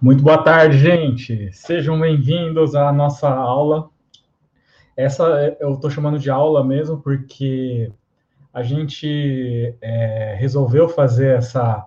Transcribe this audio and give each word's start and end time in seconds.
Muito 0.00 0.22
boa 0.22 0.40
tarde, 0.44 0.78
gente. 0.78 1.52
Sejam 1.52 1.98
bem-vindos 2.00 2.76
à 2.76 2.92
nossa 2.92 3.28
aula. 3.28 3.90
Essa 4.96 5.56
eu 5.58 5.74
estou 5.74 5.90
chamando 5.90 6.20
de 6.20 6.30
aula 6.30 6.64
mesmo 6.64 7.02
porque 7.02 7.90
a 8.54 8.62
gente 8.62 9.74
é, 9.80 10.36
resolveu 10.38 10.88
fazer 10.88 11.38
essa, 11.38 11.84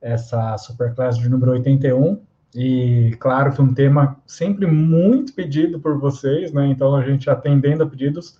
essa 0.00 0.56
superclass 0.56 1.18
de 1.18 1.28
número 1.28 1.52
81 1.52 2.22
e 2.54 3.14
claro 3.20 3.52
que 3.52 3.60
um 3.60 3.74
tema 3.74 4.18
sempre 4.26 4.66
muito 4.66 5.34
pedido 5.34 5.78
por 5.78 5.98
vocês, 5.98 6.54
né? 6.54 6.66
Então 6.66 6.96
a 6.96 7.04
gente 7.04 7.28
atendendo 7.28 7.82
a 7.82 7.86
pedidos, 7.86 8.38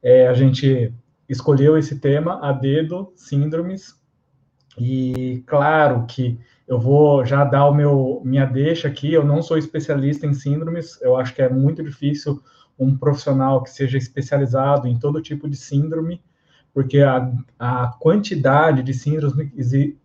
é, 0.00 0.28
a 0.28 0.34
gente 0.34 0.94
escolheu 1.28 1.76
esse 1.76 1.98
tema 1.98 2.38
a 2.40 2.52
dedo, 2.52 3.12
síndromes 3.16 3.98
e 4.78 5.42
claro 5.46 6.04
que 6.06 6.38
eu 6.66 6.78
vou 6.78 7.24
já 7.24 7.44
dar 7.44 7.66
o 7.66 7.74
meu 7.74 8.20
minha 8.24 8.44
deixa 8.44 8.88
aqui. 8.88 9.12
Eu 9.12 9.24
não 9.24 9.42
sou 9.42 9.56
especialista 9.56 10.26
em 10.26 10.34
síndromes. 10.34 11.00
Eu 11.00 11.16
acho 11.16 11.34
que 11.34 11.42
é 11.42 11.48
muito 11.48 11.82
difícil 11.82 12.42
um 12.78 12.96
profissional 12.96 13.62
que 13.62 13.70
seja 13.70 13.98
especializado 13.98 14.86
em 14.86 14.98
todo 14.98 15.22
tipo 15.22 15.48
de 15.48 15.56
síndrome, 15.56 16.22
porque 16.72 17.00
a, 17.00 17.32
a 17.58 17.88
quantidade 17.98 18.82
de 18.82 18.94
síndromes 18.94 19.50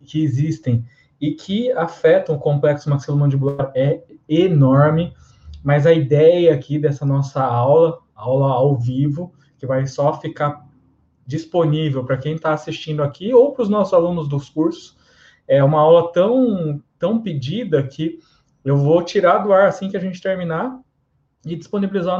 que 0.02 0.24
existem 0.24 0.84
e 1.20 1.32
que 1.32 1.70
afetam 1.72 2.34
o 2.34 2.40
complexo 2.40 2.90
maxilomandibular 2.90 3.70
é 3.74 4.02
enorme. 4.28 5.14
Mas 5.62 5.86
a 5.86 5.92
ideia 5.92 6.52
aqui 6.54 6.78
dessa 6.78 7.06
nossa 7.06 7.42
aula, 7.42 7.98
aula 8.14 8.52
ao 8.52 8.76
vivo, 8.76 9.32
que 9.58 9.66
vai 9.66 9.86
só 9.86 10.18
ficar 10.20 10.63
disponível 11.26 12.04
para 12.04 12.16
quem 12.16 12.34
está 12.34 12.52
assistindo 12.52 13.02
aqui 13.02 13.32
ou 13.32 13.52
para 13.52 13.62
os 13.62 13.68
nossos 13.68 13.94
alunos 13.94 14.28
dos 14.28 14.48
cursos, 14.48 14.96
é 15.46 15.62
uma 15.62 15.80
aula 15.80 16.12
tão, 16.12 16.82
tão 16.98 17.20
pedida 17.20 17.82
que 17.82 18.18
eu 18.64 18.76
vou 18.76 19.02
tirar 19.02 19.38
do 19.38 19.52
ar 19.52 19.68
assim 19.68 19.88
que 19.88 19.96
a 19.96 20.00
gente 20.00 20.20
terminar 20.20 20.80
e 21.44 21.54
disponibilizar 21.54 22.18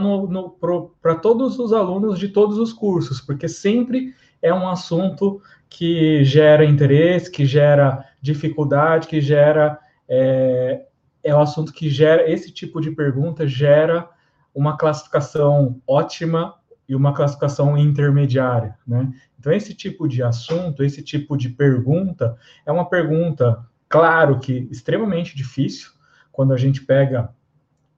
para 1.00 1.14
todos 1.14 1.58
os 1.58 1.72
alunos 1.72 2.18
de 2.18 2.28
todos 2.28 2.58
os 2.58 2.72
cursos, 2.72 3.20
porque 3.20 3.48
sempre 3.48 4.14
é 4.42 4.52
um 4.52 4.68
assunto 4.68 5.40
que 5.70 6.22
gera 6.22 6.64
interesse, 6.64 7.30
que 7.30 7.46
gera 7.46 8.04
dificuldade, 8.20 9.08
que 9.08 9.20
gera. 9.20 9.78
É, 10.06 10.84
é 11.22 11.34
um 11.34 11.40
assunto 11.40 11.72
que 11.72 11.88
gera. 11.88 12.30
Esse 12.30 12.52
tipo 12.52 12.80
de 12.80 12.90
pergunta 12.90 13.46
gera 13.46 14.08
uma 14.54 14.76
classificação 14.76 15.80
ótima 15.86 16.54
e 16.88 16.94
uma 16.94 17.14
classificação 17.14 17.76
intermediária, 17.76 18.76
né? 18.86 19.12
Então, 19.38 19.52
esse 19.52 19.74
tipo 19.74 20.08
de 20.08 20.22
assunto, 20.22 20.82
esse 20.82 21.02
tipo 21.02 21.36
de 21.36 21.48
pergunta, 21.48 22.36
é 22.64 22.72
uma 22.72 22.88
pergunta, 22.88 23.64
claro 23.88 24.38
que 24.38 24.68
extremamente 24.70 25.36
difícil, 25.36 25.90
quando 26.32 26.52
a 26.52 26.56
gente 26.56 26.82
pega 26.82 27.30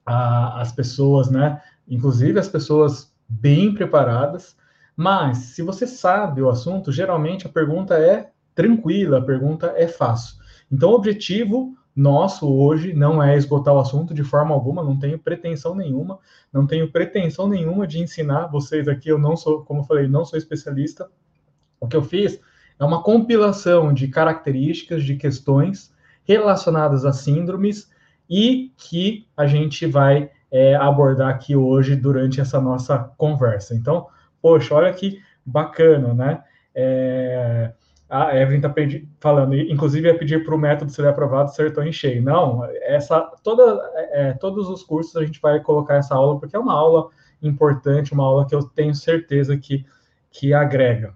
a, 0.05 0.61
as 0.61 0.71
pessoas, 0.71 1.29
né? 1.29 1.61
Inclusive 1.87 2.39
as 2.39 2.47
pessoas 2.47 3.13
bem 3.27 3.73
preparadas, 3.73 4.55
mas 4.95 5.37
se 5.37 5.61
você 5.61 5.85
sabe 5.85 6.41
o 6.41 6.49
assunto, 6.49 6.91
geralmente 6.91 7.45
a 7.45 7.49
pergunta 7.49 7.95
é 7.95 8.31
tranquila, 8.55 9.19
a 9.19 9.23
pergunta 9.23 9.73
é 9.75 9.87
fácil. 9.87 10.37
Então, 10.71 10.89
o 10.89 10.95
objetivo 10.95 11.77
nosso 11.97 12.47
hoje 12.47 12.93
não 12.93 13.21
é 13.21 13.35
esgotar 13.35 13.73
o 13.73 13.79
assunto 13.79 14.13
de 14.13 14.23
forma 14.23 14.53
alguma, 14.53 14.83
não 14.83 14.99
tenho 14.99 15.17
pretensão 15.17 15.73
nenhuma, 15.73 16.19
não 16.53 16.67
tenho 16.67 16.91
pretensão 16.91 17.49
nenhuma 17.49 17.87
de 17.87 17.99
ensinar 17.99 18.45
vocês 18.45 18.87
aqui, 18.87 19.09
eu 19.09 19.17
não 19.17 19.35
sou, 19.35 19.65
como 19.65 19.81
eu 19.81 19.83
falei, 19.83 20.07
não 20.07 20.23
sou 20.23 20.37
especialista, 20.37 21.09
o 21.79 21.87
que 21.87 21.97
eu 21.97 22.03
fiz 22.03 22.39
é 22.79 22.85
uma 22.85 23.01
compilação 23.01 23.91
de 23.91 24.07
características, 24.07 25.03
de 25.03 25.15
questões 25.15 25.91
relacionadas 26.23 27.03
a 27.03 27.11
síndromes 27.11 27.89
e 28.29 28.71
que 28.77 29.27
a 29.35 29.47
gente 29.47 29.87
vai 29.87 30.29
é, 30.51 30.75
abordar 30.75 31.29
aqui 31.29 31.55
hoje 31.55 31.95
durante 31.95 32.39
essa 32.39 32.61
nossa 32.61 32.99
conversa. 33.17 33.73
Então, 33.73 34.07
poxa, 34.39 34.75
olha 34.75 34.93
que 34.93 35.19
bacana, 35.43 36.13
né? 36.13 36.43
É, 36.75 37.73
a 38.09 38.35
Evelyn 38.37 38.57
está 38.57 38.73
falando, 39.19 39.55
inclusive, 39.55 40.09
é 40.09 40.13
pedir 40.13 40.45
para 40.45 40.55
o 40.55 40.57
método 40.57 40.91
ser 40.91 41.07
aprovado 41.07 41.49
acertou 41.49 41.83
em 41.83 41.91
cheio. 41.91 42.21
Não, 42.21 42.63
essa, 42.81 43.21
toda, 43.43 43.81
é, 44.11 44.33
todos 44.33 44.69
os 44.69 44.83
cursos 44.83 45.15
a 45.15 45.25
gente 45.25 45.41
vai 45.41 45.59
colocar 45.59 45.95
essa 45.95 46.15
aula, 46.15 46.39
porque 46.39 46.55
é 46.55 46.59
uma 46.59 46.73
aula 46.73 47.09
importante, 47.41 48.13
uma 48.13 48.23
aula 48.23 48.47
que 48.47 48.55
eu 48.55 48.63
tenho 48.63 48.95
certeza 48.95 49.57
que, 49.57 49.85
que 50.31 50.53
agrega 50.53 51.13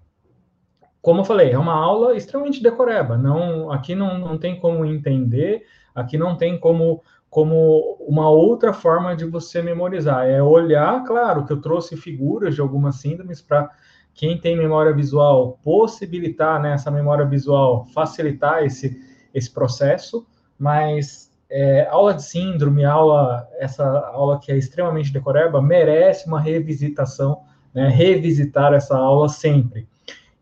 como 1.01 1.21
eu 1.21 1.25
falei, 1.25 1.51
é 1.51 1.57
uma 1.57 1.73
aula 1.73 2.15
extremamente 2.15 2.61
decoreba. 2.61 3.17
Não, 3.17 3.71
aqui 3.71 3.95
não, 3.95 4.19
não 4.19 4.37
tem 4.37 4.59
como 4.59 4.85
entender, 4.85 5.65
aqui 5.95 6.17
não 6.17 6.37
tem 6.37 6.59
como, 6.59 7.01
como 7.29 7.97
uma 8.01 8.29
outra 8.29 8.71
forma 8.71 9.15
de 9.15 9.25
você 9.25 9.61
memorizar. 9.61 10.27
É 10.27 10.41
olhar, 10.43 11.03
claro, 11.03 11.45
que 11.45 11.53
eu 11.53 11.59
trouxe 11.59 11.97
figuras 11.97 12.53
de 12.53 12.61
algumas 12.61 12.97
síndromes 12.97 13.41
para 13.41 13.71
quem 14.13 14.37
tem 14.37 14.57
memória 14.57 14.93
visual 14.93 15.59
possibilitar 15.63 16.61
né, 16.61 16.73
essa 16.73 16.91
memória 16.91 17.25
visual, 17.25 17.85
facilitar 17.93 18.63
esse, 18.63 18.99
esse 19.33 19.49
processo, 19.49 20.25
mas 20.57 21.31
é, 21.49 21.87
aula 21.87 22.13
de 22.13 22.23
síndrome, 22.23 22.85
aula, 22.85 23.47
essa 23.59 23.85
aula 24.07 24.39
que 24.39 24.51
é 24.51 24.57
extremamente 24.57 25.11
decoreba, 25.11 25.61
merece 25.61 26.27
uma 26.27 26.39
revisitação, 26.39 27.41
né, 27.73 27.89
revisitar 27.89 28.73
essa 28.73 28.97
aula 28.97 29.27
sempre. 29.27 29.87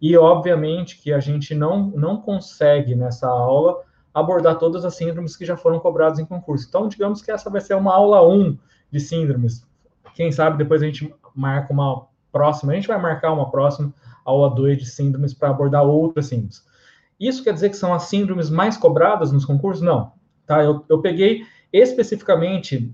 E, 0.01 0.16
obviamente, 0.16 1.01
que 1.01 1.12
a 1.12 1.19
gente 1.19 1.53
não, 1.53 1.88
não 1.88 2.22
consegue, 2.22 2.96
nessa 2.96 3.28
aula, 3.28 3.81
abordar 4.13 4.57
todas 4.57 4.86
as 4.86 4.96
síndromes 4.96 5.36
que 5.36 5.46
já 5.46 5.57
foram 5.57 5.80
cobradas 5.80 6.19
em 6.19 6.25
concurso. 6.25 6.66
Então, 6.68 6.88
digamos 6.88 7.22
que 7.22 7.31
essa 7.31 7.50
vai 7.50 7.62
ser 7.62 7.75
uma 7.75 7.94
aula 7.94 8.25
1 8.28 8.57
de 8.91 9.00
síndromes. 9.00 9.66
Quem 10.13 10.31
sabe 10.31 10.57
depois 10.57 10.81
a 10.81 10.86
gente 10.86 11.13
marca 11.36 11.74
uma 11.74 12.07
próxima, 12.32 12.72
a 12.72 12.76
gente 12.76 12.88
vai 12.88 13.00
marcar 13.02 13.32
uma 13.32 13.50
próxima 13.50 13.94
aula 14.26 14.54
2 14.54 14.78
de 14.78 14.86
síndromes 14.86 15.34
para 15.34 15.50
abordar 15.50 15.84
outras 15.84 16.28
síndromes. 16.28 16.64
Isso 17.20 17.44
quer 17.44 17.54
dizer 17.54 17.70
que 17.70 17.78
são 17.78 17.94
as 17.94 18.04
síndromes 18.04 18.50
mais 18.50 18.78
cobradas 18.78 19.32
nos 19.32 19.46
concursos? 19.46 19.82
Não. 19.84 20.14
Tá? 20.46 20.64
Eu, 20.64 20.86
eu 20.88 21.02
peguei 21.02 21.46
especificamente 21.72 22.94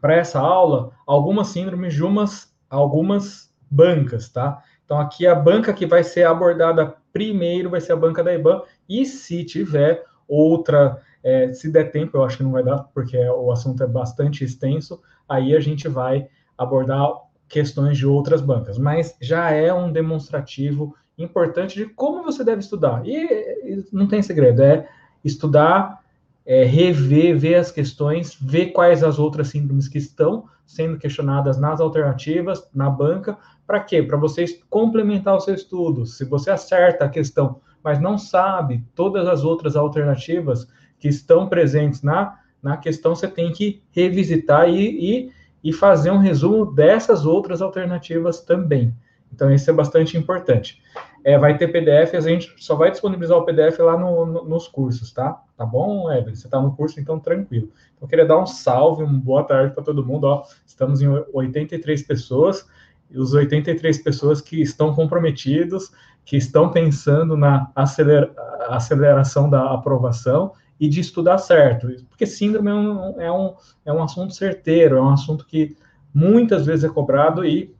para 0.00 0.14
essa 0.14 0.38
aula 0.38 0.92
algumas 1.06 1.48
síndromes 1.48 1.94
de 1.94 2.04
umas, 2.04 2.54
algumas 2.70 3.52
bancas, 3.70 4.28
tá? 4.28 4.62
Então, 4.84 5.00
aqui 5.00 5.26
a 5.26 5.34
banca 5.34 5.72
que 5.72 5.84
vai 5.84 6.04
ser 6.04 6.24
abordada 6.24 6.94
primeiro 7.12 7.70
vai 7.70 7.80
ser 7.80 7.92
a 7.92 7.96
banca 7.96 8.22
da 8.22 8.32
IBAN, 8.32 8.62
e 8.88 9.04
se 9.04 9.42
tiver 9.44 10.04
outra, 10.28 11.02
é, 11.24 11.52
se 11.52 11.70
der 11.70 11.90
tempo, 11.90 12.16
eu 12.16 12.24
acho 12.24 12.36
que 12.36 12.42
não 12.42 12.52
vai 12.52 12.62
dar, 12.62 12.84
porque 12.94 13.18
o 13.18 13.50
assunto 13.50 13.82
é 13.82 13.86
bastante 13.86 14.44
extenso, 14.44 15.00
aí 15.28 15.56
a 15.56 15.60
gente 15.60 15.88
vai 15.88 16.28
abordar 16.56 17.10
questões 17.48 17.96
de 17.96 18.06
outras 18.06 18.40
bancas, 18.40 18.78
mas 18.78 19.16
já 19.20 19.50
é 19.50 19.72
um 19.72 19.92
demonstrativo 19.92 20.94
importante 21.16 21.76
de 21.76 21.86
como 21.86 22.22
você 22.22 22.44
deve 22.44 22.60
estudar. 22.60 23.06
E, 23.06 23.84
não 23.92 24.06
tem 24.06 24.22
segredo, 24.22 24.62
é 24.62 24.88
estudar, 25.24 26.00
é, 26.44 26.64
rever, 26.64 27.38
ver 27.38 27.54
as 27.56 27.70
questões, 27.70 28.36
ver 28.40 28.66
quais 28.66 29.02
as 29.02 29.18
outras 29.18 29.48
síndromes 29.48 29.88
que 29.88 29.98
estão 29.98 30.44
sendo 30.66 30.98
questionadas 30.98 31.58
nas 31.58 31.80
alternativas, 31.80 32.68
na 32.74 32.90
banca, 32.90 33.38
para 33.66 33.80
quê? 33.80 34.02
Para 34.02 34.16
vocês 34.16 34.60
complementar 34.68 35.36
o 35.36 35.40
seu 35.40 35.54
estudo. 35.54 36.06
Se 36.06 36.24
você 36.24 36.50
acerta 36.50 37.04
a 37.04 37.08
questão, 37.08 37.60
mas 37.82 38.00
não 38.00 38.18
sabe 38.18 38.84
todas 38.94 39.26
as 39.28 39.44
outras 39.44 39.76
alternativas 39.76 40.68
que 40.98 41.08
estão 41.08 41.48
presentes 41.48 42.02
na, 42.02 42.38
na 42.62 42.76
questão, 42.76 43.14
você 43.14 43.28
tem 43.28 43.52
que 43.52 43.82
revisitar 43.90 44.68
e, 44.68 44.82
e, 44.82 45.32
e 45.66 45.72
fazer 45.72 46.12
um 46.12 46.18
resumo 46.18 46.64
dessas 46.64 47.26
outras 47.26 47.60
alternativas 47.60 48.40
também. 48.40 48.94
Então, 49.32 49.52
isso 49.52 49.68
é 49.68 49.72
bastante 49.72 50.16
importante. 50.16 50.80
É, 51.24 51.36
vai 51.36 51.58
ter 51.58 51.66
PDF, 51.66 52.14
a 52.14 52.20
gente 52.20 52.54
só 52.56 52.76
vai 52.76 52.92
disponibilizar 52.92 53.36
o 53.36 53.44
PDF 53.44 53.80
lá 53.80 53.98
no, 53.98 54.24
no, 54.24 54.44
nos 54.44 54.68
cursos, 54.68 55.12
tá? 55.12 55.42
Tá 55.56 55.66
bom, 55.66 56.08
Evelyn? 56.08 56.36
Você 56.36 56.46
está 56.46 56.60
no 56.60 56.76
curso, 56.76 57.00
então 57.00 57.18
tranquilo. 57.18 57.66
Então, 57.96 58.02
eu 58.02 58.08
queria 58.08 58.24
dar 58.24 58.38
um 58.38 58.46
salve, 58.46 59.02
uma 59.02 59.18
boa 59.18 59.42
tarde 59.42 59.74
para 59.74 59.82
todo 59.82 60.06
mundo. 60.06 60.28
Ó, 60.28 60.44
estamos 60.64 61.02
em 61.02 61.08
83 61.32 62.00
pessoas 62.04 62.64
e 63.10 63.18
os 63.18 63.34
83 63.34 63.98
pessoas 64.04 64.40
que 64.40 64.62
estão 64.62 64.94
comprometidos, 64.94 65.90
que 66.24 66.36
estão 66.36 66.70
pensando 66.70 67.36
na 67.36 67.72
acelera 67.74 68.32
aceleração 68.68 69.50
da 69.50 69.72
aprovação 69.72 70.52
e 70.78 70.88
de 70.88 71.00
estudar 71.00 71.38
certo. 71.38 71.88
Porque 72.08 72.26
síndrome 72.26 72.70
é 72.70 72.74
um, 72.74 73.20
é, 73.20 73.32
um, 73.32 73.54
é 73.84 73.92
um 73.92 74.02
assunto 74.02 74.34
certeiro, 74.34 74.96
é 74.96 75.00
um 75.00 75.10
assunto 75.10 75.46
que 75.46 75.76
muitas 76.12 76.66
vezes 76.66 76.84
é 76.84 76.88
cobrado 76.88 77.44
e, 77.44 77.74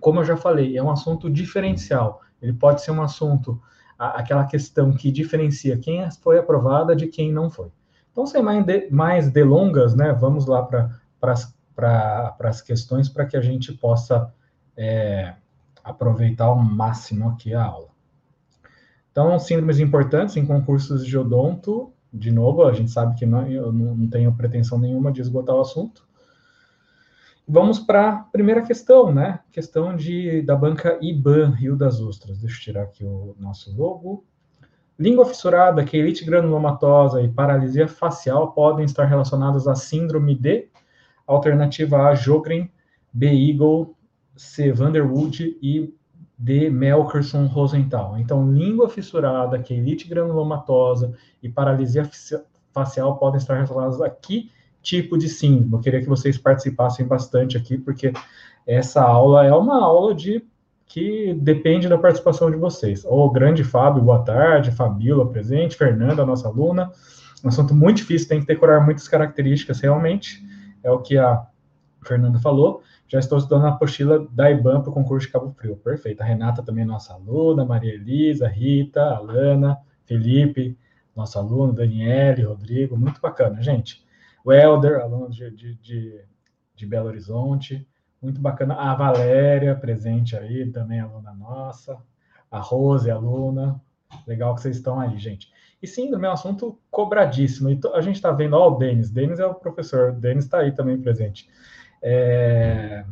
como 0.00 0.20
eu 0.20 0.24
já 0.24 0.36
falei, 0.36 0.76
é 0.76 0.82
um 0.82 0.90
assunto 0.90 1.30
diferencial. 1.30 2.20
Ele 2.40 2.52
pode 2.52 2.82
ser 2.82 2.90
um 2.90 3.02
assunto, 3.02 3.60
aquela 3.98 4.44
questão 4.44 4.92
que 4.92 5.10
diferencia 5.10 5.76
quem 5.76 6.08
foi 6.22 6.38
aprovada 6.38 6.96
de 6.96 7.06
quem 7.06 7.32
não 7.32 7.50
foi. 7.50 7.70
Então, 8.12 8.26
sem 8.26 8.42
mais, 8.42 8.64
de, 8.64 8.88
mais 8.90 9.30
delongas, 9.30 9.94
né, 9.94 10.12
vamos 10.12 10.46
lá 10.46 10.62
para 10.62 12.36
as 12.40 12.60
questões 12.60 13.08
para 13.08 13.26
que 13.26 13.36
a 13.36 13.40
gente 13.40 13.72
possa 13.72 14.32
é, 14.76 15.34
aproveitar 15.84 16.46
ao 16.46 16.56
máximo 16.56 17.28
aqui 17.30 17.54
a 17.54 17.64
aula. 17.64 17.88
Então, 19.12 19.38
síndromes 19.38 19.80
importantes 19.80 20.36
em 20.36 20.46
concursos 20.46 21.04
de 21.04 21.18
odonto, 21.18 21.92
De 22.12 22.30
novo, 22.30 22.64
a 22.64 22.72
gente 22.72 22.90
sabe 22.90 23.14
que 23.14 23.24
não, 23.24 23.46
eu 23.46 23.72
não 23.72 24.08
tenho 24.08 24.34
pretensão 24.34 24.78
nenhuma 24.78 25.12
de 25.12 25.20
esgotar 25.20 25.54
o 25.54 25.60
assunto. 25.60 26.08
Vamos 27.46 27.78
para 27.78 28.10
a 28.10 28.16
primeira 28.16 28.62
questão, 28.62 29.12
né? 29.12 29.40
Questão 29.50 29.96
de, 29.96 30.42
da 30.42 30.54
banca 30.54 30.98
IBAN 31.00 31.50
Rio 31.50 31.76
das 31.76 32.00
Ostras. 32.00 32.38
Deixa 32.38 32.56
eu 32.56 32.62
tirar 32.62 32.82
aqui 32.82 33.04
o 33.04 33.34
nosso 33.38 33.76
logo. 33.76 34.24
Língua 34.98 35.24
fissurada, 35.24 35.84
quelite 35.84 36.24
granulomatosa 36.24 37.22
e 37.22 37.28
paralisia 37.28 37.88
facial 37.88 38.52
podem 38.52 38.84
estar 38.84 39.04
relacionadas 39.04 39.66
à 39.66 39.74
síndrome 39.74 40.34
de 40.34 40.68
alternativa 41.26 42.08
A, 42.08 42.14
Jogren, 42.14 42.70
B. 43.12 43.26
Eagle, 43.26 43.96
C. 44.36 44.72
Vanderwood 44.72 45.58
e 45.62 45.94
D. 46.40 46.70
Melkerson 46.70 47.44
Rosenthal. 47.46 48.16
Então, 48.18 48.50
língua 48.50 48.88
fissurada, 48.88 49.58
quelite 49.58 50.08
granulomatosa 50.08 51.12
e 51.42 51.50
paralisia 51.50 52.08
facial 52.72 53.18
podem 53.18 53.36
estar 53.36 53.54
relacionadas 53.54 54.00
a 54.00 54.08
que 54.08 54.50
tipo 54.80 55.18
de 55.18 55.28
síndrome? 55.28 55.74
Eu 55.74 55.80
queria 55.80 56.00
que 56.00 56.08
vocês 56.08 56.38
participassem 56.38 57.06
bastante 57.06 57.58
aqui, 57.58 57.76
porque 57.76 58.14
essa 58.66 59.02
aula 59.02 59.44
é 59.44 59.52
uma 59.52 59.84
aula 59.84 60.14
de 60.14 60.42
que 60.86 61.34
depende 61.34 61.88
da 61.88 61.98
participação 61.98 62.50
de 62.50 62.56
vocês. 62.56 63.04
O 63.04 63.30
grande 63.30 63.62
Fábio, 63.62 64.02
boa 64.02 64.20
tarde, 64.20 64.72
Fabíola 64.72 65.28
presente, 65.28 65.76
Fernanda, 65.76 66.24
nossa 66.24 66.48
aluna. 66.48 66.90
Um 67.44 67.48
assunto 67.48 67.74
muito 67.74 67.98
difícil, 67.98 68.28
tem 68.28 68.40
que 68.40 68.46
decorar 68.46 68.80
muitas 68.80 69.06
características, 69.06 69.78
realmente, 69.80 70.42
é 70.82 70.90
o 70.90 71.00
que 71.00 71.18
a 71.18 71.46
Fernanda 72.02 72.38
falou. 72.38 72.82
Já 73.10 73.18
estou 73.18 73.38
estudando 73.38 73.64
a 73.64 73.70
apostila 73.70 74.24
da 74.30 74.48
IBAN 74.52 74.82
para 74.82 74.90
o 74.90 74.94
concurso 74.94 75.26
de 75.26 75.32
Cabo 75.32 75.50
Frio. 75.50 75.76
Perfeito. 75.76 76.20
A 76.20 76.24
Renata 76.24 76.62
também 76.62 76.84
é 76.84 76.86
nossa 76.86 77.12
aluna, 77.12 77.64
Maria 77.64 77.92
Elisa, 77.92 78.46
Rita, 78.46 79.02
Alana, 79.02 79.80
Felipe, 80.04 80.78
nosso 81.14 81.36
aluno, 81.36 81.72
Daniele, 81.72 82.44
Rodrigo, 82.44 82.96
muito 82.96 83.20
bacana, 83.20 83.60
gente. 83.60 84.06
O 84.44 84.52
Helder, 84.52 85.00
aluno 85.00 85.28
de, 85.28 85.50
de, 85.50 85.74
de, 85.74 86.24
de 86.76 86.86
Belo 86.86 87.08
Horizonte, 87.08 87.84
muito 88.22 88.40
bacana. 88.40 88.74
A 88.74 88.94
Valéria, 88.94 89.74
presente 89.74 90.36
aí, 90.36 90.70
também 90.70 91.00
aluna 91.00 91.34
nossa. 91.34 91.98
A 92.48 92.60
Rose, 92.60 93.10
aluna. 93.10 93.82
Legal 94.24 94.54
que 94.54 94.62
vocês 94.62 94.76
estão 94.76 95.00
aí, 95.00 95.18
gente. 95.18 95.50
E 95.82 95.86
síndrome 95.88 96.28
é 96.28 96.30
um 96.30 96.34
assunto 96.34 96.78
cobradíssimo. 96.92 97.70
E 97.70 97.80
a 97.92 98.00
gente 98.02 98.14
está 98.16 98.30
vendo, 98.30 98.54
ó, 98.54 98.70
o 98.70 98.78
Denis. 98.78 99.10
Denis 99.10 99.40
é 99.40 99.46
o 99.46 99.54
professor. 99.54 100.12
Denis 100.12 100.44
está 100.44 100.60
aí 100.60 100.70
também 100.70 100.96
presente. 100.96 101.48
É... 102.02 103.04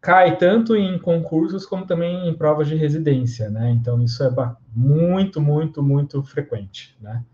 Cai 0.00 0.36
tanto 0.36 0.76
em 0.76 0.98
concursos 0.98 1.66
como 1.66 1.84
também 1.84 2.28
em 2.28 2.34
provas 2.34 2.68
de 2.68 2.76
residência, 2.76 3.50
né? 3.50 3.70
Então, 3.70 4.02
isso 4.02 4.22
é 4.22 4.30
muito, 4.74 5.40
muito, 5.40 5.82
muito 5.82 6.22
frequente, 6.22 6.96
né? 7.00 7.24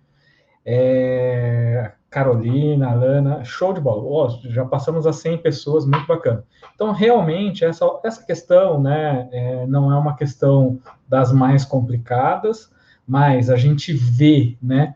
É... 0.64 1.92
Carolina, 2.14 2.90
Alana, 2.90 3.42
show 3.42 3.72
de 3.72 3.80
bola. 3.80 4.02
Oh, 4.04 4.48
já 4.48 4.64
passamos 4.64 5.04
a 5.04 5.12
100 5.12 5.38
pessoas, 5.38 5.84
muito 5.84 6.06
bacana. 6.06 6.44
Então, 6.72 6.92
realmente, 6.92 7.64
essa, 7.64 7.84
essa 8.04 8.24
questão 8.24 8.80
né, 8.80 9.28
é, 9.32 9.66
não 9.66 9.92
é 9.92 9.98
uma 9.98 10.14
questão 10.14 10.78
das 11.08 11.32
mais 11.32 11.64
complicadas, 11.64 12.70
mas 13.04 13.50
a 13.50 13.56
gente 13.56 13.92
vê 13.92 14.56
né, 14.62 14.94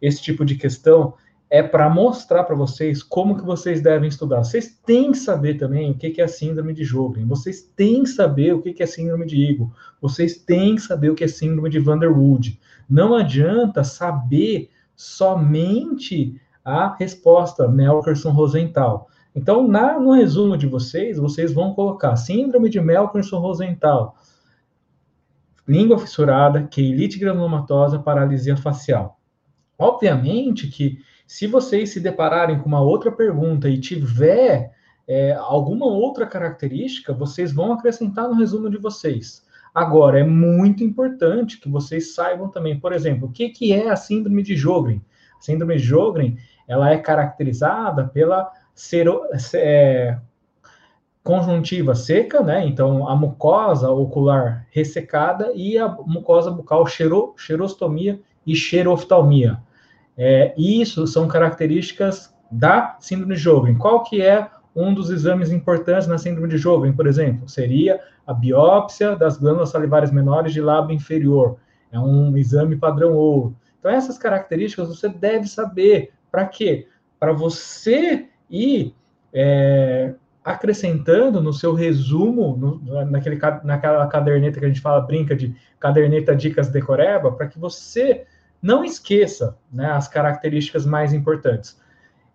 esse 0.00 0.22
tipo 0.22 0.44
de 0.44 0.54
questão 0.54 1.14
é 1.50 1.64
para 1.64 1.90
mostrar 1.90 2.44
para 2.44 2.54
vocês 2.54 3.02
como 3.02 3.36
que 3.36 3.44
vocês 3.44 3.82
devem 3.82 4.08
estudar. 4.08 4.44
Vocês 4.44 4.68
têm 4.86 5.10
que 5.10 5.18
saber 5.18 5.54
também 5.54 5.90
o 5.90 5.94
que, 5.94 6.20
é 6.20 6.24
a 6.24 6.28
síndrome 6.28 6.72
de 6.72 6.84
Jogren. 6.84 7.26
Vocês 7.26 7.60
têm 7.60 8.04
que 8.04 8.10
saber 8.10 8.54
o 8.54 8.62
que, 8.62 8.72
que 8.72 8.84
é 8.84 8.86
síndrome 8.86 9.26
de 9.26 9.44
Eagle. 9.44 9.72
Vocês 10.00 10.36
têm 10.36 10.76
que 10.76 10.82
saber 10.82 11.10
o 11.10 11.14
que 11.16 11.24
é 11.24 11.28
síndrome 11.28 11.68
de 11.68 11.80
Vanderwood. 11.80 12.60
Não 12.88 13.16
adianta 13.16 13.82
saber 13.82 14.70
somente 14.94 16.40
a 16.64 16.94
resposta 16.94 17.66
Melkerson 17.66 18.30
Rosenthal. 18.30 19.08
Então, 19.34 19.66
na, 19.66 19.98
no 19.98 20.12
resumo 20.12 20.56
de 20.56 20.68
vocês, 20.68 21.18
vocês 21.18 21.52
vão 21.52 21.74
colocar 21.74 22.14
síndrome 22.14 22.68
de 22.68 22.80
Melkerson 22.80 23.38
Rosenthal, 23.38 24.14
língua 25.66 25.98
fissurada, 25.98 26.62
quelite 26.64 27.18
granulomatosa, 27.18 27.98
paralisia 27.98 28.56
facial. 28.56 29.18
Obviamente 29.78 30.68
que 30.68 30.98
se 31.30 31.46
vocês 31.46 31.90
se 31.90 32.00
depararem 32.00 32.58
com 32.58 32.66
uma 32.66 32.80
outra 32.80 33.12
pergunta 33.12 33.68
e 33.68 33.78
tiver 33.78 34.72
é, 35.06 35.30
alguma 35.34 35.86
outra 35.86 36.26
característica, 36.26 37.14
vocês 37.14 37.52
vão 37.52 37.72
acrescentar 37.72 38.28
no 38.28 38.34
resumo 38.34 38.68
de 38.68 38.76
vocês. 38.76 39.46
Agora, 39.72 40.18
é 40.18 40.24
muito 40.24 40.82
importante 40.82 41.60
que 41.60 41.68
vocês 41.68 42.16
saibam 42.16 42.48
também, 42.48 42.80
por 42.80 42.92
exemplo, 42.92 43.28
o 43.28 43.30
que, 43.30 43.48
que 43.50 43.72
é 43.72 43.90
a 43.90 43.94
síndrome 43.94 44.42
de 44.42 44.56
Jogren. 44.56 45.00
A 45.38 45.40
síndrome 45.40 45.76
de 45.76 45.84
Jogren 45.84 46.36
ela 46.66 46.90
é 46.90 46.98
caracterizada 46.98 48.08
pela 48.08 48.50
sero, 48.74 49.22
é, 49.54 50.18
conjuntiva 51.22 51.94
seca, 51.94 52.42
né? 52.42 52.66
Então, 52.66 53.06
a 53.06 53.14
mucosa 53.14 53.88
ocular 53.88 54.66
ressecada 54.72 55.52
e 55.54 55.78
a 55.78 55.86
mucosa 55.88 56.50
bucal 56.50 56.84
xero, 56.88 57.34
xerostomia 57.36 58.20
e 58.44 58.56
xeroftalmia. 58.56 59.60
É, 60.16 60.54
isso 60.56 61.06
são 61.06 61.28
características 61.28 62.34
da 62.50 62.96
síndrome 63.00 63.34
de 63.34 63.40
Jogren. 63.40 63.76
Qual 63.76 64.02
que 64.02 64.20
é 64.20 64.48
um 64.74 64.92
dos 64.92 65.10
exames 65.10 65.50
importantes 65.50 66.06
na 66.06 66.18
síndrome 66.18 66.48
de 66.48 66.58
Jogren, 66.58 66.92
por 66.92 67.06
exemplo? 67.06 67.48
Seria 67.48 68.00
a 68.26 68.34
biópsia 68.34 69.16
das 69.16 69.38
glândulas 69.38 69.70
salivares 69.70 70.10
menores 70.10 70.52
de 70.52 70.60
lábio 70.60 70.94
inferior. 70.94 71.56
É 71.92 71.98
um 71.98 72.36
exame 72.36 72.76
padrão 72.76 73.14
ouro. 73.14 73.56
Então, 73.78 73.90
essas 73.90 74.18
características 74.18 74.88
você 74.88 75.08
deve 75.08 75.46
saber. 75.46 76.12
Para 76.30 76.46
quê? 76.46 76.86
Para 77.18 77.32
você 77.32 78.28
ir 78.48 78.94
é, 79.32 80.14
acrescentando 80.44 81.40
no 81.40 81.52
seu 81.52 81.74
resumo, 81.74 82.56
no, 82.56 83.04
naquele, 83.06 83.38
naquela 83.64 84.06
caderneta 84.06 84.58
que 84.58 84.64
a 84.64 84.68
gente 84.68 84.80
fala, 84.80 85.00
brinca 85.00 85.34
de 85.34 85.54
caderneta 85.78 86.34
dicas 86.34 86.68
decoreba, 86.68 87.32
para 87.32 87.46
que 87.46 87.58
você 87.58 88.24
não 88.62 88.84
esqueça 88.84 89.56
né, 89.72 89.90
as 89.90 90.08
características 90.08 90.84
mais 90.84 91.12
importantes. 91.12 91.80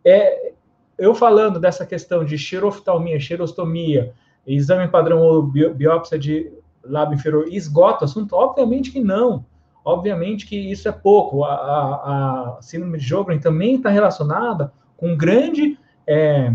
É, 0.04 0.54
eu 0.98 1.14
falando 1.14 1.60
dessa 1.60 1.86
questão 1.86 2.24
de 2.24 2.38
xeroftalmia, 2.38 3.20
xerostomia, 3.20 4.14
exame 4.46 4.88
padrão 4.88 5.22
ou 5.22 5.44
biópsia 5.44 6.18
de 6.18 6.52
lábio 6.84 7.16
inferior, 7.16 7.48
esgota 7.50 8.04
o 8.04 8.06
assunto? 8.06 8.36
Obviamente 8.36 8.92
que 8.92 9.00
não. 9.00 9.46
Obviamente 9.84 10.46
que 10.46 10.56
isso 10.56 10.88
é 10.88 10.92
pouco. 10.92 11.44
A, 11.44 11.54
a, 11.54 12.58
a 12.58 12.62
síndrome 12.62 12.98
de 12.98 13.06
Jogren 13.06 13.40
também 13.40 13.76
está 13.76 13.90
relacionada 13.90 14.72
com 14.98 15.16
grande, 15.16 15.78
é, 16.08 16.54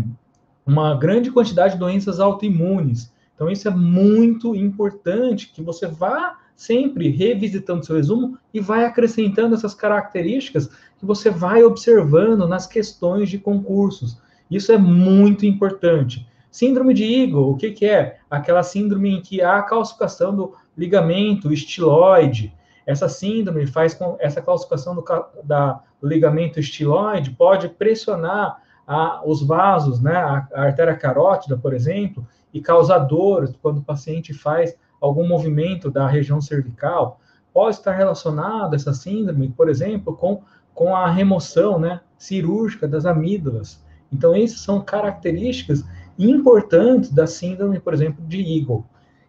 uma 0.65 0.95
grande 0.95 1.31
quantidade 1.31 1.73
de 1.73 1.79
doenças 1.79 2.19
autoimunes. 2.19 3.13
Então, 3.35 3.49
isso 3.49 3.67
é 3.67 3.71
muito 3.71 4.55
importante 4.55 5.51
que 5.53 5.61
você 5.63 5.87
vá 5.87 6.37
sempre 6.61 7.09
revisitando 7.09 7.83
seu 7.83 7.95
resumo 7.95 8.37
e 8.53 8.59
vai 8.59 8.85
acrescentando 8.85 9.55
essas 9.55 9.73
características 9.73 10.67
que 10.97 11.05
você 11.05 11.31
vai 11.31 11.63
observando 11.63 12.47
nas 12.47 12.67
questões 12.67 13.29
de 13.29 13.39
concursos. 13.39 14.21
Isso 14.49 14.71
é 14.71 14.77
muito 14.77 15.43
importante. 15.43 16.27
Síndrome 16.51 16.93
de 16.93 17.03
Eagle, 17.03 17.49
o 17.49 17.55
que, 17.57 17.71
que 17.71 17.85
é? 17.85 18.19
Aquela 18.29 18.61
síndrome 18.61 19.09
em 19.09 19.21
que 19.21 19.41
há 19.41 19.61
calcificação 19.63 20.35
do 20.35 20.53
ligamento 20.77 21.51
estiloide, 21.51 22.53
essa 22.85 23.09
síndrome 23.09 23.65
faz 23.65 23.95
com 23.95 24.15
essa 24.19 24.41
calcificação 24.41 24.93
do, 24.93 25.03
da, 25.43 25.81
ligamento 26.03 26.59
estiloide 26.59 27.31
pode 27.31 27.69
pressionar 27.69 28.61
a, 28.85 29.21
os 29.25 29.41
vasos, 29.41 29.99
né, 29.99 30.15
a, 30.15 30.47
a, 30.53 30.61
artéria 30.63 30.95
carótida, 30.95 31.57
por 31.57 31.73
exemplo, 31.73 32.27
e 32.53 32.61
causar 32.61 32.99
dor 32.99 33.51
quando 33.61 33.79
o 33.79 33.83
paciente 33.83 34.33
faz 34.33 34.75
algum 35.01 35.27
movimento 35.27 35.89
da 35.89 36.07
região 36.07 36.39
cervical. 36.39 37.19
Pode 37.51 37.75
estar 37.75 37.91
relacionado 37.91 38.75
essa 38.75 38.93
síndrome, 38.93 39.49
por 39.49 39.67
exemplo, 39.67 40.15
com, 40.15 40.41
com 40.73 40.95
a 40.95 41.09
remoção 41.09 41.79
né, 41.79 41.99
cirúrgica 42.17 42.87
das 42.87 43.05
amígdalas. 43.05 43.83
Então, 44.13 44.35
essas 44.35 44.59
são 44.59 44.79
características 44.79 45.83
importantes 46.17 47.11
da 47.11 47.25
síndrome, 47.25 47.79
por 47.79 47.93
exemplo, 47.93 48.23
de 48.25 48.39
Eagle. 48.39 48.85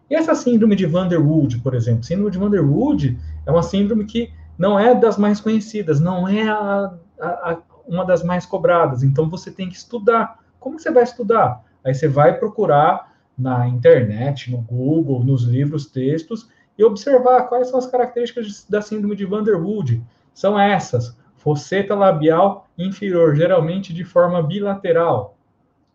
E 0.09 0.15
essa 0.15 0.35
síndrome 0.35 0.75
de 0.75 0.85
Vanderwood, 0.85 1.59
por 1.59 1.73
exemplo, 1.73 2.03
síndrome 2.03 2.29
de 2.29 2.37
Vanderwood 2.37 3.17
é 3.45 3.51
uma 3.51 3.63
síndrome 3.63 4.05
que 4.05 4.31
não 4.57 4.77
é 4.77 4.93
das 4.93 5.17
mais 5.17 5.41
conhecidas, 5.41 5.99
não 5.99 6.27
é 6.27 6.47
a, 6.47 6.93
a, 7.19 7.27
a, 7.27 7.57
uma 7.87 8.05
das 8.05 8.23
mais 8.23 8.45
cobradas. 8.45 9.01
Então 9.01 9.29
você 9.29 9.49
tem 9.49 9.69
que 9.69 9.75
estudar. 9.75 10.39
Como 10.59 10.79
você 10.79 10.91
vai 10.91 11.03
estudar? 11.03 11.63
Aí 11.83 11.93
você 11.93 12.07
vai 12.07 12.37
procurar 12.37 13.12
na 13.37 13.67
internet, 13.67 14.51
no 14.51 14.59
Google, 14.59 15.23
nos 15.23 15.43
livros, 15.43 15.85
textos 15.85 16.49
e 16.77 16.83
observar 16.83 17.47
quais 17.47 17.69
são 17.69 17.79
as 17.79 17.87
características 17.87 18.65
da 18.69 18.81
síndrome 18.81 19.15
de 19.15 19.25
Vanderwood. 19.25 20.03
São 20.33 20.59
essas: 20.59 21.17
fosseta 21.35 21.95
labial 21.95 22.67
inferior, 22.77 23.35
geralmente 23.35 23.93
de 23.93 24.03
forma 24.03 24.41
bilateral. 24.41 25.37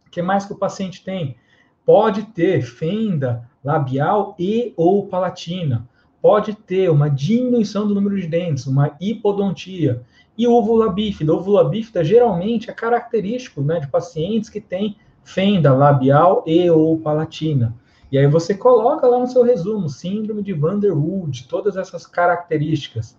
O 0.06 0.10
que 0.10 0.22
mais 0.22 0.44
que 0.44 0.52
o 0.52 0.58
paciente 0.58 1.04
tem? 1.04 1.36
Pode 1.84 2.22
ter 2.22 2.62
fenda 2.62 3.48
labial 3.64 4.34
e 4.38 4.72
ou 4.76 5.06
palatina. 5.06 5.88
Pode 6.20 6.54
ter 6.54 6.90
uma 6.90 7.08
diminuição 7.08 7.86
do 7.86 7.94
número 7.94 8.20
de 8.20 8.26
dentes, 8.26 8.66
uma 8.66 8.96
hipodontia. 9.00 10.02
E 10.36 10.46
úvula 10.46 10.92
bífida. 10.92 11.34
Úvula 11.34 11.68
bífida 11.68 12.04
geralmente 12.04 12.70
é 12.70 12.72
característico 12.72 13.62
né, 13.62 13.80
de 13.80 13.88
pacientes 13.88 14.50
que 14.50 14.60
têm 14.60 14.96
fenda 15.28 15.74
labial 15.74 16.42
e 16.46 16.70
ou 16.70 16.98
palatina. 16.98 17.74
E 18.10 18.16
aí 18.16 18.26
você 18.26 18.54
coloca 18.54 19.06
lá 19.06 19.18
no 19.18 19.26
seu 19.26 19.42
resumo, 19.42 19.88
síndrome 19.88 20.42
de 20.42 20.54
Van 20.54 20.78
der 20.78 20.96
Wood, 20.96 21.46
todas 21.46 21.76
essas 21.76 22.06
características 22.06 23.14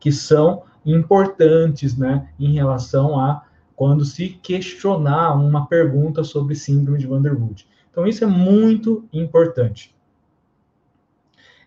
que 0.00 0.10
são 0.10 0.64
importantes, 0.84 1.96
né, 1.96 2.28
em 2.38 2.52
relação 2.54 3.18
a 3.18 3.44
quando 3.76 4.04
se 4.04 4.30
questionar 4.30 5.34
uma 5.34 5.66
pergunta 5.66 6.24
sobre 6.24 6.56
síndrome 6.56 6.98
de 6.98 7.06
Van 7.06 7.22
der 7.22 7.32
Wood. 7.32 7.64
Então 7.92 8.06
isso 8.08 8.24
é 8.24 8.26
muito 8.26 9.04
importante. 9.12 9.94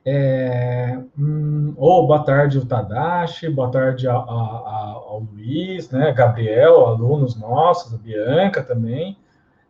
É, 0.03 0.99
hum, 1.17 1.73
oh, 1.77 2.05
boa 2.05 2.23
tarde, 2.23 2.59
o 2.59 2.65
Tadashi, 2.65 3.49
boa 3.49 3.71
tarde 3.71 4.07
a, 4.09 4.13
a, 4.13 4.17
a, 4.17 4.91
ao 5.07 5.25
Luiz, 5.31 5.89
né, 5.89 6.11
Gabriel, 6.11 6.85
alunos 6.85 7.39
nossos, 7.39 7.93
a 7.93 7.97
Bianca 7.97 8.61
também, 8.61 9.17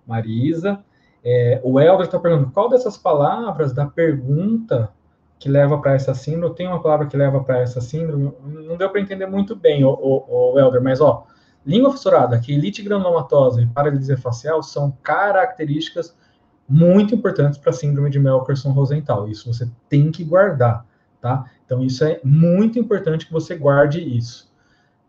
Marisa. 0.06 0.84
É, 1.24 1.60
o 1.64 1.80
Helder 1.80 2.06
está 2.06 2.20
perguntando 2.20 2.52
qual 2.52 2.70
dessas 2.70 2.98
palavras 2.98 3.74
da 3.74 3.86
pergunta 3.86 4.92
que 5.40 5.50
leva 5.50 5.78
para 5.80 5.94
essa 5.94 6.14
síndrome, 6.14 6.56
tem 6.56 6.68
uma 6.68 6.82
palavra 6.82 7.08
que 7.08 7.18
leva 7.18 7.44
para 7.44 7.60
essa 7.60 7.82
síndrome, 7.82 8.32
não 8.44 8.78
deu 8.78 8.90
para 8.90 9.02
entender 9.02 9.26
muito 9.26 9.56
bem, 9.56 9.84
o, 9.84 10.56
Helder, 10.58 10.82
mas 10.82 11.02
ó, 11.02 11.26
língua 11.66 11.92
fissurada, 11.92 12.40
quelite 12.40 12.82
granulomatosa 12.82 13.62
e 13.62 13.66
paralisia 13.66 14.18
facial 14.18 14.64
são 14.64 14.92
características 15.04 16.16
muito 16.68 17.14
importantes 17.14 17.60
para 17.60 17.72
a 17.72 17.74
síndrome 17.74 18.10
de 18.10 18.20
Melkerson-Rosenthal. 18.20 19.28
Isso 19.28 19.54
você 19.54 19.70
tem 19.90 20.12
que 20.12 20.24
guardar, 20.24 20.86
tá? 21.22 21.46
Então, 21.66 21.84
isso 21.84 22.04
é 22.04 22.20
muito 22.24 22.80
importante 22.80 23.26
que 23.26 23.34
você 23.34 23.56
guarde 23.56 24.00
isso, 24.00 24.52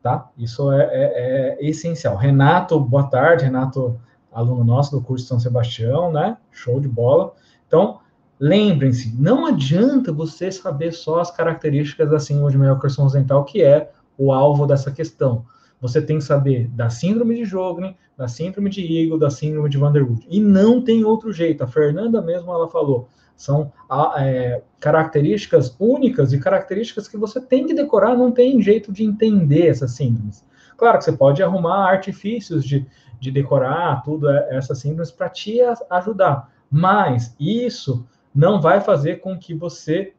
tá? 0.02 0.28
Isso 0.36 0.70
é, 0.72 0.82
é, 0.82 1.56
é 1.60 1.66
essencial. 1.66 2.16
Renato, 2.16 2.78
boa 2.80 3.04
tarde. 3.04 3.44
Renato 3.44 3.98
aluno 4.36 4.62
nosso 4.62 4.90
do 4.90 5.00
curso 5.02 5.26
São 5.26 5.40
Sebastião, 5.40 6.12
né? 6.12 6.36
Show 6.52 6.78
de 6.78 6.86
bola. 6.86 7.32
Então, 7.66 8.00
lembrem-se, 8.38 9.16
não 9.18 9.46
adianta 9.46 10.12
você 10.12 10.52
saber 10.52 10.92
só 10.92 11.20
as 11.20 11.30
características 11.30 12.10
da 12.10 12.20
síndrome 12.20 12.52
de 12.52 12.58
Melchior 12.58 13.08
Zental, 13.08 13.44
que 13.44 13.62
é 13.62 13.90
o 14.18 14.32
alvo 14.32 14.66
dessa 14.66 14.92
questão. 14.92 15.46
Você 15.80 16.02
tem 16.02 16.18
que 16.18 16.24
saber 16.24 16.68
da 16.68 16.90
síndrome 16.90 17.34
de 17.34 17.44
Jogren, 17.46 17.96
da 18.16 18.28
síndrome 18.28 18.68
de 18.68 18.80
Eagle, 18.82 19.18
da 19.18 19.30
síndrome 19.30 19.70
de 19.70 19.78
Van 19.78 19.92
der 19.92 20.02
Wood. 20.02 20.26
E 20.28 20.38
não 20.38 20.82
tem 20.82 21.02
outro 21.02 21.32
jeito. 21.32 21.64
A 21.64 21.66
Fernanda 21.66 22.20
mesmo 22.20 22.52
ela 22.52 22.68
falou. 22.68 23.08
São 23.36 23.72
é, 24.18 24.62
características 24.80 25.74
únicas 25.78 26.32
e 26.32 26.38
características 26.38 27.08
que 27.08 27.16
você 27.16 27.40
tem 27.40 27.66
que 27.66 27.74
decorar, 27.74 28.16
não 28.16 28.32
tem 28.32 28.62
jeito 28.62 28.92
de 28.92 29.02
entender 29.02 29.66
essas 29.66 29.92
síndromes. 29.92 30.44
Claro 30.76 30.98
que 30.98 31.04
você 31.04 31.12
pode 31.12 31.42
arrumar 31.42 31.90
artifícios 31.90 32.64
de, 32.64 32.86
de 33.20 33.30
decorar 33.30 34.02
tudo 34.02 34.28
é, 34.28 34.56
essas 34.56 34.78
síndromes 34.78 35.10
para 35.10 35.28
te 35.28 35.58
ajudar. 35.90 36.50
Mas 36.70 37.34
isso 37.38 38.06
não 38.34 38.60
vai 38.60 38.80
fazer 38.80 39.16
com 39.16 39.38
que 39.38 39.54
você 39.54 40.12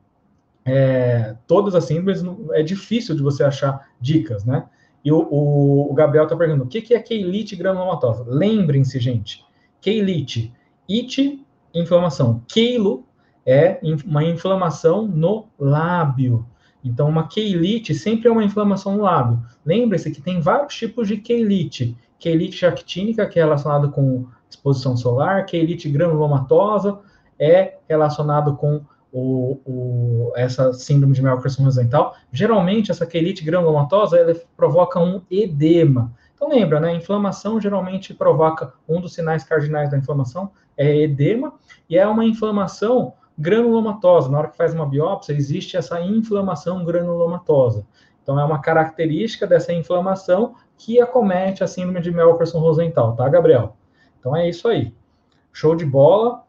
é, 0.66 1.36
todas 1.48 1.76
as 1.76 1.86
síndromes 1.86 2.22
é 2.52 2.62
difícil 2.62 3.16
de 3.16 3.22
você 3.22 3.44
achar 3.44 3.88
dicas, 4.02 4.44
né? 4.44 4.66
E 5.04 5.12
o, 5.12 5.20
o, 5.32 5.92
o 5.92 5.94
Gabriel 5.94 6.26
está 6.26 6.36
perguntando 6.36 6.66
o 6.66 6.68
que, 6.68 6.82
que 6.82 6.94
é 6.94 7.00
keilite 7.00 7.56
granulomatosa. 7.56 8.26
Lembrem-se, 8.28 9.00
gente, 9.00 9.46
keilite, 9.80 10.54
it, 10.90 11.46
inflamação, 11.74 12.44
keilo 12.48 13.06
é 13.46 13.80
uma 14.06 14.26
inflamação 14.26 15.08
no 15.08 15.48
lábio. 15.58 16.46
Então, 16.84 17.08
uma 17.08 17.28
keilite 17.28 17.94
sempre 17.96 18.28
é 18.28 18.32
uma 18.32 18.44
inflamação 18.44 18.98
no 18.98 19.04
lábio. 19.04 19.42
Lembre-se 19.66 20.12
que 20.12 20.22
tem 20.22 20.42
vários 20.42 20.76
tipos 20.76 21.08
de 21.08 21.18
keilite 21.18 21.98
quelite 22.20 22.66
actínica, 22.66 23.26
que 23.28 23.40
é 23.40 23.44
relacionado 23.44 23.92
com 23.92 24.26
exposição 24.50 24.96
solar, 24.96 25.46
quelite 25.46 25.90
granulomatosa, 25.90 27.00
é 27.40 27.78
relacionado 27.88 28.56
com 28.56 28.82
o, 29.12 29.60
o, 29.66 30.32
essa 30.36 30.74
síndrome 30.74 31.14
de 31.14 31.22
Melchior 31.22 31.52
horizontal. 31.60 32.16
Geralmente, 32.32 32.92
essa 32.92 33.06
quelite 33.06 33.44
granulomatosa 33.44 34.18
ela 34.18 34.36
provoca 34.56 35.00
um 35.00 35.22
edema. 35.30 36.14
Então, 36.36 36.50
lembra, 36.50 36.80
né? 36.80 36.94
Inflamação 36.94 37.60
geralmente 37.60 38.14
provoca 38.14 38.74
um 38.88 39.02
dos 39.02 39.14
sinais 39.14 39.44
cardinais 39.44 39.90
da 39.90 39.98
inflamação 39.98 40.52
é 40.78 40.96
edema, 40.96 41.54
e 41.90 41.98
é 41.98 42.06
uma 42.08 42.24
inflamação 42.24 43.14
granulomatosa. 43.38 44.30
Na 44.30 44.40
hora 44.40 44.48
que 44.50 44.58
faz 44.58 44.74
uma 44.74 44.86
biópsia, 44.86 45.34
existe 45.34 45.76
essa 45.76 46.00
inflamação 46.02 46.86
granulomatosa. 46.86 47.86
Então, 48.22 48.40
é 48.40 48.44
uma 48.44 48.60
característica 48.60 49.48
dessa 49.48 49.74
inflamação 49.74 50.56
que 50.78 51.02
acomete 51.02 51.64
a 51.64 51.68
síndrome 51.68 52.02
de 52.02 52.12
Melkerson-Rosenthal, 52.12 53.16
tá, 53.16 53.28
Gabriel? 53.28 53.76
Então 54.20 54.36
é 54.36 54.48
isso 54.48 54.68
aí. 54.68 54.94
Show 55.52 55.76
de 55.76 55.86
bola. 55.86 56.44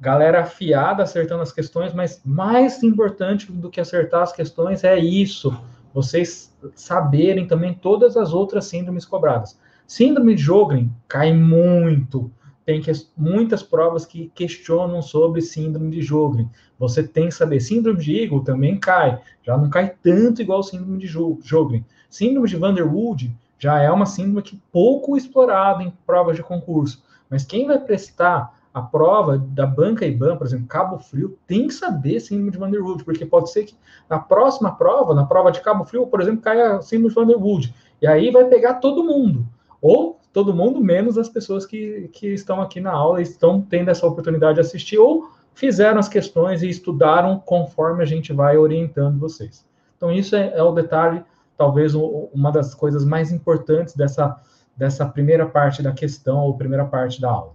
Galera 0.00 0.42
afiada 0.42 1.02
acertando 1.02 1.42
as 1.42 1.52
questões, 1.52 1.94
mas 1.94 2.20
mais 2.24 2.82
importante 2.82 3.50
do 3.50 3.70
que 3.70 3.80
acertar 3.80 4.22
as 4.22 4.32
questões 4.32 4.84
é 4.84 4.98
isso. 4.98 5.56
Vocês 5.94 6.54
saberem 6.74 7.46
também 7.46 7.72
todas 7.72 8.16
as 8.16 8.32
outras 8.32 8.66
síndromes 8.66 9.06
cobradas. 9.06 9.58
Síndrome 9.86 10.34
de 10.34 10.42
Jogren 10.42 10.90
cai 11.08 11.32
muito. 11.32 12.30
Tem 12.66 12.80
que, 12.80 12.90
muitas 13.16 13.62
provas 13.62 14.04
que 14.04 14.32
questionam 14.34 15.00
sobre 15.00 15.40
síndrome 15.40 15.90
de 15.90 16.02
Jogren. 16.02 16.50
Você 16.78 17.02
tem 17.02 17.28
que 17.28 17.34
saber. 17.34 17.60
Síndrome 17.60 18.00
de 18.00 18.20
Eagle 18.20 18.42
também 18.42 18.78
cai. 18.78 19.20
Já 19.42 19.56
não 19.56 19.70
cai 19.70 19.94
tanto 20.02 20.42
igual 20.42 20.62
síndrome 20.62 20.98
de 20.98 21.06
Jogren. 21.06 21.84
Síndrome 22.10 22.48
de 22.48 22.56
Van 22.56 22.74
der 22.74 22.86
Wood 22.86 23.34
já 23.64 23.80
é 23.80 23.90
uma 23.90 24.04
síndrome 24.04 24.42
que 24.42 24.60
pouco 24.70 25.16
explorada 25.16 25.82
em 25.82 25.90
provas 26.06 26.36
de 26.36 26.42
concurso. 26.42 27.02
Mas 27.30 27.46
quem 27.46 27.66
vai 27.66 27.78
prestar 27.78 28.54
a 28.74 28.82
prova 28.82 29.38
da 29.38 29.64
banca 29.64 30.04
IBAN, 30.04 30.36
por 30.36 30.46
exemplo, 30.46 30.66
Cabo 30.66 30.98
Frio, 30.98 31.38
tem 31.46 31.66
que 31.66 31.72
saber 31.72 32.20
síndrome 32.20 32.50
de 32.50 32.58
Van 32.58 32.70
der 32.70 32.82
porque 33.02 33.24
pode 33.24 33.50
ser 33.50 33.64
que 33.64 33.74
na 34.06 34.18
próxima 34.18 34.76
prova, 34.76 35.14
na 35.14 35.24
prova 35.24 35.50
de 35.50 35.62
Cabo 35.62 35.86
Frio, 35.86 36.06
por 36.06 36.20
exemplo, 36.20 36.42
caia 36.42 36.82
síndrome 36.82 37.08
de 37.08 37.14
Van 37.14 37.26
der. 37.26 37.72
E 38.02 38.06
aí 38.06 38.30
vai 38.30 38.44
pegar 38.44 38.74
todo 38.74 39.02
mundo. 39.02 39.46
Ou 39.80 40.20
todo 40.30 40.52
mundo, 40.52 40.78
menos 40.84 41.16
as 41.16 41.30
pessoas 41.30 41.64
que, 41.64 42.10
que 42.12 42.34
estão 42.34 42.60
aqui 42.60 42.82
na 42.82 42.92
aula 42.92 43.20
e 43.20 43.22
estão 43.22 43.62
tendo 43.62 43.90
essa 43.90 44.06
oportunidade 44.06 44.56
de 44.56 44.60
assistir, 44.60 44.98
ou 44.98 45.30
fizeram 45.54 45.98
as 45.98 46.08
questões 46.08 46.62
e 46.62 46.68
estudaram 46.68 47.38
conforme 47.38 48.02
a 48.02 48.06
gente 48.06 48.30
vai 48.30 48.58
orientando 48.58 49.18
vocês. 49.18 49.64
Então, 49.96 50.12
isso 50.12 50.36
é, 50.36 50.52
é 50.54 50.62
o 50.62 50.72
detalhe 50.72 51.24
talvez 51.56 51.94
uma 51.94 52.50
das 52.50 52.74
coisas 52.74 53.04
mais 53.04 53.32
importantes 53.32 53.94
dessa, 53.94 54.40
dessa 54.76 55.06
primeira 55.06 55.46
parte 55.46 55.82
da 55.82 55.92
questão, 55.92 56.40
ou 56.40 56.56
primeira 56.56 56.84
parte 56.84 57.20
da 57.20 57.30
aula. 57.30 57.52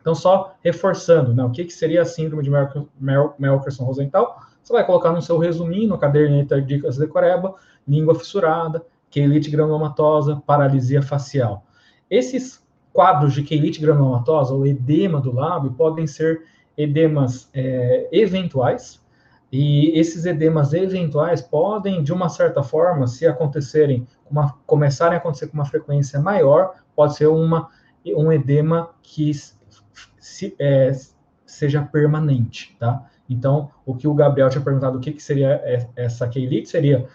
Então, 0.00 0.14
só 0.14 0.54
reforçando, 0.62 1.34
né, 1.34 1.44
o 1.44 1.50
que, 1.50 1.64
que 1.64 1.72
seria 1.72 2.02
a 2.02 2.06
síndrome 2.06 2.42
de 2.42 2.50
Melkerson-Rosenthal? 3.38 4.40
Você 4.62 4.72
vai 4.72 4.84
colocar 4.84 5.12
no 5.12 5.20
seu 5.20 5.38
resuminho, 5.38 5.88
no 5.90 5.98
caderneta 5.98 6.60
de 6.60 6.66
dicas 6.66 6.96
de 6.96 7.06
Coreba, 7.06 7.54
língua 7.86 8.14
fissurada, 8.14 8.84
quelite 9.10 9.50
granulomatosa, 9.50 10.42
paralisia 10.46 11.02
facial. 11.02 11.64
Esses 12.08 12.64
quadros 12.92 13.34
de 13.34 13.42
quelite 13.42 13.80
granulomatosa, 13.80 14.54
ou 14.54 14.66
edema 14.66 15.20
do 15.20 15.32
lábio, 15.32 15.72
podem 15.72 16.06
ser 16.06 16.42
edemas 16.76 17.50
é, 17.52 18.08
eventuais, 18.10 19.00
e 19.52 19.98
esses 19.98 20.26
edemas 20.26 20.72
eventuais 20.72 21.42
podem, 21.42 22.02
de 22.02 22.12
uma 22.12 22.28
certa 22.28 22.62
forma, 22.62 23.06
se 23.06 23.26
acontecerem, 23.26 24.06
uma, 24.30 24.52
começarem 24.64 25.14
a 25.14 25.18
acontecer 25.18 25.48
com 25.48 25.54
uma 25.54 25.64
frequência 25.64 26.20
maior, 26.20 26.74
pode 26.94 27.16
ser 27.16 27.26
uma, 27.26 27.68
um 28.06 28.32
edema 28.32 28.90
que 29.02 29.32
se, 30.20 30.54
é, 30.58 30.92
seja 31.44 31.82
permanente, 31.82 32.76
tá? 32.78 33.04
Então, 33.28 33.70
o 33.84 33.94
que 33.94 34.06
o 34.06 34.14
Gabriel 34.14 34.48
tinha 34.48 34.62
perguntado, 34.62 34.98
o 34.98 35.00
que, 35.00 35.12
que 35.12 35.22
seria 35.22 35.60
essa 35.96 36.28
keilite, 36.28 36.68
seria 36.68 37.06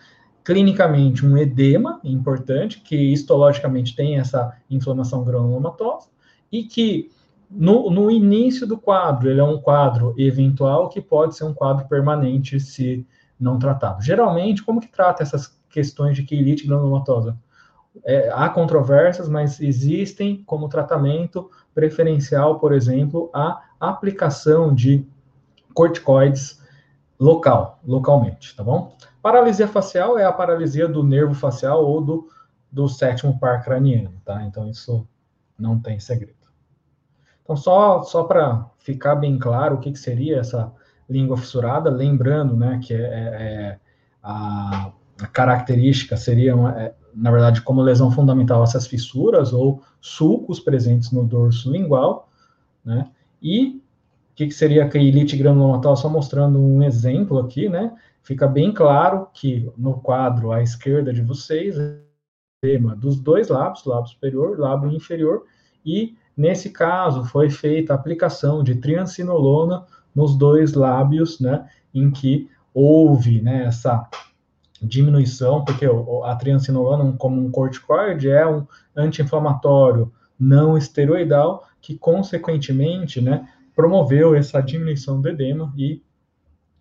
clinicamente 0.44 1.26
um 1.26 1.38
edema 1.38 2.00
importante, 2.04 2.82
que 2.82 2.96
histologicamente 2.96 3.96
tem 3.96 4.18
essa 4.18 4.56
inflamação 4.70 5.24
granulomatosa, 5.24 6.08
e 6.52 6.64
que 6.64 7.10
no, 7.56 7.90
no 7.90 8.12
início 8.12 8.68
do 8.68 8.78
quadro, 8.78 9.30
ele 9.30 9.40
é 9.40 9.44
um 9.44 9.60
quadro 9.60 10.14
eventual 10.18 10.90
que 10.90 11.02
pode 11.02 11.36
ser 11.36 11.46
um 11.46 11.54
quadro 11.54 11.88
permanente 11.88 12.60
se 12.60 13.08
não 13.40 13.58
tratado. 13.58 14.04
Geralmente, 14.04 14.64
como 14.64 14.82
que 14.82 14.88
trata 14.88 15.24
essas 15.24 15.58
questões 15.70 16.16
de 16.16 16.24
quelite 16.24 16.68
granulomatosa? 16.68 17.38
É, 18.04 18.30
há 18.34 18.50
controvérsias, 18.50 19.30
mas 19.30 19.62
existem 19.62 20.44
como 20.46 20.68
tratamento 20.68 21.50
preferencial, 21.74 22.60
por 22.60 22.74
exemplo, 22.74 23.30
a 23.34 23.62
aplicação 23.80 24.74
de 24.74 25.08
corticoides 25.74 26.62
local, 27.18 27.80
localmente, 27.86 28.54
tá 28.56 28.64
bom? 28.64 28.96
Paralisia 29.22 29.68
facial 29.68 30.20
é 30.20 30.26
a 30.26 30.32
paralisia 30.32 30.88
do 30.88 31.04
nervo 31.04 31.34
facial 31.34 31.86
ou 31.86 32.02
do, 32.02 32.28
do 32.70 32.88
sétimo 32.90 33.40
par 33.40 33.64
craniano, 33.64 34.12
tá? 34.26 34.44
Então, 34.44 34.70
isso 34.70 35.08
não 35.58 35.80
tem 35.80 36.00
segredo. 36.00 36.45
Então, 37.46 37.56
só, 37.56 38.02
só 38.02 38.24
para 38.24 38.68
ficar 38.80 39.16
bem 39.16 39.38
claro 39.38 39.76
o 39.76 39.80
que, 39.80 39.92
que, 39.92 40.00
seria 40.00 40.40
essa 40.40 40.74
língua 41.08 41.38
fissurada, 41.38 41.92
lembrando 41.92 42.58
né, 42.58 42.80
que 42.84 42.92
é, 42.92 42.98
é, 42.98 43.04
é 43.04 43.80
a, 44.22 44.92
a, 45.22 45.28
característica 45.28 46.18
seria, 46.18 46.56
uma, 46.56 46.82
é, 46.82 46.96
na 47.14 47.30
verdade, 47.30 47.62
como 47.62 47.84
lesão 47.84 48.12
fundamental 48.12 48.64
essas 48.64 48.88
fissuras 48.88 49.54
ou 49.54 49.84
sulcos 50.02 50.60
presentes 50.60 51.12
no 51.12 51.24
dorso 51.24 51.72
lingual, 51.72 52.30
né? 52.84 53.10
E 53.40 53.78
o 54.32 54.36
que, 54.36 54.48
que 54.48 54.54
seria 54.54 54.86
a 54.86 54.90
keilite 54.90 55.38
granulomatória? 55.38 55.96
Só 55.96 56.10
mostrando 56.10 56.60
um 56.60 56.82
exemplo 56.82 57.38
aqui, 57.38 57.70
né? 57.70 57.96
Fica 58.24 58.48
bem 58.48 58.74
claro 58.74 59.28
que 59.32 59.72
no 59.78 60.00
quadro 60.00 60.52
à 60.52 60.64
esquerda 60.64 61.14
de 61.14 61.22
vocês, 61.22 61.76
tema 62.60 62.96
dos 62.96 63.20
dois 63.20 63.50
lábios, 63.50 63.86
lábio 63.86 64.10
superior, 64.10 64.60
lábio 64.60 64.92
inferior, 64.92 65.44
e 65.86 66.18
nesse 66.36 66.70
caso 66.70 67.24
foi 67.26 67.50
feita 67.50 67.94
a 67.94 67.96
aplicação 67.96 68.64
de 68.64 68.76
triancinolona 68.76 69.86
nos 70.14 70.38
dois 70.38 70.74
lábios, 70.74 71.40
né? 71.40 71.68
Em 71.94 72.12
que 72.12 72.50
houve, 72.74 73.42
né, 73.42 73.66
essa 73.66 74.08
diminuição, 74.82 75.64
porque 75.64 75.86
a 76.26 76.36
triancinolona, 76.36 77.14
como 77.18 77.42
um 77.42 77.50
corticoide, 77.50 78.30
é 78.30 78.46
um 78.46 78.68
anti-inflamatório 78.96 80.12
não 80.38 80.78
esteroidal, 80.78 81.66
que 81.82 81.98
consequentemente, 81.98 83.22
né, 83.22 83.48
promoveu 83.74 84.36
essa 84.36 84.62
diminuição 84.62 85.22
do 85.22 85.30
edema 85.30 85.74
e 85.78 86.04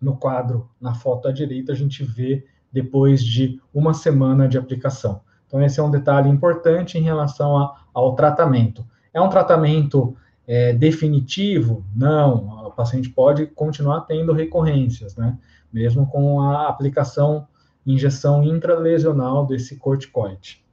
no 0.01 0.17
quadro, 0.17 0.69
na 0.79 0.93
foto 0.93 1.27
à 1.27 1.31
direita, 1.31 1.71
a 1.71 1.75
gente 1.75 2.03
vê 2.03 2.45
depois 2.71 3.23
de 3.23 3.61
uma 3.73 3.93
semana 3.93 4.47
de 4.47 4.57
aplicação. 4.57 5.21
Então, 5.47 5.61
esse 5.63 5.79
é 5.79 5.83
um 5.83 5.91
detalhe 5.91 6.29
importante 6.29 6.97
em 6.97 7.01
relação 7.01 7.57
a, 7.57 7.81
ao 7.93 8.15
tratamento. 8.15 8.85
É 9.15 9.21
um 9.21 9.29
tratamento 9.29 10.15
é, 10.45 10.73
definitivo? 10.73 11.85
Não, 11.95 12.67
o 12.67 12.71
paciente 12.71 13.09
pode 13.09 13.47
continuar 13.47 14.01
tendo 14.01 14.33
recorrências, 14.33 15.15
né? 15.15 15.37
Mesmo 15.71 16.05
com 16.05 16.41
a 16.41 16.67
aplicação 16.67 17.47
injeção 17.85 18.43
intralesional 18.43 19.45
desse 19.45 19.77
corticoide. 19.77 20.65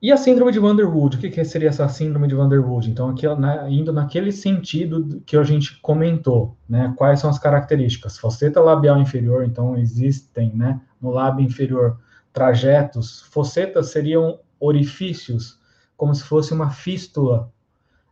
E 0.00 0.12
a 0.12 0.16
síndrome 0.16 0.52
de 0.52 0.60
Vanderwood, 0.60 1.16
o 1.16 1.20
que, 1.20 1.30
que 1.30 1.44
seria 1.44 1.70
essa 1.70 1.88
síndrome 1.88 2.28
de 2.28 2.34
Vanderwood? 2.34 2.90
Então, 2.90 3.08
aqui, 3.08 3.26
né, 3.34 3.66
indo 3.70 3.92
naquele 3.92 4.30
sentido 4.30 5.22
que 5.26 5.36
a 5.36 5.42
gente 5.42 5.80
comentou, 5.80 6.56
né, 6.68 6.94
quais 6.96 7.18
são 7.18 7.30
as 7.30 7.38
características? 7.38 8.18
Fosseta 8.18 8.60
labial 8.60 9.00
inferior, 9.00 9.44
então 9.44 9.76
existem, 9.76 10.54
né, 10.54 10.80
no 11.00 11.10
lábio 11.10 11.44
inferior, 11.44 11.98
trajetos. 12.32 13.22
Fossetas 13.22 13.90
seriam 13.90 14.38
orifícios, 14.60 15.58
como 15.96 16.14
se 16.14 16.22
fosse 16.24 16.52
uma 16.52 16.70
fístula 16.70 17.50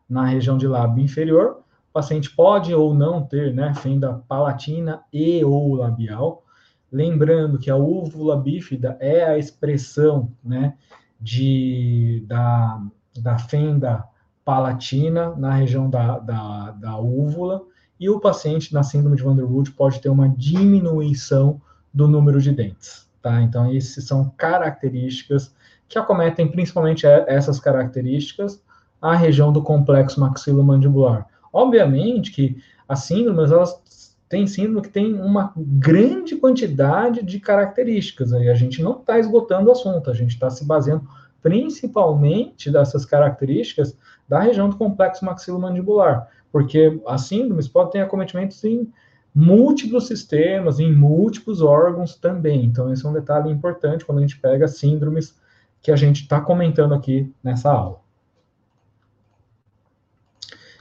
na 0.08 0.26
região 0.26 0.56
de 0.56 0.66
lábio 0.66 1.02
inferior, 1.02 1.60
o 1.90 1.92
paciente 1.92 2.30
pode 2.30 2.74
ou 2.74 2.94
não 2.94 3.24
ter 3.24 3.54
né, 3.54 3.72
fenda 3.74 4.22
palatina 4.28 5.02
e 5.12 5.44
ou 5.44 5.74
labial. 5.74 6.44
Lembrando 6.90 7.58
que 7.58 7.70
a 7.70 7.76
úvula 7.76 8.36
bífida 8.36 8.96
é 9.00 9.24
a 9.24 9.38
expressão 9.38 10.30
né, 10.42 10.76
de, 11.20 12.24
da, 12.26 12.82
da 13.16 13.38
fenda 13.38 14.04
palatina 14.44 15.34
na 15.36 15.54
região 15.54 15.88
da, 15.88 16.18
da, 16.18 16.70
da 16.72 16.98
úvula, 16.98 17.62
e 17.98 18.08
o 18.10 18.20
paciente 18.20 18.74
na 18.74 18.82
síndrome 18.82 19.16
de 19.16 19.22
Van 19.22 19.36
der 19.36 19.46
pode 19.76 20.00
ter 20.00 20.08
uma 20.08 20.28
diminuição 20.28 21.60
do 21.92 22.08
número 22.08 22.40
de 22.40 22.52
dentes. 22.52 23.08
Tá? 23.22 23.40
Então, 23.40 23.74
essas 23.74 24.04
são 24.04 24.28
características 24.36 25.54
que 25.94 25.98
acometem 25.98 26.48
principalmente 26.48 27.06
essas 27.06 27.58
características 27.58 28.62
a 29.00 29.14
região 29.14 29.52
do 29.52 29.62
complexo 29.62 30.20
maxilomandibular. 30.20 31.26
Obviamente 31.52 32.32
que 32.32 32.56
as 32.88 33.00
síndromes, 33.00 33.50
elas 33.50 34.16
têm 34.28 34.46
síndrome 34.46 34.82
que 34.82 34.88
tem 34.88 35.14
uma 35.14 35.52
grande 35.56 36.36
quantidade 36.36 37.22
de 37.22 37.38
características, 37.38 38.32
aí 38.32 38.48
a 38.48 38.54
gente 38.54 38.82
não 38.82 38.98
está 38.98 39.18
esgotando 39.18 39.68
o 39.68 39.72
assunto, 39.72 40.10
a 40.10 40.14
gente 40.14 40.30
está 40.30 40.50
se 40.50 40.64
baseando 40.64 41.06
principalmente 41.42 42.70
dessas 42.70 43.04
características 43.04 43.96
da 44.28 44.40
região 44.40 44.68
do 44.68 44.76
complexo 44.76 45.24
maxilomandibular, 45.24 46.28
porque 46.50 47.00
as 47.06 47.22
síndromes 47.22 47.68
podem 47.68 47.92
ter 47.92 48.00
acometimentos 48.00 48.64
em 48.64 48.90
múltiplos 49.34 50.06
sistemas, 50.06 50.80
em 50.80 50.92
múltiplos 50.92 51.60
órgãos 51.60 52.16
também. 52.16 52.64
Então, 52.64 52.92
esse 52.92 53.04
é 53.04 53.08
um 53.08 53.12
detalhe 53.12 53.50
importante 53.50 54.04
quando 54.04 54.18
a 54.18 54.20
gente 54.22 54.40
pega 54.40 54.66
síndromes 54.66 55.36
que 55.84 55.92
a 55.92 55.96
gente 55.96 56.22
está 56.22 56.40
comentando 56.40 56.94
aqui 56.94 57.30
nessa 57.42 57.70
aula. 57.70 58.00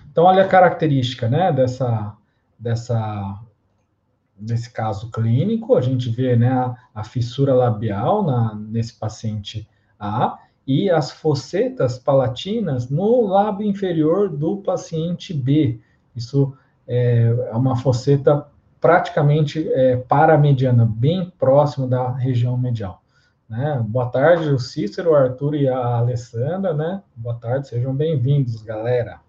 Então, 0.10 0.24
olha 0.24 0.46
a 0.46 0.48
característica 0.48 1.28
né, 1.28 1.52
dessa, 1.52 2.16
dessa, 2.58 3.38
desse 4.40 4.72
caso 4.72 5.12
clínico. 5.12 5.76
A 5.76 5.82
gente 5.82 6.10
vê 6.10 6.38
né, 6.38 6.54
a, 6.54 6.74
a 6.96 7.04
fissura 7.04 7.54
labial 7.54 8.24
na, 8.24 8.56
nesse 8.56 8.98
paciente 8.98 9.68
A 10.00 10.40
e 10.66 10.90
as 10.90 11.12
fossetas 11.12 12.00
palatinas 12.00 12.90
no 12.90 13.28
lábio 13.28 13.68
inferior 13.68 14.30
do 14.30 14.58
paciente 14.62 15.34
B. 15.34 15.82
Isso 16.16 16.56
é, 16.88 17.24
é 17.52 17.56
uma 17.56 17.76
fosseta 17.76 18.48
praticamente 18.80 19.70
é, 19.74 19.98
paramediana, 19.98 20.86
bem 20.86 21.30
próximo 21.38 21.88
da 21.88 22.10
região 22.14 22.58
medial. 22.58 23.03
Né? 23.54 23.86
Boa 23.88 24.10
tarde, 24.10 24.50
o 24.50 24.58
Cícero, 24.58 25.12
o 25.12 25.16
Arthur 25.16 25.54
e 25.54 25.70
a 25.70 25.98
Alessandra, 25.98 26.74
né? 26.74 27.04
Boa 27.16 27.36
tarde, 27.36 27.68
sejam 27.68 27.96
bem-vindos, 27.96 28.64
galera. 28.64 29.20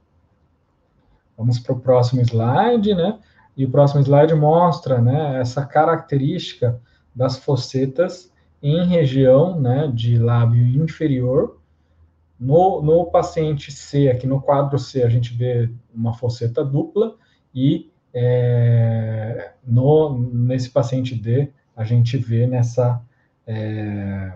Vamos 1.37 1.59
para 1.59 1.75
o 1.75 1.79
próximo 1.79 2.23
slide, 2.23 2.95
né? 2.95 3.19
E 3.55 3.67
o 3.67 3.71
próximo 3.71 4.01
slide 4.01 4.35
mostra, 4.35 4.99
né, 4.99 5.39
essa 5.43 5.67
característica 5.67 6.81
das 7.15 7.37
fossetas 7.37 8.33
em 8.63 8.87
região, 8.87 9.61
né, 9.61 9.93
de 9.95 10.17
lábio 10.17 10.65
inferior. 10.83 11.59
No, 12.41 12.81
no 12.81 13.05
paciente 13.05 13.71
C, 13.71 14.09
aqui 14.09 14.27
no 14.27 14.41
quadro 14.41 14.79
C, 14.79 15.03
a 15.03 15.09
gente 15.11 15.35
vê 15.35 15.71
uma 15.95 16.15
fosseta 16.15 16.65
dupla 16.65 17.15
e 17.55 17.93
é, 18.15 19.53
no, 19.63 20.19
nesse 20.19 20.71
paciente 20.71 21.15
D, 21.15 21.53
a 21.77 21.85
gente 21.85 22.17
vê 22.17 22.47
nessa 22.47 23.03
é, 23.47 24.33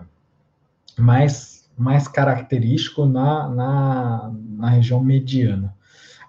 mais, 0.97 1.69
mais 1.77 2.07
característico 2.07 3.05
na, 3.05 3.49
na, 3.49 4.31
na 4.57 4.69
região 4.69 5.03
mediana. 5.03 5.75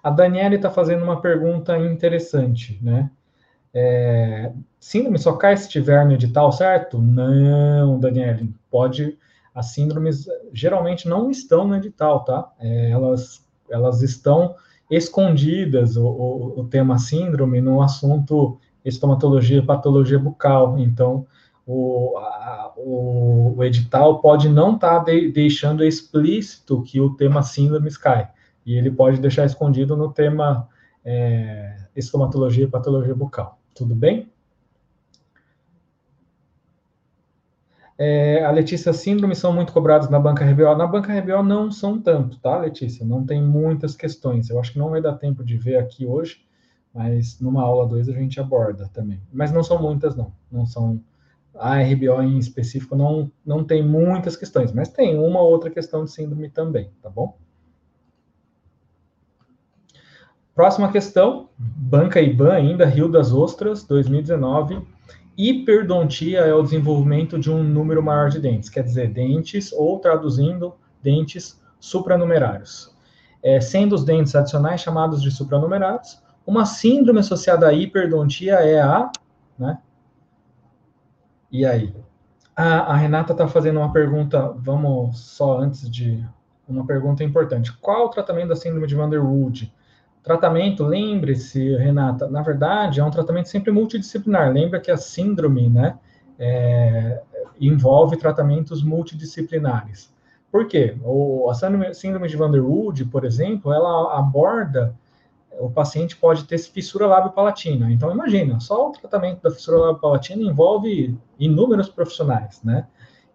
A 0.03 0.11
Daniela 0.11 0.55
está 0.55 0.71
fazendo 0.71 1.05
uma 1.05 1.21
pergunta 1.21 1.77
interessante, 1.79 2.79
né? 2.83 3.11
É, 3.73 4.53
síndrome 4.81 5.19
só 5.19 5.35
cai 5.35 5.57
se 5.57 5.69
tiver 5.69 6.05
no 6.05 6.13
edital, 6.13 6.51
certo? 6.51 6.99
Não, 6.99 8.01
Daniela, 8.01 8.41
pode. 8.71 9.19
As 9.55 9.67
síndromes 9.67 10.27
geralmente 10.53 11.09
não 11.09 11.31
estão 11.31 11.67
no 11.67 11.77
edital, 11.77 12.25
tá? 12.25 12.51
É, 12.59 12.91
elas, 12.91 13.47
elas 13.69 14.03
estão 14.03 14.55
escondidas, 14.91 15.97
o, 15.97 16.07
o, 16.07 16.61
o, 16.61 16.65
tema 16.65 16.99
síndrome, 16.99 17.61
no 17.61 17.81
assunto 17.81 18.59
estomatologia 18.85 19.59
e 19.59 19.67
patologia 19.67 20.19
bucal. 20.19 20.79
Então, 20.79 21.27
o, 21.73 22.19
a, 22.19 22.73
o, 22.77 23.55
o, 23.57 23.65
edital 23.65 24.21
pode 24.21 24.49
não 24.49 24.75
estar 24.75 25.01
tá 25.01 25.05
de, 25.05 25.31
deixando 25.31 25.85
explícito 25.85 26.83
que 26.83 27.01
o 27.01 27.15
tema 27.15 27.43
síndromes 27.43 27.97
cai 27.97 28.29
e 28.67 28.75
ele 28.75 28.91
pode 28.91 29.21
deixar 29.21 29.45
escondido 29.45 29.97
no 29.97 30.13
tema 30.13 30.69
é, 31.05 31.77
estomatologia 31.95 32.65
e 32.65 32.69
patologia 32.69 33.15
bucal. 33.15 33.59
Tudo 33.73 33.95
bem? 33.95 34.31
É, 37.97 38.43
a 38.45 38.51
Letícia, 38.51 38.93
síndromes 38.93 39.39
são 39.39 39.53
muito 39.53 39.73
cobradas 39.73 40.09
na 40.09 40.19
banca 40.19 40.45
RBO. 40.45 40.75
Na 40.75 40.87
banca 40.87 41.13
RBO 41.13 41.43
não 41.43 41.71
são 41.71 42.01
tanto, 42.01 42.39
tá, 42.41 42.59
Letícia? 42.59 43.07
Não 43.07 43.25
tem 43.25 43.43
muitas 43.43 43.95
questões. 43.95 44.51
Eu 44.51 44.59
acho 44.59 44.73
que 44.73 44.79
não 44.79 44.91
vai 44.91 45.01
dar 45.01 45.19
tempo 45.19 45.45
de 45.45 45.57
ver 45.57 45.77
aqui 45.77 46.07
hoje, 46.07 46.41
mas 46.93 47.39
numa 47.41 47.63
aula 47.63 47.87
2 47.87 48.09
a 48.09 48.13
gente 48.13 48.41
aborda 48.41 48.89
também. 48.93 49.21
Mas 49.33 49.53
não 49.53 49.63
são 49.63 49.81
muitas, 49.81 50.17
não. 50.17 50.33
Não 50.51 50.67
são. 50.67 51.01
A 51.55 51.81
RBO 51.81 52.23
em 52.23 52.39
específico 52.39 52.97
não, 52.97 53.31
não 53.45 53.65
tem 53.65 53.83
muitas 53.83 54.37
questões, 54.37 54.73
mas 54.73 54.89
tem 54.89 55.19
uma 55.19 55.41
ou 55.41 55.51
outra 55.51 55.71
questão 55.71 56.05
de 56.05 56.13
síndrome 56.13 56.49
também, 56.49 56.91
tá 57.03 57.11
bom? 57.11 57.37
Próxima 60.55 60.91
questão, 60.91 61.49
Banca 61.57 62.21
IBAN 62.21 62.53
ainda, 62.53 62.85
Rio 62.85 63.09
das 63.09 63.33
Ostras, 63.33 63.83
2019. 63.85 64.87
Hiperdontia 65.37 66.41
é 66.41 66.53
o 66.53 66.63
desenvolvimento 66.63 67.39
de 67.39 67.51
um 67.51 67.63
número 67.63 68.03
maior 68.03 68.29
de 68.29 68.39
dentes, 68.39 68.69
quer 68.69 68.85
dizer, 68.85 69.11
dentes, 69.11 69.73
ou 69.73 69.99
traduzindo, 69.99 70.75
dentes 71.03 71.59
supranumerários. 71.79 72.95
É, 73.43 73.59
sendo 73.61 73.95
os 73.95 74.05
dentes 74.05 74.35
adicionais 74.35 74.83
chamados 74.83 75.23
de 75.23 75.31
supranumerários, 75.31 76.21
uma 76.47 76.67
síndrome 76.67 77.21
associada 77.21 77.69
à 77.69 77.73
hiperdontia 77.73 78.57
é 78.57 78.83
a, 78.83 79.11
né? 79.59 79.79
E 81.51 81.67
aí? 81.67 81.95
A, 82.55 82.95
Renata 82.95 83.33
está 83.33 83.49
fazendo 83.49 83.79
uma 83.81 83.93
pergunta, 83.93 84.53
vamos 84.59 85.19
só 85.19 85.59
antes 85.59 85.91
de 85.91 86.25
uma 86.69 86.87
pergunta 86.87 87.25
importante. 87.25 87.73
Qual 87.79 88.07
o 88.07 88.11
tratamento 88.11 88.49
da 88.49 88.57
síndrome 88.57 88.87
de 88.87 88.95
Van 88.95 89.09
der 89.09 89.21
Rohe? 89.21 89.73
Tratamento, 90.23 90.85
lembre-se, 90.85 91.77
Renata, 91.77 92.29
na 92.29 92.43
verdade, 92.43 93.01
é 93.01 93.05
um 93.05 93.11
tratamento 93.11 93.49
sempre 93.49 93.73
multidisciplinar. 93.73 94.53
Lembra 94.53 94.79
que 94.79 94.91
a 94.91 94.97
síndrome, 94.97 95.71
né, 95.71 95.99
é, 96.39 97.23
envolve 97.59 98.17
tratamentos 98.17 98.83
multidisciplinares. 98.83 100.13
Por 100.53 100.67
quê? 100.67 100.97
O, 101.03 101.49
a 101.51 101.55
síndrome 101.95 102.29
de 102.29 102.37
Van 102.37 102.51
der 102.51 102.63
Wood, 102.63 103.07
por 103.07 103.25
exemplo, 103.25 103.73
ela 103.73 104.19
aborda 104.19 104.95
o 105.59 105.71
paciente 105.71 106.17
pode 106.17 106.45
ter 106.45 106.59
fissura 106.59 107.07
lábio-palatina. 107.07 107.91
Então, 107.91 108.11
imagina, 108.11 108.61
só 108.61 108.89
o 108.89 108.93
tratamento 108.93 109.43
da 109.43 109.51
fissura 109.51 109.79
lábio-palatina 109.79 110.43
envolve 110.43 111.19
inúmeros 111.39 111.89
profissionais, 111.89 112.63
né? 112.63 112.87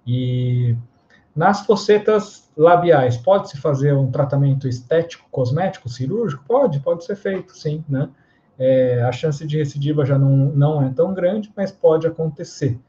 E 0.06 0.76
nas 1.36 1.66
focetas 1.66 2.50
labiais, 2.56 3.18
pode-se 3.18 3.58
fazer 3.58 3.94
um 3.94 4.10
tratamento 4.10 4.68
estético, 4.68 5.28
cosmético, 5.30 5.90
cirúrgico? 5.90 6.44
Pode, 6.48 6.80
pode 6.80 7.04
ser 7.04 7.16
feito, 7.16 7.58
sim, 7.58 7.84
né? 7.90 8.10
É, 8.58 9.02
a 9.04 9.12
chance 9.12 9.46
de 9.46 9.58
recidiva 9.58 10.06
já 10.06 10.18
não, 10.18 10.30
não 10.54 10.82
é 10.82 10.90
tão 10.90 11.14
grande, 11.14 11.52
mas 11.56 11.72
pode 11.72 12.08
acontecer, 12.08 12.80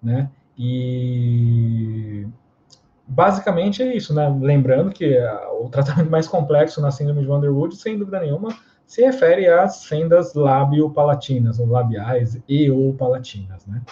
né? 0.00 0.30
E 0.56 2.28
basicamente 3.10 3.82
é 3.82 3.94
isso, 3.94 4.14
né? 4.14 4.32
Lembrando 4.40 4.92
que 4.92 5.18
o 5.60 5.68
tratamento 5.68 6.08
mais 6.10 6.28
complexo 6.28 6.80
na 6.80 6.92
síndrome 6.92 7.20
de 7.20 7.26
Van 7.26 7.40
der 7.40 7.50
Wood, 7.50 7.76
sem 7.76 7.98
dúvida 7.98 8.20
nenhuma, 8.20 8.56
se 8.86 9.02
refere 9.02 9.48
às 9.48 9.84
fendas 9.84 10.34
lábio-palatinas, 10.34 11.58
ou 11.58 11.66
labiais 11.66 12.40
e 12.48 12.70
ou 12.70 12.94
palatinas, 12.94 13.66
né? 13.66 13.82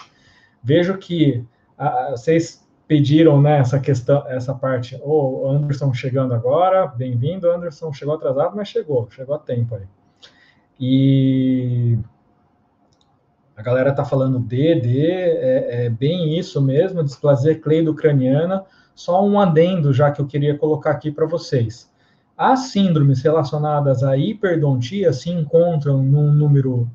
Vejo 0.63 0.97
que 0.97 1.45
a, 1.77 2.11
vocês 2.11 2.65
pediram 2.87 3.41
né, 3.41 3.59
essa 3.59 3.79
questão, 3.79 4.25
essa 4.27 4.53
parte. 4.53 4.95
O 5.03 5.43
oh, 5.43 5.49
Anderson 5.49 5.93
chegando 5.93 6.33
agora, 6.33 6.87
bem-vindo, 6.87 7.51
Anderson. 7.51 7.93
Chegou 7.93 8.15
atrasado, 8.15 8.55
mas 8.55 8.69
chegou, 8.69 9.07
chegou 9.11 9.35
a 9.35 9.39
tempo 9.39 9.75
aí. 9.75 9.83
E 10.79 11.97
a 13.55 13.61
galera 13.61 13.93
tá 13.93 14.05
falando 14.05 14.39
DD, 14.39 15.11
é, 15.11 15.85
é 15.85 15.89
bem 15.89 16.39
isso 16.39 16.61
mesmo, 16.61 17.03
displasia 17.03 17.59
cleido-craniana. 17.59 18.65
Só 18.99 19.23
um 19.25 19.39
adendo 19.39 19.93
já 19.93 20.11
que 20.11 20.19
eu 20.19 20.27
queria 20.27 20.57
colocar 20.57 20.91
aqui 20.91 21.09
para 21.09 21.25
vocês. 21.25 21.89
As 22.37 22.71
síndromes 22.71 23.21
relacionadas 23.21 24.03
à 24.03 24.17
hiperdontia 24.17 25.13
se 25.13 25.29
encontram 25.29 26.03
num 26.03 26.33
número 26.33 26.85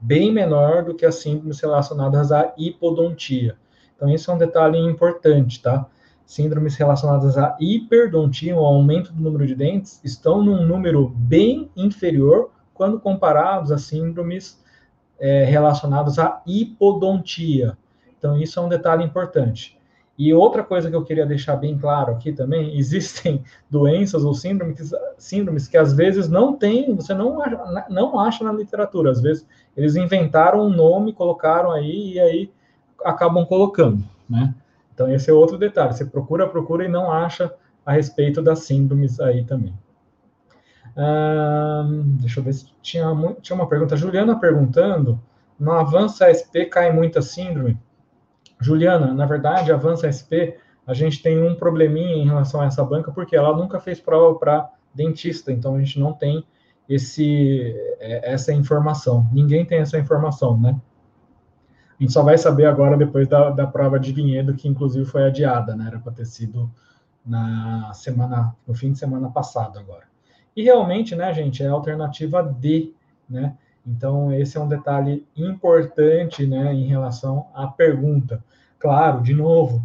bem 0.00 0.32
menor 0.32 0.82
do 0.82 0.94
que 0.94 1.04
as 1.04 1.16
síndromes 1.16 1.60
relacionadas 1.60 2.32
à 2.32 2.54
hipodontia. 2.56 3.54
Então, 3.94 4.08
isso 4.08 4.30
é 4.30 4.34
um 4.34 4.38
detalhe 4.38 4.78
importante, 4.78 5.60
tá? 5.60 5.84
Síndromes 6.24 6.74
relacionadas 6.74 7.36
à 7.36 7.54
hiperdontia, 7.60 8.56
o 8.56 8.64
aumento 8.64 9.12
do 9.12 9.22
número 9.22 9.46
de 9.46 9.54
dentes, 9.54 10.00
estão 10.02 10.42
num 10.42 10.64
número 10.66 11.10
bem 11.10 11.70
inferior 11.76 12.50
quando 12.72 12.98
comparados 12.98 13.70
a 13.70 13.76
síndromes 13.76 14.58
é, 15.20 15.44
relacionadas 15.44 16.18
à 16.18 16.40
hipodontia. 16.46 17.76
Então, 18.16 18.38
isso 18.38 18.58
é 18.58 18.62
um 18.62 18.70
detalhe 18.70 19.04
importante. 19.04 19.78
E 20.24 20.32
outra 20.32 20.62
coisa 20.62 20.88
que 20.88 20.94
eu 20.94 21.04
queria 21.04 21.26
deixar 21.26 21.56
bem 21.56 21.76
claro 21.76 22.12
aqui 22.12 22.32
também, 22.32 22.74
existem 22.78 23.42
doenças 23.68 24.24
ou 24.24 24.32
síndromes, 24.32 24.92
síndromes 25.18 25.66
que 25.66 25.76
às 25.76 25.92
vezes 25.92 26.28
não 26.28 26.56
tem, 26.56 26.94
você 26.94 27.12
não, 27.12 27.38
não 27.90 28.20
acha 28.20 28.44
na 28.44 28.52
literatura. 28.52 29.10
Às 29.10 29.20
vezes 29.20 29.44
eles 29.76 29.96
inventaram 29.96 30.64
um 30.64 30.70
nome, 30.70 31.12
colocaram 31.12 31.72
aí, 31.72 32.12
e 32.12 32.20
aí 32.20 32.52
acabam 33.04 33.44
colocando, 33.44 34.04
né? 34.30 34.54
Então, 34.94 35.12
esse 35.12 35.28
é 35.28 35.32
outro 35.32 35.58
detalhe. 35.58 35.92
Você 35.92 36.04
procura, 36.04 36.48
procura 36.48 36.84
e 36.84 36.88
não 36.88 37.10
acha 37.10 37.52
a 37.84 37.90
respeito 37.90 38.40
das 38.40 38.60
síndromes 38.60 39.18
aí 39.18 39.42
também. 39.42 39.74
deixa 42.20 42.38
eu 42.38 42.44
ver 42.44 42.52
se 42.52 42.66
tinha, 42.80 43.06
tinha 43.40 43.56
uma 43.56 43.68
pergunta. 43.68 43.96
Juliana 43.96 44.38
perguntando, 44.38 45.20
no 45.58 45.72
Avança 45.72 46.30
SP 46.30 46.66
cai 46.66 46.92
muita 46.92 47.20
síndrome? 47.20 47.76
Juliana, 48.62 49.12
na 49.12 49.26
verdade, 49.26 49.72
Avança 49.72 50.08
SP, 50.08 50.56
a 50.86 50.94
gente 50.94 51.22
tem 51.22 51.42
um 51.42 51.54
probleminha 51.54 52.14
em 52.14 52.26
relação 52.26 52.60
a 52.60 52.66
essa 52.66 52.84
banca, 52.84 53.12
porque 53.12 53.36
ela 53.36 53.56
nunca 53.56 53.78
fez 53.80 54.00
prova 54.00 54.38
para 54.38 54.70
dentista, 54.94 55.52
então 55.52 55.76
a 55.76 55.78
gente 55.78 55.98
não 55.98 56.12
tem 56.12 56.44
esse, 56.88 57.74
é, 58.00 58.32
essa 58.32 58.52
informação. 58.52 59.28
Ninguém 59.32 59.64
tem 59.64 59.78
essa 59.78 59.98
informação, 59.98 60.58
né? 60.58 60.80
A 61.98 62.02
gente 62.02 62.12
só 62.12 62.22
vai 62.22 62.36
saber 62.36 62.66
agora 62.66 62.96
depois 62.96 63.28
da, 63.28 63.50
da 63.50 63.66
prova 63.66 63.98
de 63.98 64.12
vinhedo, 64.12 64.54
que 64.54 64.68
inclusive 64.68 65.04
foi 65.04 65.24
adiada, 65.24 65.76
né? 65.76 65.86
Era 65.86 65.98
para 65.98 66.12
ter 66.12 66.26
sido 66.26 66.70
na 67.24 67.92
semana, 67.94 68.54
no 68.66 68.74
fim 68.74 68.92
de 68.92 68.98
semana 68.98 69.30
passado 69.30 69.78
agora. 69.78 70.04
E 70.56 70.62
realmente, 70.62 71.14
né, 71.14 71.32
gente, 71.32 71.62
é 71.62 71.68
a 71.68 71.72
alternativa 71.72 72.42
D, 72.42 72.92
né? 73.28 73.56
Então, 73.86 74.32
esse 74.32 74.56
é 74.56 74.60
um 74.60 74.68
detalhe 74.68 75.26
importante, 75.36 76.46
né, 76.46 76.72
em 76.72 76.86
relação 76.86 77.46
à 77.54 77.66
pergunta. 77.66 78.42
Claro, 78.78 79.22
de 79.22 79.34
novo, 79.34 79.84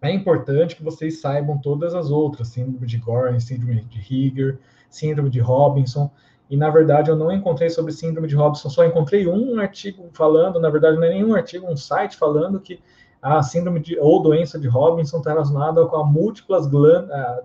é 0.00 0.12
importante 0.12 0.76
que 0.76 0.84
vocês 0.84 1.20
saibam 1.20 1.58
todas 1.58 1.94
as 1.94 2.10
outras, 2.10 2.48
síndrome 2.48 2.86
de 2.86 2.98
Gorham, 2.98 3.40
síndrome 3.40 3.82
de 3.82 3.98
Higger, 3.98 4.58
síndrome 4.88 5.30
de 5.30 5.40
Robinson, 5.40 6.10
e 6.50 6.56
na 6.56 6.70
verdade 6.70 7.10
eu 7.10 7.16
não 7.16 7.32
encontrei 7.32 7.68
sobre 7.68 7.92
síndrome 7.92 8.28
de 8.28 8.34
Robinson, 8.34 8.70
só 8.70 8.84
encontrei 8.84 9.26
um 9.26 9.58
artigo 9.58 10.08
falando, 10.12 10.60
na 10.60 10.70
verdade 10.70 10.96
não 10.96 11.04
é 11.04 11.10
nenhum 11.10 11.34
artigo, 11.34 11.66
um 11.66 11.76
site 11.76 12.16
falando 12.16 12.60
que 12.60 12.80
a 13.20 13.42
síndrome 13.42 13.80
de, 13.80 13.98
ou 13.98 14.22
doença 14.22 14.58
de 14.58 14.68
Robinson 14.68 15.18
está 15.18 15.30
relacionada 15.30 15.84
com 15.86 15.96
a 15.96 16.04
múltiplas 16.04 16.68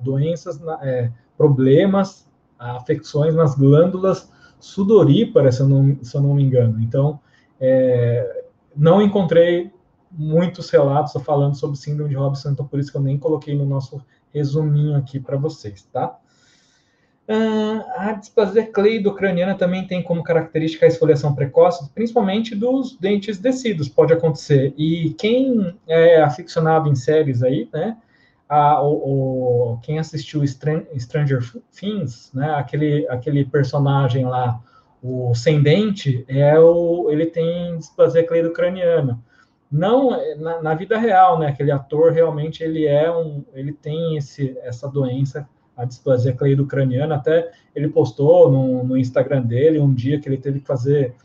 doenças, 0.01 0.61
é, 0.81 1.11
problemas, 1.35 2.29
afecções 2.57 3.33
nas 3.35 3.55
glândulas 3.55 4.31
sudoríparas, 4.63 5.55
se 5.55 5.61
eu 5.61 5.67
não, 5.67 5.97
se 6.01 6.15
eu 6.15 6.21
não 6.21 6.33
me 6.33 6.43
engano. 6.43 6.81
Então, 6.81 7.19
é, 7.59 8.45
não 8.75 9.01
encontrei 9.01 9.71
muitos 10.09 10.69
relatos 10.69 11.13
falando 11.23 11.55
sobre 11.55 11.77
síndrome 11.77 12.09
de 12.09 12.15
Robinson, 12.15 12.51
então 12.51 12.65
por 12.65 12.79
isso 12.79 12.91
que 12.91 12.97
eu 12.97 13.01
nem 13.01 13.17
coloquei 13.17 13.55
no 13.55 13.65
nosso 13.65 14.01
resuminho 14.33 14.95
aqui 14.95 15.19
para 15.19 15.37
vocês, 15.37 15.87
tá? 15.91 16.17
Uh, 17.27 17.83
a 17.95 18.11
displasia 18.13 18.65
cleido-craniana 18.67 19.55
também 19.55 19.87
tem 19.87 20.03
como 20.03 20.21
característica 20.23 20.85
a 20.85 20.89
esfoliação 20.89 21.33
precoce, 21.33 21.89
principalmente 21.93 22.53
dos 22.53 22.97
dentes 22.97 23.39
descidos, 23.39 23.87
pode 23.87 24.11
acontecer. 24.11 24.73
E 24.77 25.13
quem 25.17 25.73
é 25.87 26.21
aficionado 26.21 26.89
em 26.89 26.95
séries 26.95 27.41
aí, 27.41 27.69
né, 27.73 27.97
a, 28.47 28.81
o, 28.81 29.73
o, 29.73 29.77
quem 29.81 29.99
assistiu 29.99 30.45
Stranger 30.45 31.41
Things, 31.71 32.31
né, 32.33 32.53
aquele, 32.55 33.07
aquele 33.09 33.45
personagem 33.45 34.25
lá, 34.25 34.61
o 35.01 35.33
sem 35.35 35.61
dente, 35.61 36.23
é 36.27 36.57
o, 36.59 37.09
ele 37.09 37.25
tem 37.25 37.77
displasia 37.77 38.25
cleido-craniana. 38.25 39.19
Não 39.71 40.11
na, 40.37 40.61
na, 40.61 40.73
vida 40.75 40.97
real, 40.97 41.39
né, 41.39 41.47
aquele 41.47 41.71
ator 41.71 42.11
realmente 42.11 42.63
ele 42.63 42.85
é 42.85 43.11
um, 43.11 43.43
ele 43.53 43.73
tem 43.73 44.17
esse, 44.17 44.57
essa 44.61 44.87
doença 44.87 45.47
a 45.75 45.85
displasia 45.85 46.33
cleido-craniana. 46.33 47.15
Até 47.15 47.51
ele 47.75 47.89
postou 47.89 48.51
no, 48.51 48.83
no, 48.83 48.97
Instagram 48.97 49.41
dele 49.41 49.79
um 49.79 49.93
dia 49.93 50.19
que 50.19 50.29
ele 50.29 50.37
teve 50.37 50.59
que 50.59 50.67
fazer, 50.67 51.15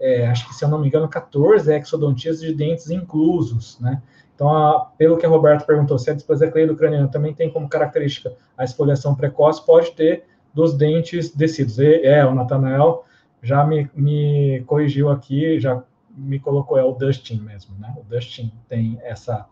é, 0.00 0.26
acho 0.26 0.48
que 0.48 0.54
se 0.54 0.64
eu 0.64 0.68
não 0.68 0.80
me 0.80 0.88
engano, 0.88 1.08
14 1.08 1.72
exodontias 1.72 2.40
de 2.40 2.54
dentes 2.54 2.90
inclusos, 2.90 3.78
né? 3.80 4.02
Então, 4.42 4.52
a, 4.52 4.86
pelo 4.98 5.16
que 5.16 5.24
a 5.24 5.28
Roberto 5.28 5.64
perguntou, 5.64 5.96
se 6.00 6.10
a 6.10 6.14
displasia 6.14 6.50
cleido-craniana 6.50 7.06
também 7.06 7.32
tem 7.32 7.48
como 7.48 7.68
característica 7.68 8.34
a 8.58 8.64
esfoliação 8.64 9.14
precoce, 9.14 9.64
pode 9.64 9.92
ter 9.92 10.24
dos 10.52 10.76
dentes 10.76 11.32
descidos. 11.32 11.78
E, 11.78 12.04
é, 12.04 12.26
o 12.26 12.34
Natanael 12.34 13.04
já 13.40 13.64
me, 13.64 13.88
me 13.94 14.64
corrigiu 14.66 15.10
aqui, 15.10 15.60
já 15.60 15.80
me 16.10 16.40
colocou, 16.40 16.76
é 16.76 16.82
o 16.82 16.90
Dustin 16.90 17.38
mesmo, 17.40 17.78
né? 17.78 17.94
O 17.96 18.02
Dustin 18.02 18.52
tem 18.68 18.98
essa 19.04 19.46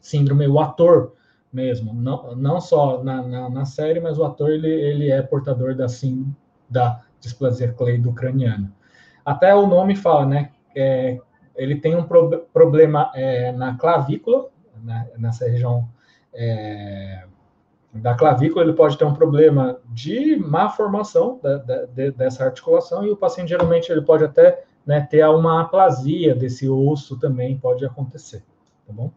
síndrome, 0.00 0.46
o 0.46 0.60
ator 0.60 1.14
mesmo, 1.52 1.92
não, 1.92 2.36
não 2.36 2.60
só 2.60 3.02
na, 3.02 3.20
na, 3.20 3.50
na, 3.50 3.64
série, 3.64 3.98
mas 3.98 4.16
o 4.16 4.24
ator 4.24 4.50
ele, 4.50 4.70
ele 4.70 5.10
é 5.10 5.20
portador 5.22 5.74
da, 5.74 5.88
sim, 5.88 6.32
da 6.70 7.02
displasia 7.18 7.72
cleido-craniana. 7.72 8.72
Até 9.24 9.52
o 9.56 9.66
nome 9.66 9.96
fala, 9.96 10.24
né? 10.24 10.52
É, 10.76 11.18
ele 11.58 11.76
tem 11.76 11.94
um 11.96 12.04
pro, 12.04 12.46
problema 12.52 13.10
é, 13.14 13.52
na 13.52 13.76
clavícula, 13.76 14.48
né, 14.82 15.10
nessa 15.18 15.48
região 15.48 15.88
é, 16.32 17.24
da 17.92 18.14
clavícula, 18.14 18.64
ele 18.64 18.74
pode 18.74 18.96
ter 18.96 19.04
um 19.04 19.14
problema 19.14 19.78
de 19.86 20.36
má 20.36 20.70
formação 20.70 21.38
da, 21.42 21.58
da, 21.58 21.84
de, 21.86 22.10
dessa 22.12 22.44
articulação 22.44 23.04
e 23.04 23.10
o 23.10 23.16
paciente 23.16 23.48
geralmente 23.48 23.90
ele 23.90 24.02
pode 24.02 24.24
até 24.24 24.64
né, 24.86 25.00
ter 25.00 25.26
uma 25.26 25.62
aplasia 25.62 26.34
desse 26.34 26.68
osso 26.68 27.18
também 27.18 27.58
pode 27.58 27.84
acontecer, 27.84 28.42
tá 28.86 28.92
bom? 28.92 29.10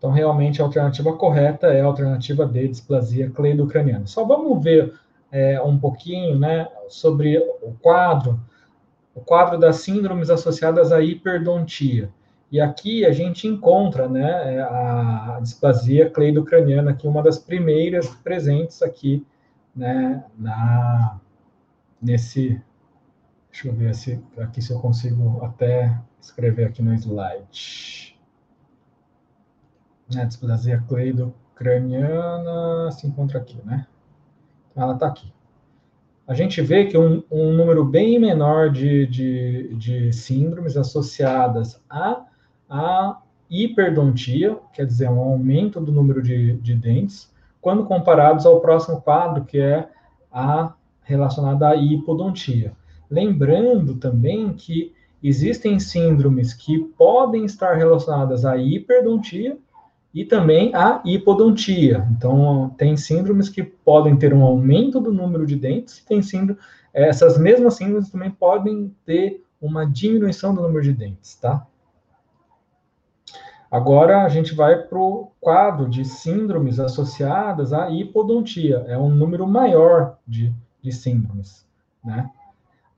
Então, 0.00 0.10
realmente, 0.10 0.62
a 0.62 0.64
alternativa 0.64 1.12
correta 1.12 1.66
é 1.66 1.82
a 1.82 1.84
alternativa 1.84 2.46
D, 2.46 2.68
displasia 2.68 3.28
cleidocraniana. 3.28 4.06
Só 4.06 4.24
vamos 4.24 4.64
ver 4.64 4.94
é, 5.30 5.60
um 5.60 5.78
pouquinho 5.78 6.38
né, 6.38 6.66
sobre 6.88 7.36
o 7.60 7.74
quadro, 7.82 8.40
o 9.20 9.24
quadro 9.24 9.58
das 9.58 9.76
síndromes 9.76 10.30
associadas 10.30 10.92
à 10.92 11.00
hiperdontia. 11.00 12.10
E 12.50 12.60
aqui 12.60 13.04
a 13.04 13.12
gente 13.12 13.46
encontra 13.46 14.08
né, 14.08 14.56
é, 14.56 14.60
a 14.60 15.38
displasia 15.40 16.10
cleidocraniana, 16.10 16.94
que 16.94 17.06
é 17.06 17.10
uma 17.10 17.22
das 17.22 17.38
primeiras 17.38 18.08
presentes 18.08 18.82
aqui 18.82 19.24
né, 19.76 20.24
na, 20.36 21.20
nesse. 22.02 22.60
Deixa 23.52 23.68
eu 23.68 23.74
ver 23.74 23.94
se, 23.94 24.20
aqui 24.38 24.62
se 24.62 24.72
eu 24.72 24.80
consigo 24.80 25.44
até 25.44 25.96
escrever 26.20 26.66
aqui 26.66 26.82
no 26.82 26.94
slide. 26.94 28.18
A 30.16 30.24
displasia 30.24 30.82
cleido-craniana 30.88 32.90
se 32.90 33.06
encontra 33.06 33.38
aqui, 33.38 33.60
né? 33.64 33.86
Ela 34.74 34.94
está 34.94 35.06
aqui. 35.06 35.32
A 36.30 36.34
gente 36.34 36.62
vê 36.62 36.84
que 36.84 36.96
um, 36.96 37.24
um 37.28 37.52
número 37.54 37.84
bem 37.84 38.16
menor 38.16 38.70
de, 38.70 39.04
de, 39.08 39.74
de 39.74 40.12
síndromes 40.12 40.76
associadas 40.76 41.82
a, 41.90 42.22
a 42.68 43.20
hiperdontia, 43.50 44.56
quer 44.72 44.86
dizer, 44.86 45.10
um 45.10 45.18
aumento 45.18 45.80
do 45.80 45.90
número 45.90 46.22
de, 46.22 46.52
de 46.58 46.76
dentes, 46.76 47.28
quando 47.60 47.84
comparados 47.84 48.46
ao 48.46 48.60
próximo 48.60 49.00
quadro, 49.00 49.44
que 49.44 49.58
é 49.58 49.88
a 50.30 50.72
relacionada 51.02 51.68
à 51.68 51.74
hipodontia. 51.74 52.74
Lembrando 53.10 53.96
também 53.96 54.52
que 54.52 54.94
existem 55.20 55.80
síndromes 55.80 56.54
que 56.54 56.78
podem 56.96 57.44
estar 57.44 57.74
relacionadas 57.74 58.44
à 58.44 58.56
hiperdontia 58.56 59.58
e 60.12 60.24
também 60.24 60.74
à 60.74 61.00
hipodontia. 61.04 62.06
Então, 62.10 62.74
tem 62.76 62.96
síndromes 62.96 63.48
que 63.48 63.62
podem 63.62 64.16
ter 64.16 64.34
um 64.34 64.44
aumento 64.44 65.00
do 65.00 65.12
número 65.12 65.46
de 65.46 65.56
dentes, 65.56 65.98
e 65.98 66.06
tem 66.06 66.20
síndrome, 66.20 66.58
essas 66.92 67.38
mesmas 67.38 67.74
síndromes 67.74 68.10
também 68.10 68.30
podem 68.30 68.94
ter 69.04 69.44
uma 69.60 69.86
diminuição 69.86 70.54
do 70.54 70.62
número 70.62 70.82
de 70.82 70.92
dentes, 70.92 71.34
tá? 71.36 71.66
Agora 73.70 74.24
a 74.24 74.28
gente 74.28 74.52
vai 74.52 74.82
para 74.82 74.98
o 74.98 75.30
quadro 75.40 75.88
de 75.88 76.04
síndromes 76.04 76.80
associadas 76.80 77.72
à 77.72 77.88
hipodontia. 77.88 78.84
É 78.88 78.98
um 78.98 79.08
número 79.08 79.46
maior 79.46 80.18
de, 80.26 80.52
de 80.82 80.90
síndromes, 80.90 81.64
né? 82.04 82.28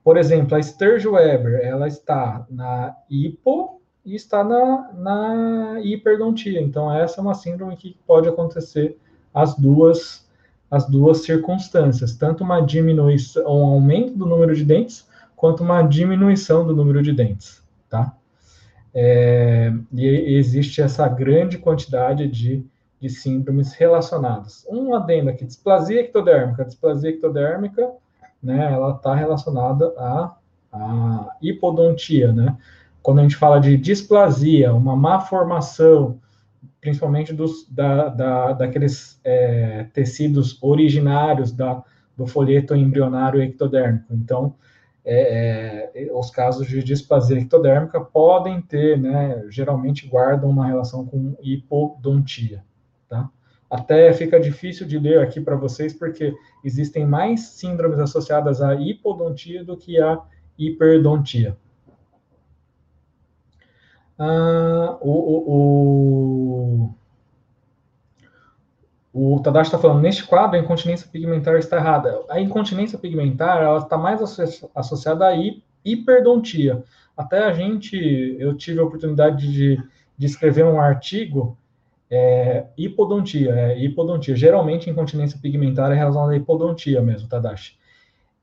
Por 0.03 0.17
exemplo, 0.17 0.55
a 0.55 0.61
Sturge-Weber, 0.61 1.61
ela 1.63 1.87
está 1.87 2.45
na 2.49 2.95
hipo 3.07 3.82
e 4.05 4.15
está 4.15 4.43
na, 4.43 4.91
na 4.93 5.79
hiperdontia. 5.81 6.61
Então, 6.61 6.93
essa 6.93 7.19
é 7.19 7.21
uma 7.21 7.33
síndrome 7.33 7.75
que 7.77 7.97
pode 8.05 8.27
acontecer 8.27 8.97
as 9.33 9.55
duas, 9.55 10.27
as 10.69 10.85
duas 10.87 11.19
circunstâncias, 11.19 12.15
tanto 12.15 12.43
uma 12.43 12.61
diminuição, 12.61 13.43
um 13.45 13.65
aumento 13.65 14.17
do 14.17 14.25
número 14.25 14.55
de 14.55 14.63
dentes, 14.63 15.07
quanto 15.35 15.63
uma 15.63 15.81
diminuição 15.81 16.65
do 16.65 16.75
número 16.75 17.01
de 17.01 17.13
dentes, 17.13 17.61
tá? 17.89 18.15
É, 18.93 19.73
e 19.91 20.35
existe 20.35 20.81
essa 20.81 21.07
grande 21.07 21.57
quantidade 21.57 22.27
de, 22.27 22.63
de 22.99 23.09
síndromes 23.09 23.73
relacionadas. 23.73 24.65
Um 24.69 24.93
adendo 24.93 25.31
aqui, 25.31 25.45
displasia 25.45 26.01
ectodérmica. 26.01 26.63
Displasia 26.63 27.09
ectodérmica, 27.09 27.91
né, 28.41 28.71
ela 28.71 28.91
está 28.91 29.15
relacionada 29.15 29.91
à, 29.97 30.35
à 30.71 31.35
hipodontia, 31.41 32.31
né? 32.31 32.55
Quando 33.03 33.19
a 33.19 33.23
gente 33.23 33.35
fala 33.35 33.59
de 33.59 33.75
displasia, 33.75 34.73
uma 34.73 34.95
má 34.95 35.19
formação, 35.19 36.21
principalmente 36.79 37.33
dos, 37.33 37.67
da, 37.69 38.07
da, 38.07 38.53
daqueles 38.53 39.19
é, 39.25 39.87
tecidos 39.93 40.57
originários 40.63 41.51
da, 41.51 41.83
do 42.15 42.25
folheto 42.25 42.73
embrionário 42.73 43.41
ectodérmico. 43.41 44.13
Então, 44.13 44.55
é, 45.03 45.91
é, 45.93 46.13
os 46.13 46.31
casos 46.31 46.65
de 46.65 46.81
displasia 46.81 47.37
ectodérmica 47.39 47.99
podem 47.99 48.61
ter, 48.61 48.97
né, 48.97 49.43
geralmente 49.49 50.07
guardam 50.07 50.49
uma 50.49 50.65
relação 50.65 51.05
com 51.05 51.35
hipodontia, 51.41 52.63
tá? 53.09 53.29
Até 53.69 54.13
fica 54.13 54.39
difícil 54.39 54.87
de 54.87 54.97
ler 54.97 55.19
aqui 55.19 55.41
para 55.41 55.55
vocês, 55.55 55.93
porque 55.93 56.33
existem 56.63 57.05
mais 57.05 57.41
síndromes 57.41 57.99
associadas 57.99 58.61
à 58.61 58.75
hipodontia 58.75 59.63
do 59.63 59.75
que 59.75 59.99
à 59.99 60.21
hiperdontia. 60.57 61.57
Ah, 64.17 64.97
o, 65.01 65.11
o, 65.11 66.89
o 66.89 66.93
o 69.13 69.39
Tadashi 69.41 69.67
está 69.67 69.77
falando, 69.77 70.01
neste 70.01 70.23
quadro, 70.23 70.57
a 70.57 70.59
incontinência 70.59 71.07
pigmentar 71.07 71.55
está 71.57 71.77
errada. 71.77 72.19
A 72.27 72.41
incontinência 72.41 72.97
pigmentar, 72.97 73.61
ela 73.61 73.77
está 73.77 73.95
mais 73.95 74.19
associada 74.73 75.27
à 75.27 75.33
hiperdontia. 75.85 76.83
Até 77.15 77.43
a 77.43 77.53
gente, 77.53 77.95
eu 78.39 78.55
tive 78.55 78.79
a 78.79 78.83
oportunidade 78.83 79.51
de, 79.51 79.79
de 80.17 80.25
escrever 80.25 80.65
um 80.65 80.81
artigo, 80.81 81.55
é, 82.09 82.65
hipodontia, 82.75 83.53
é, 83.53 83.79
hipodontia. 83.79 84.35
Geralmente, 84.35 84.89
incontinência 84.89 85.39
pigmentar 85.39 85.91
é 85.91 85.95
relacionada 85.95 86.33
à 86.33 86.35
hipodontia 86.35 86.99
mesmo, 86.99 87.29
Tadashi. 87.29 87.77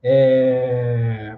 É, 0.01 1.37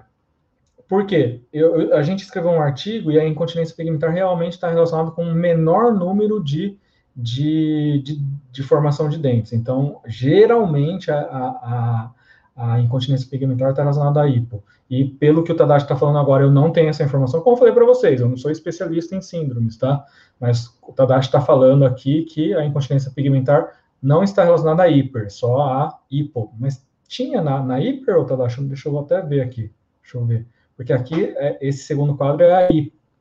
por 0.87 1.05
quê? 1.05 1.41
Eu, 1.51 1.95
a 1.95 2.03
gente 2.03 2.23
escreveu 2.23 2.51
um 2.51 2.61
artigo 2.61 3.11
e 3.11 3.19
a 3.19 3.27
incontinência 3.27 3.75
pigmentar 3.75 4.11
realmente 4.11 4.53
está 4.53 4.69
relacionada 4.69 5.11
com 5.11 5.23
um 5.23 5.33
menor 5.33 5.93
número 5.93 6.43
de 6.43 6.77
de, 7.15 8.01
de, 8.03 8.21
de, 8.51 8.63
formação 8.63 9.07
de 9.07 9.17
dentes. 9.17 9.53
Então, 9.53 10.01
geralmente, 10.05 11.11
a, 11.11 11.19
a, 11.19 12.11
a 12.55 12.79
incontinência 12.79 13.29
pigmentar 13.29 13.69
está 13.69 13.83
relacionada 13.83 14.21
à 14.21 14.27
hipo. 14.27 14.63
E 14.89 15.05
pelo 15.05 15.43
que 15.43 15.51
o 15.51 15.55
Tadashi 15.55 15.85
está 15.85 15.95
falando 15.95 16.19
agora, 16.19 16.43
eu 16.43 16.51
não 16.51 16.71
tenho 16.71 16.89
essa 16.89 17.03
informação, 17.03 17.41
como 17.41 17.55
eu 17.55 17.59
falei 17.59 17.73
para 17.73 17.85
vocês, 17.85 18.19
eu 18.19 18.29
não 18.29 18.37
sou 18.37 18.51
especialista 18.51 19.15
em 19.15 19.21
síndromes, 19.21 19.77
tá? 19.77 20.03
Mas 20.39 20.67
o 20.81 20.91
Tadashi 20.91 21.27
está 21.27 21.41
falando 21.41 21.85
aqui 21.85 22.23
que 22.23 22.53
a 22.53 22.65
incontinência 22.65 23.11
pigmentar 23.11 23.71
não 24.01 24.23
está 24.23 24.43
relacionada 24.43 24.83
à 24.83 24.89
hiper, 24.89 25.31
só 25.31 25.61
a 25.61 25.99
hipo. 26.11 26.53
Mas 26.59 26.85
tinha 27.07 27.41
na, 27.41 27.63
na 27.63 27.79
hiper, 27.79 28.17
o 28.17 28.25
Tadashi, 28.25 28.61
deixa 28.63 28.89
eu 28.89 28.99
até 28.99 29.21
ver 29.21 29.41
aqui, 29.41 29.71
deixa 30.01 30.17
eu 30.17 30.25
ver. 30.25 30.45
Porque 30.75 30.93
aqui, 30.93 31.25
é, 31.37 31.57
esse 31.61 31.83
segundo 31.83 32.15
quadro 32.15 32.43
é 32.43 32.67
a 32.67 32.69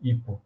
hipo. 0.03 0.41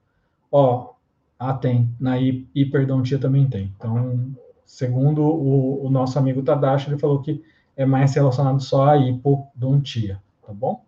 Ó, 0.50 0.94
ah, 1.38 1.54
tem. 1.54 1.94
Na 2.00 2.18
hiperdontia 2.18 3.18
também 3.18 3.48
tem. 3.48 3.72
Então, 3.76 4.34
segundo 4.64 5.22
o, 5.22 5.86
o, 5.86 5.90
nosso 5.90 6.18
amigo 6.18 6.42
Tadashi, 6.42 6.88
ele 6.88 6.98
falou 6.98 7.20
que 7.20 7.42
é 7.76 7.84
mais 7.84 8.14
relacionado 8.14 8.62
só 8.62 8.88
à 8.88 8.96
hipodontia, 8.96 10.20
tá 10.46 10.52
bom? 10.52 10.82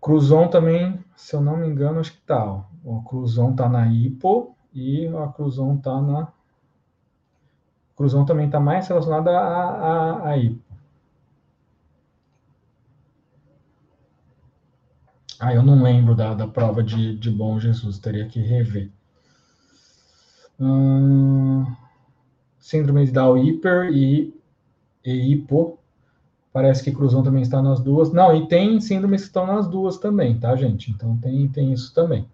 Cruzon 0.00 0.48
também, 0.48 1.02
se 1.16 1.34
eu 1.34 1.40
não 1.40 1.56
me 1.56 1.66
engano, 1.66 1.98
acho 1.98 2.12
que 2.12 2.20
tá. 2.20 2.44
Ó. 2.44 2.64
O 2.84 3.02
Cruzon 3.02 3.54
tá 3.54 3.68
na 3.68 3.86
hipo 3.86 4.54
e 4.72 5.06
a 5.06 5.28
Cruzon 5.28 5.78
tá 5.78 6.00
na... 6.00 6.28
Cruzon 7.96 8.26
também 8.26 8.50
tá 8.50 8.60
mais 8.60 8.86
relacionada 8.86 9.30
à, 9.30 9.70
à, 9.70 10.28
à 10.28 10.36
hipo. 10.36 10.62
Ah, 15.40 15.54
eu 15.54 15.62
não 15.62 15.82
lembro 15.82 16.14
da, 16.14 16.34
da 16.34 16.46
prova 16.46 16.82
de, 16.82 17.16
de 17.16 17.30
Bom 17.30 17.58
Jesus, 17.58 17.98
teria 17.98 18.26
que 18.26 18.40
rever. 18.40 18.90
Hum, 20.58 21.64
síndrome 22.58 23.04
de 23.04 23.12
Down 23.12 23.36
hiper 23.38 23.90
e, 23.92 24.34
e 25.04 25.32
hipo. 25.32 25.78
Parece 26.52 26.84
que 26.84 26.92
Cruzão 26.92 27.22
também 27.22 27.42
está 27.42 27.60
nas 27.60 27.80
duas. 27.80 28.12
Não, 28.12 28.34
e 28.34 28.46
tem 28.46 28.80
síndromes 28.80 29.22
que 29.22 29.26
estão 29.26 29.46
nas 29.46 29.66
duas 29.66 29.98
também, 29.98 30.38
tá, 30.38 30.54
gente? 30.54 30.90
Então 30.90 31.16
tem, 31.16 31.48
tem 31.48 31.72
isso 31.72 31.92
também. 31.92 32.28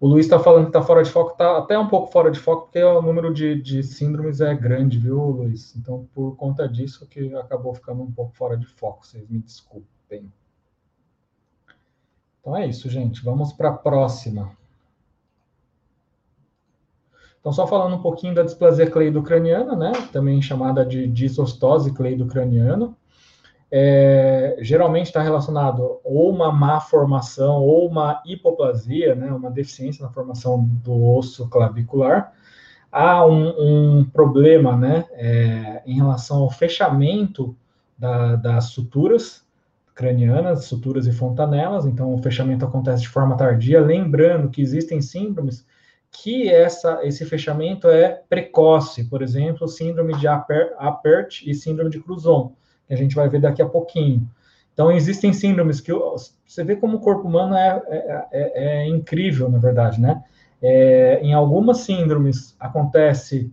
O 0.00 0.06
Luiz 0.06 0.26
está 0.26 0.38
falando 0.38 0.64
que 0.64 0.68
está 0.68 0.82
fora 0.82 1.02
de 1.02 1.10
foco, 1.10 1.32
está 1.32 1.58
até 1.58 1.76
um 1.76 1.88
pouco 1.88 2.12
fora 2.12 2.30
de 2.30 2.38
foco, 2.38 2.66
porque 2.66 2.82
o 2.82 3.02
número 3.02 3.34
de, 3.34 3.60
de 3.60 3.82
síndromes 3.82 4.40
é 4.40 4.54
grande, 4.54 4.96
viu, 4.96 5.18
Luiz? 5.18 5.74
Então, 5.76 6.08
por 6.14 6.36
conta 6.36 6.68
disso, 6.68 7.04
que 7.06 7.34
acabou 7.34 7.74
ficando 7.74 8.02
um 8.02 8.12
pouco 8.12 8.36
fora 8.36 8.56
de 8.56 8.64
foco, 8.64 9.04
vocês 9.04 9.28
me 9.28 9.40
desculpem. 9.40 10.32
Então 12.40 12.56
é 12.56 12.66
isso, 12.66 12.88
gente. 12.88 13.22
Vamos 13.22 13.52
para 13.52 13.70
a 13.70 13.72
próxima. 13.72 14.56
Então, 17.40 17.52
só 17.52 17.66
falando 17.66 17.96
um 17.96 18.02
pouquinho 18.02 18.34
da 18.34 18.42
displasia 18.42 18.90
cleido-craniana, 18.90 19.74
né? 19.76 19.92
Também 20.12 20.42
chamada 20.42 20.84
de 20.84 21.06
disostose 21.06 21.92
cleido-craniana. 21.92 22.94
É, 23.70 24.56
geralmente 24.60 25.06
está 25.06 25.20
relacionado 25.22 26.00
ou 26.02 26.30
uma 26.30 26.50
má 26.50 26.80
formação 26.80 27.62
ou 27.62 27.86
uma 27.86 28.22
hipoplasia, 28.24 29.14
né, 29.14 29.30
uma 29.30 29.50
deficiência 29.50 30.02
na 30.02 30.10
formação 30.10 30.64
do 30.64 31.04
osso 31.10 31.48
clavicular. 31.48 32.32
Há 32.90 33.26
um, 33.26 33.98
um 33.98 34.04
problema 34.04 34.74
né, 34.74 35.04
é, 35.12 35.82
em 35.86 35.96
relação 35.96 36.38
ao 36.38 36.50
fechamento 36.50 37.54
da, 37.98 38.36
das 38.36 38.66
suturas, 38.66 39.44
cranianas, 39.98 40.66
suturas 40.66 41.08
e 41.08 41.12
fontanelas, 41.12 41.84
então 41.84 42.14
o 42.14 42.22
fechamento 42.22 42.64
acontece 42.64 43.02
de 43.02 43.08
forma 43.08 43.36
tardia, 43.36 43.80
lembrando 43.80 44.48
que 44.48 44.62
existem 44.62 45.02
síndromes 45.02 45.66
que 46.12 46.48
essa, 46.48 47.00
esse 47.02 47.24
fechamento 47.24 47.88
é 47.88 48.22
precoce, 48.28 49.10
por 49.10 49.22
exemplo, 49.22 49.66
síndrome 49.66 50.16
de 50.16 50.28
Apert 50.28 51.42
e 51.44 51.52
síndrome 51.52 51.90
de 51.90 51.98
Cruzon, 51.98 52.52
que 52.86 52.94
a 52.94 52.96
gente 52.96 53.16
vai 53.16 53.28
ver 53.28 53.40
daqui 53.40 53.60
a 53.60 53.68
pouquinho. 53.68 54.24
Então, 54.72 54.92
existem 54.92 55.32
síndromes 55.32 55.80
que 55.80 55.92
você 55.92 56.62
vê 56.62 56.76
como 56.76 56.98
o 56.98 57.00
corpo 57.00 57.26
humano 57.26 57.56
é, 57.56 57.82
é, 57.88 58.26
é, 58.30 58.84
é 58.84 58.86
incrível, 58.86 59.50
na 59.50 59.58
verdade, 59.58 60.00
né? 60.00 60.22
É, 60.62 61.18
em 61.20 61.34
algumas 61.34 61.78
síndromes 61.78 62.54
acontece 62.60 63.52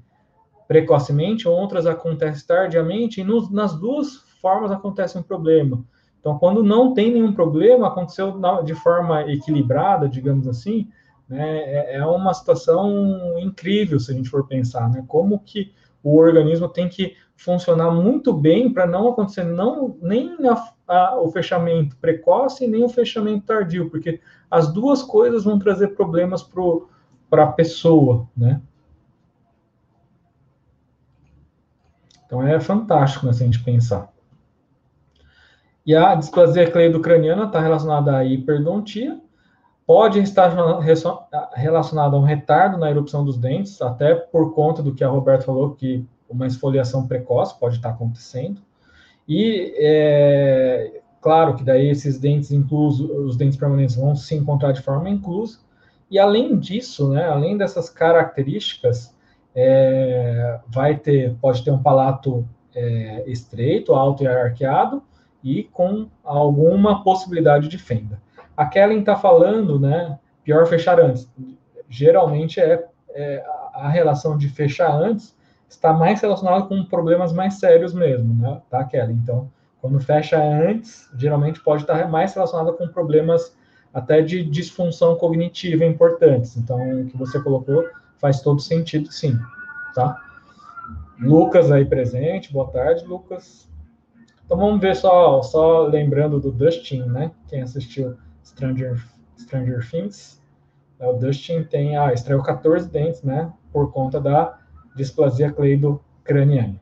precocemente, 0.67 1.47
outras 1.47 1.88
acontece 1.88 2.45
tardiamente, 2.45 3.21
e 3.21 3.51
nas 3.51 3.73
duas 3.79 4.17
formas 4.39 4.71
acontece 4.71 5.17
um 5.17 5.23
problema. 5.23 5.84
Então, 6.26 6.40
quando 6.40 6.64
não 6.64 6.92
tem 6.92 7.14
nenhum 7.14 7.32
problema, 7.32 7.86
aconteceu 7.86 8.42
de 8.64 8.74
forma 8.74 9.32
equilibrada, 9.32 10.10
digamos 10.10 10.48
assim, 10.48 10.90
né, 11.30 11.60
é, 11.60 11.98
é 11.98 12.06
uma 12.08 12.34
situação 12.34 13.38
incrível 13.38 14.00
se 14.00 14.12
a 14.12 14.16
gente 14.16 14.28
for 14.28 14.48
pensar, 14.48 14.90
né? 14.90 15.06
Como 15.08 15.38
que 15.38 15.72
o 16.02 16.18
organismo 16.18 16.68
tem 16.68 16.90
que 16.90 17.16
funcionar 17.38 17.92
muito 17.92 18.34
bem 18.34 18.74
para 18.74 18.88
não 18.88 19.10
acontecer 19.10 19.44
não, 19.44 20.00
nem 20.02 20.36
a, 20.48 20.74
a, 20.88 21.20
o 21.20 21.30
fechamento 21.30 21.96
precoce 21.98 22.66
nem 22.66 22.84
o 22.84 22.90
fechamento 22.90 23.46
tardio, 23.46 23.92
porque 23.92 24.20
as 24.50 24.74
duas 24.74 25.04
coisas 25.04 25.44
vão 25.44 25.60
trazer 25.60 25.90
problemas 25.90 26.42
para 26.42 27.44
a 27.44 27.52
pessoa, 27.52 28.28
né? 28.36 28.60
Então 32.26 32.42
é 32.42 32.60
fantástico 32.60 33.28
né, 33.28 33.34
se 33.34 33.44
a 33.44 33.46
gente 33.46 33.64
pensar. 33.64 34.14
E 35.86 35.95
a 35.95 36.15
displasia 36.15 36.69
cleido-craniana 36.69 37.45
está 37.45 37.60
relacionada 37.60 38.17
à 38.17 38.26
hiperdontia, 38.26 39.19
pode 39.86 40.19
estar 40.19 40.50
relacionada 41.54 42.15
a 42.15 42.19
um 42.19 42.24
retardo 42.24 42.78
na 42.78 42.89
erupção 42.89 43.24
dos 43.24 43.38
dentes, 43.38 43.80
até 43.82 44.15
por 44.15 44.54
conta 44.54 44.82
do 44.82 44.95
que 44.95 45.04
a 45.04 45.10
Roberta 45.10 45.45
falou, 45.45 45.76
que 45.76 46.04
uma 46.28 46.48
esfoliação 46.48 47.08
precoce 47.08 47.60
pode 47.60 47.76
estar 47.76 47.89
acontecendo. 47.89 48.62
E, 49.28 49.74
é, 49.78 51.02
claro 51.21 51.56
que 51.56 51.63
daí 51.63 51.88
esses 51.88 52.19
dentes 52.19 52.52
inclusos, 52.52 53.10
os 53.10 53.38
dentes 53.38 53.58
permanentes 53.58 53.95
vão 53.95 54.15
se 54.15 54.36
encontrar 54.36 54.71
de 54.71 54.82
forma 54.82 55.08
inclusa. 55.08 55.60
E 56.10 56.17
além 56.17 56.58
disso, 56.58 57.10
né, 57.10 57.26
além 57.26 57.58
dessas 57.58 57.89
características, 57.89 59.15
é, 59.54 60.60
vai 60.67 60.98
ter, 60.98 61.36
pode 61.39 61.63
ter 61.63 61.71
um 61.71 61.82
palato 61.82 62.48
é, 62.74 63.24
estreito, 63.28 63.93
alto 63.93 64.24
e 64.24 64.28
arqueado, 64.28 65.02
e 65.45 65.63
com 65.63 66.10
alguma 66.23 67.03
possibilidade 67.03 67.69
de 67.69 67.77
fenda. 67.77 68.19
A 68.58 68.65
Kellen 68.65 68.99
está 68.99 69.15
falando, 69.15 69.79
né, 69.79 70.17
pior 70.43 70.65
fechar 70.65 70.99
antes. 70.99 71.31
Geralmente 71.88 72.60
é, 72.60 72.84
é 73.12 73.45
a 73.73 73.88
relação 73.88 74.38
de 74.38 74.49
fechar 74.49 74.91
antes 74.91 75.36
está 75.69 75.93
mais 75.93 76.21
relacionado 76.21 76.67
com 76.67 76.84
problemas 76.84 77.34
mais 77.34 77.55
sérios 77.55 77.93
mesmo, 77.93 78.34
né? 78.34 78.62
Tá, 78.69 78.84
Kelly? 78.84 79.13
Então, 79.13 79.51
quando 79.81 79.99
fecha 79.99 80.41
antes, 80.41 81.10
geralmente 81.17 81.60
pode 81.62 81.84
estar 81.84 82.10
mais 82.10 82.34
relacionado 82.34 82.73
com 82.73 82.88
problemas 82.88 83.55
até 83.93 84.21
de 84.21 84.43
disfunção 84.43 85.15
cognitiva 85.15 85.86
importantes. 85.86 86.58
Então, 86.58 87.01
o 87.01 87.05
que 87.05 87.17
você 87.17 87.39
colocou 87.41 87.84
faz 88.17 88.41
todo 88.41 88.60
sentido, 88.62 89.12
sim, 89.12 89.38
tá? 89.93 90.21
Lucas 91.19 91.71
aí 91.71 91.86
presente, 91.86 92.51
boa 92.51 92.69
tarde, 92.71 93.05
Lucas. 93.05 93.69
Então 94.45 94.58
vamos 94.58 94.79
ver 94.79 94.95
só, 94.95 95.41
só 95.41 95.84
lembrando 95.88 96.39
do 96.39 96.51
Dustin, 96.51 97.03
né? 97.03 97.31
Quem 97.47 97.62
assistiu 97.62 98.15
Stranger, 98.43 99.03
Stranger 99.38 99.89
Things, 99.89 100.39
é, 100.99 101.08
o 101.08 101.13
Dustin 101.13 101.63
tem, 101.63 101.97
ah, 101.97 102.13
estreou 102.13 102.43
14 102.43 102.88
dentes, 102.89 103.23
né? 103.23 103.51
Por 103.71 103.91
conta 103.91 104.21
da 104.21 104.60
displasia 104.95 105.51
cleido-craniana. 105.51 106.79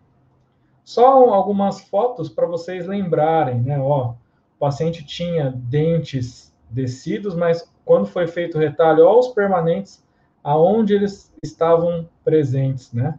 Só 0.83 1.33
algumas 1.33 1.81
fotos 1.81 2.27
para 2.27 2.45
vocês 2.45 2.85
lembrarem, 2.85 3.61
né? 3.61 3.79
Ó, 3.79 4.11
o 4.11 4.15
paciente 4.59 5.05
tinha 5.05 5.49
dentes 5.49 6.53
descidos, 6.69 7.33
mas 7.33 7.71
quando 7.85 8.05
foi 8.05 8.27
feito 8.27 8.57
o 8.57 8.61
retalho, 8.61 9.05
ó, 9.05 9.19
os 9.19 9.29
permanentes, 9.29 10.03
aonde 10.43 10.93
eles 10.93 11.33
estavam 11.41 12.09
presentes, 12.25 12.91
né? 12.91 13.17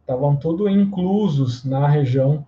Estavam 0.00 0.36
tudo 0.36 0.68
inclusos 0.68 1.64
na 1.64 1.88
região 1.88 2.46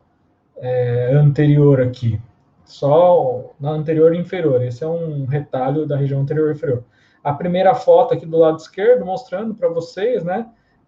é, 0.59 1.13
anterior 1.15 1.81
aqui. 1.81 2.21
Só 2.65 3.55
na 3.61 3.71
anterior 3.71 4.15
e 4.15 4.19
inferior. 4.19 4.63
Esse 4.63 4.83
é 4.83 4.89
um 4.89 5.25
retalho 5.25 5.87
da 5.87 5.97
região 5.97 6.21
anterior 6.21 6.51
e 6.51 6.55
inferior. 6.55 6.85
A 7.23 7.33
primeira 7.33 7.75
foto 7.75 8.15
aqui 8.15 8.27
do 8.27 8.37
lado 8.37 8.59
esquerdo, 8.59 9.05
mostrando 9.05 9.55
para 9.55 9.69
vocês, 9.69 10.25
né? 10.25 10.47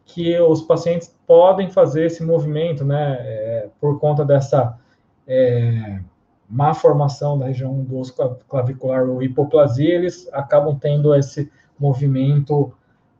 que 0.08 0.38
os 0.40 0.62
pacientes 0.62 1.14
podem 1.26 1.70
fazer 1.70 2.06
esse 2.06 2.24
movimento, 2.24 2.82
né, 2.82 3.18
é, 3.20 3.68
por 3.78 4.00
conta 4.00 4.24
dessa 4.24 4.78
é, 5.26 6.00
má 6.48 6.72
formação 6.72 7.38
da 7.38 7.46
região 7.46 7.84
do 7.84 7.98
osso 7.98 8.14
clavicular 8.48 9.06
ou 9.06 9.22
hipoplasia, 9.22 9.94
eles 9.94 10.26
acabam 10.32 10.76
tendo 10.78 11.14
esse 11.14 11.52
movimento 11.78 12.72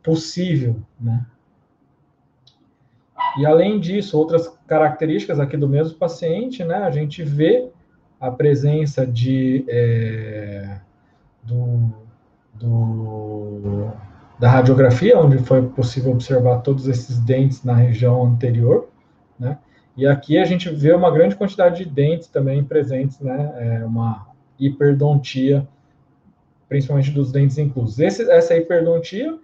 possível, 0.02 0.76
né. 0.98 1.24
E 3.36 3.44
além 3.44 3.78
disso, 3.78 4.18
outras 4.18 4.48
características 4.66 5.38
aqui 5.38 5.56
do 5.56 5.68
mesmo 5.68 5.98
paciente, 5.98 6.64
né, 6.64 6.76
a 6.76 6.90
gente 6.90 7.22
vê 7.22 7.68
a 8.20 8.30
presença 8.30 9.06
de 9.06 9.64
é, 9.68 10.80
do, 11.42 11.92
do 12.54 13.92
da 14.38 14.48
radiografia, 14.48 15.18
onde 15.18 15.38
foi 15.38 15.62
possível 15.62 16.12
observar 16.12 16.58
todos 16.58 16.86
esses 16.86 17.18
dentes 17.18 17.64
na 17.64 17.74
região 17.74 18.24
anterior, 18.24 18.88
né? 19.38 19.58
E 19.96 20.06
aqui 20.06 20.38
a 20.38 20.44
gente 20.44 20.70
vê 20.70 20.92
uma 20.92 21.10
grande 21.10 21.34
quantidade 21.34 21.84
de 21.84 21.90
dentes 21.90 22.28
também 22.28 22.62
presentes, 22.62 23.18
né? 23.18 23.80
É 23.80 23.84
uma 23.84 24.28
hiperdontia, 24.58 25.66
principalmente 26.68 27.10
dos 27.10 27.32
dentes 27.32 27.58
inclusos. 27.58 27.98
Esse, 27.98 28.30
essa 28.30 28.56
hiperdontia 28.56 29.36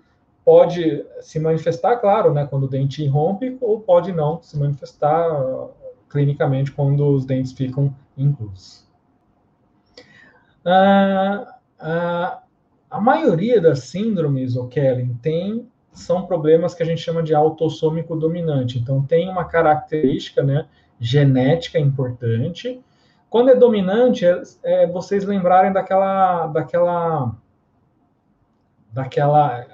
pode 0.44 1.04
se 1.20 1.40
manifestar, 1.40 1.96
claro, 1.96 2.32
né, 2.32 2.46
quando 2.46 2.64
o 2.64 2.68
dente 2.68 3.06
rompe, 3.06 3.56
ou 3.60 3.80
pode 3.80 4.12
não 4.12 4.42
se 4.42 4.58
manifestar 4.58 5.40
uh, 5.40 5.70
clinicamente 6.08 6.70
quando 6.70 7.06
os 7.06 7.24
dentes 7.24 7.52
ficam 7.52 7.94
inclusos. 8.16 8.86
Ah, 10.64 11.58
ah, 11.78 12.42
a 12.90 13.00
maioria 13.00 13.60
das 13.60 13.80
síndromes, 13.80 14.56
o 14.56 14.68
Kellen, 14.68 15.14
tem 15.20 15.68
são 15.92 16.26
problemas 16.26 16.74
que 16.74 16.82
a 16.82 16.86
gente 16.86 17.00
chama 17.00 17.22
de 17.22 17.34
autossômico 17.34 18.16
dominante. 18.16 18.78
Então 18.78 19.02
tem 19.04 19.28
uma 19.28 19.44
característica, 19.44 20.42
né, 20.42 20.66
genética 20.98 21.78
importante. 21.78 22.82
Quando 23.30 23.50
é 23.50 23.54
dominante, 23.54 24.24
é, 24.26 24.42
é 24.64 24.86
vocês 24.86 25.24
lembrarem 25.24 25.72
daquela, 25.72 26.48
daquela, 26.48 27.36
daquela, 28.92 29.66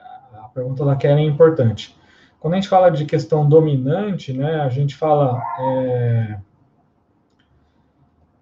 pergunta 0.61 0.85
da 0.85 0.95
Kellen 0.95 1.27
é 1.27 1.29
importante. 1.29 1.97
Quando 2.39 2.55
a 2.55 2.57
gente 2.57 2.69
fala 2.69 2.91
de 2.91 3.05
questão 3.05 3.49
dominante, 3.49 4.33
né, 4.33 4.61
a 4.61 4.69
gente 4.69 4.95
fala 4.95 5.43
é, 5.59 6.39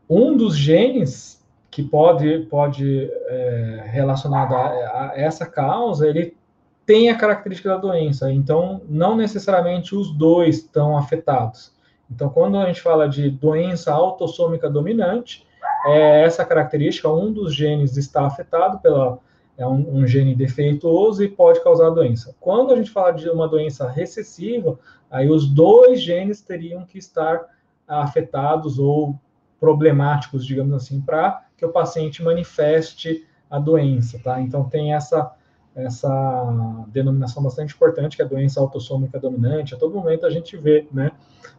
um 0.08 0.36
dos 0.36 0.56
genes 0.56 1.44
que 1.70 1.82
pode, 1.82 2.40
pode 2.50 3.10
é, 3.28 3.84
relacionado 3.86 4.54
a, 4.54 4.66
a, 4.66 5.12
essa 5.14 5.46
causa, 5.46 6.08
ele 6.08 6.36
tem 6.84 7.10
a 7.10 7.16
característica 7.16 7.68
da 7.68 7.76
doença. 7.76 8.32
Então, 8.32 8.82
não 8.88 9.16
necessariamente 9.16 9.94
os 9.94 10.10
dois 10.10 10.58
estão 10.58 10.96
afetados. 10.96 11.72
Então, 12.10 12.30
quando 12.30 12.56
a 12.56 12.66
gente 12.66 12.80
fala 12.80 13.08
de 13.08 13.30
doença 13.30 13.92
autossômica 13.92 14.68
dominante, 14.70 15.46
é 15.86 16.22
essa 16.22 16.44
característica, 16.44 17.08
um 17.08 17.32
dos 17.32 17.54
genes 17.54 17.96
está 17.96 18.26
afetado 18.26 18.78
pela 18.78 19.18
é 19.58 19.66
um, 19.66 19.98
um, 19.98 20.06
gene 20.06 20.36
defeituoso 20.36 21.22
e 21.22 21.28
pode 21.28 21.62
causar 21.62 21.90
doença. 21.90 22.34
Quando 22.40 22.72
a 22.72 22.76
gente 22.76 22.92
fala 22.92 23.10
de 23.10 23.28
uma 23.28 23.48
doença 23.48 23.90
recessiva, 23.90 24.78
aí 25.10 25.28
os 25.28 25.48
dois 25.48 26.00
genes 26.00 26.40
teriam 26.40 26.86
que 26.86 26.96
estar 26.96 27.44
afetados 27.86 28.78
ou 28.78 29.18
problemáticos, 29.58 30.46
digamos 30.46 30.72
assim, 30.74 31.00
para 31.00 31.44
que 31.56 31.66
o 31.66 31.72
paciente 31.72 32.22
manifeste 32.22 33.26
a 33.50 33.58
doença, 33.58 34.20
tá? 34.22 34.40
Então 34.40 34.64
tem 34.64 34.94
essa 34.94 35.34
essa 35.74 36.84
denominação 36.88 37.40
bastante 37.40 37.72
importante, 37.72 38.16
que 38.16 38.22
é 38.22 38.24
a 38.24 38.28
doença 38.28 38.58
autossômica 38.60 39.18
dominante. 39.18 39.74
A 39.74 39.78
todo 39.78 39.94
momento 39.94 40.26
a 40.26 40.30
gente 40.30 40.56
vê, 40.56 40.88
né, 40.92 41.12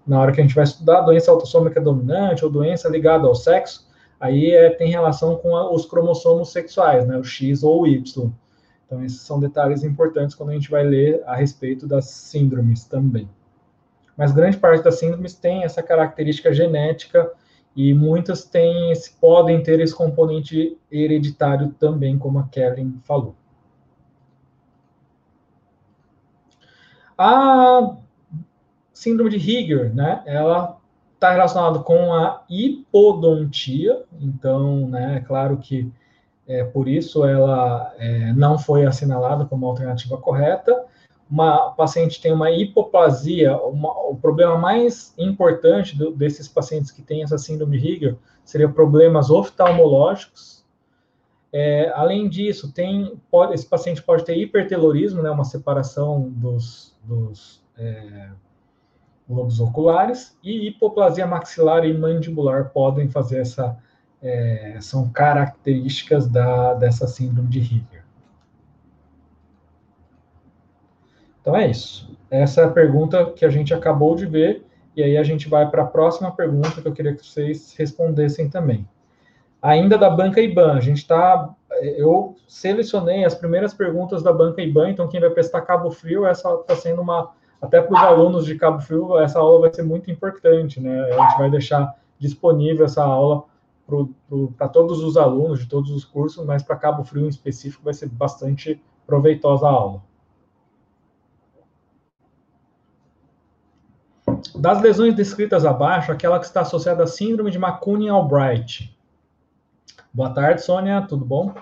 na 0.06 0.20
hora 0.20 0.34
que 0.34 0.42
a 0.42 0.44
gente 0.44 0.56
vai 0.56 0.66
estudar 0.66 1.00
a 1.00 1.02
doença 1.02 1.32
autossômica 1.32 1.80
dominante 1.80 2.44
ou 2.44 2.52
doença 2.52 2.90
ligada 2.90 3.28
ao 3.28 3.34
sexo, 3.34 3.88
aí 4.20 4.52
é, 4.52 4.70
tem 4.70 4.90
relação 4.90 5.38
com 5.38 5.56
a, 5.56 5.72
os 5.72 5.86
cromossomos 5.86 6.52
sexuais, 6.52 7.08
né, 7.08 7.17
o 7.17 7.24
X 7.24 7.63
ou 7.63 7.84
o 7.84 7.88
Y. 7.88 8.32
Então, 8.86 9.04
esses 9.04 9.22
são 9.22 9.40
detalhes 9.40 9.84
importantes 9.84 10.36
quando 10.36 10.50
a 10.50 10.54
gente 10.54 10.70
vai 10.70 10.84
ler 10.84 11.22
a 11.26 11.36
respeito 11.36 11.88
das 11.88 12.06
síndromes 12.06 12.86
também. 12.86 13.30
Mas 14.17 14.32
grande 14.32 14.58
parte 14.58 14.84
das 14.84 15.00
síndromes 15.00 15.36
tem 15.36 15.63
essa 15.63 15.82
característica 15.84 16.52
genética 16.52 17.32
e 17.76 17.94
muitas 17.94 18.44
têm 18.44 18.92
podem 19.22 19.62
ter 19.62 19.80
esse 19.80 19.96
componente 19.96 20.78
hereditário 20.92 21.70
também, 21.80 22.17
como 22.17 22.40
a 22.40 22.48
Kevin 22.48 23.00
falou. 23.04 23.36
A 27.17 27.96
síndrome 28.92 29.30
de 29.30 29.38
Higger, 29.38 29.94
né, 29.94 30.24
ela 30.26 30.79
está 31.20 31.32
relacionada 31.32 31.80
com 31.80 32.13
a 32.13 32.44
hipodontia, 32.50 34.04
então, 34.22 34.88
né, 34.88 35.17
é 35.17 35.20
claro 35.20 35.58
que 35.58 35.92
é, 36.48 36.63
por 36.63 36.88
isso 36.88 37.26
ela 37.26 37.94
é, 37.98 38.32
não 38.32 38.58
foi 38.58 38.86
assinalada 38.86 39.46
como 39.46 39.67
alternativa 39.67 40.17
correta. 40.17 40.86
uma 41.30 41.72
paciente 41.72 42.22
tem 42.22 42.32
uma 42.32 42.50
hipoplasia, 42.50 43.56
uma, 43.58 43.92
o 44.10 44.15
problema 44.15 44.58
mais 44.58 45.13
importante 45.17 45.96
do, 45.96 46.12
desses 46.12 46.48
pacientes 46.48 46.90
que 46.90 47.02
têm 47.02 47.22
essa 47.22 47.38
síndrome 47.38 47.78
de 47.78 47.88
Higel 47.88 48.17
seria 48.46 48.70
problemas 48.70 49.30
oftalmológicos. 49.30 50.65
É, 51.52 51.92
além 51.96 52.30
disso, 52.30 52.72
tem, 52.72 53.20
pode, 53.30 53.54
esse 53.54 53.65
paciente 53.65 54.02
pode 54.02 54.24
ter 54.24 54.38
hipertelorismo, 54.38 55.22
né, 55.22 55.30
uma 55.30 55.44
separação 55.44 56.30
dos, 56.30 56.96
dos 57.04 57.62
é, 57.78 58.30
globos 59.30 59.60
oculares, 59.60 60.38
e 60.44 60.67
hipoplasia 60.67 61.27
maxilar 61.27 61.86
e 61.86 61.96
mandibular 61.96 62.71
podem 62.71 63.08
fazer 63.08 63.42
essa, 63.42 63.77
é, 64.21 64.77
são 64.82 65.10
características 65.10 66.27
da, 66.27 66.73
dessa 66.73 67.08
síndrome 67.08 67.48
de 67.50 67.60
Higel. 67.60 68.04
Então 71.42 71.56
é 71.56 71.69
isso. 71.69 72.17
Essa 72.30 72.62
é 72.62 72.65
a 72.65 72.71
pergunta 72.71 73.32
que 73.32 73.46
a 73.46 73.50
gente 73.50 73.73
acabou 73.73 74.15
de 74.15 74.25
ver, 74.25 74.65
e 74.96 75.04
aí 75.04 75.17
a 75.17 75.23
gente 75.23 75.48
vai 75.48 75.69
para 75.69 75.84
a 75.84 75.88
próxima 75.88 76.32
pergunta 76.32 76.82
que 76.82 76.88
eu 76.88 76.94
queria 76.94 77.15
que 77.15 77.25
vocês 77.25 77.75
respondessem 77.77 78.50
também. 78.50 78.88
Ainda 79.62 79.98
da 79.98 80.10
banca 80.10 80.42
IBAN, 80.42 80.73
a 80.73 80.80
gente 80.80 80.98
está. 80.98 81.54
Eu 81.82 82.36
selecionei 82.48 83.25
as 83.25 83.36
primeiras 83.36 83.73
perguntas 83.73 84.23
da 84.23 84.32
banca 84.32 84.62
IBAN, 84.62 84.90
então 84.90 85.08
quem 85.08 85.19
vai 85.19 85.30
prestar 85.30 85.62
Cabo 85.62 85.92
Frio, 85.92 86.25
essa 86.25 86.54
está 86.56 86.75
sendo 86.75 87.02
uma. 87.02 87.32
Até 87.62 87.82
para 87.82 87.94
os 87.94 88.00
alunos 88.02 88.46
de 88.46 88.56
Cabo 88.56 88.80
Frio, 88.80 89.20
essa 89.20 89.40
aula 89.40 89.62
vai 89.62 89.74
ser 89.74 89.84
muito 89.84 90.10
importante, 90.10 90.80
né? 90.80 91.02
A 91.02 91.12
gente 91.12 91.38
vai 91.38 91.50
deixar 91.50 91.96
disponível 92.18 92.86
essa 92.86 93.04
aula 93.04 93.44
para 94.58 94.68
todos 94.68 95.04
os 95.04 95.18
alunos 95.18 95.60
de 95.60 95.68
todos 95.68 95.90
os 95.92 96.06
cursos, 96.06 96.46
mas 96.46 96.64
para 96.64 96.76
Cabo 96.76 97.04
Frio 97.04 97.26
em 97.26 97.30
específico 97.30 97.84
vai 97.84 97.94
ser 97.94 98.08
bastante 98.08 98.82
proveitosa 99.06 99.68
a 99.68 99.72
aula. 99.72 100.04
Das 104.56 104.82
lesões 104.82 105.16
descritas 105.16 105.66
abaixo, 105.66 106.12
aquela 106.12 106.40
que 106.40 106.46
está 106.46 106.62
associada 106.62 107.04
à 107.04 107.08
síndrome 107.08 107.52
de 107.52 107.58
McCune-Albright. 107.58 108.96
Boa 110.14 110.30
tarde, 110.30 110.64
Sônia, 110.64 111.02
tudo 111.02 111.26
bom? 111.26 111.54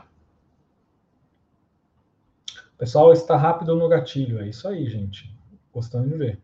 O 2.74 2.78
pessoal 2.78 3.12
está 3.14 3.36
rápido 3.36 3.76
no 3.76 3.88
gatilho, 3.88 4.40
é 4.42 4.48
isso 4.48 4.68
aí, 4.68 4.88
gente. 4.90 5.37
Gostando 5.78 6.10
de 6.10 6.18
ver. 6.18 6.40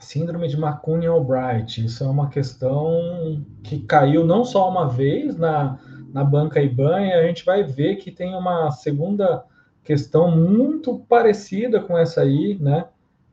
Síndrome 0.00 0.48
de 0.48 0.56
McCune-Albright, 0.56 1.84
isso 1.84 2.02
é 2.02 2.08
uma 2.08 2.28
questão 2.30 3.46
que 3.62 3.78
caiu 3.84 4.26
não 4.26 4.44
só 4.44 4.68
uma 4.68 4.88
vez 4.88 5.36
na, 5.36 5.78
na 6.12 6.24
banca 6.24 6.60
IBAN, 6.60 7.02
e 7.02 7.12
a 7.12 7.28
gente 7.28 7.44
vai 7.44 7.62
ver 7.62 7.94
que 7.94 8.10
tem 8.10 8.34
uma 8.34 8.72
segunda 8.72 9.44
questão 9.84 10.36
muito 10.36 10.98
parecida 11.08 11.80
com 11.80 11.96
essa 11.96 12.22
aí, 12.22 12.58
né? 12.60 12.88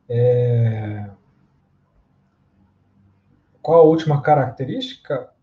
É... 0.08 1.10
Qual 3.60 3.80
a 3.80 3.86
última 3.86 4.22
característica? 4.22 5.36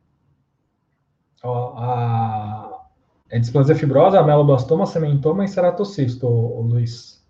A... 1.51 2.70
É 3.30 3.38
displasia 3.38 3.74
fibrosa, 3.74 4.20
ameloblastoma, 4.20 4.86
sementoma 4.86 5.45
e 5.45 5.49
ceratocisto, 5.49 6.26
o, 6.26 6.62
Luiz. 6.62 7.22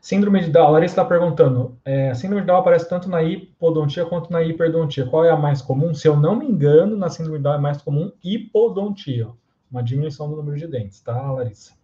Síndrome 0.00 0.40
de 0.40 0.50
Down, 0.50 0.66
a 0.68 0.70
Larissa 0.70 0.92
está 0.92 1.04
perguntando, 1.04 1.76
é, 1.84 2.14
síndrome 2.14 2.42
de 2.42 2.46
Down 2.46 2.58
aparece 2.58 2.88
tanto 2.88 3.08
na 3.08 3.22
hipodontia 3.24 4.06
quanto 4.06 4.30
na 4.30 4.40
hiperdontia. 4.42 5.04
Qual 5.04 5.24
é 5.24 5.30
a 5.30 5.36
mais 5.36 5.60
comum? 5.60 5.92
Se 5.92 6.06
eu 6.06 6.16
não 6.16 6.36
me 6.36 6.46
engano, 6.46 6.96
na 6.96 7.10
síndrome 7.10 7.38
de 7.38 7.42
Down 7.42 7.54
é 7.54 7.58
mais 7.58 7.82
comum 7.82 8.12
hipodontia, 8.22 9.28
uma 9.68 9.82
diminuição 9.82 10.30
do 10.30 10.36
número 10.36 10.56
de 10.56 10.68
dentes, 10.68 11.00
tá, 11.00 11.32
Larissa? 11.32 11.75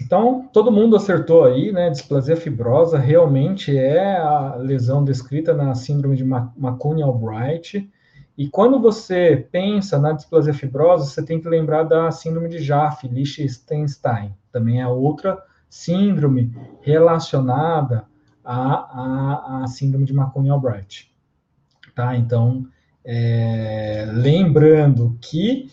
Então, 0.00 0.48
todo 0.52 0.70
mundo 0.70 0.96
acertou 0.96 1.44
aí, 1.44 1.72
né? 1.72 1.90
Displasia 1.90 2.36
fibrosa 2.36 2.98
realmente 2.98 3.76
é 3.76 4.16
a 4.16 4.54
lesão 4.56 5.04
descrita 5.04 5.52
na 5.52 5.74
síndrome 5.74 6.16
de 6.16 6.22
McCune-Albright. 6.22 7.90
E 8.36 8.48
quando 8.48 8.78
você 8.80 9.48
pensa 9.50 9.98
na 9.98 10.12
displasia 10.12 10.54
fibrosa, 10.54 11.04
você 11.04 11.24
tem 11.24 11.40
que 11.40 11.48
lembrar 11.48 11.82
da 11.82 12.10
síndrome 12.12 12.48
de 12.48 12.60
Jaffe, 12.60 13.08
Liechtenstein. 13.08 14.32
Também 14.52 14.80
é 14.80 14.86
outra 14.86 15.42
síndrome 15.68 16.52
relacionada 16.80 18.04
à, 18.44 19.62
à 19.62 19.66
síndrome 19.66 20.06
de 20.06 20.12
McCune-Albright. 20.12 21.12
Tá? 21.94 22.16
Então, 22.16 22.64
é, 23.04 24.06
lembrando 24.12 25.18
que 25.20 25.70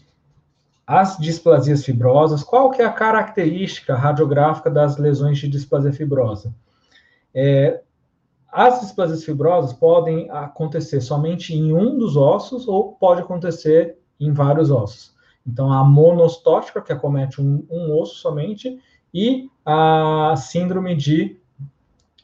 as 0.88 1.18
displasias 1.18 1.84
fibrosas, 1.84 2.44
qual 2.44 2.70
que 2.70 2.82
é 2.82 2.86
a 2.86 2.92
característica 2.92 3.96
radiográfica 3.96 4.70
das 4.70 4.98
lesões 4.98 5.38
de 5.38 5.48
displasia 5.48 5.92
fibrosa? 5.92 6.54
É, 7.34 7.82
as 8.52 8.80
displasias 8.80 9.24
fibrosas 9.24 9.74
podem 9.74 10.30
acontecer 10.30 11.02
somente 11.02 11.54
em 11.54 11.74
um 11.74 11.98
dos 11.98 12.16
ossos 12.16 12.68
ou 12.68 12.94
pode 12.94 13.22
acontecer 13.22 13.98
em 14.20 14.32
vários 14.32 14.72
ossos. 14.72 15.14
Então, 15.46 15.72
a 15.72 15.84
monostótica, 15.84 16.82
que 16.82 16.94
acomete 16.94 17.42
um, 17.42 17.66
um 17.70 18.00
osso 18.00 18.16
somente, 18.16 18.80
e 19.14 19.50
a 19.66 20.36
síndrome 20.38 20.96
de. 20.96 21.38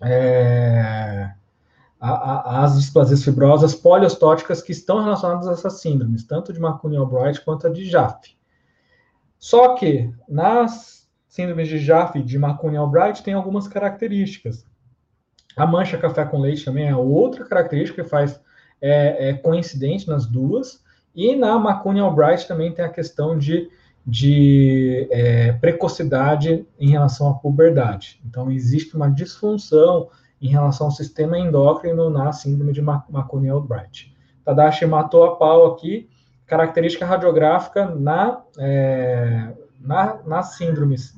É, 0.01 1.31
a, 1.99 2.09
a, 2.09 2.63
as 2.63 2.79
displasias 2.79 3.23
fibrosas 3.23 3.75
poliostóticas 3.75 4.61
que 4.61 4.71
estão 4.71 5.03
relacionadas 5.03 5.47
a 5.47 5.51
essas 5.51 5.79
síndromes, 5.79 6.25
tanto 6.25 6.51
de 6.51 6.59
McCune-Albright 6.59 7.41
quanto 7.41 7.67
a 7.67 7.69
de 7.69 7.85
Jaffe. 7.85 8.35
Só 9.41 9.73
que 9.73 10.13
nas 10.29 11.09
síndromes 11.27 11.67
de 11.67 11.79
Jaffe 11.79 12.21
de 12.21 12.37
McCune-Albright 12.37 13.23
tem 13.23 13.33
algumas 13.33 13.67
características. 13.67 14.63
A 15.57 15.65
mancha 15.65 15.97
café 15.97 16.23
com 16.23 16.39
leite 16.39 16.63
também 16.63 16.87
é 16.87 16.95
outra 16.95 17.43
característica 17.43 18.03
que 18.03 18.09
faz 18.09 18.39
é, 18.79 19.29
é 19.29 19.33
coincidente 19.33 20.07
nas 20.07 20.27
duas. 20.27 20.83
E 21.15 21.35
na 21.35 21.57
Macune 21.57 21.99
Albright 21.99 22.47
também 22.47 22.71
tem 22.71 22.85
a 22.85 22.89
questão 22.89 23.35
de, 23.37 23.67
de 24.05 25.07
é, 25.09 25.53
precocidade 25.53 26.65
em 26.79 26.89
relação 26.89 27.27
à 27.29 27.33
puberdade. 27.33 28.21
Então, 28.25 28.51
existe 28.51 28.95
uma 28.95 29.09
disfunção 29.09 30.09
em 30.39 30.49
relação 30.49 30.87
ao 30.87 30.91
sistema 30.91 31.37
endócrino 31.37 32.11
na 32.11 32.31
síndrome 32.31 32.73
de 32.73 32.81
Macune 32.81 33.49
Albright. 33.49 34.15
Tadashi 34.45 34.85
matou 34.85 35.23
a 35.23 35.35
pau 35.35 35.73
aqui, 35.73 36.09
característica 36.51 37.05
radiográfica 37.05 37.85
na, 37.95 38.43
é, 38.59 39.53
na, 39.79 40.19
nas 40.25 40.57
síndromes, 40.57 41.13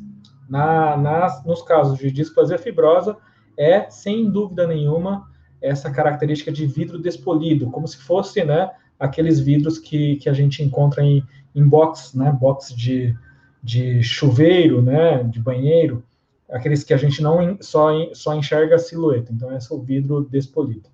na, 0.48 0.96
nas, 0.96 1.44
nos 1.44 1.64
casos 1.64 1.98
de 1.98 2.12
displasia 2.12 2.60
fibrosa, 2.60 3.18
é, 3.58 3.90
sem 3.90 4.30
dúvida 4.30 4.68
nenhuma, 4.68 5.28
essa 5.60 5.90
característica 5.90 6.52
de 6.52 6.68
vidro 6.68 7.00
despolido, 7.00 7.72
como 7.72 7.88
se 7.88 7.98
fosse, 7.98 8.44
né, 8.44 8.70
aqueles 9.00 9.40
vidros 9.40 9.80
que, 9.80 10.18
que 10.18 10.30
a 10.30 10.34
gente 10.34 10.62
encontra 10.62 11.02
em, 11.02 11.24
em 11.56 11.68
box, 11.68 12.16
né, 12.16 12.32
box 12.32 12.72
de, 12.72 13.18
de 13.64 14.04
chuveiro, 14.04 14.84
né, 14.84 15.24
de 15.24 15.40
banheiro, 15.40 16.04
aqueles 16.48 16.84
que 16.84 16.94
a 16.94 16.98
gente 16.98 17.24
não 17.24 17.58
só, 17.60 17.90
só 18.14 18.36
enxerga 18.36 18.76
a 18.76 18.80
silhueta. 18.80 19.34
Então, 19.34 19.52
esse 19.58 19.74
é 19.74 19.76
o 19.76 19.82
vidro 19.82 20.24
despolido. 20.30 20.90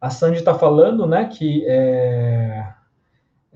A 0.00 0.08
Sandy 0.08 0.38
está 0.38 0.54
falando, 0.54 1.06
né, 1.06 1.26
que 1.26 1.66
é, 1.66 2.77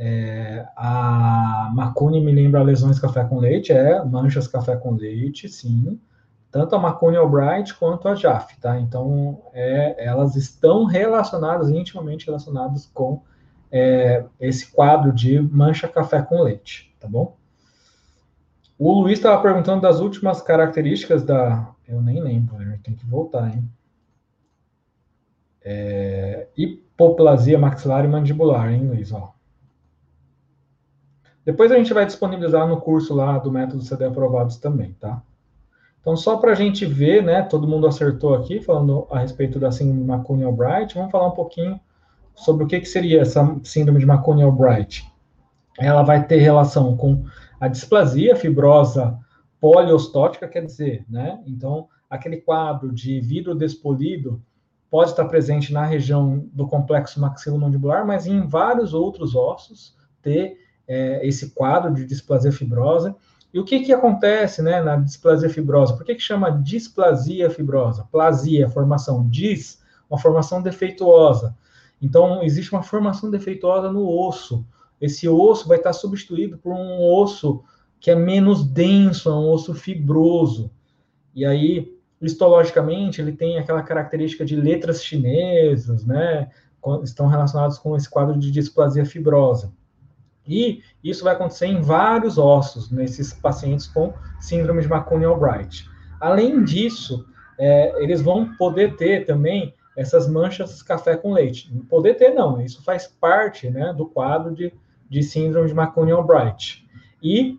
é, 0.04 0.66
a 0.76 1.70
Macune 1.74 2.20
me 2.20 2.32
lembra 2.32 2.62
lesões 2.62 2.98
café 2.98 3.24
com 3.24 3.38
leite, 3.38 3.72
é, 3.72 4.04
manchas 4.04 4.48
café 4.48 4.76
com 4.76 4.92
leite, 4.92 5.48
sim 5.48 6.00
tanto 6.52 6.76
a 6.76 6.78
Macone 6.78 7.16
Albright 7.16 7.74
quanto 7.74 8.06
a 8.06 8.14
Jaffe, 8.14 8.60
tá? 8.60 8.78
Então, 8.78 9.42
é, 9.54 10.04
elas 10.06 10.36
estão 10.36 10.84
relacionadas, 10.84 11.70
intimamente 11.70 12.26
relacionadas 12.26 12.84
com 12.92 13.22
é, 13.70 14.26
esse 14.38 14.70
quadro 14.70 15.10
de 15.10 15.40
mancha 15.40 15.88
café 15.88 16.20
com 16.20 16.42
leite, 16.42 16.94
tá 17.00 17.08
bom? 17.08 17.38
O 18.78 19.00
Luiz 19.00 19.18
estava 19.18 19.40
perguntando 19.40 19.80
das 19.80 19.98
últimas 19.98 20.42
características 20.42 21.24
da... 21.24 21.70
Eu 21.88 22.02
nem 22.02 22.20
lembro, 22.22 22.58
tem 22.82 22.94
que 22.94 23.06
voltar, 23.06 23.48
hein? 23.48 23.66
É, 25.64 26.48
hipoplasia 26.54 27.58
maxilar 27.58 28.04
e 28.04 28.08
mandibular, 28.08 28.70
hein, 28.70 28.88
Luiz? 28.88 29.10
Ó. 29.10 29.32
Depois 31.44 31.72
a 31.72 31.76
gente 31.76 31.92
vai 31.92 32.06
disponibilizar 32.06 32.66
no 32.66 32.80
curso 32.80 33.14
lá 33.14 33.38
do 33.38 33.50
método 33.50 33.82
CD 33.82 34.04
aprovados 34.04 34.56
também, 34.56 34.94
tá? 35.00 35.22
Então, 36.00 36.16
só 36.16 36.36
para 36.36 36.52
a 36.52 36.54
gente 36.54 36.84
ver, 36.84 37.22
né, 37.22 37.42
todo 37.42 37.66
mundo 37.66 37.86
acertou 37.86 38.34
aqui, 38.34 38.60
falando 38.60 39.06
a 39.10 39.20
respeito 39.20 39.58
da 39.58 39.70
síndrome 39.70 40.04
de 40.04 40.10
McCune-Albright, 40.10 40.94
vamos 40.94 41.12
falar 41.12 41.28
um 41.28 41.32
pouquinho 41.32 41.80
sobre 42.34 42.64
o 42.64 42.66
que, 42.66 42.80
que 42.80 42.88
seria 42.88 43.20
essa 43.20 43.56
síndrome 43.62 44.00
de 44.00 44.06
McCune-Albright. 44.06 45.06
Ela 45.78 46.02
vai 46.02 46.26
ter 46.26 46.38
relação 46.38 46.96
com 46.96 47.24
a 47.60 47.68
displasia 47.68 48.34
fibrosa 48.34 49.18
poliostótica 49.60 50.48
quer 50.48 50.64
dizer, 50.64 51.04
né? 51.08 51.40
Então, 51.46 51.86
aquele 52.10 52.38
quadro 52.38 52.92
de 52.92 53.20
vidro 53.20 53.54
despolido 53.54 54.42
pode 54.90 55.10
estar 55.10 55.24
presente 55.26 55.72
na 55.72 55.86
região 55.86 56.48
do 56.52 56.66
complexo 56.66 57.20
maxilomandibular, 57.20 58.04
mas 58.04 58.26
em 58.26 58.44
vários 58.44 58.92
outros 58.92 59.36
ossos 59.36 59.96
ter 60.20 60.58
é, 60.86 61.26
esse 61.26 61.50
quadro 61.50 61.94
de 61.94 62.04
displasia 62.04 62.52
fibrosa. 62.52 63.14
E 63.52 63.60
o 63.60 63.64
que, 63.64 63.80
que 63.80 63.92
acontece 63.92 64.62
né, 64.62 64.80
na 64.80 64.96
displasia 64.96 65.50
fibrosa? 65.50 65.94
Por 65.94 66.04
que, 66.04 66.14
que 66.14 66.22
chama 66.22 66.50
displasia 66.50 67.50
fibrosa? 67.50 68.08
Plasia, 68.10 68.68
formação. 68.68 69.28
Dis, 69.28 69.82
uma 70.08 70.18
formação 70.18 70.62
defeituosa. 70.62 71.54
Então, 72.00 72.42
existe 72.42 72.72
uma 72.72 72.82
formação 72.82 73.30
defeituosa 73.30 73.90
no 73.90 74.08
osso. 74.08 74.64
Esse 75.00 75.28
osso 75.28 75.68
vai 75.68 75.78
estar 75.78 75.92
substituído 75.92 76.58
por 76.58 76.72
um 76.72 77.00
osso 77.00 77.62
que 78.00 78.10
é 78.10 78.16
menos 78.16 78.64
denso, 78.64 79.28
é 79.28 79.32
um 79.32 79.48
osso 79.48 79.74
fibroso. 79.74 80.70
E 81.34 81.44
aí, 81.44 81.96
histologicamente, 82.20 83.20
ele 83.20 83.32
tem 83.32 83.58
aquela 83.58 83.82
característica 83.82 84.44
de 84.44 84.56
letras 84.56 85.04
chinesas, 85.04 86.04
né? 86.04 86.50
Estão 87.04 87.28
relacionados 87.28 87.78
com 87.78 87.96
esse 87.96 88.10
quadro 88.10 88.36
de 88.38 88.50
displasia 88.50 89.06
fibrosa. 89.06 89.72
E 90.52 90.82
isso 91.02 91.24
vai 91.24 91.32
acontecer 91.32 91.66
em 91.66 91.80
vários 91.80 92.36
ossos 92.36 92.90
nesses 92.90 93.32
pacientes 93.32 93.86
com 93.86 94.12
síndrome 94.38 94.82
de 94.82 94.92
McCune-Albright. 94.92 95.88
Além 96.20 96.62
disso, 96.62 97.24
é, 97.58 98.02
eles 98.02 98.20
vão 98.20 98.54
poder 98.56 98.96
ter 98.96 99.24
também 99.24 99.74
essas 99.96 100.28
manchas 100.28 100.82
café 100.82 101.16
com 101.16 101.32
leite. 101.32 101.72
Poder 101.88 102.14
ter, 102.14 102.34
não, 102.34 102.60
isso 102.60 102.84
faz 102.84 103.06
parte 103.06 103.70
né, 103.70 103.94
do 103.94 104.04
quadro 104.04 104.54
de, 104.54 104.74
de 105.08 105.22
síndrome 105.22 105.68
de 105.68 105.74
McCune-Albright. 105.74 106.86
E 107.22 107.58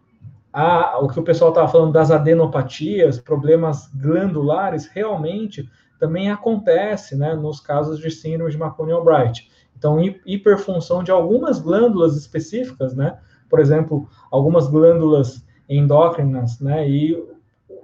a, 0.51 0.99
o 0.99 1.07
que 1.07 1.19
o 1.19 1.23
pessoal 1.23 1.49
estava 1.49 1.67
falando 1.67 1.93
das 1.93 2.11
adenopatias, 2.11 3.19
problemas 3.19 3.87
glandulares, 3.95 4.85
realmente 4.85 5.67
também 5.99 6.29
acontece 6.29 7.15
né, 7.15 7.33
nos 7.33 7.59
casos 7.59 7.99
de 7.99 8.11
síndrome 8.11 8.51
de 8.51 8.61
McCone-Albright. 8.61 9.49
Então, 9.83 9.99
hiperfunção 10.25 11.03
de 11.03 11.11
algumas 11.11 11.59
glândulas 11.59 12.15
específicas, 12.15 12.95
né, 12.95 13.19
por 13.49 13.59
exemplo, 13.59 14.07
algumas 14.31 14.69
glândulas 14.69 15.45
endócrinas, 15.67 16.57
né, 16.61 16.87
e 16.87 17.21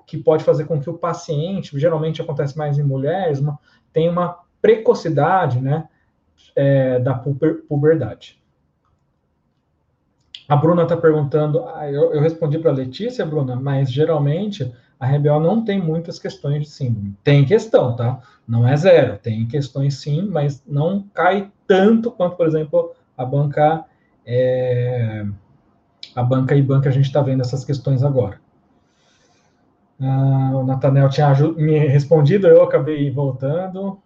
que 0.07 0.17
pode 0.17 0.45
fazer 0.45 0.63
com 0.63 0.79
que 0.79 0.89
o 0.89 0.97
paciente, 0.97 1.77
geralmente 1.77 2.21
acontece 2.21 2.57
mais 2.57 2.79
em 2.79 2.83
mulheres, 2.83 3.39
uma, 3.39 3.59
tenha 3.91 4.09
uma 4.09 4.39
precocidade, 4.61 5.59
né, 5.59 5.89
é, 6.55 6.99
da 6.99 7.13
puber, 7.15 7.65
puberdade. 7.67 8.41
A 10.47 10.55
Bruna 10.55 10.83
está 10.83 10.95
perguntando, 10.95 11.65
ah, 11.65 11.91
eu, 11.91 12.13
eu, 12.13 12.21
respondi 12.21 12.57
para 12.59 12.71
a 12.71 12.73
Letícia, 12.73 13.25
Bruna, 13.25 13.57
mas 13.57 13.91
geralmente 13.91 14.73
a 14.97 15.05
RBO 15.05 15.41
não 15.41 15.65
tem 15.65 15.81
muitas 15.81 16.17
questões 16.17 16.63
de 16.63 16.69
síndrome. 16.69 17.13
Tem 17.25 17.43
questão, 17.43 17.93
tá? 17.93 18.21
Não 18.47 18.65
é 18.65 18.73
zero, 18.77 19.17
tem 19.17 19.45
questões 19.45 19.95
sim, 19.95 20.21
mas 20.21 20.63
não 20.65 21.03
cai 21.13 21.51
tanto 21.69 22.09
quanto, 22.09 22.35
por 22.35 22.47
exemplo, 22.47 22.93
a 23.15 23.23
banca 23.23 23.85
é, 24.25 25.23
a 26.15 26.23
banca 26.23 26.55
e 26.55 26.63
banca 26.63 26.89
a 26.89 26.91
gente 26.91 27.05
está 27.05 27.21
vendo 27.21 27.41
essas 27.41 27.63
questões 27.63 28.03
agora. 28.03 28.41
Ah, 30.01 30.51
o 30.55 30.63
Natanel 30.63 31.09
tinha 31.09 31.31
me 31.55 31.77
respondido, 31.77 32.47
eu 32.47 32.63
acabei 32.63 33.11
voltando. 33.11 33.99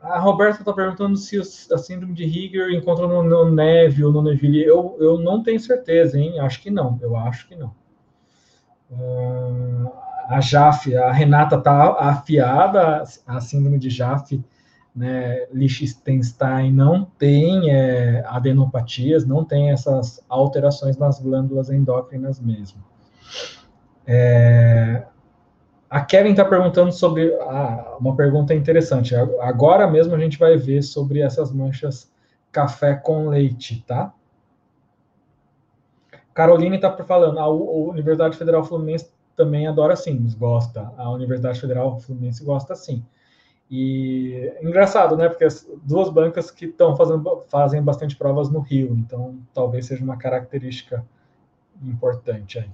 A 0.00 0.18
Roberta 0.18 0.60
está 0.60 0.72
perguntando 0.72 1.16
se 1.16 1.38
a 1.38 1.78
síndrome 1.78 2.14
de 2.14 2.24
Higger 2.24 2.70
encontra 2.70 3.06
no, 3.06 3.22
no 3.22 3.50
Neve 3.50 4.04
ou 4.04 4.12
no 4.12 4.22
Neville. 4.22 4.64
Eu, 4.64 4.96
eu 4.98 5.18
não 5.18 5.42
tenho 5.42 5.60
certeza, 5.60 6.18
hein? 6.18 6.38
Acho 6.40 6.60
que 6.62 6.70
não. 6.70 6.98
Eu 7.02 7.16
acho 7.16 7.48
que 7.48 7.56
não. 7.56 7.74
Uh, 8.90 9.90
a 10.28 10.40
Jaf, 10.40 10.94
a 10.94 11.10
Renata 11.10 11.56
está 11.56 11.96
afiada. 11.98 13.02
A 13.26 13.40
síndrome 13.40 13.78
de 13.78 13.88
Jaf, 13.90 14.42
né, 14.94 15.46
Liechtenstein 15.52 16.72
não 16.72 17.04
tem 17.18 17.70
é, 17.70 18.24
adenopatias, 18.26 19.26
não 19.26 19.44
tem 19.44 19.70
essas 19.70 20.24
alterações 20.28 20.96
nas 20.96 21.18
glândulas 21.20 21.68
endócrinas 21.68 22.38
mesmo. 22.38 22.82
É, 24.06 25.04
a 25.90 26.00
Kevin 26.00 26.30
está 26.30 26.44
perguntando 26.44 26.92
sobre 26.92 27.34
ah, 27.42 27.96
uma 27.98 28.14
pergunta 28.16 28.54
interessante. 28.54 29.14
Agora 29.40 29.88
mesmo 29.88 30.14
a 30.14 30.18
gente 30.18 30.38
vai 30.38 30.56
ver 30.56 30.82
sobre 30.82 31.20
essas 31.20 31.52
manchas 31.52 32.10
café 32.52 32.94
com 32.94 33.28
leite, 33.28 33.84
tá? 33.86 34.12
Caroline 36.32 36.76
está 36.76 36.92
falando, 37.04 37.38
a 37.38 37.48
Universidade 37.48 38.36
Federal 38.36 38.64
Fluminense 38.64 39.08
também 39.36 39.66
adora 39.66 39.94
sim, 39.94 40.28
gosta. 40.36 40.92
A 40.96 41.10
Universidade 41.10 41.60
Federal 41.60 41.98
Fluminense 42.00 42.44
gosta 42.44 42.74
sim. 42.74 43.04
E 43.70 44.52
engraçado, 44.62 45.16
né? 45.16 45.28
Porque 45.28 45.44
as 45.44 45.66
duas 45.82 46.10
bancas 46.10 46.50
que 46.50 46.66
estão 46.66 46.96
fazendo 46.96 47.42
fazem 47.48 47.82
bastante 47.82 48.16
provas 48.16 48.50
no 48.50 48.60
Rio, 48.60 48.94
então 48.94 49.38
talvez 49.52 49.86
seja 49.86 50.04
uma 50.04 50.16
característica 50.16 51.04
importante 51.82 52.58
aí. 52.58 52.70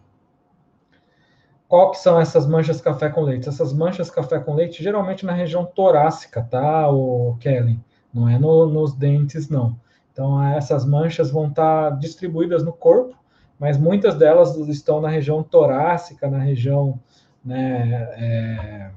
Qual 1.69 1.93
que 1.93 1.99
são 1.99 2.21
essas 2.21 2.49
manchas 2.49 2.81
café 2.81 3.09
com 3.09 3.23
leite? 3.23 3.49
Essas 3.49 3.73
manchas 3.73 4.11
café 4.11 4.41
com 4.41 4.55
leite, 4.55 4.83
geralmente 4.83 5.25
na 5.25 5.33
região 5.33 5.65
torácica, 5.65 6.43
tá, 6.43 6.91
o 6.91 7.37
Kelly? 7.39 7.79
Não 8.13 8.29
é 8.29 8.39
no, 8.39 8.67
nos 8.67 8.93
dentes, 8.93 9.49
não. 9.49 9.79
Então, 10.13 10.43
essas 10.43 10.85
manchas 10.85 11.31
vão 11.31 11.47
estar 11.47 11.91
distribuídas 11.99 12.65
no 12.65 12.73
corpo, 12.73 13.17
mas 13.57 13.79
muitas 13.79 14.17
delas 14.17 14.57
estão 14.69 15.01
na 15.01 15.09
região 15.09 15.45
torácica, 15.45 16.29
na 16.29 16.39
região, 16.39 16.99
né, 17.45 18.09
é, 18.17 18.91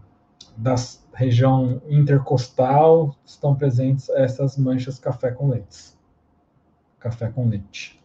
da 0.58 0.76
região 1.14 1.82
intercostal, 1.88 3.16
estão 3.24 3.56
presentes 3.56 4.10
essas 4.10 4.58
manchas 4.58 5.00
café 5.00 5.32
com 5.32 5.50
leite. 5.50 5.94
Café 7.00 7.30
com 7.30 7.48
leite. 7.48 8.02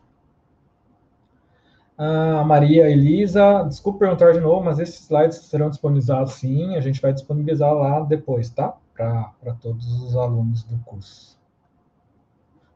A 1.96 2.44
Maria 2.44 2.88
Elisa, 2.88 3.64
desculpa 3.64 4.00
perguntar 4.00 4.32
de 4.32 4.40
novo, 4.40 4.64
mas 4.64 4.78
esses 4.78 5.00
slides 5.00 5.38
serão 5.38 5.68
disponibilizados 5.68 6.34
sim, 6.34 6.76
a 6.76 6.80
gente 6.80 7.00
vai 7.00 7.12
disponibilizar 7.12 7.72
lá 7.74 8.00
depois, 8.00 8.50
tá? 8.50 8.76
Para 8.94 9.54
todos 9.60 10.02
os 10.02 10.16
alunos 10.16 10.62
do 10.62 10.78
curso. 10.84 11.36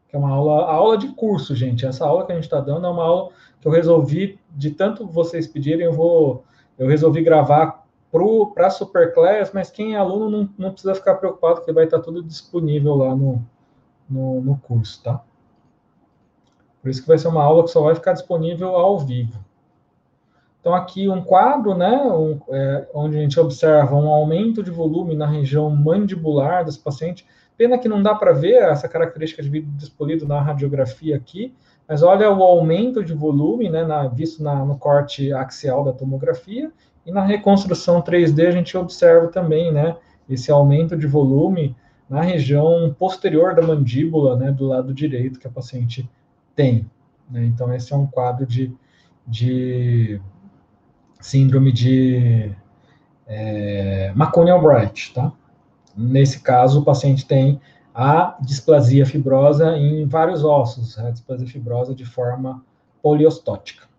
Que 0.08 0.16
é 0.16 0.18
uma 0.18 0.30
aula, 0.30 0.64
aula 0.66 0.98
de 0.98 1.08
curso, 1.08 1.54
gente. 1.54 1.86
Essa 1.86 2.04
aula 2.04 2.26
que 2.26 2.32
a 2.32 2.34
gente 2.34 2.44
está 2.44 2.60
dando 2.60 2.86
é 2.86 2.90
uma 2.90 3.04
aula 3.04 3.30
que 3.60 3.68
eu 3.68 3.72
resolvi, 3.72 4.40
de 4.50 4.72
tanto 4.72 5.06
vocês 5.06 5.46
pedirem, 5.46 5.86
eu 5.86 5.92
vou, 5.92 6.44
eu 6.76 6.88
resolvi 6.88 7.22
gravar 7.22 7.81
para 8.54 8.66
a 8.66 8.70
Superclass, 8.70 9.52
mas 9.54 9.70
quem 9.70 9.94
é 9.94 9.96
aluno 9.96 10.30
não, 10.30 10.48
não 10.58 10.70
precisa 10.70 10.94
ficar 10.94 11.14
preocupado, 11.14 11.56
porque 11.56 11.72
vai 11.72 11.84
estar 11.84 12.00
tudo 12.00 12.22
disponível 12.22 12.94
lá 12.94 13.16
no, 13.16 13.42
no, 14.08 14.40
no 14.42 14.58
curso, 14.58 15.02
tá? 15.02 15.22
Por 16.82 16.90
isso 16.90 17.00
que 17.00 17.08
vai 17.08 17.16
ser 17.16 17.28
uma 17.28 17.42
aula 17.42 17.64
que 17.64 17.70
só 17.70 17.80
vai 17.80 17.94
ficar 17.94 18.12
disponível 18.12 18.76
ao 18.76 18.98
vivo. 18.98 19.38
Então, 20.60 20.74
aqui 20.74 21.08
um 21.08 21.22
quadro, 21.22 21.74
né, 21.74 21.90
um, 21.90 22.38
é, 22.48 22.88
onde 22.94 23.16
a 23.16 23.20
gente 23.20 23.38
observa 23.40 23.96
um 23.96 24.08
aumento 24.08 24.62
de 24.62 24.70
volume 24.70 25.14
na 25.14 25.26
região 25.26 25.70
mandibular 25.70 26.64
desse 26.64 26.78
paciente. 26.78 27.26
Pena 27.56 27.78
que 27.78 27.88
não 27.88 28.02
dá 28.02 28.14
para 28.14 28.32
ver 28.32 28.62
essa 28.62 28.88
característica 28.88 29.42
de 29.42 29.48
vidro 29.48 29.70
despolido 29.72 30.26
na 30.26 30.40
radiografia 30.40 31.16
aqui, 31.16 31.54
mas 31.88 32.02
olha 32.02 32.30
o 32.30 32.42
aumento 32.42 33.02
de 33.02 33.12
volume, 33.12 33.68
né, 33.68 33.84
na, 33.84 34.06
visto 34.06 34.42
na, 34.42 34.64
no 34.64 34.78
corte 34.78 35.32
axial 35.32 35.82
da 35.82 35.92
tomografia, 35.92 36.70
e 37.04 37.12
na 37.12 37.24
reconstrução 37.24 38.00
3D 38.02 38.46
a 38.46 38.50
gente 38.50 38.76
observa 38.76 39.28
também, 39.28 39.72
né, 39.72 39.96
esse 40.28 40.50
aumento 40.50 40.96
de 40.96 41.06
volume 41.06 41.76
na 42.08 42.22
região 42.22 42.94
posterior 42.98 43.54
da 43.54 43.62
mandíbula, 43.62 44.36
né, 44.36 44.52
do 44.52 44.66
lado 44.66 44.92
direito 44.92 45.38
que 45.38 45.46
a 45.46 45.50
paciente 45.50 46.08
tem. 46.54 46.88
Né? 47.30 47.44
Então, 47.44 47.72
esse 47.74 47.92
é 47.92 47.96
um 47.96 48.06
quadro 48.06 48.46
de, 48.46 48.72
de 49.26 50.20
síndrome 51.20 51.72
de 51.72 52.52
é, 53.26 54.12
McCone-Albright, 54.14 55.14
tá? 55.14 55.32
Nesse 55.96 56.40
caso, 56.40 56.80
o 56.80 56.84
paciente 56.84 57.26
tem 57.26 57.60
a 57.94 58.36
displasia 58.40 59.04
fibrosa 59.04 59.76
em 59.76 60.06
vários 60.06 60.44
ossos, 60.44 60.98
a 60.98 61.10
displasia 61.10 61.46
fibrosa 61.46 61.94
de 61.94 62.04
forma 62.04 62.64
poliostótica. 63.02 63.91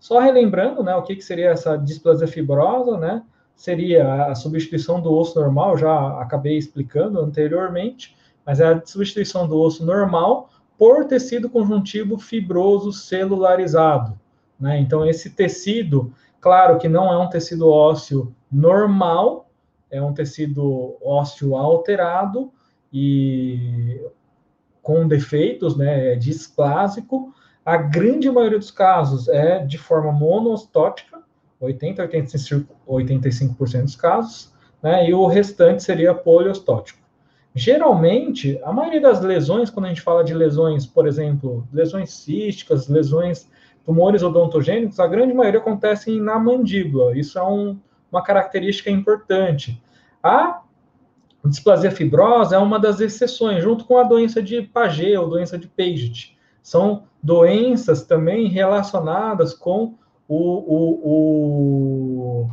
Só 0.00 0.20
relembrando, 0.20 0.82
né, 0.82 0.94
o 0.94 1.02
que, 1.02 1.16
que 1.16 1.24
seria 1.24 1.50
essa 1.50 1.76
displasia 1.76 2.28
fibrosa, 2.28 2.96
né? 2.96 3.22
Seria 3.56 4.26
a 4.26 4.34
substituição 4.34 5.00
do 5.00 5.12
osso 5.12 5.38
normal, 5.38 5.76
já 5.76 6.20
acabei 6.20 6.56
explicando 6.56 7.20
anteriormente, 7.20 8.16
mas 8.46 8.60
é 8.60 8.66
a 8.66 8.86
substituição 8.86 9.48
do 9.48 9.58
osso 9.58 9.84
normal 9.84 10.48
por 10.78 11.04
tecido 11.06 11.50
conjuntivo 11.50 12.18
fibroso 12.18 12.92
celularizado. 12.92 14.18
Né? 14.58 14.78
Então, 14.78 15.04
esse 15.04 15.30
tecido, 15.30 16.12
claro 16.40 16.78
que 16.78 16.88
não 16.88 17.12
é 17.12 17.18
um 17.18 17.28
tecido 17.28 17.68
ósseo 17.68 18.32
normal, 18.50 19.50
é 19.90 20.00
um 20.00 20.14
tecido 20.14 20.96
ósseo 21.02 21.56
alterado 21.56 22.52
e 22.92 24.00
com 24.82 25.06
defeitos, 25.06 25.76
né, 25.76 26.12
é 26.12 26.16
displásico. 26.16 27.34
A 27.68 27.76
grande 27.76 28.30
maioria 28.30 28.58
dos 28.58 28.70
casos 28.70 29.28
é 29.28 29.58
de 29.58 29.76
forma 29.76 30.10
monostótica, 30.10 31.20
80 31.60 32.02
a 32.02 32.08
85% 32.08 33.82
dos 33.82 33.94
casos, 33.94 34.54
né? 34.82 35.06
E 35.10 35.12
o 35.12 35.26
restante 35.26 35.82
seria 35.82 36.14
poliostótico. 36.14 36.98
Geralmente, 37.54 38.58
a 38.64 38.72
maioria 38.72 39.02
das 39.02 39.20
lesões, 39.20 39.68
quando 39.68 39.84
a 39.84 39.88
gente 39.90 40.00
fala 40.00 40.24
de 40.24 40.32
lesões, 40.32 40.86
por 40.86 41.06
exemplo, 41.06 41.68
lesões 41.70 42.10
císticas, 42.10 42.88
lesões, 42.88 43.50
tumores 43.84 44.22
odontogênicos, 44.22 44.98
a 44.98 45.06
grande 45.06 45.34
maioria 45.34 45.60
acontecem 45.60 46.18
na 46.18 46.38
mandíbula. 46.38 47.18
Isso 47.18 47.38
é 47.38 47.44
um, 47.44 47.78
uma 48.10 48.22
característica 48.22 48.90
importante. 48.90 49.78
A 50.22 50.62
displasia 51.44 51.90
fibrosa 51.90 52.56
é 52.56 52.58
uma 52.58 52.80
das 52.80 52.98
exceções, 52.98 53.62
junto 53.62 53.84
com 53.84 53.98
a 53.98 54.04
doença 54.04 54.42
de 54.42 54.62
Paget 54.62 55.18
ou 55.18 55.28
doença 55.28 55.58
de 55.58 55.68
Paget. 55.68 56.37
São 56.68 57.04
doenças 57.22 58.02
também 58.02 58.46
relacionadas 58.46 59.54
com 59.54 59.94
o, 60.28 60.36
o, 60.36 62.42
o, 62.42 62.50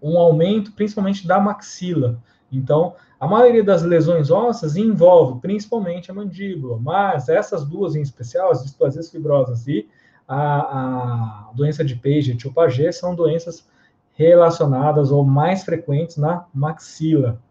um 0.00 0.16
aumento, 0.16 0.70
principalmente 0.70 1.26
da 1.26 1.40
maxila. 1.40 2.22
Então, 2.52 2.94
a 3.18 3.26
maioria 3.26 3.64
das 3.64 3.82
lesões 3.82 4.30
ósseas 4.30 4.76
envolve 4.76 5.40
principalmente 5.40 6.12
a 6.12 6.14
mandíbula, 6.14 6.78
mas 6.80 7.28
essas 7.28 7.64
duas 7.64 7.96
em 7.96 8.02
especial, 8.02 8.52
as 8.52 8.62
displasias 8.62 9.10
fibrosas 9.10 9.66
e 9.66 9.88
a, 10.28 10.60
a 10.60 11.50
doença 11.54 11.84
de 11.84 11.96
Paget 11.96 12.46
ou 12.46 12.52
Paget, 12.52 12.92
são 12.92 13.16
doenças 13.16 13.68
relacionadas 14.12 15.10
ou 15.10 15.24
mais 15.24 15.64
frequentes 15.64 16.18
na 16.18 16.46
maxila. 16.54 17.42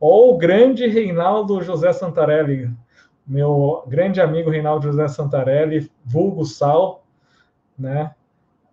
Ou 0.00 0.34
o 0.34 0.38
grande 0.38 0.86
Reinaldo 0.86 1.60
José 1.60 1.92
Santarelli, 1.92 2.70
meu 3.32 3.82
grande 3.86 4.20
amigo 4.20 4.50
Reinaldo 4.50 4.88
José 4.88 5.08
Santarelli, 5.08 5.90
vulgo 6.04 6.44
Sal, 6.44 7.02
né? 7.78 8.14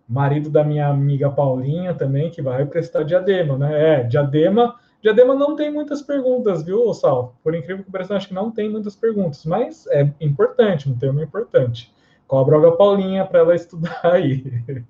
Marido 0.06 0.50
da 0.50 0.62
minha 0.62 0.88
amiga 0.88 1.30
Paulinha 1.30 1.94
também, 1.94 2.30
que 2.30 2.42
vai 2.42 2.66
prestar 2.66 3.04
diadema, 3.04 3.56
né? 3.56 4.00
É, 4.00 4.04
diadema. 4.04 4.76
Diadema 5.00 5.34
não 5.34 5.56
tem 5.56 5.72
muitas 5.72 6.02
perguntas, 6.02 6.62
viu, 6.62 6.92
Sal? 6.92 7.34
Por 7.42 7.54
incrível 7.54 7.82
que 7.82 7.90
pareça, 7.90 8.14
acho 8.14 8.28
que 8.28 8.34
não 8.34 8.50
tem 8.50 8.68
muitas 8.68 8.94
perguntas, 8.94 9.46
mas 9.46 9.86
é 9.86 10.12
importante, 10.20 10.90
um 10.90 10.98
termo 10.98 11.22
importante. 11.22 11.90
Cobra 12.26 12.68
a 12.68 12.72
Paulinha 12.72 13.24
para 13.24 13.38
ela 13.38 13.54
estudar 13.54 14.00
aí. 14.04 14.44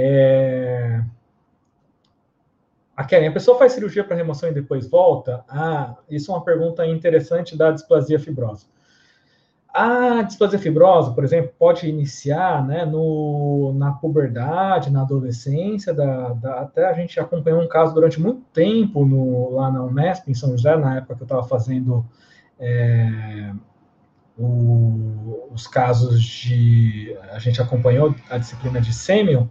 É... 0.00 1.02
A 2.98 3.04
Karen, 3.04 3.28
a 3.28 3.32
pessoa 3.32 3.56
faz 3.56 3.74
cirurgia 3.74 4.02
para 4.02 4.16
remoção 4.16 4.48
e 4.48 4.52
depois 4.52 4.90
volta? 4.90 5.44
Ah, 5.48 5.94
isso 6.10 6.32
é 6.32 6.34
uma 6.34 6.44
pergunta 6.44 6.84
interessante 6.84 7.56
da 7.56 7.70
displasia 7.70 8.18
fibrosa. 8.18 8.66
A 9.72 10.22
displasia 10.22 10.58
fibrosa, 10.58 11.12
por 11.12 11.22
exemplo, 11.22 11.52
pode 11.56 11.88
iniciar 11.88 12.66
né, 12.66 12.84
no, 12.84 13.72
na 13.76 13.92
puberdade, 13.92 14.90
na 14.90 15.02
adolescência, 15.02 15.94
da, 15.94 16.30
da, 16.30 16.62
até 16.62 16.86
a 16.86 16.92
gente 16.92 17.20
acompanhou 17.20 17.62
um 17.62 17.68
caso 17.68 17.94
durante 17.94 18.20
muito 18.20 18.40
tempo 18.52 19.06
no, 19.06 19.52
lá 19.52 19.70
na 19.70 19.84
Unesp, 19.84 20.28
em 20.28 20.34
São 20.34 20.50
José, 20.50 20.76
na 20.76 20.96
época 20.96 21.14
que 21.14 21.22
eu 21.22 21.26
estava 21.26 21.44
fazendo 21.44 22.04
é, 22.58 23.52
o, 24.36 25.46
os 25.52 25.68
casos 25.68 26.20
de. 26.20 27.16
A 27.30 27.38
gente 27.38 27.62
acompanhou 27.62 28.12
a 28.28 28.38
disciplina 28.38 28.80
de 28.80 28.92
Semion, 28.92 29.46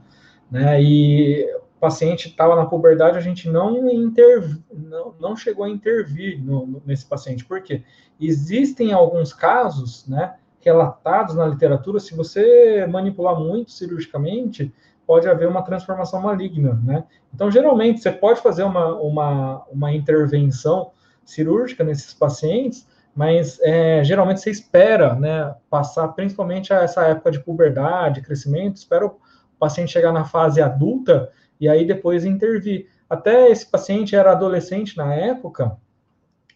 né, 0.51 0.83
e 0.83 1.47
paciente 1.79 2.29
estava 2.29 2.55
na 2.55 2.65
puberdade, 2.65 3.17
a 3.17 3.21
gente 3.21 3.49
não, 3.49 3.89
interv... 3.89 4.57
não, 4.71 5.13
não 5.19 5.35
chegou 5.35 5.65
a 5.65 5.69
intervir 5.69 6.43
no, 6.43 6.65
no, 6.65 6.81
nesse 6.85 7.05
paciente. 7.05 7.45
Por 7.45 7.61
quê? 7.61 7.83
Existem 8.19 8.93
alguns 8.93 9.33
casos, 9.33 10.07
né, 10.07 10.35
relatados 10.59 11.35
na 11.35 11.45
literatura, 11.45 11.99
se 11.99 12.15
você 12.15 12.85
manipular 12.87 13.39
muito 13.39 13.71
cirurgicamente, 13.71 14.73
pode 15.05 15.27
haver 15.29 15.47
uma 15.47 15.61
transformação 15.61 16.21
maligna, 16.21 16.81
né? 16.83 17.05
Então, 17.33 17.49
geralmente, 17.49 18.01
você 18.01 18.11
pode 18.11 18.41
fazer 18.41 18.63
uma, 18.63 18.93
uma, 18.95 19.63
uma 19.71 19.93
intervenção 19.93 20.91
cirúrgica 21.23 21.83
nesses 21.83 22.13
pacientes, 22.13 22.85
mas 23.15 23.59
é, 23.61 24.03
geralmente 24.03 24.41
você 24.41 24.51
espera, 24.51 25.15
né, 25.15 25.55
passar 25.69 26.09
principalmente 26.09 26.73
essa 26.73 27.03
época 27.03 27.31
de 27.31 27.39
puberdade, 27.39 28.21
crescimento, 28.21 28.75
espera 28.75 29.05
o 29.05 29.17
paciente 29.57 29.91
chegar 29.91 30.11
na 30.11 30.25
fase 30.25 30.61
adulta 30.61 31.31
e 31.59 31.67
aí 31.67 31.85
depois 31.85 32.25
intervir. 32.25 32.87
Até 33.09 33.49
esse 33.49 33.65
paciente 33.65 34.15
era 34.15 34.31
adolescente 34.31 34.97
na 34.97 35.13
época 35.13 35.77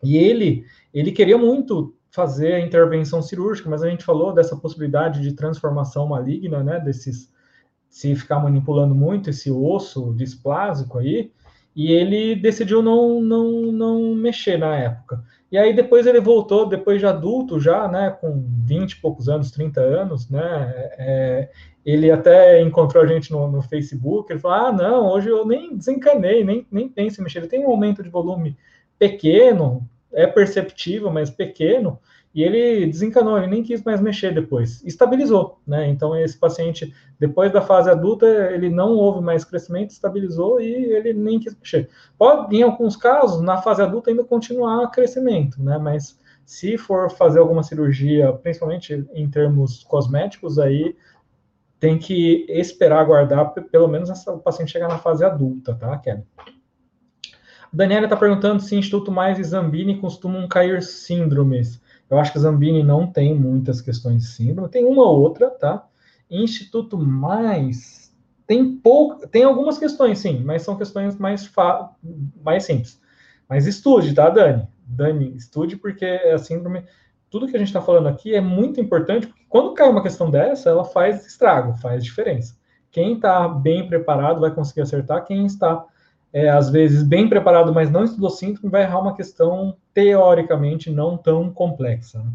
e 0.04 0.18
ele 0.18 0.66
ele 0.94 1.12
queria 1.12 1.38
muito 1.38 1.96
fazer 2.10 2.54
a 2.54 2.60
intervenção 2.60 3.22
cirúrgica, 3.22 3.70
mas 3.70 3.82
a 3.82 3.90
gente 3.90 4.04
falou 4.04 4.34
dessa 4.34 4.56
possibilidade 4.58 5.22
de 5.22 5.34
transformação 5.34 6.08
maligna, 6.08 6.62
né, 6.62 6.80
desses 6.80 7.32
se 7.90 8.16
ficar 8.16 8.40
manipulando 8.40 8.94
muito 8.94 9.30
esse 9.30 9.50
osso 9.52 10.14
displásico 10.14 10.98
aí, 10.98 11.32
e 11.76 11.92
ele 11.92 12.36
decidiu 12.36 12.82
não 12.82 13.22
não 13.22 13.72
não 13.72 14.16
mexer 14.16 14.58
na 14.58 14.76
época. 14.76 15.24
E 15.52 15.58
aí 15.58 15.74
depois 15.74 16.06
ele 16.08 16.22
voltou, 16.22 16.68
depois 16.68 17.00
de 17.00 17.06
adulto 17.06 17.60
já, 17.60 17.88
né, 17.88 18.10
com 18.10 18.42
20 18.66 18.94
e 18.94 19.02
poucos 19.02 19.28
anos, 19.28 19.52
30 19.52 19.82
anos, 19.82 20.30
né, 20.30 20.42
é, 20.98 21.50
ele 21.86 22.12
até 22.12 22.62
encontrou 22.62 23.04
a 23.04 23.08
gente 23.08 23.32
no, 23.32 23.52
no, 23.52 23.62
Facebook, 23.62 24.32
ele 24.32 24.40
falou, 24.40 24.58
ah, 24.58 24.72
não, 24.72 25.08
hoje 25.08 25.30
eu 25.30 25.46
nem 25.46 25.76
desencanei, 25.76 26.44
nem, 26.44 26.68
nem 26.72 26.88
penso 26.88 27.20
em 27.20 27.24
mexer. 27.24 27.40
Ele 27.40 27.48
tem 27.48 27.66
um 27.66 27.72
aumento 27.72 28.04
de 28.04 28.10
volume 28.10 28.56
pequeno, 29.00 29.88
é 30.14 30.28
perceptível, 30.28 31.10
mas 31.10 31.30
pequeno, 31.30 32.00
e 32.34 32.44
ele 32.44 32.86
desencanou, 32.86 33.38
ele 33.38 33.48
nem 33.48 33.64
quis 33.64 33.84
mais 33.84 34.00
mexer 34.00 34.34
depois. 34.34 34.82
Estabilizou, 34.86 35.60
né? 35.68 35.88
Então, 35.90 36.16
esse 36.16 36.38
paciente, 36.38 36.94
depois 37.20 37.52
da 37.52 37.62
fase 37.62 37.90
adulta, 37.90 38.26
ele 38.26 38.70
não 38.70 38.94
houve 38.94 39.22
mais 39.22 39.44
crescimento, 39.44 39.90
estabilizou 39.90 40.62
e 40.62 40.72
ele 40.72 41.14
nem 41.14 41.40
quis 41.40 41.54
mexer. 41.56 41.90
Pode, 42.18 42.56
em 42.56 42.62
alguns 42.62 42.96
casos, 42.96 43.42
na 43.42 43.58
fase 43.58 43.82
adulta, 43.82 44.10
ainda 44.10 44.24
continuar 44.24 44.90
crescimento, 44.92 45.62
né? 45.62 45.78
Mas 45.78 46.18
se 46.46 46.78
for 46.78 47.10
fazer 47.10 47.40
alguma 47.40 47.64
cirurgia, 47.64 48.32
principalmente 48.32 49.06
em 49.14 49.30
termos 49.30 49.84
cosméticos, 49.84 50.58
aí 50.58 50.96
tem 51.82 51.98
que 51.98 52.46
esperar 52.48 53.00
aguardar 53.00 53.54
pelo 53.54 53.88
menos 53.88 54.08
essa, 54.12 54.32
o 54.32 54.40
paciente 54.40 54.72
chegar 54.72 54.88
na 54.88 55.00
fase 55.00 55.26
adulta, 55.26 55.74
tá, 55.74 55.98
Kelly? 55.98 56.24
Daniela 57.74 58.06
está 58.06 58.16
perguntando 58.16 58.62
se 58.62 58.76
Instituto 58.76 59.12
Mais 59.12 59.40
e 59.40 59.44
Zambini 59.44 59.98
costumam 59.98 60.48
cair 60.48 60.84
síndromes. 60.84 61.82
Eu 62.08 62.20
acho 62.20 62.32
que 62.32 62.38
Zambini 62.38 62.84
não 62.84 63.08
tem 63.08 63.34
muitas 63.34 63.82
questões 63.82 64.22
de 64.22 64.28
síndrome, 64.28 64.70
tem 64.70 64.86
uma 64.86 65.04
ou 65.04 65.22
outra, 65.22 65.50
tá? 65.50 65.88
Instituto 66.30 67.00
Mais 67.00 68.14
tem 68.46 68.78
pouco, 68.78 69.28
tem 69.28 69.44
algumas 69.44 69.80
questões, 69.80 70.20
sim, 70.20 70.44
mas 70.44 70.62
são 70.62 70.78
questões 70.78 71.18
mais, 71.18 71.52
mais 72.44 72.64
simples. 72.64 73.02
Mas 73.50 73.66
estude, 73.66 74.14
tá, 74.14 74.30
Dani? 74.30 74.68
Dani, 74.86 75.36
estude 75.36 75.78
porque 75.78 76.06
a 76.06 76.38
síndrome 76.38 76.84
tudo 77.32 77.48
que 77.48 77.56
a 77.56 77.60
gente 77.60 77.70
está 77.70 77.82
falando 77.82 78.10
aqui 78.10 78.36
é 78.36 78.42
muito 78.42 78.82
importante, 78.82 79.26
porque 79.26 79.46
quando 79.48 79.74
cai 79.74 79.90
uma 79.90 80.04
questão 80.04 80.30
dessa, 80.30 80.70
ela 80.70 80.84
faz 80.84 81.26
estrago, 81.26 81.78
faz 81.78 82.04
diferença. 82.04 82.58
Quem 82.92 83.14
está 83.14 83.48
bem 83.48 83.88
preparado 83.88 84.42
vai 84.42 84.54
conseguir 84.54 84.82
acertar, 84.82 85.24
quem 85.24 85.46
está, 85.46 85.86
é, 86.34 86.50
às 86.50 86.70
vezes, 86.70 87.04
bem 87.04 87.30
preparado, 87.30 87.74
mas 87.74 87.90
não 87.90 88.04
estudou 88.04 88.30
síntoma, 88.30 88.70
vai 88.70 88.84
errar 88.84 89.00
uma 89.00 89.16
questão, 89.16 89.78
teoricamente, 89.94 90.92
não 90.92 91.18
tão 91.18 91.50
complexa. 91.50 92.20
Né? 92.20 92.32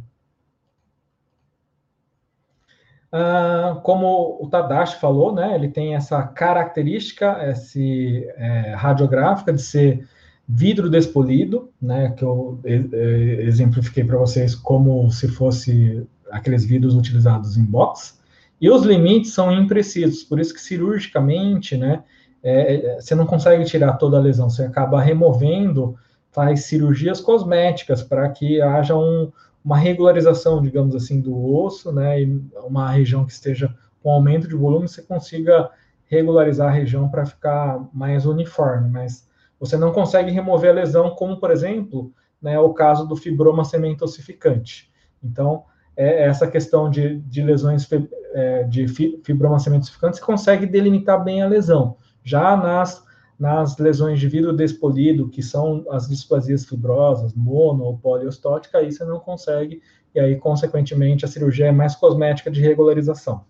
Ah, 3.12 3.78
como 3.82 4.38
o 4.40 4.49
Tadashi 4.49 4.99
falou, 4.99 5.34
né, 5.34 5.55
ele 5.55 5.68
tem 5.68 5.94
essa 5.94 6.22
característica 6.22 7.38
esse, 7.51 8.26
é, 8.36 8.74
radiográfica 8.74 9.53
de 9.53 9.61
ser 9.61 10.09
vidro 10.49 10.88
despolido, 10.88 11.70
né, 11.80 12.11
que 12.11 12.22
eu 12.22 12.61
exemplifiquei 12.64 14.05
para 14.05 14.16
vocês 14.16 14.55
como 14.55 15.11
se 15.11 15.26
fosse 15.28 16.07
aqueles 16.30 16.64
vidros 16.64 16.94
utilizados 16.94 17.57
em 17.57 17.64
box, 17.64 18.20
e 18.61 18.70
os 18.70 18.84
limites 18.84 19.32
são 19.32 19.53
imprecisos, 19.53 20.22
por 20.22 20.38
isso 20.40 20.55
que 20.55 20.61
cirurgicamente, 20.61 21.76
né, 21.76 22.05
é, 22.42 22.74
é, 22.74 23.01
você 23.01 23.14
não 23.14 23.26
consegue 23.26 23.64
tirar 23.64 23.94
toda 23.94 24.16
a 24.16 24.20
lesão, 24.20 24.49
você 24.49 24.62
acaba 24.62 25.01
removendo, 25.01 25.97
faz 26.30 26.64
cirurgias 26.64 27.20
cosméticas 27.20 28.03
para 28.03 28.28
que 28.28 28.61
haja 28.61 28.97
um, 28.97 29.32
uma 29.64 29.76
regularização, 29.76 30.62
digamos 30.62 30.94
assim, 30.94 31.20
do 31.20 31.55
osso, 31.55 31.90
né, 31.90 32.22
e 32.22 32.40
uma 32.64 32.90
região 32.92 33.24
que 33.24 33.32
esteja 33.32 33.74
com 34.01 34.11
aumento 34.11 34.47
de 34.47 34.55
volume, 34.55 34.86
você 34.86 35.03
consiga 35.03 35.70
regularizar 36.05 36.68
a 36.68 36.72
região 36.72 37.09
para 37.09 37.26
ficar 37.26 37.84
mais 37.92 38.24
uniforme, 38.26 38.88
mas 38.88 39.26
você 39.59 39.76
não 39.76 39.92
consegue 39.92 40.30
remover 40.30 40.70
a 40.70 40.74
lesão, 40.74 41.11
como, 41.11 41.38
por 41.38 41.50
exemplo, 41.50 42.12
né, 42.40 42.59
o 42.59 42.72
caso 42.74 43.07
do 43.07 43.16
fibroma 43.16 43.64
sementocificante. 43.64 44.90
Então, 45.22 45.64
é 45.96 46.24
essa 46.24 46.46
questão 46.46 46.90
de, 46.90 47.18
de 47.20 47.42
lesões 47.42 47.88
é, 48.34 48.64
de 48.64 48.86
fibroma 49.24 49.59
sementocificante, 49.59 50.18
você 50.18 50.22
consegue 50.22 50.66
delimitar 50.66 51.24
bem 51.24 51.42
a 51.42 51.48
lesão. 51.48 51.96
Já 52.22 52.54
nas, 52.57 53.02
nas 53.38 53.78
lesões 53.78 54.20
de 54.20 54.28
vidro 54.28 54.54
despolido, 54.54 55.28
que 55.30 55.42
são 55.42 55.86
as 55.90 56.07
displasias 56.07 56.66
fibrosas, 56.66 57.32
mono 57.34 57.84
ou 57.84 57.98
poliostótica, 57.98 58.78
aí 58.78 58.92
você 58.92 59.04
não 59.04 59.18
consegue, 59.18 59.80
e 60.14 60.20
aí, 60.20 60.36
consequentemente, 60.36 61.24
a 61.24 61.28
cirurgia 61.28 61.66
é 61.66 61.72
mais 61.72 61.94
cosmética 61.96 62.50
de 62.50 62.61
regularização, 62.61 63.44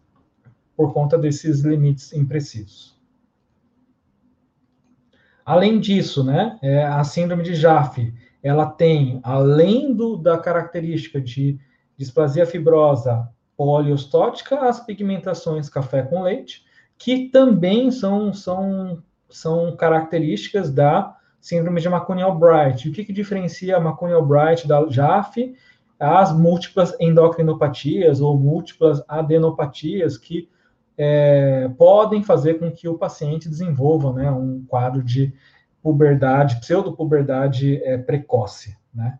por 0.77 0.93
conta 0.93 1.19
desses 1.19 1.61
limites 1.61 2.13
imprecisos. 2.13 2.96
Além 5.47 5.79
disso, 5.79 6.25
né, 6.25 6.59
é, 6.61 6.83
a 6.85 7.05
síndrome 7.05 7.45
de 7.45 7.55
Jaffe, 7.55 8.13
ela 8.43 8.67
tem, 8.67 9.21
além 9.23 9.95
do, 9.95 10.17
da 10.17 10.37
característica 10.37 11.21
de 11.21 11.57
displasia 11.97 12.45
fibrosa 12.45 13.29
poliostótica, 13.57 14.69
as 14.69 14.81
pigmentações 14.81 15.69
café 15.69 16.03
com 16.03 16.23
leite, 16.23 16.65
que 16.99 17.29
também 17.29 17.93
são, 17.93 18.33
são, 18.33 19.01
são 19.31 19.77
características 19.77 20.69
da 20.69 21.17
síndrome 21.41 21.81
de 21.81 21.87
McCune-Albright. 21.87 22.89
O 22.89 22.93
que, 22.93 23.05
que 23.05 23.13
diferencia 23.13 23.77
a 23.77 23.81
McCune-Albright 23.81 24.67
da 24.67 24.85
JAF? 24.89 25.55
As 25.99 26.37
múltiplas 26.37 26.93
endocrinopatias 26.99 28.21
ou 28.21 28.37
múltiplas 28.37 29.01
adenopatias 29.07 30.19
que 30.19 30.49
é, 30.99 31.69
podem 31.77 32.23
fazer 32.23 32.55
com 32.55 32.71
que 32.71 32.89
o 32.89 32.99
paciente 32.99 33.49
desenvolva 33.49 34.13
né, 34.13 34.31
um 34.31 34.65
quadro 34.67 35.03
de 35.03 35.33
puberdade, 35.83 36.61
pseudopuberdade 36.61 37.83
é, 37.85 37.99
precoce, 37.99 38.77
né? 38.93 39.19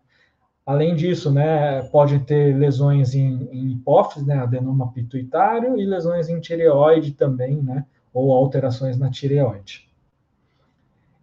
Além 0.65 0.95
disso, 0.95 1.31
né, 1.31 1.81
pode 1.83 2.19
ter 2.19 2.53
lesões 2.57 3.15
em, 3.15 3.47
em 3.53 3.71
hipófise, 3.71 4.25
né, 4.27 4.35
adenoma 4.35 4.91
pituitário, 4.91 5.79
e 5.79 5.85
lesões 5.85 6.27
em 6.27 6.41
tireoide 6.41 7.13
também, 7.13 7.61
né, 7.63 7.85
ou 8.13 8.33
alterações 8.33 8.97
na 8.97 9.09
tireoide. 9.09 9.87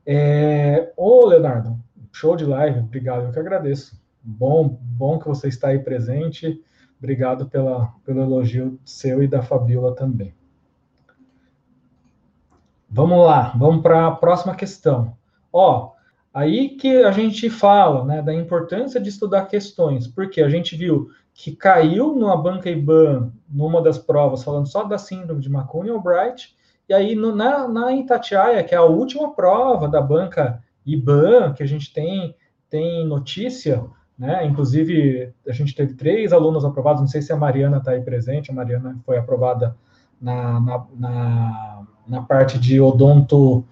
É, 0.06 0.90
ô, 0.96 1.26
Leonardo, 1.26 1.78
show 2.10 2.36
de 2.36 2.46
live, 2.46 2.80
obrigado, 2.80 3.24
eu 3.24 3.32
que 3.32 3.38
agradeço. 3.38 4.00
Bom, 4.22 4.78
bom 4.80 5.18
que 5.18 5.28
você 5.28 5.48
está 5.48 5.68
aí 5.68 5.78
presente, 5.78 6.58
obrigado 6.98 7.44
pela, 7.46 7.92
pelo 8.02 8.22
elogio 8.22 8.80
seu 8.82 9.22
e 9.22 9.28
da 9.28 9.42
Fabiola 9.42 9.94
também. 9.94 10.34
Vamos 12.96 13.26
lá, 13.26 13.52
vamos 13.56 13.82
para 13.82 14.06
a 14.06 14.10
próxima 14.12 14.54
questão. 14.54 15.16
Ó, 15.52 15.90
aí 16.32 16.76
que 16.76 17.02
a 17.02 17.10
gente 17.10 17.50
fala 17.50 18.04
né, 18.04 18.22
da 18.22 18.32
importância 18.32 19.00
de 19.00 19.08
estudar 19.08 19.46
questões, 19.46 20.06
porque 20.06 20.40
a 20.40 20.48
gente 20.48 20.76
viu 20.76 21.10
que 21.34 21.56
caiu 21.56 22.14
numa 22.14 22.36
banca 22.36 22.70
IBAN, 22.70 23.32
numa 23.50 23.82
das 23.82 23.98
provas, 23.98 24.44
falando 24.44 24.68
só 24.68 24.84
da 24.84 24.96
síndrome 24.96 25.40
de 25.40 25.52
McCune-Albright, 25.52 26.54
e 26.88 26.94
aí 26.94 27.16
no, 27.16 27.34
na, 27.34 27.66
na 27.66 27.92
Itatiaia, 27.92 28.62
que 28.62 28.76
é 28.76 28.78
a 28.78 28.84
última 28.84 29.34
prova 29.34 29.88
da 29.88 30.00
banca 30.00 30.62
IBAN, 30.86 31.52
que 31.52 31.64
a 31.64 31.66
gente 31.66 31.92
tem, 31.92 32.36
tem 32.70 33.04
notícia, 33.04 33.84
né? 34.16 34.46
Inclusive, 34.46 35.34
a 35.48 35.52
gente 35.52 35.74
teve 35.74 35.94
três 35.94 36.32
alunos 36.32 36.64
aprovados, 36.64 37.00
não 37.00 37.08
sei 37.08 37.22
se 37.22 37.32
a 37.32 37.36
Mariana 37.36 37.78
está 37.78 37.90
aí 37.90 38.02
presente, 38.02 38.52
a 38.52 38.54
Mariana 38.54 38.96
foi 39.04 39.18
aprovada 39.18 39.76
na, 40.20 40.60
na, 40.60 40.86
na 40.96 41.86
na 42.06 42.22
parte 42.22 42.58
de 42.58 42.80
odonto 42.80 43.64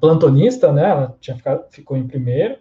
plantonista, 0.00 0.72
né? 0.72 0.88
Ela 0.90 1.16
tinha 1.20 1.36
ficado, 1.36 1.64
ficou 1.70 1.96
em 1.96 2.06
primeiro 2.06 2.58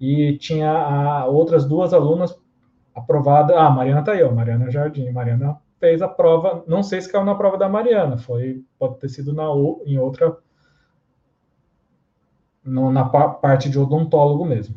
e 0.00 0.36
tinha 0.38 0.70
a, 0.70 1.26
outras 1.26 1.64
duas 1.64 1.92
alunas 1.92 2.38
aprovadas. 2.94 3.56
Ah, 3.56 3.66
a 3.66 3.70
Mariana 3.70 4.02
tá 4.02 4.12
aí, 4.12 4.22
ó, 4.22 4.32
Mariana 4.32 4.70
Jardim. 4.70 5.10
Mariana 5.10 5.56
fez 5.78 6.00
a 6.00 6.08
prova, 6.08 6.64
não 6.66 6.82
sei 6.82 7.00
se 7.00 7.10
caiu 7.10 7.24
na 7.24 7.34
prova 7.34 7.58
da 7.58 7.68
Mariana, 7.68 8.16
foi 8.16 8.64
pode 8.78 8.98
ter 8.98 9.08
sido 9.08 9.32
na 9.32 9.44
em 9.84 9.98
outra 9.98 10.38
no, 12.64 12.90
na 12.92 13.04
parte 13.04 13.68
de 13.68 13.78
odontólogo 13.78 14.44
mesmo. 14.44 14.76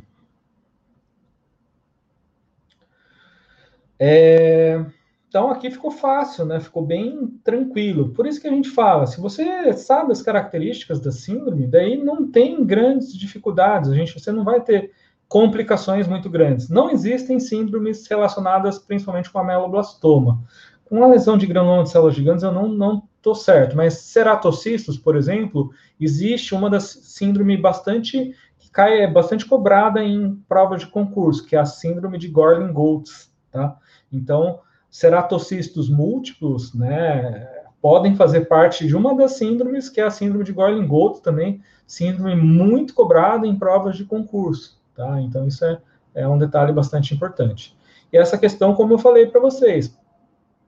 É, 3.99 4.83
então 5.27 5.51
aqui 5.51 5.69
ficou 5.69 5.91
fácil, 5.91 6.45
né? 6.45 6.59
Ficou 6.59 6.85
bem 6.85 7.27
tranquilo. 7.43 8.09
Por 8.09 8.25
isso 8.25 8.39
que 8.39 8.47
a 8.47 8.51
gente 8.51 8.69
fala, 8.69 9.05
se 9.05 9.19
você 9.19 9.73
sabe 9.73 10.11
as 10.11 10.21
características 10.21 10.99
da 10.99 11.11
síndrome, 11.11 11.67
daí 11.67 11.97
não 11.97 12.29
tem 12.31 12.63
grandes 12.65 13.13
dificuldades. 13.13 13.89
A 13.89 13.95
gente, 13.95 14.17
você 14.17 14.31
não 14.31 14.43
vai 14.43 14.61
ter 14.61 14.91
complicações 15.27 16.07
muito 16.07 16.29
grandes. 16.29 16.69
Não 16.69 16.89
existem 16.89 17.39
síndromes 17.39 18.07
relacionadas 18.07 18.79
principalmente 18.79 19.29
com 19.29 19.39
a 19.39 19.43
meloblastoma. 19.43 20.41
Com 20.85 21.03
a 21.03 21.07
lesão 21.07 21.37
de 21.37 21.47
granuloma 21.47 21.83
de 21.83 21.89
células 21.89 22.15
gigantes, 22.15 22.43
eu 22.43 22.51
não 22.51 22.67
não 22.67 23.03
tô 23.25 23.33
certo, 23.33 23.75
mas 23.75 23.95
ceratocistos, 23.95 24.99
por 24.99 25.15
exemplo, 25.15 25.71
existe 25.99 26.53
uma 26.53 26.69
das 26.69 26.83
síndrome 26.83 27.57
bastante 27.57 28.35
que 28.59 28.69
cai 28.69 29.01
é 29.01 29.11
bastante 29.11 29.47
cobrada 29.47 30.03
em 30.03 30.35
provas 30.47 30.81
de 30.81 30.87
concurso, 30.87 31.43
que 31.43 31.55
é 31.55 31.59
a 31.59 31.65
síndrome 31.65 32.19
de 32.19 32.27
Gorlin-Goltz, 32.27 33.33
tá? 33.51 33.79
Então, 34.13 34.59
ceratocistos 34.95 35.89
múltiplos, 35.89 36.73
né, 36.73 37.49
podem 37.81 38.15
fazer 38.15 38.45
parte 38.45 38.87
de 38.87 38.95
uma 38.95 39.13
das 39.13 39.33
síndromes, 39.33 39.89
que 39.89 39.99
é 39.99 40.05
a 40.05 40.09
síndrome 40.09 40.45
de 40.45 40.53
Gorlin-Goltz 40.53 41.19
também, 41.19 41.61
síndrome 41.85 42.33
muito 42.33 42.93
cobrada 42.93 43.45
em 43.45 43.59
provas 43.59 43.97
de 43.97 44.05
concurso, 44.05 44.81
tá? 44.95 45.19
Então, 45.19 45.45
isso 45.45 45.65
é, 45.65 45.81
é 46.15 46.25
um 46.25 46.37
detalhe 46.37 46.71
bastante 46.71 47.13
importante. 47.13 47.77
E 48.11 48.17
essa 48.17 48.37
questão, 48.37 48.73
como 48.73 48.93
eu 48.93 48.97
falei 48.97 49.25
para 49.25 49.41
vocês, 49.41 49.93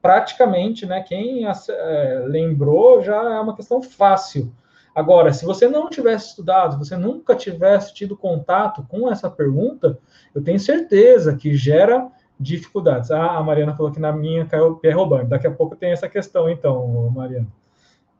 praticamente, 0.01 0.85
né, 0.85 1.01
quem 1.01 1.45
é, 1.47 2.25
lembrou 2.27 3.01
já 3.01 3.33
é 3.33 3.39
uma 3.39 3.55
questão 3.55 3.81
fácil. 3.81 4.53
Agora, 4.93 5.31
se 5.31 5.45
você 5.45 5.69
não 5.69 5.89
tivesse 5.89 6.31
estudado, 6.31 6.77
você 6.77 6.97
nunca 6.97 7.33
tivesse 7.33 7.93
tido 7.93 8.17
contato 8.17 8.85
com 8.89 9.09
essa 9.09 9.29
pergunta, 9.29 9.97
eu 10.35 10.43
tenho 10.43 10.59
certeza 10.59 11.37
que 11.37 11.55
gera 11.55 12.11
dificuldades. 12.39 13.11
Ah, 13.11 13.37
a 13.37 13.43
Mariana 13.43 13.75
falou 13.75 13.91
que 13.91 13.99
na 13.99 14.11
minha 14.11 14.45
caiu 14.45 14.79
roubando. 14.93 15.29
Daqui 15.29 15.47
a 15.47 15.51
pouco 15.51 15.75
tem 15.75 15.91
essa 15.91 16.07
questão, 16.07 16.49
então, 16.49 17.09
Mariana. 17.09 17.47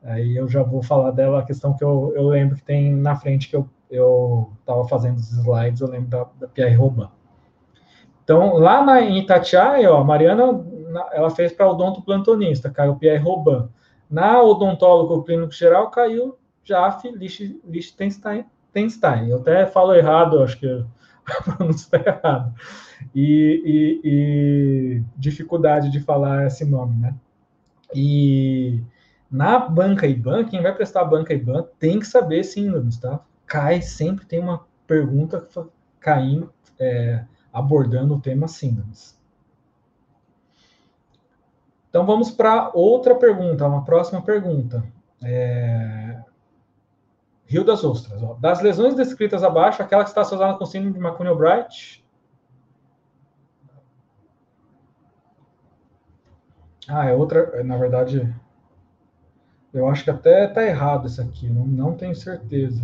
Aí 0.02 0.36
eu 0.36 0.48
já 0.48 0.62
vou 0.62 0.82
falar 0.82 1.10
dela, 1.10 1.40
a 1.40 1.44
questão 1.44 1.76
que 1.76 1.82
eu, 1.82 2.12
eu 2.14 2.28
lembro 2.28 2.56
que 2.56 2.62
tem 2.62 2.94
na 2.94 3.16
frente 3.16 3.48
que 3.48 3.56
eu 3.56 3.68
eu 3.90 4.52
estava 4.60 4.86
fazendo 4.86 5.16
os 5.16 5.32
slides, 5.32 5.80
eu 5.80 5.88
lembro 5.88 6.08
da, 6.08 6.26
da 6.38 6.48
Pierre 6.48 6.74
Robin. 6.74 7.08
Então, 8.22 8.54
lá 8.54 8.84
na, 8.84 9.00
em 9.00 9.18
Itatiaia, 9.18 9.90
a 9.90 10.04
Mariana 10.04 10.64
ela 11.12 11.30
fez 11.30 11.52
para 11.52 11.68
odonto 11.68 12.02
plantonista, 12.02 12.70
caiu 12.70 12.96
Pierre 12.96 13.22
Robin. 13.22 13.68
Na 14.10 14.42
odontólogo 14.42 15.22
clínico 15.22 15.52
geral, 15.52 15.90
caiu 15.90 16.36
Jaffe 16.64 17.10
Lichtenstein. 17.10 18.44
Eu 19.28 19.38
até 19.38 19.66
falo 19.66 19.94
errado, 19.94 20.42
acho 20.42 20.58
que 20.58 20.84
pronúncia 21.42 21.84
está 21.84 21.98
errada 21.98 22.54
e, 23.14 23.62
e, 23.64 24.00
e 24.04 25.04
dificuldade 25.16 25.90
de 25.90 26.00
falar 26.00 26.46
esse 26.46 26.64
nome, 26.64 26.98
né? 27.00 27.14
E 27.94 28.82
na 29.30 29.58
banca 29.58 30.06
IBAN, 30.06 30.44
quem 30.44 30.62
vai 30.62 30.74
prestar 30.74 31.04
banca 31.04 31.34
IBAN 31.34 31.66
tem 31.78 31.98
que 31.98 32.06
saber 32.06 32.44
síndromes, 32.44 32.98
tá? 32.98 33.20
Cai, 33.46 33.80
sempre 33.80 34.26
tem 34.26 34.40
uma 34.40 34.66
pergunta 34.86 35.46
caindo, 36.00 36.52
é, 36.78 37.24
abordando 37.52 38.14
o 38.14 38.20
tema 38.20 38.48
síndromes. 38.48 39.18
Então 41.88 42.04
vamos 42.04 42.30
para 42.30 42.70
outra 42.74 43.14
pergunta, 43.14 43.66
uma 43.66 43.84
próxima 43.84 44.20
pergunta. 44.22 44.84
É... 45.22 46.20
Rio 47.48 47.64
das 47.64 47.82
Ostras. 47.82 48.22
Ó. 48.22 48.34
Das 48.34 48.60
lesões 48.62 48.94
descritas 48.94 49.42
abaixo, 49.42 49.82
aquela 49.82 50.04
que 50.04 50.10
está 50.10 50.20
associada 50.20 50.56
com 50.56 50.66
síndrome 50.66 50.94
de 50.94 51.04
McCune-Albright 51.04 52.06
Ah, 56.88 57.04
é 57.06 57.14
outra. 57.14 57.62
Na 57.62 57.76
verdade, 57.76 58.34
eu 59.74 59.86
acho 59.88 60.04
que 60.04 60.10
até 60.10 60.46
tá 60.48 60.64
errado 60.64 61.06
isso 61.06 61.20
aqui, 61.20 61.48
não, 61.48 61.66
não 61.66 61.94
tenho 61.94 62.14
certeza. 62.14 62.82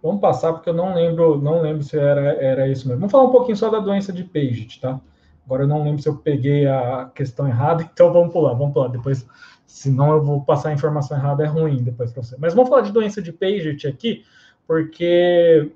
Vamos 0.00 0.20
passar 0.20 0.52
porque 0.52 0.68
eu 0.68 0.74
não 0.74 0.94
lembro, 0.94 1.40
não 1.40 1.60
lembro 1.60 1.82
se 1.82 1.98
era, 1.98 2.34
era 2.42 2.68
isso 2.68 2.86
mesmo. 2.86 3.00
Vamos 3.00 3.12
falar 3.12 3.24
um 3.24 3.32
pouquinho 3.32 3.56
só 3.56 3.70
da 3.70 3.78
doença 3.80 4.12
de 4.12 4.24
Paget, 4.24 4.80
tá? 4.80 5.00
Agora 5.44 5.64
eu 5.64 5.68
não 5.68 5.82
lembro 5.82 6.00
se 6.02 6.08
eu 6.08 6.16
peguei 6.16 6.66
a 6.66 7.10
questão 7.14 7.46
errada, 7.48 7.82
então 7.92 8.12
vamos 8.12 8.32
pular, 8.32 8.54
vamos 8.54 8.72
pular. 8.72 8.88
Depois, 8.88 9.26
senão 9.72 10.12
eu 10.12 10.22
vou 10.22 10.42
passar 10.42 10.68
a 10.68 10.74
informação 10.74 11.16
errada, 11.16 11.42
é 11.42 11.46
ruim 11.46 11.82
depois 11.82 12.12
para 12.12 12.22
você. 12.22 12.36
Mas 12.38 12.52
vamos 12.52 12.68
falar 12.68 12.82
de 12.82 12.92
doença 12.92 13.22
de 13.22 13.32
Paget 13.32 13.88
aqui, 13.88 14.22
porque 14.66 15.72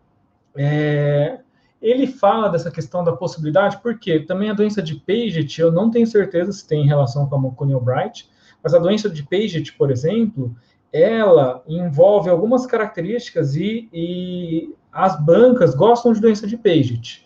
é, 0.55 1.41
ele 1.81 2.07
fala 2.07 2.49
dessa 2.49 2.71
questão 2.71 3.03
da 3.03 3.17
possibilidade, 3.17 3.79
porque 3.83 4.21
também 4.21 4.51
a 4.51 4.53
doença 4.53 4.83
de 4.83 4.97
Paget, 4.97 5.59
eu 5.59 5.73
não 5.73 5.91
tenho 5.91 6.07
certeza 6.07 6.53
se 6.53 6.69
tem 6.69 6.87
relação 6.87 7.27
com 7.27 7.37
a 7.37 7.39
McCune-Albright, 7.39 8.29
mas 8.63 8.75
a 8.75 8.79
doença 8.79 9.09
de 9.09 9.23
Paget, 9.23 9.73
por 9.73 9.91
exemplo, 9.91 10.55
ela 10.93 11.63
envolve 11.67 12.29
algumas 12.29 12.67
características 12.67 13.57
e, 13.57 13.89
e 13.91 14.75
as 14.93 15.19
bancas 15.25 15.75
gostam 15.75 16.13
de 16.13 16.21
doença 16.21 16.47
de 16.47 16.59
Paget. 16.59 17.26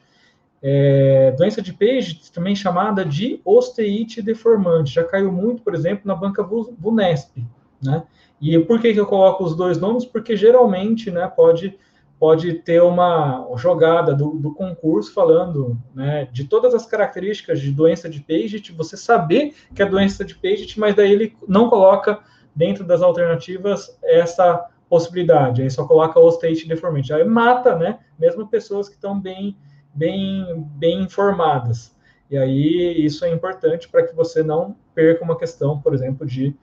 É, 0.63 1.33
doença 1.33 1.63
de 1.63 1.73
Paget, 1.73 2.31
também 2.33 2.55
chamada 2.55 3.05
de 3.05 3.41
osteite 3.45 4.21
deformante, 4.21 4.95
já 4.95 5.05
caiu 5.05 5.33
muito, 5.33 5.63
por 5.63 5.75
exemplo, 5.75 6.03
na 6.05 6.15
banca 6.15 6.43
VUNESP, 6.43 7.47
né? 7.83 8.03
E 8.41 8.59
por 8.59 8.81
que, 8.81 8.93
que 8.93 9.01
eu 9.01 9.07
coloco 9.07 9.45
os 9.45 9.55
dois 9.55 9.79
nomes? 9.79 10.05
Porque 10.05 10.37
geralmente, 10.37 11.11
né, 11.11 11.27
pode 11.29 11.79
pode 12.19 12.53
ter 12.53 12.83
uma 12.83 13.49
jogada 13.57 14.15
do, 14.15 14.33
do, 14.33 14.53
concurso 14.53 15.15
falando 15.15 15.81
né, 15.95 16.29
de 16.31 16.45
todas 16.45 16.75
as 16.75 16.85
características 16.85 17.59
de 17.59 17.73
doença 17.73 18.11
de 18.11 18.21
Paget, 18.21 18.73
você 18.73 18.95
saber 18.95 19.55
que 19.75 19.83
é 19.83 19.87
doença 19.87 20.23
de 20.23 20.35
Paget, 20.35 20.79
mas 20.79 20.95
daí 20.95 21.11
ele 21.11 21.35
não 21.49 21.71
coloca 21.71 22.21
dentro 22.55 22.85
das 22.85 23.01
alternativas, 23.01 23.99
essa 24.03 24.69
possibilidade. 24.87 25.63
Aí 25.63 25.71
só 25.71 25.87
coloca 25.87 26.21
o 26.21 26.29
state 26.29 26.69
deformity. 26.69 27.13
Aí 27.13 27.25
mata, 27.25 27.75
né? 27.75 28.01
Mesmo 28.19 28.47
pessoas 28.47 28.87
que 28.87 28.97
estão 28.97 29.19
bem, 29.19 29.57
bem, 29.95 30.65
bem 30.77 31.03
informadas. 31.03 31.95
E 32.31 32.39
aí 32.39 33.05
isso 33.05 33.25
é 33.25 33.33
importante 33.33 33.89
para 33.89 34.07
que 34.07 34.15
você 34.15 34.43
não 34.43 34.77
perca 34.95 35.25
uma 35.25 35.37
questão, 35.37 35.81
por 35.81 35.93
exemplo, 35.95 36.27
de 36.27 36.55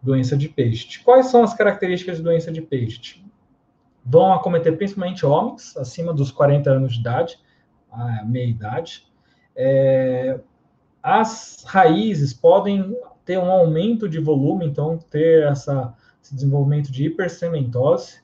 doença 0.00 0.36
de 0.36 0.48
Paget. 0.48 1.02
Quais 1.02 1.26
são 1.26 1.42
as 1.42 1.52
características 1.52 2.18
de 2.18 2.22
doença 2.22 2.52
de 2.52 2.62
Paget? 2.62 3.24
Vão 4.04 4.32
acometer 4.32 4.76
principalmente 4.76 5.26
homens 5.26 5.76
acima 5.76 6.14
dos 6.14 6.30
40 6.30 6.70
anos 6.70 6.94
de 6.94 7.00
idade, 7.00 7.38
a 7.90 8.24
meia 8.24 8.46
idade. 8.46 9.04
É, 9.54 10.38
as 11.02 11.64
raízes 11.66 12.32
podem 12.32 12.96
ter 13.24 13.38
um 13.38 13.50
aumento 13.50 14.08
de 14.08 14.20
volume, 14.20 14.64
então 14.64 14.96
ter 14.96 15.42
essa, 15.42 15.92
esse 16.22 16.34
desenvolvimento 16.34 16.92
de 16.92 17.06
hipercementose. 17.06 18.20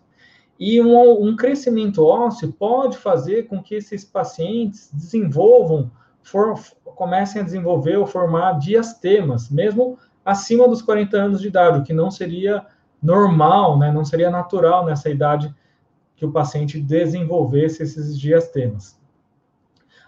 E 0.65 0.81
um, 0.81 1.25
um 1.27 1.35
crescimento 1.35 2.07
ósseo 2.07 2.53
pode 2.53 2.97
fazer 2.97 3.49
com 3.49 3.61
que 3.61 3.75
esses 3.75 4.05
pacientes 4.05 4.89
desenvolvam, 4.93 5.91
for, 6.23 6.57
comecem 6.85 7.43
a 7.43 7.45
desenvolver 7.45 7.97
ou 7.97 8.07
formar 8.07 8.61
diastemas, 8.61 9.51
mesmo 9.51 9.99
acima 10.25 10.69
dos 10.69 10.81
40 10.81 11.17
anos 11.17 11.41
de 11.41 11.49
idade, 11.49 11.81
o 11.81 11.83
que 11.83 11.93
não 11.93 12.13
seria 12.13 12.65
normal, 13.03 13.77
né, 13.77 13.91
não 13.91 14.05
seria 14.05 14.31
natural 14.31 14.85
nessa 14.85 15.11
idade 15.11 15.53
que 16.15 16.25
o 16.25 16.31
paciente 16.31 16.81
desenvolvesse 16.81 17.83
esses 17.83 18.17
diastemas. 18.17 18.97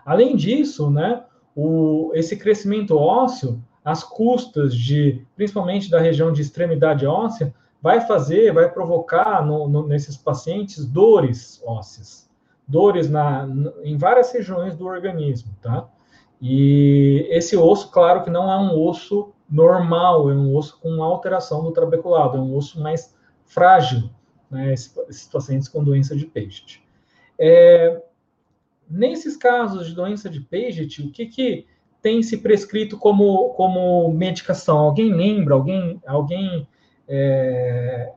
Além 0.06 0.36
disso, 0.36 0.88
né, 0.88 1.24
o, 1.52 2.12
esse 2.14 2.36
crescimento 2.36 2.96
ósseo, 2.96 3.60
as 3.84 4.04
custas 4.04 4.72
de, 4.72 5.20
principalmente 5.34 5.90
da 5.90 5.98
região 5.98 6.32
de 6.32 6.42
extremidade 6.42 7.04
óssea, 7.04 7.52
vai 7.84 8.00
fazer, 8.00 8.50
vai 8.50 8.72
provocar 8.72 9.44
no, 9.44 9.68
no, 9.68 9.86
nesses 9.86 10.16
pacientes 10.16 10.86
dores 10.86 11.62
ósseas, 11.66 12.30
dores 12.66 13.10
na, 13.10 13.46
em 13.82 13.98
várias 13.98 14.32
regiões 14.32 14.74
do 14.74 14.86
organismo, 14.86 15.54
tá? 15.60 15.86
E 16.40 17.26
esse 17.28 17.58
osso, 17.58 17.90
claro 17.90 18.24
que 18.24 18.30
não 18.30 18.50
é 18.50 18.56
um 18.56 18.82
osso 18.82 19.34
normal, 19.50 20.30
é 20.30 20.34
um 20.34 20.56
osso 20.56 20.80
com 20.80 21.02
alteração 21.02 21.62
do 21.62 21.72
trabeculado, 21.72 22.38
é 22.38 22.40
um 22.40 22.56
osso 22.56 22.80
mais 22.80 23.14
frágil, 23.44 24.08
né, 24.50 24.72
esses 24.72 25.28
pacientes 25.30 25.68
com 25.68 25.84
doença 25.84 26.16
de 26.16 26.24
Paget. 26.24 26.82
É, 27.38 28.02
nesses 28.88 29.36
casos 29.36 29.88
de 29.88 29.94
doença 29.94 30.30
de 30.30 30.40
Paget, 30.40 31.02
o 31.02 31.10
que, 31.10 31.26
que 31.26 31.66
tem 32.00 32.22
se 32.22 32.38
prescrito 32.38 32.96
como, 32.96 33.50
como 33.50 34.10
medicação? 34.10 34.78
Alguém 34.78 35.12
lembra? 35.12 35.52
Alguém, 35.52 36.00
alguém 36.06 36.66
é, 37.08 38.12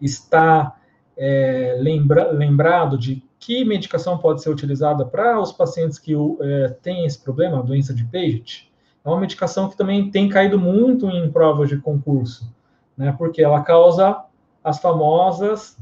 está 0.00 0.76
é, 1.16 1.76
lembra, 1.80 2.30
lembrado 2.30 2.98
de 2.98 3.22
que 3.38 3.64
medicação 3.64 4.18
pode 4.18 4.42
ser 4.42 4.50
utilizada 4.50 5.04
para 5.04 5.40
os 5.40 5.52
pacientes 5.52 5.98
que 5.98 6.14
é, 6.40 6.68
têm 6.82 7.06
esse 7.06 7.22
problema, 7.22 7.58
a 7.58 7.62
doença 7.62 7.94
de 7.94 8.04
Paget? 8.04 8.70
É 9.04 9.08
uma 9.08 9.20
medicação 9.20 9.68
que 9.68 9.76
também 9.76 10.10
tem 10.10 10.28
caído 10.28 10.58
muito 10.58 11.08
em 11.08 11.30
provas 11.30 11.68
de 11.68 11.78
concurso, 11.78 12.52
né? 12.96 13.14
Porque 13.16 13.40
ela 13.42 13.62
causa 13.62 14.24
as 14.64 14.80
famosas 14.80 15.78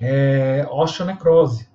é, 0.00 0.66
osteonecrose. 0.70 1.68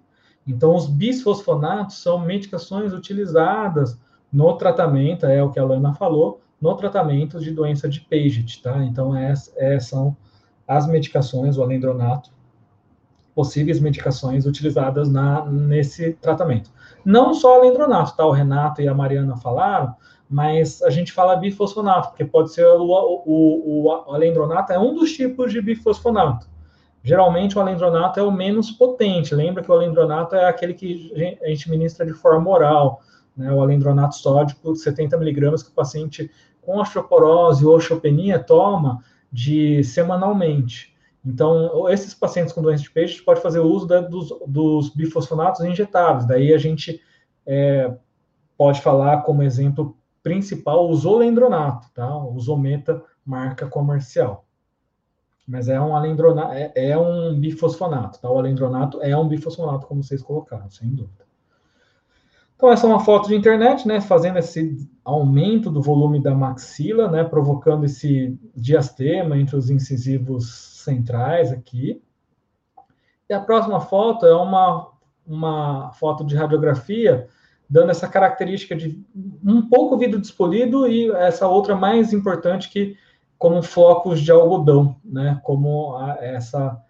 Então, 0.47 0.75
os 0.75 0.87
bisfosfonatos 0.87 2.01
são 2.01 2.19
medicações 2.19 2.93
utilizadas 2.93 3.99
no 4.31 4.57
tratamento, 4.57 5.25
é 5.25 5.41
o 5.43 5.51
que 5.51 5.59
a 5.59 5.63
Lana 5.63 5.93
falou, 5.93 6.41
no 6.61 6.75
tratamento 6.75 7.39
de 7.39 7.51
doença 7.51 7.87
de 7.87 8.01
Paget, 8.01 8.61
tá? 8.61 8.83
Então, 8.83 9.15
é, 9.15 9.33
é, 9.57 9.79
são 9.79 10.15
as 10.67 10.87
medicações, 10.87 11.57
o 11.57 11.63
alendronato, 11.63 12.31
possíveis 13.35 13.79
medicações 13.79 14.45
utilizadas 14.45 15.11
na, 15.11 15.45
nesse 15.45 16.13
tratamento. 16.13 16.71
Não 17.03 17.33
só 17.33 17.57
o 17.57 17.61
alendronato, 17.61 18.15
tá? 18.15 18.25
O 18.25 18.31
Renato 18.31 18.81
e 18.81 18.87
a 18.87 18.93
Mariana 18.93 19.35
falaram, 19.35 19.93
mas 20.29 20.81
a 20.81 20.89
gente 20.89 21.11
fala 21.11 21.35
bifosfonato, 21.35 22.09
porque 22.09 22.25
pode 22.25 22.53
ser 22.53 22.65
o, 22.65 22.83
o, 23.25 23.83
o, 23.85 24.13
alendronato 24.13 24.73
é 24.73 24.79
um 24.79 24.95
dos 24.95 25.11
tipos 25.11 25.51
de 25.51 25.61
bifosfonato. 25.61 26.47
Geralmente 27.03 27.55
o 27.55 27.61
alendronato 27.61 28.19
é 28.19 28.23
o 28.23 28.31
menos 28.31 28.71
potente. 28.71 29.35
Lembra 29.35 29.61
que 29.61 29.69
o 29.69 29.73
alendronato 29.73 30.35
é 30.35 30.47
aquele 30.47 30.73
que 30.73 31.37
a 31.43 31.47
gente 31.49 31.69
ministra 31.69 32.05
de 32.05 32.13
forma 32.13 32.49
oral, 32.49 33.01
né? 33.35 33.51
O 33.51 33.61
alendronato 33.61 34.15
sódico, 34.15 34.75
70 34.75 35.17
miligramas, 35.17 35.63
que 35.63 35.69
o 35.69 35.73
paciente 35.73 36.31
com 36.61 36.79
osteoporose 36.79 37.65
ou 37.65 37.75
osteopenia 37.75 38.39
toma 38.39 39.03
de 39.31 39.83
semanalmente. 39.83 40.95
Então, 41.25 41.89
esses 41.89 42.13
pacientes 42.13 42.53
com 42.53 42.61
doença 42.61 42.83
de 42.83 42.91
peixe, 42.91 43.13
a 43.13 43.15
gente 43.17 43.25
pode 43.25 43.41
fazer 43.41 43.59
uso 43.59 43.87
da, 43.87 43.99
dos, 43.99 44.29
dos, 44.47 44.89
bifosfonatos 44.89 45.61
injetáveis. 45.61 46.25
Daí 46.25 46.53
a 46.53 46.57
gente 46.57 47.01
é, 47.45 47.95
pode 48.57 48.81
falar 48.81 49.21
como 49.23 49.41
exemplo 49.41 49.97
principal 50.21 50.89
o 50.89 50.95
zolendronato, 50.95 51.89
tá? 51.93 52.15
O 52.17 52.39
zometa 52.39 53.03
marca 53.25 53.67
comercial. 53.67 54.45
Mas 55.47 55.67
é 55.67 55.79
um 55.79 55.95
alendronato, 55.95 56.53
é, 56.53 56.71
é, 56.75 56.97
um 56.97 57.39
bifosfonato, 57.39 58.19
tá? 58.19 58.29
O 58.29 58.37
alendronato 58.37 59.01
é 59.01 59.15
um 59.17 59.27
bifosfonato, 59.27 59.87
como 59.87 60.03
vocês 60.03 60.21
colocaram, 60.21 60.69
sem 60.69 60.89
dúvida. 60.89 61.24
Então, 62.55 62.71
essa 62.71 62.87
é 62.87 62.89
uma 62.89 63.01
foto 63.01 63.27
de 63.27 63.35
internet, 63.35 63.87
né? 63.87 63.99
Fazendo 63.99 64.39
esse 64.39 64.87
aumento 65.03 65.69
do 65.69 65.81
volume 65.81 66.21
da 66.21 66.33
maxila, 66.33 67.09
né? 67.09 67.23
Provocando 67.23 67.83
esse 67.85 68.39
diastema 68.55 69.37
entre 69.37 69.55
os 69.57 69.69
incisivos 69.69 70.81
centrais 70.83 71.51
aqui. 71.51 72.01
E 73.29 73.33
a 73.33 73.41
próxima 73.41 73.81
foto 73.81 74.25
é 74.25 74.35
uma, 74.35 74.89
uma 75.27 75.91
foto 75.93 76.23
de 76.23 76.35
radiografia 76.35 77.27
dando 77.69 77.89
essa 77.89 78.07
característica 78.07 78.75
de 78.75 79.03
um 79.43 79.67
pouco 79.67 79.97
vidro 79.97 80.19
despolido 80.19 80.87
e 80.87 81.11
essa 81.11 81.47
outra 81.47 81.75
mais 81.75 82.13
importante 82.13 82.69
que 82.69 82.95
como 83.37 83.61
flocos 83.63 84.21
de 84.21 84.31
algodão, 84.31 84.95
né? 85.03 85.41
Como 85.43 85.95
a, 85.97 86.17
essa 86.21 86.81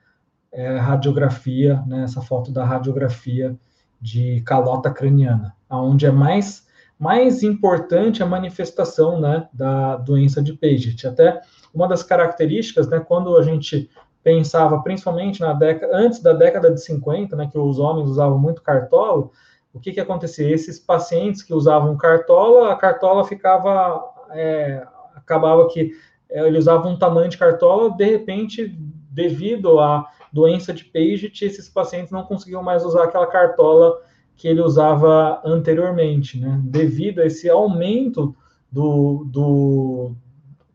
é, 0.51 0.77
radiografia, 0.77 1.83
né? 1.87 2.03
Essa 2.03 2.21
foto 2.21 2.51
da 2.51 2.63
radiografia 2.63 3.57
de 4.05 4.41
calota 4.41 4.91
craniana, 4.91 5.55
aonde 5.67 6.05
é 6.05 6.11
mais 6.11 6.63
mais 6.97 7.43
importante 7.43 8.23
a 8.23 8.25
manifestação, 8.25 9.19
né, 9.19 9.49
da 9.51 9.97
doença 9.97 10.41
de 10.41 10.53
Paget. 10.53 11.05
Até 11.05 11.41
uma 11.73 11.89
das 11.89 12.03
características, 12.03 12.87
né, 12.87 13.01
quando 13.01 13.35
a 13.35 13.41
gente 13.41 13.89
pensava, 14.23 14.81
principalmente 14.81 15.41
na 15.41 15.51
década 15.51 15.97
antes 15.97 16.21
da 16.21 16.31
década 16.31 16.71
de 16.71 16.81
50, 16.81 17.35
né, 17.35 17.49
que 17.51 17.57
os 17.57 17.79
homens 17.79 18.09
usavam 18.09 18.39
muito 18.39 18.61
cartolo, 18.61 19.31
o 19.73 19.79
que 19.79 19.91
que 19.91 19.99
acontecia? 19.99 20.49
Esses 20.49 20.79
pacientes 20.79 21.43
que 21.43 21.53
usavam 21.53 21.97
cartola, 21.97 22.71
a 22.71 22.75
cartola 22.77 23.25
ficava, 23.25 24.01
é, 24.29 24.81
acabava 25.15 25.67
que 25.67 25.91
é, 26.29 26.47
ele 26.47 26.59
usava 26.59 26.87
um 26.87 26.97
tamanho 26.97 27.27
de 27.27 27.37
cartola, 27.37 27.89
de 27.89 28.05
repente, 28.05 28.73
devido 29.11 29.79
à 29.79 30.07
doença 30.35 30.73
de 30.73 30.83
Paget, 30.83 31.45
esses 31.45 31.69
pacientes 31.69 32.11
não 32.11 32.23
conseguiam 32.23 32.61
mais 32.61 32.83
usar 32.83 33.05
aquela 33.05 33.25
cartola 33.25 34.01
que 34.35 34.49
ele 34.49 34.59
usava 34.59 35.41
anteriormente, 35.45 36.37
né? 36.37 36.59
Devido 36.61 37.21
a 37.21 37.25
esse 37.25 37.49
aumento 37.49 38.35
do, 38.69 39.23
do 39.31 40.15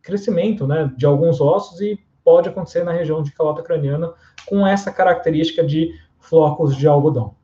crescimento, 0.01 0.67
né, 0.67 0.91
de 0.97 1.05
alguns 1.05 1.43
ossos 1.43 1.79
e 1.83 2.01
pode 2.25 2.49
acontecer 2.49 2.83
na 2.85 2.93
região 2.93 3.23
de 3.23 3.33
calota 3.33 3.63
craniana 3.63 4.15
com 4.47 4.67
essa 4.67 4.91
característica 4.91 5.63
de 5.63 5.93
flocos 6.19 6.75
de 6.75 6.89
algodão. 6.89 7.35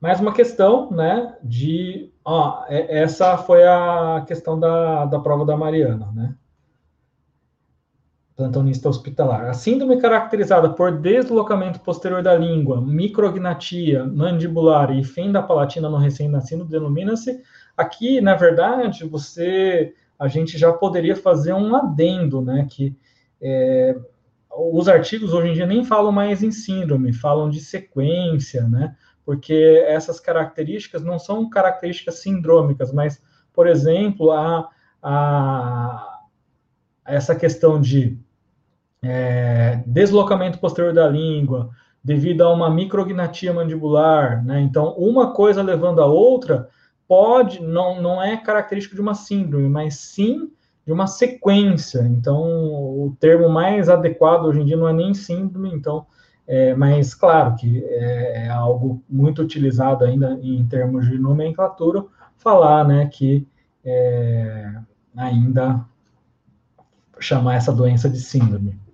Mais 0.00 0.20
uma 0.20 0.32
questão, 0.32 0.90
né, 0.90 1.36
de... 1.44 2.12
Ó, 2.24 2.64
é, 2.66 3.02
essa 3.02 3.38
foi 3.38 3.64
a 3.64 4.24
questão 4.26 4.58
da, 4.58 5.04
da 5.04 5.20
prova 5.20 5.46
da 5.46 5.56
Mariana, 5.56 6.10
né? 6.12 6.34
Plantonista 8.36 8.88
hospitalar. 8.88 9.46
A 9.46 9.54
síndrome 9.54 9.98
caracterizada 9.98 10.68
por 10.68 10.92
deslocamento 10.92 11.80
posterior 11.80 12.22
da 12.22 12.34
língua, 12.36 12.80
micrognatia 12.80 14.04
mandibular 14.04 14.96
e 14.96 15.02
fenda 15.02 15.42
palatina 15.42 15.88
no 15.88 15.96
recém-nascido 15.96 16.64
denomina-se. 16.64 17.40
Aqui, 17.76 18.20
na 18.20 18.34
verdade, 18.34 19.06
você, 19.06 19.94
a 20.18 20.28
gente 20.28 20.58
já 20.58 20.72
poderia 20.72 21.16
fazer 21.16 21.54
um 21.54 21.74
adendo, 21.74 22.42
né, 22.42 22.66
que 22.70 22.94
é, 23.40 23.96
os 24.50 24.86
artigos 24.86 25.32
hoje 25.32 25.48
em 25.48 25.54
dia 25.54 25.66
nem 25.66 25.82
falam 25.82 26.12
mais 26.12 26.42
em 26.42 26.50
síndrome, 26.50 27.12
falam 27.12 27.48
de 27.48 27.60
sequência, 27.60 28.68
né? 28.68 28.94
porque 29.26 29.84
essas 29.88 30.20
características 30.20 31.02
não 31.02 31.18
são 31.18 31.50
características 31.50 32.20
sindrômicas, 32.20 32.92
mas, 32.92 33.20
por 33.52 33.66
exemplo, 33.66 34.30
a, 34.30 34.70
a 35.02 36.20
essa 37.04 37.34
questão 37.34 37.80
de 37.80 38.16
é, 39.08 39.82
deslocamento 39.86 40.58
posterior 40.58 40.92
da 40.92 41.08
língua, 41.08 41.70
devido 42.02 42.42
a 42.42 42.52
uma 42.52 42.70
micrognatia 42.70 43.52
mandibular, 43.52 44.44
né? 44.44 44.60
Então, 44.60 44.94
uma 44.96 45.32
coisa 45.32 45.62
levando 45.62 46.00
a 46.00 46.06
outra 46.06 46.68
pode, 47.08 47.62
não, 47.62 48.00
não 48.00 48.22
é 48.22 48.36
característico 48.36 48.94
de 48.94 49.00
uma 49.00 49.14
síndrome, 49.14 49.68
mas 49.68 49.96
sim 49.96 50.50
de 50.86 50.92
uma 50.92 51.06
sequência. 51.06 52.00
Então, 52.02 52.40
o 52.40 53.16
termo 53.18 53.48
mais 53.48 53.88
adequado 53.88 54.44
hoje 54.44 54.60
em 54.60 54.64
dia 54.64 54.76
não 54.76 54.88
é 54.88 54.92
nem 54.92 55.14
síndrome, 55.14 55.72
então, 55.74 56.06
é, 56.46 56.74
mas 56.74 57.12
claro 57.12 57.56
que 57.56 57.84
é, 57.84 58.44
é, 58.44 58.48
algo 58.48 59.02
muito 59.08 59.42
utilizado 59.42 60.04
ainda 60.04 60.38
em 60.40 60.64
termos 60.66 61.08
de 61.08 61.18
nomenclatura, 61.18 62.04
falar 62.36 62.86
né, 62.86 63.06
que 63.06 63.46
é, 63.84 64.74
ainda 65.16 65.84
chamar 67.18 67.56
essa 67.56 67.72
doença 67.72 68.08
de 68.08 68.20
síndrome. 68.20 68.85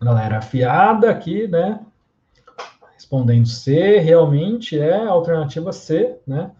Galera 0.00 0.38
afiada 0.38 1.10
aqui, 1.10 1.46
né? 1.46 1.78
Respondendo 2.94 3.46
C, 3.46 3.98
realmente 3.98 4.78
é 4.78 4.94
a 4.94 5.10
alternativa 5.10 5.72
C, 5.72 6.18
né? 6.26 6.52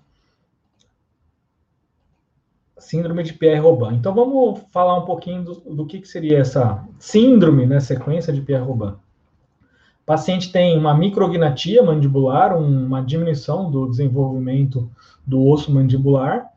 Síndrome 2.78 3.22
de 3.22 3.32
Pierre-Robin. 3.32 3.94
Então 3.94 4.14
vamos 4.14 4.60
falar 4.70 4.98
um 4.98 5.06
pouquinho 5.06 5.42
do, 5.42 5.54
do 5.54 5.86
que, 5.86 6.00
que, 6.00 6.08
seria 6.08 6.38
essa 6.38 6.86
síndrome, 6.98 7.66
né? 7.66 7.80
Sequência 7.80 8.30
de 8.30 8.42
Pierre-Robin. 8.42 8.92
O 8.92 10.04
paciente 10.04 10.52
tem 10.52 10.76
uma 10.76 10.94
micrognatia 10.94 11.82
mandibular, 11.82 12.54
uma 12.58 13.02
diminuição 13.02 13.70
do 13.70 13.88
desenvolvimento 13.88 14.90
do 15.26 15.46
osso 15.46 15.72
mandibular. 15.72 16.50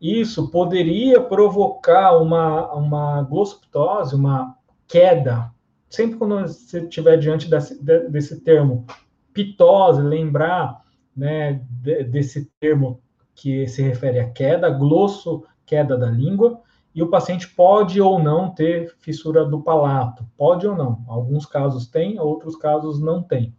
Isso 0.00 0.48
poderia 0.50 1.20
provocar 1.20 2.16
uma, 2.18 2.72
uma 2.74 3.22
glossoptose, 3.22 4.14
uma 4.14 4.56
queda 4.86 5.50
sempre 5.88 6.16
quando 6.16 6.40
você 6.40 6.80
estiver 6.80 7.16
diante 7.16 7.48
desse, 7.48 7.82
desse 7.82 8.40
termo 8.40 8.86
pitose, 9.32 10.02
lembrar 10.02 10.82
né, 11.16 11.62
desse 11.82 12.50
termo 12.60 13.00
que 13.34 13.66
se 13.66 13.82
refere 13.82 14.18
à 14.18 14.30
queda, 14.30 14.68
glosso, 14.70 15.44
queda 15.64 15.96
da 15.96 16.10
língua, 16.10 16.60
e 16.94 17.02
o 17.02 17.08
paciente 17.08 17.48
pode 17.48 18.00
ou 18.00 18.18
não 18.18 18.50
ter 18.50 18.94
fissura 18.98 19.44
do 19.44 19.62
palato, 19.62 20.26
pode 20.36 20.66
ou 20.66 20.76
não. 20.76 21.04
Alguns 21.06 21.46
casos 21.46 21.86
tem, 21.86 22.18
outros 22.18 22.56
casos 22.56 23.00
não 23.00 23.22
tem. 23.22 23.54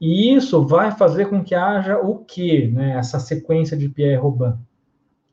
E 0.00 0.34
isso 0.34 0.66
vai 0.66 0.90
fazer 0.90 1.26
com 1.26 1.42
que 1.42 1.54
haja 1.54 1.98
o 1.98 2.18
quê? 2.18 2.70
Né, 2.72 2.92
essa 2.96 3.18
sequência 3.18 3.76
de 3.76 3.88
Pierre-Robin. 3.88 4.58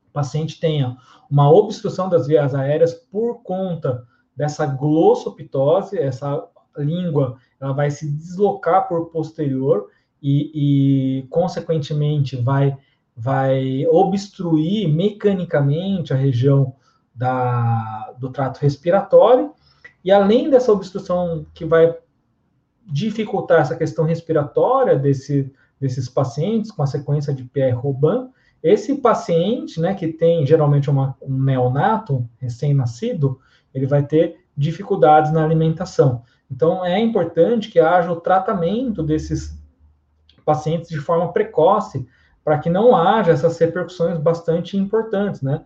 O 0.10 0.14
paciente 0.14 0.60
tenha 0.60 0.98
uma 1.30 1.50
obstrução 1.50 2.08
das 2.08 2.28
vias 2.28 2.54
aéreas 2.54 2.94
por 2.94 3.42
conta 3.44 4.06
dessa 4.42 4.66
glossopitose, 4.66 6.00
essa 6.00 6.44
língua 6.76 7.38
ela 7.60 7.74
vai 7.74 7.92
se 7.92 8.10
deslocar 8.10 8.88
por 8.88 9.12
posterior 9.12 9.88
e, 10.20 11.20
e 11.20 11.28
consequentemente, 11.28 12.36
vai, 12.38 12.76
vai 13.16 13.86
obstruir 13.86 14.92
mecanicamente 14.92 16.12
a 16.12 16.16
região 16.16 16.74
da, 17.14 18.16
do 18.18 18.32
trato 18.32 18.58
respiratório. 18.62 19.52
E 20.04 20.12
além 20.12 20.50
dessa 20.50 20.74
obstrução 20.74 21.46
que 21.54 21.64
vai 21.64 21.96
dificultar 22.88 23.62
essa 23.62 23.76
questão 23.76 24.06
respiratória 24.06 24.98
desse, 24.98 25.54
desses 25.80 26.10
pacientes 26.10 26.72
com 26.72 26.82
a 26.82 26.88
sequência 26.88 27.32
de 27.32 27.44
Pierre-Robin, 27.44 28.32
esse 28.64 28.96
paciente, 28.96 29.80
né, 29.80 29.94
que 29.94 30.08
tem 30.08 30.48
geralmente 30.48 30.90
uma, 30.90 31.16
um 31.22 31.38
neonato 31.44 32.28
recém-nascido, 32.40 33.40
ele 33.74 33.86
vai 33.86 34.04
ter 34.04 34.46
dificuldades 34.56 35.32
na 35.32 35.44
alimentação. 35.44 36.24
Então, 36.50 36.86
é 36.86 37.00
importante 37.00 37.70
que 37.70 37.80
haja 37.80 38.12
o 38.12 38.20
tratamento 38.20 39.02
desses 39.02 39.58
pacientes 40.46 40.90
de 40.90 41.00
forma 41.00 41.32
precoce, 41.32 42.08
para 42.44 42.58
que 42.58 42.70
não 42.70 42.96
haja 42.96 43.32
essas 43.32 43.58
repercussões 43.58 44.18
bastante 44.18 44.76
importantes, 44.76 45.42
né? 45.42 45.64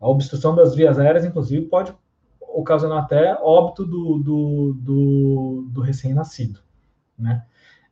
A 0.00 0.08
obstrução 0.08 0.54
das 0.54 0.74
vias 0.74 0.98
aéreas, 0.98 1.24
inclusive, 1.24 1.66
pode 1.66 1.94
ocasionar 2.40 3.04
até 3.04 3.38
óbito 3.40 3.84
do, 3.84 4.18
do, 4.18 4.72
do, 4.74 5.68
do 5.68 5.80
recém-nascido, 5.80 6.60
né? 7.18 7.44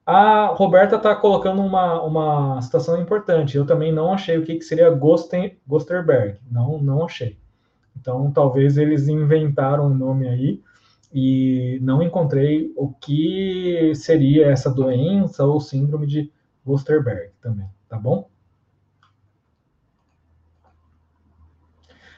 A 0.05 0.47
Roberta 0.55 0.97
está 0.97 1.17
colocando 1.17 1.61
uma, 1.61 2.01
uma 2.01 2.63
situação 2.63 3.01
importante. 3.01 3.57
Eu 3.57 3.67
também 3.67 3.93
não 3.93 4.13
achei 4.13 4.39
o 4.39 4.45
que, 4.45 4.55
que 4.55 4.65
seria 4.65 4.89
Gosten, 4.89 5.59
Gosterberg. 5.67 6.39
Não, 6.49 6.79
não 6.79 7.05
achei. 7.05 7.37
Então, 7.99 8.31
talvez 8.31 8.77
eles 8.77 9.09
inventaram 9.09 9.87
um 9.87 9.95
nome 9.95 10.29
aí 10.29 10.63
e 11.13 11.79
não 11.83 12.03
encontrei 12.03 12.73
o 12.77 12.93
que 12.93 13.93
seria 13.95 14.47
essa 14.47 14.71
doença 14.71 15.45
ou 15.45 15.61
síndrome 15.61 16.07
de 16.07 16.33
Wusterberg 16.67 17.31
também, 17.41 17.69
tá 17.89 17.99
bom? 17.99 18.29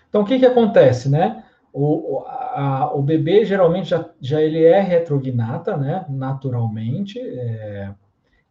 Então, 0.08 0.22
o 0.22 0.24
que, 0.24 0.38
que 0.38 0.46
acontece, 0.46 1.08
né? 1.08 1.44
O, 1.72 2.24
a, 2.26 2.92
o 2.94 3.02
bebê 3.02 3.44
geralmente 3.44 3.90
já, 3.90 4.08
já 4.20 4.40
ele 4.40 4.64
é 4.64 4.80
retrognata, 4.80 5.76
né? 5.76 6.06
Naturalmente, 6.08 7.20
é, 7.20 7.94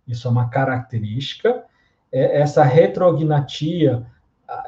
isso 0.08 0.28
é 0.28 0.32
uma 0.32 0.50
característica. 0.50 1.64
É, 2.12 2.40
essa 2.40 2.64
retrognatia 2.64 4.06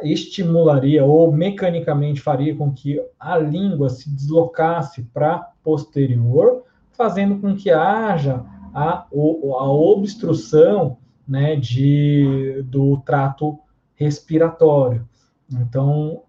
estimularia 0.03 1.05
ou 1.05 1.31
mecanicamente 1.31 2.21
faria 2.21 2.55
com 2.55 2.71
que 2.71 3.01
a 3.19 3.37
língua 3.37 3.89
se 3.89 4.09
deslocasse 4.09 5.03
para 5.13 5.51
posterior, 5.63 6.63
fazendo 6.91 7.39
com 7.39 7.55
que 7.55 7.71
haja 7.71 8.43
a, 8.73 9.05
a 9.09 9.71
obstrução 9.71 10.97
né, 11.27 11.55
de, 11.55 12.63
do 12.65 12.97
trato 12.97 13.59
respiratório. 13.95 15.07
Então, 15.51 16.23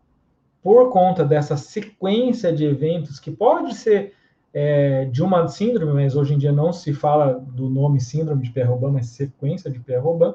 por 0.63 0.91
conta 0.91 1.25
dessa 1.25 1.57
sequência 1.57 2.53
de 2.53 2.65
eventos, 2.65 3.19
que 3.19 3.31
pode 3.31 3.75
ser 3.75 4.15
é, 4.53 5.07
de 5.07 5.23
uma 5.23 5.47
síndrome, 5.49 5.93
mas 5.93 6.17
hoje 6.17 6.35
em 6.35 6.39
dia 6.39 6.53
não 6.53 6.73
se 6.73 6.93
fala 6.93 7.35
do 7.35 7.71
nome 7.71 8.01
síndrome 8.01 8.43
de 8.43 8.51
Pierre-Robin, 8.51 8.93
mas 8.93 9.07
sequência 9.07 9.71
de 9.71 9.79
Pierre-Robin, 9.79 10.35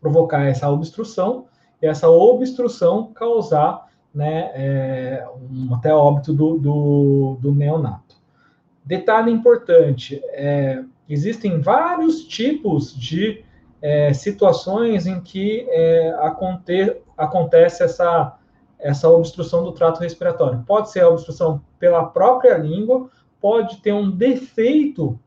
provocar 0.00 0.44
essa 0.44 0.70
obstrução, 0.70 1.46
essa 1.80 2.08
obstrução 2.08 3.12
causar 3.12 3.86
né, 4.14 4.50
é, 4.54 5.28
um, 5.50 5.74
até 5.74 5.94
óbito 5.94 6.32
do, 6.32 6.58
do, 6.58 7.38
do, 7.40 7.52
neonato. 7.52 8.16
Detalhe 8.84 9.30
importante: 9.30 10.22
é, 10.28 10.82
existem 11.08 11.60
vários 11.60 12.24
tipos 12.24 12.94
de 12.94 13.44
é, 13.82 14.14
situações 14.14 15.06
em 15.06 15.20
que 15.20 15.66
é, 15.68 16.16
aconte, 16.20 16.96
acontece 17.16 17.82
essa, 17.82 18.38
essa 18.78 19.10
obstrução 19.10 19.62
do 19.62 19.72
trato 19.72 20.00
respiratório. 20.00 20.64
Pode 20.66 20.90
ser 20.90 21.00
a 21.00 21.10
obstrução 21.10 21.60
pela 21.78 22.06
própria 22.06 22.56
língua, 22.56 23.10
pode 23.38 23.76
ter 23.78 23.92
um 23.92 24.10
defeito 24.10 25.18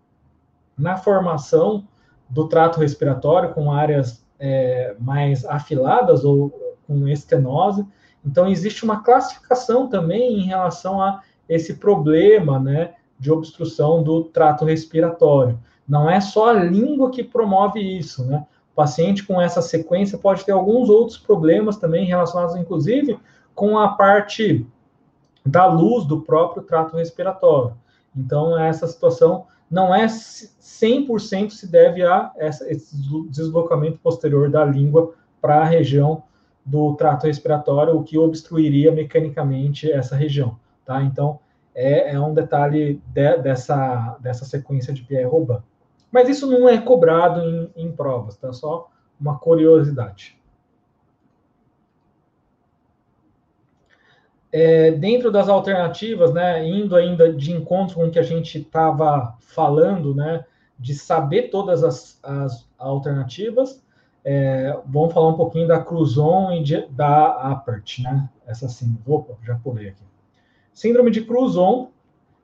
na 0.76 0.98
formação 0.98 1.88
do 2.28 2.48
trato 2.48 2.80
respiratório, 2.80 3.54
com 3.54 3.72
áreas 3.72 4.26
é, 4.40 4.96
mais 5.00 5.46
afiladas 5.46 6.24
ou 6.24 6.50
com 6.88 7.08
estenose. 7.08 7.86
Então, 8.26 8.48
existe 8.48 8.84
uma 8.84 9.04
classificação 9.04 9.88
também 9.88 10.40
em 10.40 10.44
relação 10.44 11.02
a 11.02 11.22
esse 11.48 11.76
problema 11.76 12.60
né, 12.60 12.94
de 13.20 13.32
obstrução 13.32 14.04
do 14.04 14.24
trato 14.26 14.66
respiratório. 14.66 15.60
Não 15.88 16.10
é 16.10 16.22
só 16.22 16.50
a 16.50 16.54
língua 16.54 17.10
que 17.10 17.24
promove 17.24 17.80
isso, 17.80 18.24
né? 18.26 18.46
O 18.72 18.76
paciente 18.76 19.26
com 19.26 19.42
essa 19.42 19.62
sequência 19.62 20.18
pode 20.18 20.46
ter 20.46 20.52
alguns 20.52 20.88
outros 20.90 21.18
problemas 21.18 21.78
também 21.78 22.06
relacionados, 22.06 22.56
inclusive, 22.56 23.20
com 23.56 23.78
a 23.78 23.90
parte 23.90 24.66
da 25.46 25.66
luz 25.66 26.06
do 26.06 26.22
próprio 26.22 26.64
trato 26.64 26.96
respiratório. 26.96 27.76
Então, 28.16 28.58
essa 28.58 28.88
situação 28.88 29.48
não 29.70 29.94
é 29.94 30.06
100% 30.06 31.52
se 31.52 31.68
deve 31.68 32.04
a 32.04 32.32
essa, 32.38 32.70
esse 32.72 32.96
deslocamento 33.30 34.00
posterior 34.00 34.50
da 34.50 34.66
língua 34.66 35.14
para 35.42 35.62
a 35.62 35.66
região 35.66 36.24
do 36.66 36.96
trato 36.96 37.28
respiratório, 37.28 37.96
o 37.96 38.04
que 38.04 38.18
obstruiria 38.18 38.92
mecanicamente 38.92 39.92
essa 39.92 40.16
região, 40.16 40.58
tá? 40.86 41.02
Então, 41.04 41.40
é, 41.74 42.14
é 42.14 42.20
um 42.20 42.34
detalhe 42.34 43.02
de, 43.08 43.38
dessa, 43.38 44.18
dessa 44.20 44.46
sequência 44.46 44.94
de 44.94 45.04
Pierre-Robin. 45.04 45.58
Mas 46.12 46.28
isso 46.28 46.48
não 46.48 46.68
é 46.68 46.78
cobrado 46.80 47.42
em, 47.42 47.72
em 47.76 47.92
provas, 47.92 48.38
tá? 48.38 48.52
Só 48.52 48.90
uma 49.20 49.38
curiosidade. 49.38 50.39
É, 54.52 54.92
dentro 54.92 55.32
das 55.32 55.48
alternativas, 55.48 56.34
né, 56.34 56.66
indo 56.68 56.96
ainda 56.96 57.32
de 57.32 57.52
encontro 57.52 57.96
com 57.96 58.06
o 58.06 58.12
que 58.12 58.20
a 58.20 58.24
gente 58.24 58.60
estava 58.60 59.36
falando, 59.40 60.16
né, 60.16 60.46
de 60.78 60.94
saber 60.94 61.50
todas 61.50 61.84
as, 61.84 62.20
as 62.24 62.68
alternativas, 62.78 63.84
é, 64.24 64.78
vamos 64.86 65.14
falar 65.14 65.30
um 65.30 65.38
pouquinho 65.38 65.68
da 65.68 65.80
Cruzon 65.80 66.52
e 66.54 66.64
de, 66.64 66.88
da 66.88 67.52
Apert, 67.52 68.00
né, 68.02 68.30
essa 68.48 68.68
sim, 68.68 68.98
opa, 69.06 69.36
já 69.46 69.56
pulei 69.56 69.90
aqui. 69.90 70.04
Síndrome 70.74 71.12
de 71.12 71.22
Cruzon 71.22 71.92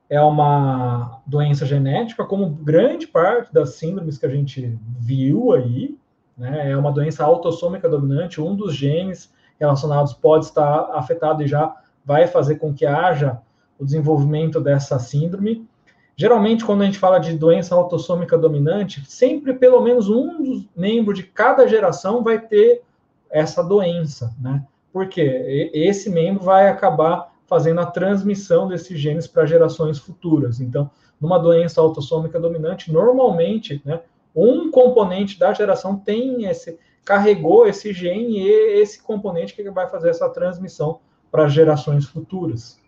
é 0.08 0.20
uma 0.20 1.20
doença 1.26 1.66
genética, 1.66 2.24
como 2.24 2.48
grande 2.48 3.06
parte 3.06 3.52
das 3.52 3.70
síndromes 3.74 4.18
que 4.18 4.26
a 4.26 4.28
gente 4.28 4.78
viu 4.98 5.52
aí, 5.52 5.98
né? 6.36 6.70
É 6.70 6.76
uma 6.76 6.92
doença 6.92 7.24
autossômica 7.24 7.88
dominante, 7.88 8.40
um 8.40 8.54
dos 8.54 8.74
genes 8.74 9.32
relacionados 9.58 10.12
pode 10.12 10.44
estar 10.44 10.90
afetado 10.92 11.42
e 11.42 11.46
já 11.46 11.74
vai 12.06 12.28
fazer 12.28 12.56
com 12.56 12.72
que 12.72 12.86
haja 12.86 13.40
o 13.78 13.84
desenvolvimento 13.84 14.60
dessa 14.60 14.98
síndrome. 14.98 15.68
Geralmente, 16.16 16.64
quando 16.64 16.82
a 16.82 16.84
gente 16.86 16.98
fala 16.98 17.18
de 17.18 17.36
doença 17.36 17.74
autossômica 17.74 18.38
dominante, 18.38 19.02
sempre 19.06 19.52
pelo 19.52 19.82
menos 19.82 20.08
um 20.08 20.42
dos 20.42 20.66
membros 20.74 21.18
de 21.18 21.24
cada 21.24 21.66
geração 21.66 22.22
vai 22.22 22.40
ter 22.40 22.82
essa 23.28 23.62
doença, 23.62 24.34
né? 24.40 24.64
Porque 24.92 25.70
esse 25.74 26.08
membro 26.08 26.44
vai 26.44 26.68
acabar 26.68 27.34
fazendo 27.46 27.80
a 27.80 27.86
transmissão 27.86 28.66
desses 28.66 28.98
genes 28.98 29.26
para 29.26 29.44
gerações 29.44 29.98
futuras. 29.98 30.60
Então, 30.60 30.90
numa 31.20 31.38
doença 31.38 31.80
autossômica 31.80 32.40
dominante, 32.40 32.90
normalmente, 32.90 33.82
né, 33.84 34.00
um 34.34 34.70
componente 34.70 35.38
da 35.38 35.52
geração 35.52 35.96
tem 35.96 36.46
esse 36.46 36.78
carregou 37.04 37.68
esse 37.68 37.92
gene 37.92 38.40
e 38.40 38.48
esse 38.80 39.00
componente 39.00 39.54
que 39.54 39.70
vai 39.70 39.88
fazer 39.88 40.10
essa 40.10 40.28
transmissão 40.28 40.98
para 41.36 41.48
gerações 41.48 42.06
futuras. 42.06 42.80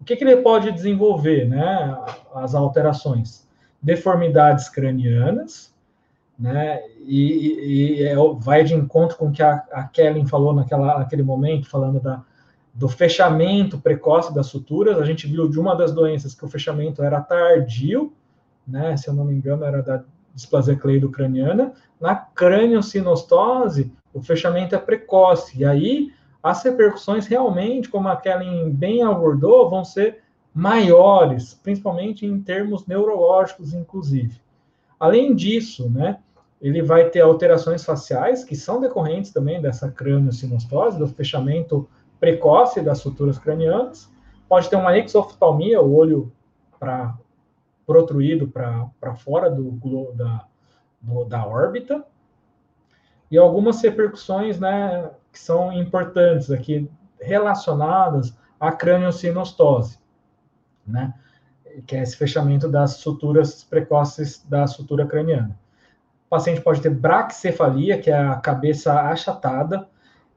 O 0.00 0.04
que, 0.04 0.16
que 0.16 0.24
ele 0.24 0.38
pode 0.38 0.72
desenvolver, 0.72 1.48
né? 1.48 1.96
As 2.34 2.56
alterações, 2.56 3.48
deformidades 3.80 4.68
cranianas, 4.68 5.72
né? 6.36 6.80
E, 7.06 7.20
e, 7.22 8.00
e 8.00 8.02
é, 8.02 8.16
vai 8.40 8.64
de 8.64 8.74
encontro 8.74 9.16
com 9.16 9.28
o 9.28 9.30
que 9.30 9.44
a, 9.44 9.62
a 9.70 9.84
Kellen 9.84 10.26
falou 10.26 10.52
naquela, 10.52 10.98
naquele 10.98 11.22
momento, 11.22 11.68
falando 11.68 12.00
da, 12.00 12.20
do 12.74 12.88
fechamento 12.88 13.78
precoce 13.78 14.34
das 14.34 14.46
suturas. 14.46 14.98
A 14.98 15.04
gente 15.04 15.28
viu 15.28 15.48
de 15.48 15.60
uma 15.60 15.76
das 15.76 15.92
doenças 15.92 16.34
que 16.34 16.44
o 16.44 16.48
fechamento 16.48 17.00
era 17.00 17.20
tardio, 17.20 18.12
né? 18.66 18.96
Se 18.96 19.06
eu 19.06 19.14
não 19.14 19.24
me 19.24 19.34
engano, 19.34 19.64
era 19.64 19.80
da 19.84 20.02
displasia 20.34 20.74
cleido-craniana. 20.74 21.74
Na 22.00 22.16
crânio-sinostose, 22.16 23.92
o 24.12 24.20
fechamento 24.20 24.74
é 24.74 24.78
precoce. 24.78 25.60
E 25.60 25.64
aí, 25.64 26.10
as 26.42 26.62
repercussões 26.62 27.26
realmente, 27.26 27.88
como 27.88 28.08
a 28.08 28.16
Kellen 28.16 28.70
bem 28.70 29.02
abordou, 29.02 29.68
vão 29.68 29.84
ser 29.84 30.22
maiores, 30.54 31.54
principalmente 31.54 32.26
em 32.26 32.40
termos 32.40 32.86
neurológicos, 32.86 33.74
inclusive. 33.74 34.40
Além 34.98 35.34
disso, 35.34 35.88
né, 35.90 36.18
ele 36.60 36.82
vai 36.82 37.08
ter 37.08 37.20
alterações 37.20 37.84
faciais, 37.84 38.44
que 38.44 38.56
são 38.56 38.80
decorrentes 38.80 39.32
também 39.32 39.60
dessa 39.60 39.90
crânio-sinostose, 39.90 40.98
do 40.98 41.06
fechamento 41.06 41.88
precoce 42.18 42.82
das 42.82 42.98
suturas 42.98 43.38
cranianas. 43.38 44.10
Pode 44.48 44.68
ter 44.68 44.76
uma 44.76 44.96
exoftalmia, 44.98 45.80
o 45.80 45.94
olho 45.94 46.32
para 46.78 47.16
protruído 47.86 48.46
para 48.46 49.14
fora 49.16 49.50
do, 49.50 49.72
da, 50.14 50.46
do, 51.00 51.24
da 51.24 51.46
órbita. 51.46 52.04
E 53.30 53.38
algumas 53.38 53.80
repercussões 53.80 54.60
né, 54.60 55.10
que 55.32 55.38
são 55.38 55.72
importantes 55.72 56.50
aqui, 56.50 56.90
relacionadas 57.20 58.36
à 58.58 58.72
crâniosinostose, 58.72 59.98
né, 60.86 61.14
que 61.86 61.96
é 61.96 62.02
esse 62.02 62.16
fechamento 62.16 62.68
das 62.68 62.94
suturas 62.94 63.62
precoces 63.62 64.44
da 64.48 64.66
sutura 64.66 65.06
craniana. 65.06 65.56
O 66.26 66.30
paciente 66.30 66.60
pode 66.60 66.80
ter 66.80 66.90
braquicefalia, 66.90 67.98
que 67.98 68.10
é 68.10 68.16
a 68.16 68.36
cabeça 68.36 68.92
achatada. 69.00 69.88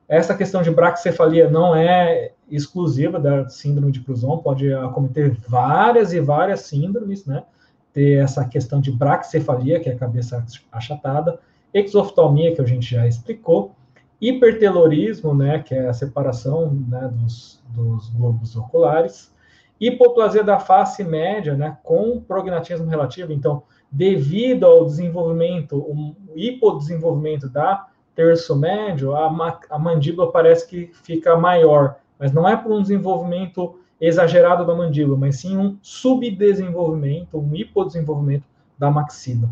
Essa 0.07 0.35
questão 0.35 0.61
de 0.61 0.71
braquicefalia 0.71 1.49
não 1.49 1.75
é 1.75 2.31
exclusiva 2.49 3.19
da 3.19 3.47
síndrome 3.49 3.91
de 3.91 4.01
Cruzon, 4.01 4.39
pode 4.39 4.71
acometer 4.73 5.31
várias 5.47 6.13
e 6.13 6.19
várias 6.19 6.61
síndromes, 6.61 7.25
né? 7.25 7.43
Ter 7.91 8.23
essa 8.23 8.43
questão 8.45 8.81
de 8.81 8.91
braquicefalia, 8.91 9.79
que 9.79 9.89
é 9.89 9.93
a 9.93 9.97
cabeça 9.97 10.43
achatada, 10.71 11.39
exoftalmia, 11.73 12.53
que 12.53 12.61
a 12.61 12.65
gente 12.65 12.89
já 12.89 13.07
explicou, 13.07 13.75
hipertelorismo, 14.23 15.35
né, 15.35 15.59
que 15.59 15.75
é 15.75 15.89
a 15.89 15.93
separação 15.93 16.71
né, 16.87 17.11
dos, 17.13 17.61
dos 17.69 18.07
globos 18.09 18.55
oculares, 18.55 19.33
hipoplasia 19.79 20.41
da 20.41 20.57
face 20.57 21.03
média, 21.03 21.55
né, 21.55 21.77
com 21.83 22.21
prognatismo 22.21 22.87
relativo, 22.87 23.33
então, 23.33 23.63
devido 23.91 24.65
ao 24.65 24.85
desenvolvimento, 24.85 25.75
o 25.77 26.15
hipodesenvolvimento 26.35 27.49
da 27.49 27.87
terço 28.15 28.55
médio, 28.55 29.13
a, 29.13 29.59
a 29.69 29.77
mandíbula 29.77 30.31
parece 30.31 30.67
que 30.69 30.91
fica 31.03 31.35
maior, 31.35 31.97
mas 32.17 32.31
não 32.31 32.47
é 32.47 32.55
por 32.55 32.71
um 32.71 32.81
desenvolvimento 32.81 33.77
exagerado 33.99 34.65
da 34.65 34.73
mandíbula, 34.73 35.17
mas 35.17 35.41
sim 35.41 35.57
um 35.57 35.77
subdesenvolvimento, 35.81 37.37
um 37.37 37.53
hipodesenvolvimento 37.53 38.45
da 38.77 38.89
maxila. 38.89 39.49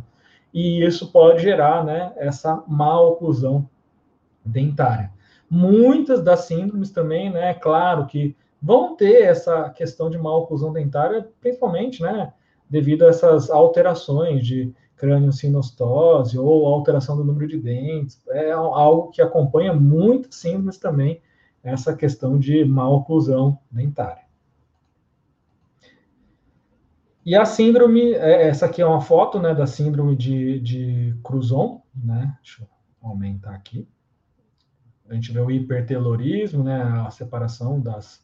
E 0.53 0.83
isso 0.83 1.11
pode 1.11 1.41
gerar 1.41 1.83
né, 1.83 2.13
essa 2.15 2.63
má 2.67 2.99
oclusão 2.99 3.67
dentária. 4.43 5.11
Muitas 5.49 6.23
das 6.23 6.41
síndromes 6.41 6.91
também, 6.91 7.29
né, 7.29 7.51
é 7.51 7.53
claro 7.53 8.05
que 8.05 8.35
vão 8.61 8.95
ter 8.95 9.23
essa 9.23 9.69
questão 9.69 10.09
de 10.09 10.17
má 10.17 10.35
oclusão 10.35 10.71
dentária, 10.71 11.27
principalmente, 11.39 12.01
né, 12.01 12.33
devido 12.69 13.03
a 13.03 13.09
essas 13.09 13.49
alterações 13.49 14.45
de 14.45 14.73
crânio-sinostose 14.95 16.37
ou 16.37 16.67
alteração 16.67 17.17
do 17.17 17.23
número 17.23 17.47
de 17.47 17.57
dentes. 17.57 18.21
É 18.29 18.51
algo 18.51 19.09
que 19.09 19.21
acompanha 19.21 19.73
muitas 19.73 20.35
síndromes 20.35 20.77
também, 20.77 21.21
essa 21.63 21.95
questão 21.95 22.39
de 22.39 22.63
má 22.63 22.87
oclusão 22.87 23.59
dentária. 23.69 24.23
E 27.25 27.35
a 27.35 27.45
síndrome, 27.45 28.13
é, 28.13 28.47
essa 28.47 28.65
aqui 28.65 28.81
é 28.81 28.85
uma 28.85 29.01
foto 29.01 29.39
né, 29.39 29.53
da 29.53 29.67
síndrome 29.67 30.15
de, 30.15 30.59
de 30.59 31.15
Cruzon, 31.23 31.81
né? 31.95 32.35
Deixa 32.41 32.63
eu 32.63 32.67
aumentar 33.01 33.53
aqui. 33.53 33.87
A 35.11 35.13
gente 35.13 35.33
vê 35.33 35.41
o 35.41 35.51
hipertelorismo, 35.51 36.63
né, 36.63 36.81
a 37.05 37.11
separação 37.11 37.81
das, 37.81 38.23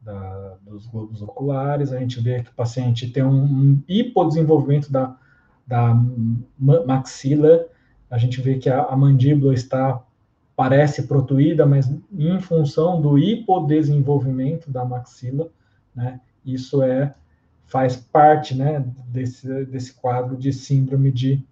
da, 0.00 0.56
dos 0.62 0.86
globos 0.86 1.20
oculares. 1.20 1.92
A 1.92 1.98
gente 1.98 2.18
vê 2.18 2.42
que 2.42 2.48
o 2.48 2.54
paciente 2.54 3.10
tem 3.10 3.22
um, 3.22 3.44
um 3.44 3.82
hipodesenvolvimento 3.86 4.90
da, 4.90 5.14
da 5.66 5.94
maxila. 6.58 7.66
A 8.10 8.16
gente 8.16 8.40
vê 8.40 8.56
que 8.56 8.70
a, 8.70 8.84
a 8.84 8.96
mandíbula 8.96 9.52
está 9.52 10.02
parece 10.56 11.02
protuída, 11.02 11.66
mas 11.66 11.94
em 12.10 12.40
função 12.40 13.02
do 13.02 13.18
hipodesenvolvimento 13.18 14.70
da 14.70 14.82
maxila, 14.82 15.50
né, 15.94 16.20
isso 16.42 16.82
é 16.82 17.14
faz 17.66 17.96
parte, 17.96 18.54
né, 18.54 18.82
desse, 19.08 19.66
desse 19.66 19.92
quadro 19.92 20.38
de 20.38 20.54
síndrome 20.54 21.12
de 21.12 21.44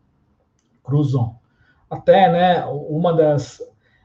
Cruzon. 0.83 1.37
Até, 1.91 2.33
né, 2.33 2.65
uma 2.65 3.13
das 3.13 3.61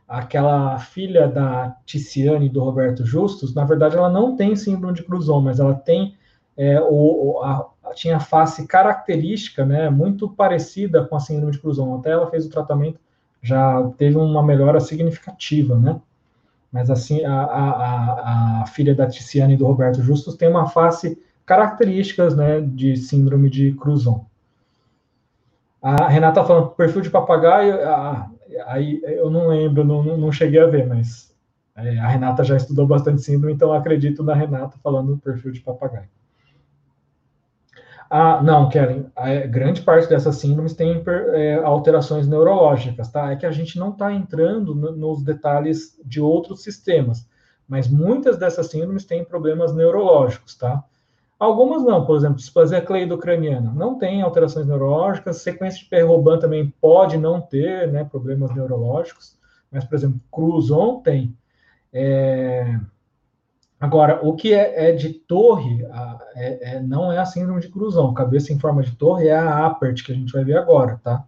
aquela 0.07 0.77
filha 0.79 1.27
da 1.27 1.75
Ticiane 1.85 2.45
e 2.45 2.49
do 2.49 2.63
Roberto 2.63 3.05
Justus, 3.05 3.53
na 3.53 3.65
verdade 3.65 3.97
ela 3.97 4.09
não 4.09 4.35
tem 4.35 4.55
síndrome 4.55 4.93
de 4.93 5.03
Cruzon, 5.03 5.41
mas 5.41 5.59
ela 5.59 5.73
tem 5.73 6.15
é, 6.55 6.79
o, 6.81 7.41
a, 7.43 7.69
tinha 7.93 8.17
a 8.17 8.21
face 8.21 8.65
característica, 8.65 9.65
né, 9.65 9.89
muito 9.89 10.29
parecida 10.29 11.05
com 11.05 11.15
a 11.15 11.19
síndrome 11.19 11.51
de 11.51 11.59
Cruzon. 11.59 11.99
Até 11.99 12.11
ela 12.11 12.29
fez 12.29 12.45
o 12.45 12.49
tratamento 12.49 12.99
já 13.41 13.83
teve 13.97 14.17
uma 14.17 14.43
melhora 14.43 14.79
significativa, 14.79 15.77
né? 15.77 15.99
Mas 16.71 16.89
assim, 16.89 17.23
a, 17.23 17.43
a, 17.43 18.61
a 18.61 18.65
filha 18.67 18.93
da 18.93 19.07
Ticiane 19.07 19.53
e 19.53 19.57
do 19.57 19.65
Roberto 19.65 20.01
Justus 20.01 20.35
tem 20.35 20.49
uma 20.49 20.67
face 20.67 21.21
características, 21.45 22.35
né, 22.35 22.59
de 22.59 22.97
síndrome 22.97 23.49
de 23.49 23.73
Cruzon. 23.73 24.25
A 25.81 26.07
Renata 26.07 26.41
tá 26.41 26.45
falando 26.45 26.71
perfil 26.71 27.01
de 27.01 27.09
papagaio, 27.09 27.75
ah, 27.87 28.29
aí 28.65 29.01
eu 29.03 29.29
não 29.29 29.47
lembro, 29.47 29.83
não, 29.83 30.03
não 30.03 30.31
cheguei 30.31 30.59
a 30.59 30.67
ver, 30.67 30.87
mas 30.87 31.35
é, 31.75 31.99
a 31.99 32.07
Renata 32.07 32.43
já 32.43 32.57
estudou 32.57 32.87
bastante 32.87 33.21
síndrome, 33.21 33.53
então 33.53 33.71
acredito 33.71 34.23
na 34.23 34.33
Renata 34.33 34.77
falando 34.81 35.15
do 35.15 35.21
perfil 35.21 35.51
de 35.51 35.59
papagaio. 35.59 36.09
Ah, 38.09 38.41
não, 38.41 38.69
Kellen, 38.69 39.11
a 39.15 39.45
grande 39.47 39.81
parte 39.81 40.07
dessas 40.07 40.37
síndromes 40.37 40.73
tem 40.73 41.03
é, 41.33 41.55
alterações 41.55 42.25
neurológicas, 42.27 43.11
tá? 43.11 43.31
É 43.31 43.35
que 43.35 43.45
a 43.45 43.51
gente 43.51 43.77
não 43.77 43.89
está 43.89 44.13
entrando 44.13 44.73
no, 44.73 44.95
nos 44.95 45.23
detalhes 45.23 45.99
de 46.05 46.21
outros 46.21 46.63
sistemas, 46.63 47.27
mas 47.67 47.87
muitas 47.89 48.37
dessas 48.37 48.67
síndromes 48.67 49.05
têm 49.05 49.25
problemas 49.25 49.75
neurológicos, 49.75 50.55
tá? 50.55 50.83
Algumas 51.39 51.83
não, 51.83 52.03
por 52.03 52.17
exemplo, 52.17 52.37
displasia 52.37 52.81
cleidocraniana 52.81 53.71
não 53.71 53.97
tem 53.97 54.23
alterações 54.23 54.65
neurológicas, 54.65 55.37
sequência 55.37 55.83
de 55.83 55.89
Perroban 55.89 56.39
também 56.39 56.73
pode 56.81 57.15
não 57.17 57.39
ter 57.39 57.91
né, 57.91 58.03
problemas 58.03 58.53
neurológicos, 58.55 59.37
mas, 59.71 59.83
por 59.85 59.95
exemplo, 59.95 60.19
Cruzon 60.31 61.01
tem. 61.01 61.37
É... 61.93 62.79
Agora, 63.79 64.25
o 64.27 64.35
que 64.35 64.53
é, 64.53 64.89
é 64.89 64.91
de 64.91 65.13
torre 65.13 65.85
é, 66.35 66.77
é, 66.77 66.81
não 66.81 67.11
é 67.11 67.19
a 67.19 67.25
síndrome 67.25 67.61
de 67.61 67.69
Cruzon. 67.69 68.11
Cabeça 68.13 68.51
em 68.51 68.57
forma 68.57 68.81
de 68.81 68.95
torre 68.95 69.27
é 69.27 69.35
a 69.35 69.67
APERT, 69.67 70.03
que 70.03 70.11
a 70.11 70.15
gente 70.15 70.33
vai 70.33 70.43
ver 70.43 70.57
agora, 70.57 70.99
tá? 71.03 71.23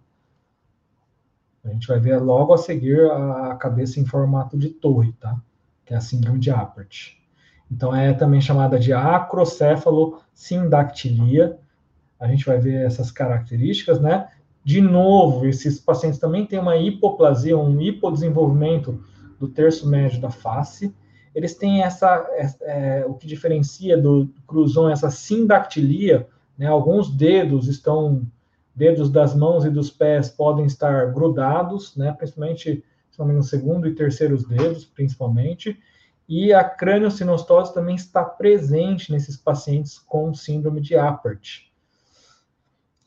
A 1.63 1.69
gente 1.69 1.87
vai 1.87 1.99
ver 1.99 2.17
logo 2.17 2.51
a 2.51 2.57
seguir 2.57 2.99
a 3.11 3.55
cabeça 3.55 3.99
em 3.99 4.05
formato 4.05 4.57
de 4.57 4.69
torre, 4.69 5.11
tá? 5.19 5.39
Que 5.85 5.93
é 5.93 5.97
a 5.97 6.01
síndrome 6.01 6.39
de 6.39 6.49
APERT. 6.49 7.18
Então, 7.71 7.95
é 7.95 8.13
também 8.13 8.41
chamada 8.41 8.79
de 8.79 8.91
acrocéfalo-sindactilia. 8.91 11.57
A 12.19 12.27
gente 12.27 12.45
vai 12.45 12.59
ver 12.59 12.85
essas 12.85 13.11
características, 13.11 14.01
né? 14.01 14.27
De 14.63 14.81
novo, 14.81 15.45
esses 15.45 15.79
pacientes 15.79 16.19
também 16.19 16.45
têm 16.45 16.59
uma 16.59 16.77
hipoplasia, 16.77 17.57
um 17.57 17.81
hipodesenvolvimento 17.81 19.01
do 19.39 19.47
terço 19.47 19.87
médio 19.87 20.19
da 20.19 20.29
face. 20.29 20.93
Eles 21.33 21.55
têm 21.55 21.83
essa, 21.83 22.27
é, 22.31 22.49
é, 22.61 23.05
o 23.05 23.13
que 23.13 23.25
diferencia 23.25 23.97
do 23.97 24.29
cruzon, 24.45 24.89
essa 24.89 25.09
sindactilia, 25.09 26.27
né? 26.57 26.67
Alguns 26.67 27.09
dedos 27.09 27.67
estão, 27.67 28.27
dedos 28.75 29.09
das 29.09 29.33
mãos 29.33 29.63
e 29.63 29.69
dos 29.69 29.89
pés 29.89 30.29
podem 30.29 30.65
estar 30.65 31.13
grudados, 31.13 31.95
né? 31.95 32.11
Principalmente, 32.11 32.83
se 33.09 33.19
não 33.19 33.25
me 33.25 33.31
engano, 33.31 33.47
segundo 33.47 33.87
e 33.87 33.95
terceiros 33.95 34.43
dedos, 34.43 34.83
principalmente. 34.83 35.79
E 36.29 36.53
a 36.53 36.63
crâniosinostose 36.63 37.73
também 37.73 37.95
está 37.95 38.23
presente 38.23 39.11
nesses 39.11 39.35
pacientes 39.35 39.97
com 39.97 40.31
síndrome 40.31 40.79
de 40.79 40.95
Apert. 40.95 41.67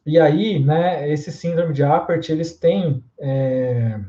E 0.05 0.19
aí, 0.19 0.59
né, 0.59 1.09
esse 1.09 1.31
síndrome 1.31 1.73
de 1.73 1.85
Apert, 1.85 2.29
eles 2.29 2.59
têm, 2.59 3.05
é, 3.21 4.01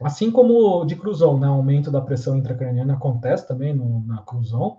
assim 0.00 0.30
como 0.30 0.86
de 0.86 0.96
Cruzon, 0.96 1.38
né, 1.38 1.48
aumento 1.48 1.90
da 1.90 2.00
pressão 2.00 2.34
intracraniana 2.34 2.94
acontece 2.94 3.46
também 3.46 3.74
no, 3.74 4.02
na 4.06 4.22
Cruzon, 4.22 4.78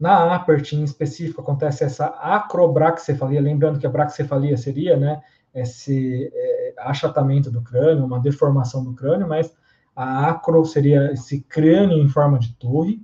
na 0.00 0.34
Apert 0.34 0.72
em 0.72 0.82
específico 0.82 1.42
acontece 1.42 1.84
essa 1.84 2.06
acrobraxcefalia, 2.06 3.42
lembrando 3.42 3.78
que 3.78 3.86
a 3.86 3.90
braxcefalia 3.90 4.56
seria, 4.56 4.96
né, 4.96 5.20
esse 5.54 6.30
é, 6.32 6.74
achatamento 6.78 7.50
do 7.50 7.60
crânio, 7.60 8.06
uma 8.06 8.18
deformação 8.18 8.82
do 8.82 8.94
crânio, 8.94 9.28
mas 9.28 9.54
a 9.98 10.28
acro 10.28 10.64
seria 10.64 11.10
esse 11.10 11.40
crânio 11.40 11.98
em 11.98 12.08
forma 12.08 12.38
de 12.38 12.52
torre. 12.54 13.02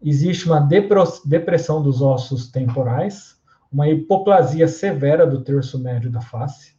Existe 0.00 0.46
uma 0.46 0.60
depressão 0.60 1.82
dos 1.82 2.00
ossos 2.00 2.52
temporais, 2.52 3.36
uma 3.70 3.88
hipoplasia 3.88 4.68
severa 4.68 5.26
do 5.26 5.42
terço 5.42 5.76
médio 5.76 6.08
da 6.08 6.20
face, 6.20 6.76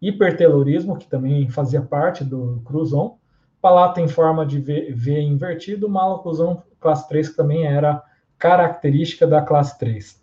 hipertelorismo, 0.00 0.96
que 0.96 1.08
também 1.08 1.48
fazia 1.48 1.82
parte 1.82 2.22
do 2.22 2.62
cruzon, 2.64 3.18
palato 3.60 3.98
em 3.98 4.06
forma 4.06 4.46
de 4.46 4.60
v, 4.60 4.92
v 4.92 5.20
invertido, 5.20 5.88
maloclusão 5.88 6.62
classe 6.78 7.08
3, 7.08 7.30
que 7.30 7.36
também 7.36 7.66
era 7.66 8.00
característica 8.38 9.26
da 9.26 9.42
classe 9.42 9.76
3. 9.80 10.16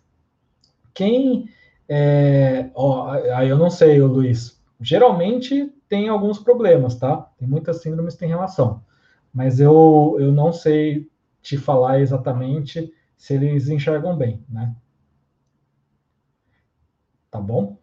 Quem. 0.94 1.50
É, 1.86 2.70
ó, 2.74 3.10
aí 3.10 3.50
eu 3.50 3.58
não 3.58 3.68
sei, 3.68 4.00
Luiz. 4.00 4.58
Geralmente 4.80 5.70
tem 5.88 6.08
alguns 6.08 6.38
problemas, 6.38 6.96
tá? 6.96 7.30
Tem 7.38 7.48
muitas 7.48 7.82
síndromes 7.82 8.14
que 8.14 8.20
têm 8.20 8.28
relação. 8.28 8.84
Mas 9.32 9.60
eu, 9.60 10.16
eu 10.18 10.32
não 10.32 10.52
sei 10.52 11.10
te 11.42 11.56
falar 11.56 12.00
exatamente 12.00 12.92
se 13.16 13.34
eles 13.34 13.68
enxergam 13.68 14.16
bem, 14.16 14.44
né? 14.48 14.74
Tá 17.30 17.40
bom? 17.40 17.78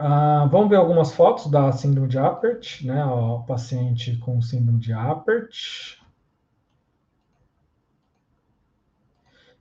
Ah, 0.00 0.46
vamos 0.50 0.68
ver 0.68 0.76
algumas 0.76 1.12
fotos 1.12 1.50
da 1.50 1.72
síndrome 1.72 2.08
de 2.08 2.18
Apert, 2.18 2.84
né? 2.84 3.04
O 3.04 3.42
paciente 3.42 4.16
com 4.18 4.40
síndrome 4.40 4.78
de 4.78 4.92
Apert. 4.92 5.98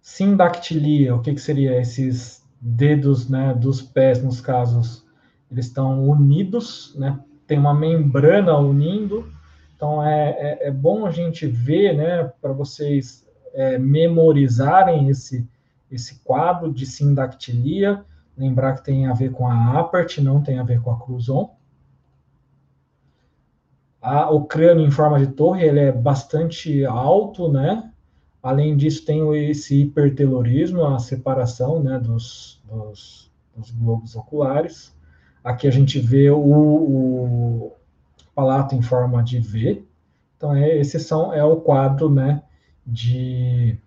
Sindactilia, 0.01 1.15
o 1.15 1.21
que, 1.21 1.33
que 1.33 1.41
seria 1.41 1.79
esses 1.81 2.46
dedos 2.59 3.29
né, 3.29 3.53
dos 3.53 3.81
pés, 3.81 4.21
nos 4.23 4.41
casos, 4.41 5.05
eles 5.49 5.67
estão 5.67 6.07
unidos, 6.07 6.93
né? 6.97 7.19
Tem 7.45 7.57
uma 7.57 7.73
membrana 7.73 8.57
unindo. 8.57 9.31
Então 9.75 10.03
é, 10.03 10.29
é, 10.31 10.67
é 10.67 10.71
bom 10.71 11.05
a 11.05 11.11
gente 11.11 11.47
ver, 11.47 11.95
né, 11.95 12.31
para 12.41 12.51
vocês 12.51 13.25
é, 13.53 13.77
memorizarem 13.77 15.09
esse, 15.09 15.47
esse 15.89 16.19
quadro 16.23 16.73
de 16.73 16.85
sindactilia. 16.85 18.03
Lembrar 18.37 18.73
que 18.73 18.83
tem 18.83 19.07
a 19.07 19.13
ver 19.13 19.31
com 19.31 19.47
a 19.47 19.79
apert, 19.79 20.19
não 20.19 20.41
tem 20.41 20.59
a 20.59 20.63
ver 20.63 20.81
com 20.81 20.91
a 20.91 20.99
cruzon. 20.99 21.55
A, 24.01 24.29
o 24.29 24.45
crânio 24.45 24.85
em 24.85 24.91
forma 24.91 25.19
de 25.19 25.27
torre 25.27 25.65
ele 25.65 25.79
é 25.79 25.91
bastante 25.91 26.85
alto, 26.85 27.51
né? 27.51 27.91
Além 28.41 28.77
disso, 28.77 29.05
tem 29.05 29.49
esse 29.49 29.81
hipertelorismo, 29.81 30.85
a 30.85 30.99
separação 30.99 31.81
né, 31.81 31.99
dos, 31.99 32.61
dos, 32.65 33.31
dos 33.55 33.71
globos 33.71 34.15
oculares. 34.15 34.95
Aqui 35.43 35.67
a 35.67 35.71
gente 35.71 35.99
vê 35.99 36.29
o, 36.29 36.39
o, 36.39 37.73
palato 38.35 38.75
em 38.75 38.81
forma 38.81 39.23
de 39.23 39.39
V. 39.39 39.83
Então, 40.35 40.55
é, 40.55 40.77
esse 40.77 40.99
são, 40.99 41.33
é 41.33 41.43
o 41.43 41.57
quadro 41.57 42.09
né, 42.09 42.43
de 42.85 43.77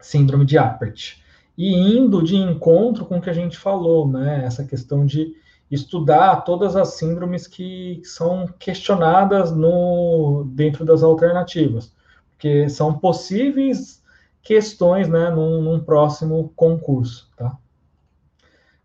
síndrome 0.00 0.46
de 0.46 0.56
Apert. 0.56 1.22
E 1.56 1.74
indo 1.74 2.22
de 2.22 2.36
encontro 2.36 3.04
com 3.04 3.18
o 3.18 3.20
que 3.20 3.28
a 3.28 3.34
gente 3.34 3.58
falou, 3.58 4.08
né, 4.08 4.44
essa 4.44 4.64
questão 4.64 5.04
de 5.04 5.34
estudar 5.70 6.36
todas 6.44 6.74
as 6.76 6.94
síndromes 6.94 7.46
que 7.46 8.00
são 8.02 8.46
questionadas 8.58 9.52
no, 9.52 10.44
dentro 10.54 10.84
das 10.84 11.02
alternativas 11.02 11.92
porque 12.38 12.68
são 12.68 12.96
possíveis 12.96 14.00
questões 14.40 15.08
né, 15.08 15.28
num, 15.28 15.60
num 15.60 15.80
próximo 15.80 16.52
concurso. 16.54 17.28
Tá? 17.36 17.58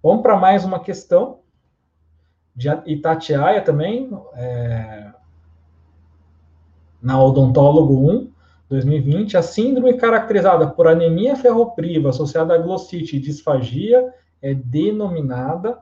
Vamos 0.02 0.24
para 0.24 0.36
mais 0.36 0.66
uma 0.66 0.80
questão 0.80 1.42
de 2.56 2.68
Itatiaia 2.88 3.62
também, 3.62 4.10
é, 4.34 5.14
na 7.00 7.22
Odontólogo 7.22 8.12
1, 8.12 8.32
2020, 8.70 9.38
a 9.38 9.44
síndrome 9.44 9.98
caracterizada 9.98 10.68
por 10.68 10.88
anemia 10.88 11.36
ferropriva 11.36 12.10
associada 12.10 12.56
a 12.56 12.58
glossite 12.58 13.18
e 13.18 13.20
disfagia 13.20 14.14
é 14.42 14.54
denominada 14.56 15.80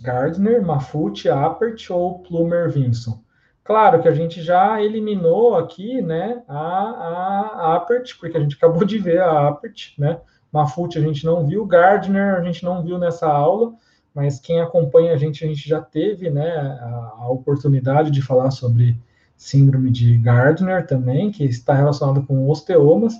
Gardner, 0.00 0.64
Maffucci, 0.64 1.28
Apert 1.28 1.90
ou 1.90 2.20
Plumer-Vinson. 2.20 3.22
Claro 3.70 4.02
que 4.02 4.08
a 4.08 4.12
gente 4.12 4.42
já 4.42 4.82
eliminou 4.82 5.54
aqui, 5.54 6.02
né, 6.02 6.42
a, 6.48 6.58
a 6.58 7.76
Apert, 7.76 8.18
porque 8.18 8.36
a 8.36 8.40
gente 8.40 8.56
acabou 8.56 8.84
de 8.84 8.98
ver 8.98 9.20
a 9.20 9.46
Apert, 9.46 9.92
né? 9.96 10.18
Mafut 10.52 10.98
a 10.98 11.00
gente 11.00 11.24
não 11.24 11.46
viu, 11.46 11.64
Gardner 11.64 12.34
a 12.34 12.42
gente 12.42 12.64
não 12.64 12.82
viu 12.82 12.98
nessa 12.98 13.28
aula, 13.28 13.72
mas 14.12 14.40
quem 14.40 14.60
acompanha 14.60 15.12
a 15.12 15.16
gente, 15.16 15.44
a 15.44 15.46
gente 15.46 15.68
já 15.68 15.80
teve, 15.80 16.28
né, 16.30 16.50
a, 16.50 17.14
a 17.20 17.28
oportunidade 17.30 18.10
de 18.10 18.20
falar 18.20 18.50
sobre 18.50 18.98
síndrome 19.36 19.92
de 19.92 20.18
Gardner 20.18 20.84
também, 20.84 21.30
que 21.30 21.44
está 21.44 21.72
relacionado 21.72 22.24
com 22.26 22.50
osteomas. 22.50 23.14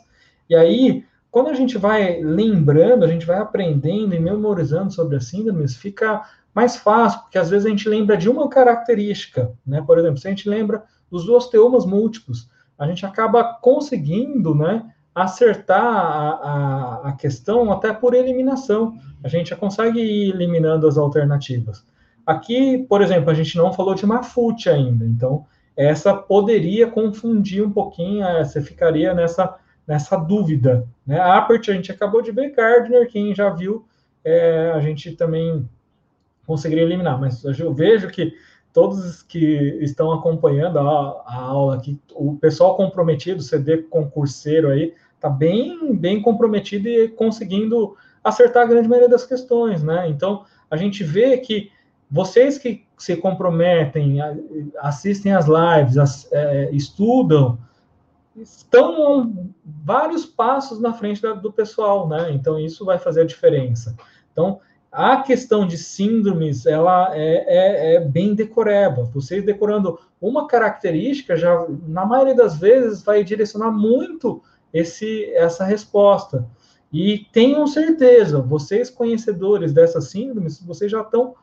E 0.49 0.57
aí, 0.57 1.05
quando 1.31 1.51
a 1.51 1.55
gente 1.55 1.79
vai 1.79 2.21
lembrando, 2.21 3.05
a 3.05 3.09
gente 3.09 3.25
vai 3.25 3.39
aprendendo 3.39 4.17
e 4.17 4.19
memorizando 4.19 4.93
sobre 4.93 5.17
as 5.17 5.27
síndromes, 5.27 5.77
fica 5.77 6.29
mais 6.55 6.77
fácil, 6.77 7.21
porque 7.21 7.39
às 7.39 7.49
vezes 7.51 7.67
a 7.67 7.71
gente 7.71 7.89
lembra 7.89 8.17
de 8.17 8.29
uma 8.29 8.49
característica, 8.49 9.53
né? 9.67 9.83
Por 9.83 9.99
exemplo, 9.99 10.19
se 10.19 10.27
a 10.27 10.31
gente 10.31 10.49
lembra 10.49 10.83
dos 11.11 11.29
osteomas 11.29 11.87
múltiplos, 11.87 12.49
a 12.79 12.87
gente 12.87 13.05
acaba 13.05 13.45
conseguindo, 13.45 14.55
né, 14.55 14.91
acertar 15.15 15.85
a, 15.85 16.29
a, 16.31 17.09
a 17.09 17.13
questão 17.13 17.71
até 17.71 17.93
por 17.93 18.15
eliminação. 18.15 18.97
A 19.23 19.29
gente 19.29 19.51
já 19.51 19.57
consegue 19.57 20.01
ir 20.01 20.31
eliminando 20.31 20.87
as 20.87 20.97
alternativas. 20.97 21.85
Aqui, 22.25 22.79
por 22.89 23.03
exemplo, 23.03 23.31
a 23.31 23.35
gente 23.35 23.57
não 23.57 23.73
falou 23.73 23.95
de 23.95 24.07
Mafute 24.07 24.71
ainda, 24.71 25.05
então 25.05 25.45
essa 25.77 26.15
poderia 26.15 26.87
confundir 26.87 27.65
um 27.65 27.71
pouquinho, 27.71 28.25
é, 28.25 28.45
você 28.45 28.61
ficaria 28.61 29.15
nessa, 29.15 29.57
nessa 29.87 30.17
dúvida. 30.17 30.87
Né? 31.07 31.19
A 31.19 31.39
Apert 31.39 31.69
a 31.69 31.73
gente 31.73 31.91
acabou 31.91 32.23
de 32.23 32.31
ver, 32.33 32.55
Gardner, 32.55 33.09
quem 33.09 33.35
já 33.35 33.51
viu, 33.51 33.87
é, 34.25 34.73
a 34.75 34.81
gente 34.81 35.13
também 35.13 35.69
conseguiria 36.51 36.83
eliminar, 36.83 37.21
mas 37.21 37.45
eu 37.45 37.73
vejo 37.73 38.09
que 38.09 38.35
todos 38.73 39.23
que 39.23 39.79
estão 39.81 40.11
acompanhando 40.11 40.81
a, 40.81 41.23
a 41.25 41.37
aula 41.37 41.77
aqui, 41.77 41.97
o 42.13 42.37
pessoal 42.39 42.77
comprometido, 42.77 43.41
CD 43.41 43.79
concurseiro 43.85 44.69
aí, 44.69 44.93
está 45.15 45.31
bem, 45.31 45.95
bem 45.95 46.21
comprometido 46.21 46.89
e 46.89 47.07
conseguindo 47.07 47.97
acertar 48.25 48.65
a 48.65 48.67
grande 48.67 48.89
maioria 48.89 49.09
das 49.09 49.25
questões, 49.25 49.81
né? 49.81 50.09
Então, 50.09 50.45
a 50.69 50.77
gente 50.77 51.05
vê 51.05 51.39
que 51.39 51.71
vocês 52.11 52.59
que 52.59 52.85
se 52.99 53.17
comprometem, 53.17 54.19
assistem 54.81 55.33
as 55.33 55.47
lives, 55.47 55.97
as, 55.97 56.33
é, 56.33 56.71
estudam, 56.73 57.59
estão 58.35 59.53
vários 59.65 60.27
passos 60.27 60.81
na 60.81 60.93
frente 60.93 61.23
da, 61.23 61.33
do 61.33 61.53
pessoal, 61.53 62.09
né? 62.09 62.33
Então, 62.33 62.59
isso 62.59 62.85
vai 62.85 62.99
fazer 62.99 63.21
a 63.21 63.27
diferença. 63.27 63.95
Então, 64.33 64.61
a 64.93 65.23
questão 65.23 65.67
de 65.67 65.79
síndromes, 65.79 66.67
ela 66.67 67.17
é, 67.17 67.45
é, 67.47 67.95
é, 67.95 68.01
bem 68.01 68.35
decoreba. 68.35 69.05
Vocês 69.05 69.45
decorando 69.45 69.99
uma 70.21 70.49
característica, 70.49 71.37
já 71.37 71.67
na 71.87 72.05
maioria 72.05 72.35
das 72.35 72.59
vezes 72.59 73.03
vai 73.03 73.23
direcionar 73.23 73.71
muito 73.71 74.43
esse, 74.73 75.33
essa 75.35 75.65
resposta. 75.65 76.47
E 76.93 77.27
tenham 77.33 77.67
certeza, 77.69 78.41
vocês 78.41 78.91
conhecedores 78.91 79.73
dessas 79.73 80.09
síndromes, 80.09 80.61
vocês 80.61 80.91
já 80.91 81.03
estão 81.03 81.35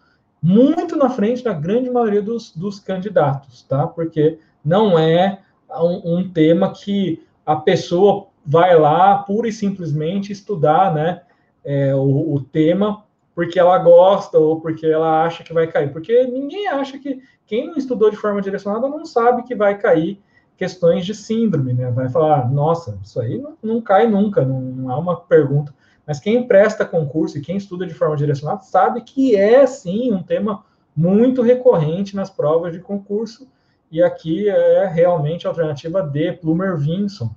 muito 0.41 0.95
na 0.97 1.09
frente 1.09 1.43
da 1.43 1.53
grande 1.53 1.89
maioria 1.89 2.21
dos, 2.21 2.55
dos 2.55 2.79
candidatos, 2.79 3.63
tá? 3.63 3.87
Porque 3.87 4.39
não 4.63 4.99
é 4.99 5.39
um, 5.71 6.17
um, 6.17 6.29
tema 6.29 6.73
que 6.73 7.23
a 7.45 7.55
pessoa 7.55 8.27
vai 8.45 8.77
lá 8.77 9.17
pura 9.19 9.47
e 9.47 9.53
simplesmente 9.53 10.31
estudar, 10.31 10.93
né? 10.93 11.21
É, 11.63 11.95
o, 11.95 12.33
o, 12.35 12.41
tema 12.41 13.03
porque 13.37 13.59
ela 13.59 13.77
gosta 13.77 14.39
ou 14.39 14.59
porque 14.59 14.87
ela 14.87 15.23
acha 15.23 15.43
que 15.43 15.53
vai 15.53 15.67
cair. 15.67 15.93
Porque 15.93 16.23
ninguém 16.25 16.67
acha 16.69 16.97
que 16.97 17.21
quem 17.45 17.67
não 17.67 17.75
estudou 17.75 18.09
de 18.09 18.17
forma 18.17 18.41
direcionada 18.41 18.89
não 18.89 19.05
sabe 19.05 19.43
que 19.43 19.53
vai 19.53 19.77
cair 19.77 20.19
questões 20.57 21.05
de 21.05 21.13
síndrome, 21.13 21.71
né? 21.71 21.91
Vai 21.91 22.09
falar, 22.09 22.51
nossa, 22.51 22.99
isso 23.03 23.21
aí 23.21 23.37
não, 23.37 23.55
não 23.61 23.79
cai 23.79 24.07
nunca, 24.07 24.43
não, 24.43 24.59
não 24.59 24.91
há 24.91 24.97
uma 24.97 25.15
pergunta. 25.21 25.71
Mas 26.03 26.19
quem 26.19 26.47
presta 26.47 26.83
concurso 26.83 27.37
e 27.37 27.41
quem 27.41 27.57
estuda 27.57 27.85
de 27.85 27.93
forma 27.93 28.17
direcionada 28.17 28.63
sabe 28.63 29.01
que 29.01 29.35
é 29.35 29.67
sim 29.67 30.11
um 30.11 30.23
tema 30.23 30.65
muito 30.95 31.43
recorrente 31.43 32.15
nas 32.15 32.31
provas 32.31 32.73
de 32.73 32.79
concurso. 32.79 33.47
E 33.91 34.01
aqui 34.01 34.49
é 34.49 34.87
realmente 34.87 35.45
a 35.45 35.51
alternativa 35.51 36.01
D, 36.01 36.31
Plumer-Vinson. 36.31 37.29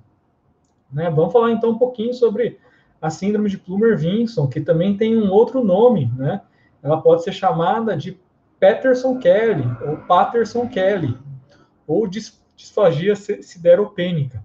Né? 0.91 1.11
Vamos 1.11 1.31
falar 1.31 1.51
então 1.51 1.69
um 1.69 1.77
pouquinho 1.77 2.15
sobre 2.15 2.57
a 3.01 3.09
síndrome 3.09 3.49
de 3.49 3.57
Plumer-Vinson, 3.57 4.47
que 4.47 4.61
também 4.61 4.95
tem 4.95 5.17
um 5.17 5.31
outro 5.31 5.63
nome, 5.63 6.11
né? 6.15 6.41
Ela 6.83 7.01
pode 7.01 7.23
ser 7.23 7.31
chamada 7.31 7.97
de 7.97 8.19
Patterson-Kelly 8.59 9.65
ou 9.87 9.97
Patterson-Kelly 9.97 11.17
ou 11.87 12.07
disfagia 12.07 13.15
sideropênica. 13.15 14.43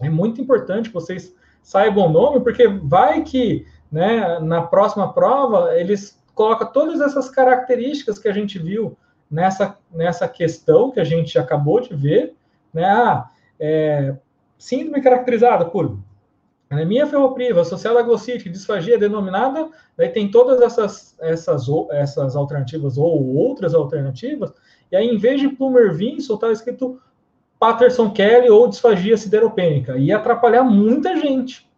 É 0.00 0.08
muito 0.08 0.40
importante 0.40 0.88
que 0.88 0.94
vocês 0.94 1.34
saibam 1.62 2.06
o 2.06 2.12
nome, 2.12 2.40
porque 2.40 2.66
vai 2.66 3.22
que 3.22 3.66
né, 3.90 4.38
na 4.40 4.62
próxima 4.62 5.12
prova 5.12 5.74
eles 5.76 6.22
colocam 6.34 6.70
todas 6.72 7.00
essas 7.00 7.28
características 7.28 8.18
que 8.18 8.28
a 8.28 8.32
gente 8.32 8.58
viu 8.58 8.96
nessa, 9.30 9.78
nessa 9.92 10.28
questão 10.28 10.90
que 10.90 11.00
a 11.00 11.04
gente 11.04 11.38
acabou 11.38 11.80
de 11.80 11.94
ver, 11.94 12.34
né? 12.72 12.84
Ah, 12.84 13.30
é, 13.58 14.14
síndrome 14.58 15.02
caracterizada 15.02 15.64
por 15.64 15.98
anemia 16.68 17.06
ferropriva 17.06 17.60
associada 17.60 18.00
a 18.00 18.02
glossite, 18.02 18.48
disfagia 18.48 18.98
denominada, 18.98 19.68
daí 19.96 20.08
tem 20.08 20.30
todas 20.30 20.60
essas, 20.60 21.16
essas, 21.20 21.66
essas 21.90 22.34
alternativas 22.34 22.98
ou 22.98 23.34
outras 23.34 23.74
alternativas, 23.74 24.52
e 24.90 24.96
aí 24.96 25.06
em 25.06 25.16
vez 25.16 25.40
de 25.40 25.48
Plumer-Vinson 25.48 26.34
está 26.34 26.50
escrito 26.50 27.00
Patterson 27.58 28.10
Kelly 28.10 28.50
ou 28.50 28.68
disfagia 28.68 29.16
sideropênica. 29.16 29.96
Ia 29.96 30.18
atrapalhar 30.18 30.62
muita 30.62 31.16
gente. 31.16 31.68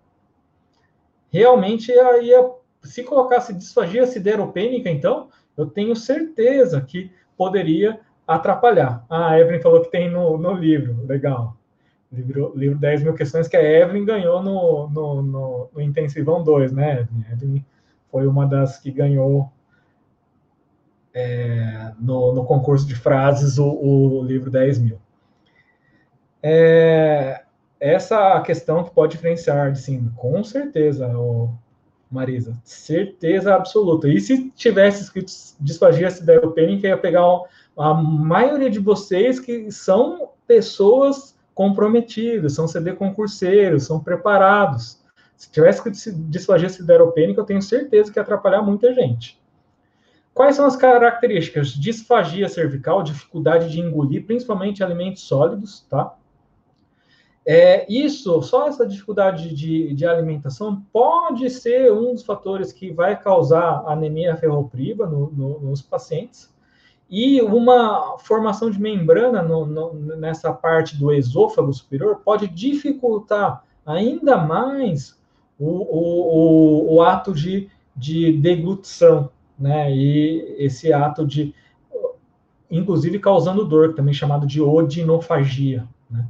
Realmente 1.31 1.93
ia, 1.93 2.51
se 2.82 3.05
colocasse 3.05 3.55
disfagia 3.55 4.06
sideropênica, 4.06 4.90
então, 4.90 5.28
eu 5.56 5.66
tenho 5.66 5.94
certeza 5.94 6.81
que 6.81 7.10
poderia 7.36 8.01
atrapalhar. 8.27 9.05
Ah, 9.09 9.31
a 9.31 9.40
Evelyn 9.40 9.60
falou 9.60 9.82
que 9.82 9.90
tem 9.90 10.10
no, 10.10 10.36
no 10.36 10.52
livro. 10.52 11.05
Legal. 11.06 11.58
Livro, 12.11 12.53
livro 12.57 12.79
10 12.79 13.03
mil 13.03 13.15
questões 13.15 13.49
que 13.49 13.57
a 13.57 13.63
Evelyn 13.63 14.05
ganhou 14.05 14.43
no, 14.43 14.89
no, 14.89 15.23
no, 15.23 15.71
no 15.75 15.81
Intensivão 15.81 16.43
2, 16.43 16.73
né, 16.73 17.07
Evelyn? 17.31 17.65
Foi 18.11 18.27
uma 18.27 18.47
das 18.47 18.79
que 18.79 18.91
ganhou 18.91 19.53
é, 21.13 21.93
no, 22.01 22.33
no 22.33 22.45
concurso 22.45 22.87
de 22.87 22.95
frases 22.95 23.59
o, 23.59 23.69
o 23.69 24.23
livro 24.23 24.51
10 24.51 24.79
mil 24.79 24.99
é, 26.43 27.43
essa 27.81 28.41
questão 28.41 28.85
que 28.85 28.91
pode 28.91 29.13
diferenciar 29.13 29.75
sim, 29.77 30.11
com 30.17 30.43
certeza, 30.45 31.09
oh, 31.17 31.51
Marisa, 32.11 32.59
certeza 32.65 33.55
absoluta. 33.55 34.09
E 34.09 34.21
se 34.21 34.51
tivesse 34.51 35.03
escrito 35.03 35.33
disfagia 35.61 36.11
sideropênica, 36.11 36.89
ia 36.89 36.97
pegar 36.97 37.23
a 37.77 37.95
maioria 37.95 38.71
de 38.71 38.79
vocês 38.79 39.39
que 39.39 39.71
são 39.71 40.31
pessoas 40.47 41.37
comprometidas, 41.59 42.53
são 42.53 42.69
CD 42.69 42.93
concurseiros, 42.93 43.83
são 43.83 43.99
preparados. 43.99 45.03
Se 45.37 45.51
tivesse 45.51 45.79
escrito 45.79 46.23
disfagia 46.31 46.69
sideropênica, 46.69 47.41
eu 47.41 47.45
tenho 47.45 47.61
certeza 47.61 48.13
que 48.13 48.19
ia 48.21 48.23
atrapalhar 48.23 48.63
muita 48.63 48.95
gente. 48.95 49.43
Quais 50.33 50.55
são 50.55 50.67
as 50.67 50.77
características? 50.77 51.71
Disfagia 51.71 52.49
cervical, 52.49 53.03
dificuldade 53.03 53.73
de 53.73 53.81
engolir, 53.81 54.25
principalmente 54.25 54.85
alimentos 54.85 55.25
sólidos, 55.25 55.85
tá? 55.91 56.15
É, 57.45 57.93
isso, 57.93 58.41
só 58.43 58.69
essa 58.69 58.87
dificuldade 58.87 59.53
de, 59.53 59.93
de, 59.95 60.07
alimentação 60.07 60.87
pode 60.93 61.51
ser 61.51 61.93
um 61.93 62.13
dos 62.13 62.23
fatores 62.23 62.73
que 62.73 62.93
vai 62.93 63.21
causar 63.21 63.83
anemia 63.85 64.37
ferropriva 64.37 65.07
no, 65.07 65.29
no, 65.33 65.59
nos 65.59 65.83
pacientes. 65.83 66.55
E 67.09 67.41
uma 67.41 68.19
formação 68.19 68.71
de 68.71 68.81
membrana 68.81 69.43
no, 69.43 69.95
nessa 70.17 70.53
parte 70.53 70.97
do 70.97 71.13
esôfago 71.13 71.73
superior 71.73 72.21
pode 72.25 72.47
dificultar 72.47 73.65
ainda 73.87 74.37
mais 74.37 75.19
o, 75.59 75.67
o, 75.67 76.93
o, 76.93 76.95
o 76.97 77.03
ato 77.03 77.33
de, 77.33 77.71
de 77.97 78.33
deglutição, 78.33 79.31
né? 79.59 79.91
E 79.91 80.57
esse 80.59 80.93
ato 80.93 81.27
de, 81.27 81.55
inclusive 82.71 83.19
causando 83.19 83.65
dor, 83.65 83.95
também 83.95 84.13
chamado 84.13 84.47
de 84.47 84.61
odinofagia, 84.61 85.89
né? 86.11 86.27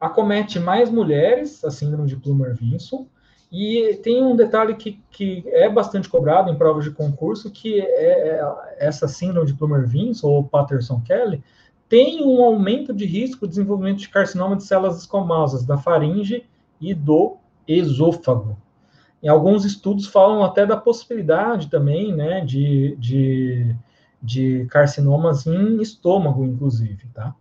acomete 0.00 0.58
mais 0.58 0.90
mulheres, 0.90 1.64
a 1.64 1.70
síndrome 1.70 2.06
de 2.06 2.16
Plummer-Vinson, 2.16 3.06
e 3.50 3.94
tem 4.02 4.22
um 4.22 4.34
detalhe 4.34 4.74
que, 4.74 5.00
que 5.10 5.44
é 5.46 5.68
bastante 5.68 6.08
cobrado 6.08 6.50
em 6.50 6.56
provas 6.56 6.84
de 6.84 6.90
concurso, 6.90 7.50
que 7.50 7.80
é, 7.80 8.40
é 8.40 8.76
essa 8.78 9.06
síndrome 9.06 9.46
de 9.46 9.54
Plummer-Vinson, 9.54 10.28
ou 10.28 10.44
Patterson-Kelly, 10.44 11.42
tem 11.88 12.24
um 12.24 12.44
aumento 12.44 12.92
de 12.92 13.06
risco 13.06 13.46
de 13.46 13.50
desenvolvimento 13.50 13.98
de 13.98 14.08
carcinoma 14.08 14.56
de 14.56 14.64
células 14.64 14.98
escamosas 14.98 15.64
da 15.64 15.78
faringe 15.78 16.44
e 16.80 16.92
do 16.92 17.36
esôfago. 17.66 18.56
Em 19.22 19.28
alguns 19.28 19.64
estudos 19.64 20.06
falam 20.06 20.42
até 20.42 20.66
da 20.66 20.76
possibilidade 20.76 21.68
também, 21.70 22.12
né, 22.12 22.40
de, 22.40 22.96
de, 22.96 23.74
de 24.20 24.66
carcinomas 24.66 25.46
em 25.46 25.80
estômago, 25.80 26.44
inclusive, 26.44 27.06
tá? 27.14 27.34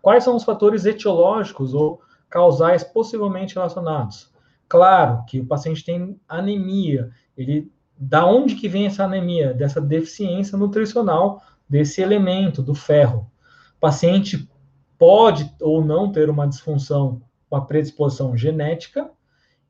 Quais 0.00 0.22
são 0.24 0.36
os 0.36 0.44
fatores 0.44 0.86
etiológicos 0.86 1.74
ou 1.74 2.00
causais 2.30 2.84
possivelmente 2.84 3.56
relacionados? 3.56 4.32
Claro 4.68 5.24
que 5.26 5.40
o 5.40 5.46
paciente 5.46 5.84
tem 5.84 6.20
anemia. 6.28 7.10
Ele, 7.36 7.72
da 7.96 8.26
onde 8.26 8.54
que 8.54 8.68
vem 8.68 8.86
essa 8.86 9.04
anemia? 9.04 9.54
Dessa 9.54 9.80
deficiência 9.80 10.58
nutricional 10.58 11.42
desse 11.68 12.00
elemento 12.00 12.62
do 12.62 12.74
ferro. 12.74 13.30
O 13.76 13.80
paciente 13.80 14.48
pode 14.98 15.54
ou 15.60 15.84
não 15.84 16.10
ter 16.10 16.28
uma 16.28 16.46
disfunção 16.46 17.22
com 17.48 17.56
a 17.56 17.60
predisposição 17.60 18.36
genética 18.36 19.10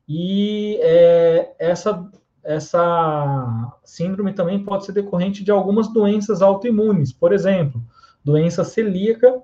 e 0.07 0.79
é, 0.81 1.53
essa 1.59 2.09
essa 2.41 3.77
síndrome 3.83 4.33
também 4.33 4.63
pode 4.63 4.85
ser 4.85 4.93
decorrente 4.93 5.43
de 5.43 5.51
algumas 5.51 5.91
doenças 5.91 6.41
autoimunes, 6.41 7.11
por 7.11 7.33
exemplo, 7.33 7.83
doença 8.23 8.63
celíaca 8.63 9.41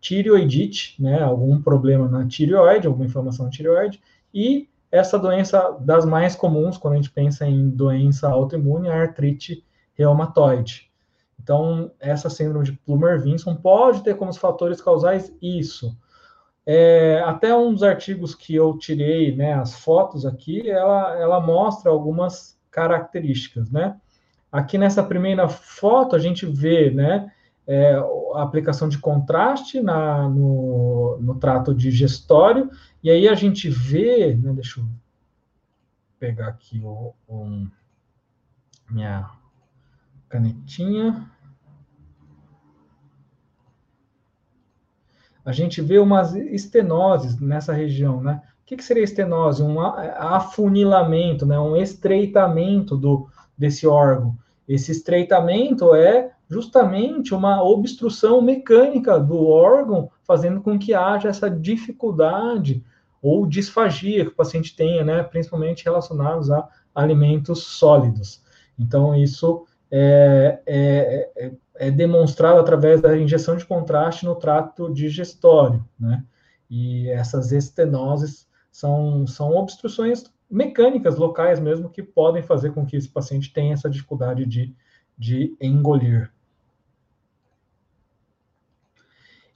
tireoidite, 0.00 1.00
né, 1.00 1.22
algum 1.22 1.60
problema 1.60 2.08
na 2.08 2.26
tireoide, 2.26 2.86
alguma 2.86 3.06
inflamação 3.06 3.44
na 3.44 3.50
tireoide, 3.50 4.00
e 4.32 4.68
essa 4.90 5.18
doença 5.18 5.76
das 5.80 6.04
mais 6.04 6.34
comuns 6.34 6.78
quando 6.78 6.94
a 6.94 6.96
gente 6.96 7.10
pensa 7.10 7.46
em 7.46 7.68
doença 7.68 8.28
autoimune, 8.28 8.88
a 8.88 9.00
artrite 9.00 9.64
reumatoide. 9.94 10.90
Então, 11.42 11.90
essa 12.00 12.28
síndrome 12.28 12.64
de 12.64 12.72
Plummer-Vinson 12.72 13.54
pode 13.56 14.02
ter 14.02 14.14
como 14.16 14.32
fatores 14.34 14.80
causais 14.80 15.32
isso. 15.40 15.96
É, 16.66 17.22
até 17.24 17.54
um 17.54 17.72
dos 17.72 17.82
artigos 17.82 18.34
que 18.34 18.54
eu 18.54 18.76
tirei, 18.76 19.34
né, 19.34 19.54
as 19.54 19.78
fotos 19.78 20.26
aqui, 20.26 20.68
ela, 20.68 21.18
ela 21.18 21.40
mostra 21.40 21.90
algumas 21.90 22.58
características, 22.70 23.70
né? 23.70 23.96
Aqui 24.52 24.76
nessa 24.76 25.02
primeira 25.02 25.48
foto 25.48 26.14
a 26.14 26.18
gente 26.18 26.44
vê, 26.44 26.90
né, 26.90 27.32
é, 27.68 27.94
a 28.34 28.42
aplicação 28.42 28.88
de 28.88 28.96
contraste 28.96 29.78
na, 29.78 30.26
no, 30.26 31.18
no 31.20 31.34
trato 31.34 31.74
digestório, 31.74 32.70
e 33.04 33.10
aí 33.10 33.28
a 33.28 33.34
gente 33.34 33.68
vê, 33.68 34.34
né, 34.34 34.54
deixa 34.54 34.80
eu 34.80 34.86
pegar 36.18 36.48
aqui 36.48 36.80
o, 36.82 37.12
um, 37.28 37.70
minha 38.90 39.30
canetinha. 40.30 41.30
A 45.44 45.52
gente 45.52 45.82
vê 45.82 45.98
umas 45.98 46.34
estenoses 46.34 47.38
nessa 47.38 47.72
região, 47.72 48.22
né? 48.22 48.42
O 48.62 48.66
que, 48.68 48.76
que 48.76 48.84
seria 48.84 49.04
estenose? 49.04 49.62
Um 49.62 49.80
afunilamento, 49.80 51.46
né? 51.46 51.58
um 51.58 51.74
estreitamento 51.74 52.96
do, 52.96 53.28
desse 53.56 53.86
órgão. 53.86 54.36
Esse 54.66 54.92
estreitamento 54.92 55.94
é 55.94 56.32
justamente 56.48 57.34
uma 57.34 57.62
obstrução 57.62 58.40
mecânica 58.40 59.18
do 59.18 59.46
órgão, 59.46 60.10
fazendo 60.24 60.60
com 60.60 60.78
que 60.78 60.94
haja 60.94 61.28
essa 61.28 61.50
dificuldade 61.50 62.82
ou 63.20 63.46
disfagia 63.46 64.24
que 64.24 64.30
o 64.30 64.36
paciente 64.36 64.74
tenha, 64.74 65.04
né, 65.04 65.22
principalmente 65.22 65.84
relacionados 65.84 66.50
a 66.50 66.68
alimentos 66.94 67.64
sólidos. 67.64 68.42
Então, 68.78 69.14
isso 69.14 69.66
é, 69.90 70.60
é, 70.66 71.30
é, 71.36 71.52
é 71.74 71.90
demonstrado 71.90 72.58
através 72.60 73.00
da 73.00 73.16
injeção 73.16 73.56
de 73.56 73.66
contraste 73.66 74.24
no 74.24 74.34
trato 74.36 74.92
digestório, 74.92 75.84
né? 75.98 76.24
E 76.70 77.08
essas 77.08 77.50
estenoses 77.50 78.46
são, 78.70 79.26
são 79.26 79.56
obstruções 79.56 80.24
mecânicas 80.50 81.16
locais 81.16 81.58
mesmo 81.58 81.90
que 81.90 82.02
podem 82.02 82.42
fazer 82.42 82.72
com 82.72 82.86
que 82.86 82.96
esse 82.96 83.08
paciente 83.08 83.52
tenha 83.52 83.74
essa 83.74 83.88
dificuldade 83.88 84.46
de, 84.46 84.74
de 85.16 85.56
engolir. 85.60 86.30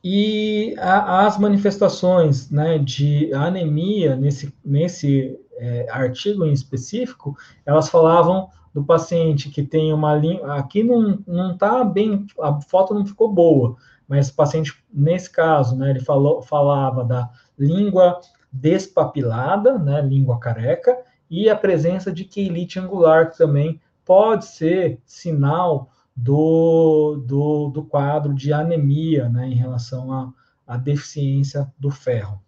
E 0.05 0.75
a, 0.79 1.27
as 1.27 1.39
manifestações 1.39 2.51
né, 2.51 2.79
de 2.79 3.33
anemia 3.33 4.17
nesse, 4.17 4.53
nesse 4.65 5.39
é, 5.57 5.87
artigo 5.91 6.45
em 6.45 6.53
específico, 6.53 7.37
elas 7.65 7.89
falavam 7.89 8.49
do 8.75 8.83
paciente 8.83 9.51
que 9.51 9.63
tem 9.63 9.93
uma 9.93 10.15
língua. 10.15 10.57
Aqui 10.57 10.83
não 10.83 11.53
está 11.53 11.85
bem, 11.85 12.27
a 12.41 12.61
foto 12.63 12.95
não 12.95 13.07
ficou 13.07 13.33
boa, 13.33 13.77
mas 14.09 14.29
o 14.29 14.35
paciente, 14.35 14.75
nesse 14.93 15.31
caso, 15.31 15.77
né, 15.77 15.91
ele 15.91 16.01
falou, 16.01 16.43
falava 16.43 17.05
da 17.05 17.31
língua 17.59 18.21
despapilada, 18.51 19.79
né, 19.79 20.03
língua 20.03 20.39
careca, 20.39 20.97
e 21.31 21.49
a 21.49 21.57
presença 21.57 22.11
de 22.13 22.25
queilite 22.25 22.79
angular, 22.79 23.31
que 23.31 23.39
também 23.39 23.81
pode 24.05 24.47
ser 24.47 25.01
sinal 25.07 25.92
do, 26.15 27.17
do, 27.27 27.69
do 27.71 27.85
quadro 27.85 28.35
de 28.35 28.53
anemia 28.53 29.29
né, 29.29 29.49
em 29.49 29.55
relação 29.55 30.13
à, 30.13 30.33
à 30.67 30.77
deficiência 30.77 31.73
do 31.79 31.91
ferro. 31.91 32.41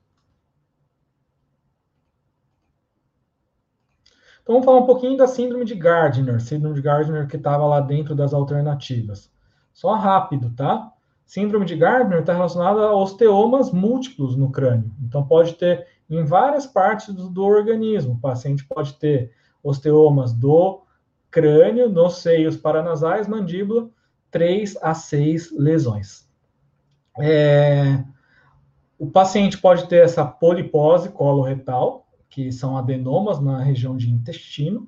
Então, 4.42 4.56
vamos 4.56 4.66
falar 4.66 4.80
um 4.80 4.86
pouquinho 4.86 5.16
da 5.16 5.26
síndrome 5.26 5.64
de 5.64 5.74
Gardner, 5.74 6.38
síndrome 6.38 6.74
de 6.74 6.82
Gardner 6.82 7.26
que 7.26 7.36
estava 7.36 7.64
lá 7.66 7.80
dentro 7.80 8.14
das 8.14 8.34
alternativas. 8.34 9.32
Só 9.72 9.94
rápido, 9.94 10.50
tá? 10.50 10.92
Síndrome 11.24 11.64
de 11.64 11.74
Gardner 11.74 12.20
está 12.20 12.34
relacionada 12.34 12.82
a 12.82 12.94
osteomas 12.94 13.72
múltiplos 13.72 14.36
no 14.36 14.52
crânio. 14.52 14.92
Então, 15.02 15.26
pode 15.26 15.54
ter 15.54 15.86
em 16.10 16.22
várias 16.22 16.66
partes 16.66 17.14
do, 17.14 17.30
do 17.30 17.42
organismo. 17.42 18.12
O 18.12 18.20
paciente 18.20 18.66
pode 18.66 18.92
ter 18.98 19.32
osteomas 19.62 20.34
do 20.34 20.83
crânio, 21.34 21.88
nos 21.88 22.18
seios 22.18 22.56
paranasais, 22.56 23.26
mandíbula, 23.26 23.90
3 24.30 24.78
a 24.80 24.94
6 24.94 25.50
lesões. 25.58 26.28
É, 27.18 28.04
o 28.96 29.10
paciente 29.10 29.58
pode 29.58 29.88
ter 29.88 30.04
essa 30.04 30.24
polipose 30.24 31.08
coloretal, 31.08 32.06
que 32.30 32.52
são 32.52 32.76
adenomas 32.76 33.40
na 33.40 33.60
região 33.60 33.96
de 33.96 34.08
intestino, 34.08 34.86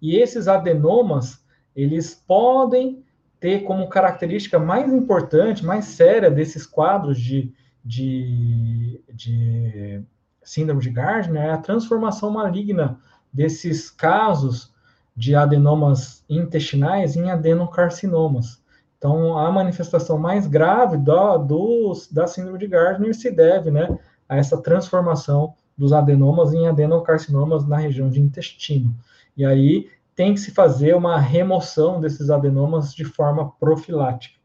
e 0.00 0.14
esses 0.14 0.46
adenomas, 0.46 1.44
eles 1.74 2.14
podem 2.14 3.02
ter 3.40 3.64
como 3.64 3.88
característica 3.88 4.56
mais 4.56 4.92
importante, 4.92 5.66
mais 5.66 5.86
séria 5.86 6.30
desses 6.30 6.64
quadros 6.64 7.18
de, 7.20 7.52
de, 7.84 9.02
de 9.12 10.04
síndrome 10.44 10.80
de 10.80 10.90
Gardner 10.90 11.42
é 11.42 11.50
a 11.50 11.58
transformação 11.58 12.30
maligna 12.30 13.00
desses 13.32 13.90
casos 13.90 14.72
de 15.18 15.34
adenomas 15.34 16.24
intestinais 16.30 17.16
em 17.16 17.28
adenocarcinomas. 17.28 18.62
Então, 18.96 19.36
a 19.36 19.50
manifestação 19.50 20.16
mais 20.16 20.46
grave 20.46 20.96
da, 20.96 21.36
do, 21.36 21.92
da 22.12 22.28
síndrome 22.28 22.56
de 22.56 22.68
Gardner 22.68 23.12
se 23.12 23.28
deve 23.28 23.68
né, 23.68 23.98
a 24.28 24.36
essa 24.36 24.62
transformação 24.62 25.54
dos 25.76 25.92
adenomas 25.92 26.54
em 26.54 26.68
adenocarcinomas 26.68 27.66
na 27.66 27.78
região 27.78 28.08
de 28.08 28.20
intestino. 28.20 28.94
E 29.36 29.44
aí 29.44 29.90
tem 30.14 30.34
que 30.34 30.40
se 30.40 30.52
fazer 30.52 30.94
uma 30.94 31.18
remoção 31.18 32.00
desses 32.00 32.30
adenomas 32.30 32.94
de 32.94 33.04
forma 33.04 33.50
profilática. 33.58 34.38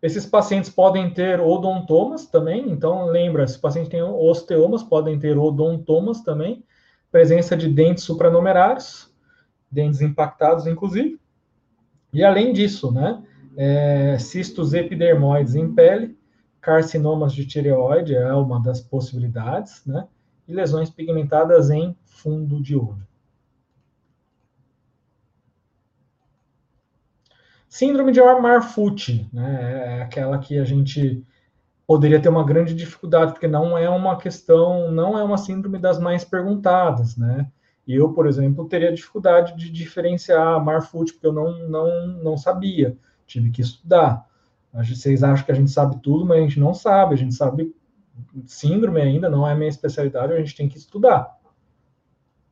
Esses 0.00 0.24
pacientes 0.24 0.70
podem 0.70 1.12
ter 1.12 1.40
odontomas 1.40 2.26
também, 2.26 2.70
então 2.70 3.04
lembra, 3.04 3.46
se 3.46 3.58
o 3.58 3.60
paciente 3.60 3.90
tem 3.90 4.02
osteomas, 4.02 4.82
podem 4.82 5.18
ter 5.18 5.36
odontomas 5.36 6.22
também, 6.22 6.64
presença 7.14 7.56
de 7.56 7.68
dentes 7.68 8.02
supranumerários, 8.02 9.08
dentes 9.70 10.00
impactados, 10.00 10.66
inclusive. 10.66 11.20
E 12.12 12.24
além 12.24 12.52
disso, 12.52 12.90
né, 12.90 13.22
é, 13.56 14.18
cistos 14.18 14.74
epidermoides 14.74 15.54
em 15.54 15.72
pele, 15.72 16.18
carcinomas 16.60 17.32
de 17.32 17.46
tireoide 17.46 18.16
é 18.16 18.34
uma 18.34 18.60
das 18.60 18.80
possibilidades, 18.80 19.86
né, 19.86 20.08
e 20.48 20.52
lesões 20.52 20.90
pigmentadas 20.90 21.70
em 21.70 21.96
fundo 22.04 22.60
de 22.60 22.74
olho. 22.74 23.06
Síndrome 27.68 28.10
de 28.10 28.20
Marfut, 28.20 29.30
né, 29.32 29.98
é 29.98 30.02
aquela 30.02 30.40
que 30.40 30.58
a 30.58 30.64
gente 30.64 31.24
poderia 31.86 32.20
ter 32.20 32.28
uma 32.28 32.44
grande 32.44 32.74
dificuldade, 32.74 33.32
porque 33.32 33.46
não 33.46 33.76
é 33.76 33.88
uma 33.88 34.16
questão, 34.16 34.90
não 34.90 35.18
é 35.18 35.22
uma 35.22 35.36
síndrome 35.36 35.78
das 35.78 35.98
mais 35.98 36.24
perguntadas, 36.24 37.16
né? 37.16 37.50
E 37.86 37.94
eu, 37.94 38.12
por 38.12 38.26
exemplo, 38.26 38.66
teria 38.66 38.92
dificuldade 38.92 39.54
de 39.56 39.70
diferenciar 39.70 40.64
Marfut, 40.64 41.12
porque 41.12 41.26
eu 41.26 41.32
não, 41.32 41.68
não, 41.68 42.06
não 42.06 42.36
sabia, 42.36 42.96
tive 43.26 43.50
que 43.50 43.60
estudar. 43.60 44.26
Vocês 44.72 45.22
acham 45.22 45.44
que 45.44 45.52
a 45.52 45.54
gente 45.54 45.70
sabe 45.70 46.00
tudo, 46.02 46.24
mas 46.24 46.38
a 46.38 46.40
gente 46.40 46.58
não 46.58 46.72
sabe, 46.72 47.14
a 47.14 47.18
gente 47.18 47.34
sabe 47.34 47.74
síndrome 48.46 49.00
ainda, 49.00 49.28
não 49.28 49.46
é 49.46 49.54
minha 49.54 49.68
especialidade, 49.68 50.32
a 50.32 50.38
gente 50.38 50.56
tem 50.56 50.68
que 50.68 50.78
estudar. 50.78 51.38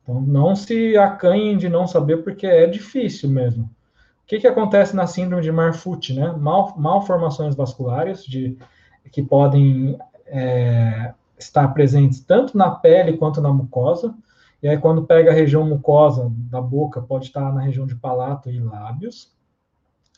Então, 0.03 0.21
não 0.21 0.55
se 0.55 0.95
acanhem 0.97 1.57
de 1.57 1.67
não 1.67 1.87
saber, 1.87 2.17
porque 2.17 2.45
é 2.45 2.67
difícil 2.67 3.29
mesmo. 3.29 3.63
O 3.63 4.25
que, 4.27 4.39
que 4.39 4.47
acontece 4.47 4.95
na 4.95 5.07
síndrome 5.07 5.41
de 5.41 5.51
Marfut, 5.51 6.13
né? 6.13 6.31
Mal, 6.31 6.77
malformações 6.77 7.55
vasculares 7.55 8.23
de 8.23 8.57
que 9.11 9.21
podem 9.21 9.97
é, 10.25 11.13
estar 11.37 11.67
presentes 11.69 12.19
tanto 12.21 12.57
na 12.57 12.71
pele 12.71 13.17
quanto 13.17 13.41
na 13.41 13.51
mucosa. 13.51 14.15
E 14.61 14.67
aí, 14.67 14.77
quando 14.77 15.05
pega 15.05 15.31
a 15.31 15.33
região 15.33 15.65
mucosa 15.65 16.31
da 16.49 16.61
boca, 16.61 17.01
pode 17.01 17.25
estar 17.25 17.53
na 17.53 17.61
região 17.61 17.85
de 17.85 17.95
palato 17.95 18.49
e 18.49 18.59
lábios. 18.59 19.31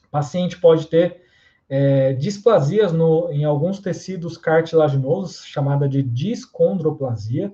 O 0.08 0.12
paciente 0.12 0.60
pode 0.60 0.88
ter 0.88 1.22
é, 1.68 2.14
displasias 2.14 2.94
no, 2.94 3.32
em 3.32 3.44
alguns 3.44 3.80
tecidos 3.80 4.38
cartilaginosos, 4.38 5.44
chamada 5.46 5.90
de 5.90 6.04
discondroplasia. 6.04 7.54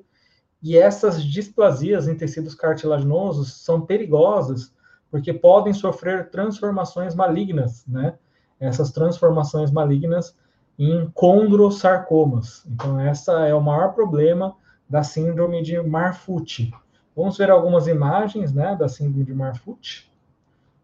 E 0.62 0.78
essas 0.78 1.24
displasias 1.24 2.08
em 2.08 2.16
tecidos 2.16 2.54
cartilaginosos 2.54 3.64
são 3.64 3.82
perigosas, 3.82 4.74
porque 5.10 5.34
podem 5.34 5.74
sofrer 5.74 6.30
transformações 6.30 7.16
malignas, 7.16 7.86
né? 7.88 8.16
Essas 8.60 8.92
transformações 8.92 9.72
malignas 9.72 10.36
em 10.78 11.10
condrosarcomas. 11.14 12.66
Então, 12.68 13.00
essa 13.00 13.48
é 13.48 13.54
o 13.54 13.62
maior 13.62 13.94
problema 13.94 14.56
da 14.90 15.04
síndrome 15.04 15.62
de 15.62 15.82
Marfut. 15.82 16.72
Vamos 17.16 17.38
ver 17.38 17.50
algumas 17.50 17.88
imagens 17.88 18.54
né, 18.54 18.76
da 18.76 18.88
síndrome 18.88 19.24
de 19.24 19.34
Marfut. 19.34 20.12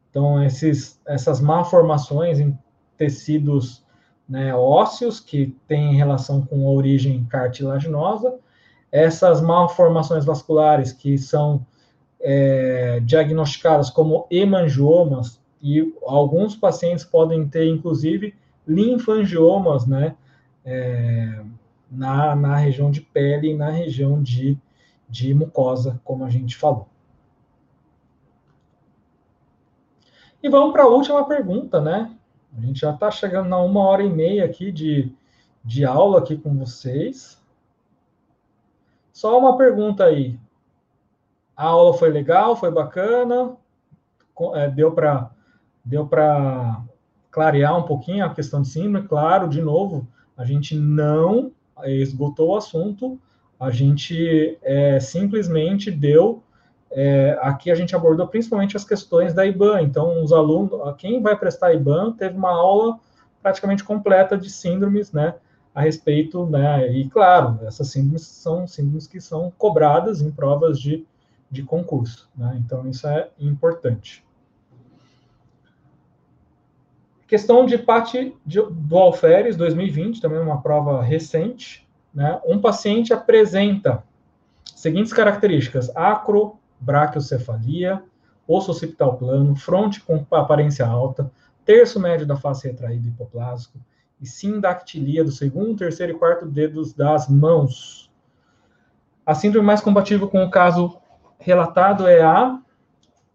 Então, 0.10 0.44
esses, 0.44 1.00
essas 1.06 1.40
malformações 1.40 2.40
em 2.40 2.58
tecidos 2.98 3.84
né, 4.28 4.54
ósseos 4.54 5.20
que 5.20 5.56
têm 5.68 5.96
relação 5.96 6.42
com 6.42 6.68
a 6.68 6.72
origem 6.72 7.26
cartilaginosa, 7.26 8.36
essas 8.92 9.42
malformações 9.42 10.26
vasculares 10.26 10.92
que 10.92 11.18
são 11.18 11.66
é, 12.20 13.00
diagnosticadas 13.02 13.90
como 13.90 14.28
hemangiomas, 14.30 15.40
e 15.62 15.94
alguns 16.06 16.56
pacientes 16.56 17.04
podem 17.04 17.48
ter, 17.48 17.68
inclusive, 17.68 18.36
linfangiomas, 18.68 19.88
né, 19.88 20.16
é, 20.66 21.44
na, 21.90 22.36
na 22.36 22.56
região 22.58 22.92
de 22.92 23.02
pele 23.02 23.52
e 23.52 23.56
na 23.56 23.70
região 23.70 24.22
de, 24.22 24.58
de 25.10 25.34
mucosa, 25.34 26.00
como 26.04 26.26
a 26.26 26.30
gente 26.30 26.56
falou. 26.56 26.88
E 30.42 30.50
vamos 30.50 30.72
para 30.72 30.84
a 30.84 30.88
última 30.88 31.26
pergunta, 31.26 31.82
né? 31.82 32.16
A 32.58 32.62
gente 32.62 32.80
já 32.80 32.94
está 32.94 33.10
chegando 33.10 33.50
na 33.50 33.58
uma 33.60 33.82
hora 33.82 34.04
e 34.04 34.10
meia 34.10 34.46
aqui 34.46 34.72
de, 34.72 35.12
de 35.64 35.84
aula 35.84 36.20
aqui 36.20 36.38
com 36.38 36.56
vocês. 36.58 37.42
Só 39.12 39.38
uma 39.38 39.58
pergunta 39.58 40.06
aí. 40.06 40.40
A 41.56 41.66
aula 41.66 41.94
foi 41.98 42.10
legal, 42.10 42.56
foi 42.56 42.70
bacana, 42.70 43.58
é, 44.54 44.70
deu 44.70 44.92
para 44.92 45.32
deu 45.84 46.06
para 46.06 46.84
clarear 47.38 47.78
um 47.78 47.84
pouquinho 47.84 48.26
a 48.26 48.34
questão 48.34 48.64
de 48.64 48.68
síndrome. 48.68 49.08
Claro, 49.08 49.48
de 49.48 49.62
novo, 49.62 50.08
a 50.36 50.44
gente 50.44 50.76
não 50.76 51.52
esgotou 51.84 52.50
o 52.50 52.56
assunto, 52.56 53.20
a 53.60 53.70
gente 53.70 54.58
é, 54.64 55.00
simplesmente 55.00 55.92
deu. 55.92 56.42
É, 56.90 57.38
aqui 57.40 57.70
a 57.70 57.76
gente 57.76 57.96
abordou 57.96 58.28
principalmente 58.28 58.76
as 58.76 58.84
questões 58.84 59.36
da 59.36 59.46
IBAN. 59.46 59.84
Então, 59.84 60.24
os 60.24 60.34
alunos, 60.34 60.72
quem 60.98 61.22
vai 61.22 61.38
prestar 61.38 61.76
IBAN, 61.76 62.14
teve 62.14 62.36
uma 62.36 62.50
aula 62.50 63.00
praticamente 63.44 63.84
completa 63.84 64.36
de 64.36 64.50
síndromes, 64.50 65.12
né? 65.12 65.36
a 65.76 65.82
respeito, 65.82 66.44
né? 66.48 66.92
E 66.92 67.08
claro, 67.08 67.60
essas 67.62 67.90
síndromes 67.90 68.24
são 68.24 68.66
síndromes 68.66 69.06
que 69.06 69.22
são 69.22 69.54
cobradas 69.60 70.24
em 70.24 70.32
provas 70.32 70.80
de, 70.80 71.06
de 71.52 71.62
concurso, 71.62 72.28
né? 72.36 72.60
Então 72.66 72.90
isso 72.90 73.08
é 73.08 73.30
importante. 73.40 74.26
Questão 77.28 77.66
de 77.66 77.78
parte 77.78 78.34
do 78.46 78.98
Alferes 78.98 79.58
2020, 79.58 80.22
também 80.22 80.40
uma 80.40 80.62
prova 80.62 81.04
recente, 81.04 81.86
né? 82.14 82.40
Um 82.46 82.62
paciente 82.62 83.14
apresenta 83.14 84.02
seguintes 84.74 85.12
características: 85.12 85.94
acrobraquiocefalia, 85.94 88.02
osso 88.48 88.72
occipital 88.72 89.18
plano, 89.18 89.58
fronte 89.58 90.00
com 90.00 90.26
aparência 90.32 90.88
alta, 90.88 91.30
terço 91.66 92.00
médio 92.00 92.26
da 92.26 92.38
face 92.38 92.66
retraído 92.66 93.10
hipoplásico 93.10 93.78
e 94.22 94.26
sindactilia 94.26 95.22
do 95.22 95.32
segundo, 95.32 95.78
terceiro 95.78 96.14
e 96.14 96.18
quarto 96.18 96.46
dedos 96.46 96.94
das 96.94 97.28
mãos. 97.28 98.10
A 99.26 99.36
síndrome 99.36 99.68
mais 99.68 99.82
compatível 99.82 100.30
com 100.30 100.46
o 100.46 100.50
caso 100.50 100.98
relatado 101.38 102.08
é 102.08 102.22
a. 102.22 102.58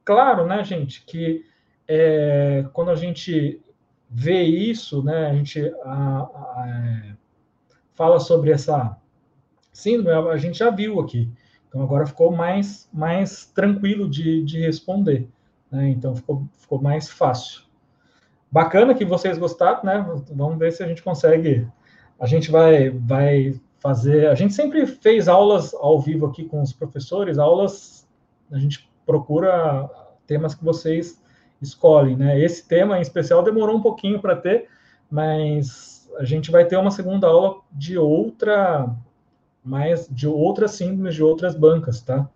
Claro, 0.02 0.46
né, 0.46 0.64
gente, 0.64 1.04
que 1.04 1.44
é, 1.86 2.64
quando 2.72 2.90
a 2.90 2.94
gente 2.94 3.62
vê 4.12 4.42
isso, 4.42 5.02
né, 5.02 5.26
a 5.26 5.34
gente 5.34 5.72
a, 5.84 6.18
a, 6.22 6.64
é, 6.68 7.16
fala 7.94 8.20
sobre 8.20 8.50
essa 8.50 8.96
síndrome, 9.72 10.28
a 10.28 10.36
gente 10.36 10.58
já 10.58 10.70
viu 10.70 11.00
aqui. 11.00 11.30
Então 11.66 11.82
agora 11.82 12.06
ficou 12.06 12.30
mais, 12.30 12.88
mais 12.92 13.46
tranquilo 13.46 14.08
de, 14.08 14.44
de 14.44 14.60
responder. 14.60 15.26
Né? 15.70 15.88
Então 15.88 16.14
ficou, 16.14 16.46
ficou 16.58 16.80
mais 16.80 17.08
fácil. 17.08 17.62
Bacana 18.50 18.94
que 18.94 19.06
vocês 19.06 19.38
gostaram, 19.38 19.82
né? 19.82 20.06
Vamos 20.30 20.58
ver 20.58 20.70
se 20.72 20.82
a 20.82 20.86
gente 20.86 21.02
consegue. 21.02 21.66
A 22.20 22.26
gente 22.26 22.50
vai, 22.50 22.90
vai 22.90 23.58
fazer. 23.80 24.26
A 24.26 24.34
gente 24.34 24.52
sempre 24.52 24.86
fez 24.86 25.26
aulas 25.26 25.72
ao 25.72 25.98
vivo 25.98 26.26
aqui 26.26 26.44
com 26.44 26.60
os 26.60 26.74
professores, 26.74 27.38
aulas. 27.38 28.06
A 28.50 28.58
gente 28.58 28.86
procura 29.06 29.88
temas 30.26 30.54
que 30.54 30.62
vocês 30.62 31.21
escolhem, 31.62 32.16
né? 32.16 32.38
Esse 32.40 32.66
tema 32.66 32.98
em 32.98 33.02
especial 33.02 33.42
demorou 33.42 33.76
um 33.76 33.82
pouquinho 33.82 34.20
para 34.20 34.36
ter, 34.36 34.68
mas 35.10 36.10
a 36.18 36.24
gente 36.24 36.50
vai 36.50 36.64
ter 36.64 36.76
uma 36.76 36.90
segunda 36.90 37.26
aula 37.26 37.60
de 37.72 37.96
outra 37.96 38.94
mas 39.64 40.08
de 40.10 40.26
outras 40.26 40.72
síndromes 40.72 41.14
de 41.14 41.22
outras 41.22 41.54
bancas, 41.54 42.00
tá? 42.00 42.28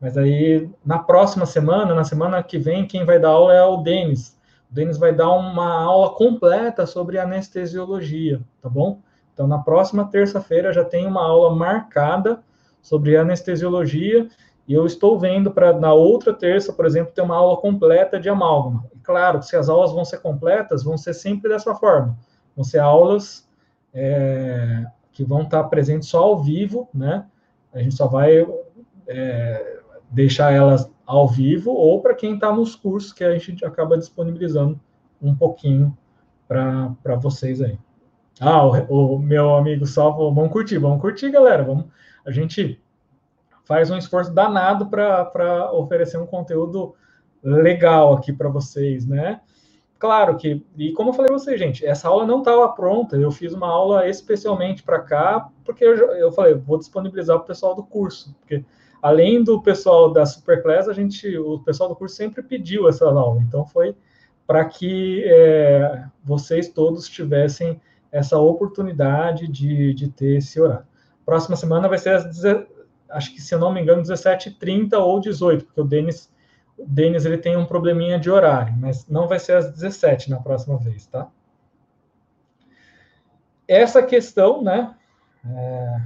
Mas 0.00 0.16
aí, 0.16 0.70
na 0.84 0.98
próxima 0.98 1.44
semana, 1.44 1.94
na 1.94 2.04
semana 2.04 2.42
que 2.42 2.58
vem, 2.58 2.86
quem 2.86 3.04
vai 3.04 3.18
dar 3.18 3.30
aula 3.30 3.52
é 3.52 3.62
o 3.62 3.78
Denis. 3.78 4.38
O 4.70 4.74
Denis 4.74 4.96
vai 4.96 5.12
dar 5.12 5.30
uma 5.32 5.82
aula 5.82 6.10
completa 6.10 6.86
sobre 6.86 7.18
anestesiologia, 7.18 8.40
tá 8.62 8.68
bom? 8.68 9.00
Então, 9.34 9.46
na 9.46 9.58
próxima 9.58 10.06
terça-feira 10.06 10.72
já 10.72 10.84
tem 10.84 11.06
uma 11.06 11.22
aula 11.22 11.54
marcada 11.54 12.40
sobre 12.80 13.16
anestesiologia 13.16 14.28
e 14.70 14.72
eu 14.72 14.86
estou 14.86 15.18
vendo 15.18 15.50
para 15.50 15.72
na 15.72 15.92
outra 15.92 16.32
terça, 16.32 16.72
por 16.72 16.86
exemplo, 16.86 17.12
ter 17.12 17.22
uma 17.22 17.34
aula 17.34 17.56
completa 17.56 18.20
de 18.20 18.28
amálgama. 18.28 18.86
E 18.94 19.00
claro, 19.00 19.42
se 19.42 19.56
as 19.56 19.68
aulas 19.68 19.90
vão 19.90 20.04
ser 20.04 20.18
completas, 20.18 20.84
vão 20.84 20.96
ser 20.96 21.12
sempre 21.12 21.50
dessa 21.50 21.74
forma. 21.74 22.16
Vão 22.54 22.62
ser 22.62 22.78
aulas 22.78 23.50
é, 23.92 24.86
que 25.10 25.24
vão 25.24 25.42
estar 25.42 25.64
presentes 25.64 26.08
só 26.08 26.22
ao 26.22 26.40
vivo, 26.40 26.88
né? 26.94 27.26
A 27.74 27.82
gente 27.82 27.96
só 27.96 28.06
vai 28.06 28.46
é, 29.08 29.80
deixar 30.08 30.52
elas 30.52 30.88
ao 31.04 31.26
vivo 31.26 31.72
ou 31.72 32.00
para 32.00 32.14
quem 32.14 32.34
está 32.34 32.52
nos 32.54 32.76
cursos 32.76 33.12
que 33.12 33.24
a 33.24 33.36
gente 33.36 33.64
acaba 33.64 33.98
disponibilizando 33.98 34.80
um 35.20 35.34
pouquinho 35.34 35.98
para 36.46 37.16
vocês 37.20 37.60
aí. 37.60 37.76
Ah, 38.38 38.64
o, 38.64 39.16
o, 39.16 39.18
meu 39.18 39.52
amigo 39.56 39.84
Salvo, 39.84 40.32
vamos 40.32 40.52
curtir, 40.52 40.78
vamos 40.78 41.00
curtir, 41.00 41.28
galera. 41.28 41.64
Vamos, 41.64 41.86
a 42.24 42.30
gente 42.30 42.80
faz 43.64 43.90
um 43.90 43.96
esforço 43.96 44.32
danado 44.32 44.86
para 44.86 45.72
oferecer 45.72 46.18
um 46.18 46.26
conteúdo 46.26 46.94
legal 47.42 48.14
aqui 48.14 48.32
para 48.32 48.48
vocês, 48.48 49.06
né? 49.06 49.40
Claro 49.98 50.38
que, 50.38 50.64
e 50.78 50.92
como 50.92 51.10
eu 51.10 51.12
falei 51.12 51.28
para 51.28 51.38
vocês, 51.38 51.58
gente, 51.58 51.84
essa 51.84 52.08
aula 52.08 52.26
não 52.26 52.38
estava 52.38 52.66
pronta, 52.70 53.16
eu 53.16 53.30
fiz 53.30 53.52
uma 53.52 53.68
aula 53.68 54.08
especialmente 54.08 54.82
para 54.82 55.00
cá, 55.00 55.50
porque 55.62 55.84
eu, 55.84 55.94
eu 56.12 56.32
falei, 56.32 56.54
vou 56.54 56.78
disponibilizar 56.78 57.36
para 57.36 57.44
o 57.44 57.46
pessoal 57.46 57.74
do 57.74 57.82
curso, 57.82 58.34
porque 58.40 58.64
além 59.02 59.44
do 59.44 59.60
pessoal 59.60 60.10
da 60.10 60.24
Superclass, 60.24 60.88
a 60.88 60.94
gente, 60.94 61.36
o 61.36 61.58
pessoal 61.58 61.88
do 61.88 61.96
curso 61.96 62.16
sempre 62.16 62.42
pediu 62.42 62.88
essa 62.88 63.04
aula, 63.04 63.42
então 63.42 63.66
foi 63.66 63.94
para 64.46 64.64
que 64.64 65.22
é, 65.26 66.04
vocês 66.24 66.70
todos 66.70 67.06
tivessem 67.06 67.78
essa 68.10 68.38
oportunidade 68.38 69.46
de, 69.48 69.92
de 69.92 70.08
ter 70.08 70.38
esse 70.38 70.58
horário. 70.58 70.86
Próxima 71.24 71.56
semana 71.56 71.88
vai 71.88 71.98
ser 71.98 72.14
às, 72.14 72.42
acho 73.10 73.32
que 73.34 73.40
se 73.40 73.54
eu 73.54 73.58
não 73.58 73.72
me 73.72 73.80
engano, 73.80 74.02
17h30 74.02 74.94
ou 74.94 75.20
18, 75.20 75.64
porque 75.64 75.80
o 75.80 75.84
Denis 75.84 76.30
o 76.80 76.86
Denis 76.86 77.26
ele 77.26 77.36
tem 77.36 77.56
um 77.56 77.66
probleminha 77.66 78.18
de 78.18 78.30
horário, 78.30 78.74
mas 78.78 79.06
não 79.06 79.28
vai 79.28 79.38
ser 79.38 79.52
às 79.56 79.70
17 79.70 80.30
na 80.30 80.40
próxima 80.40 80.78
vez, 80.78 81.06
tá? 81.06 81.28
Essa 83.68 84.02
questão, 84.02 84.62
né? 84.62 84.96
É... 85.44 86.00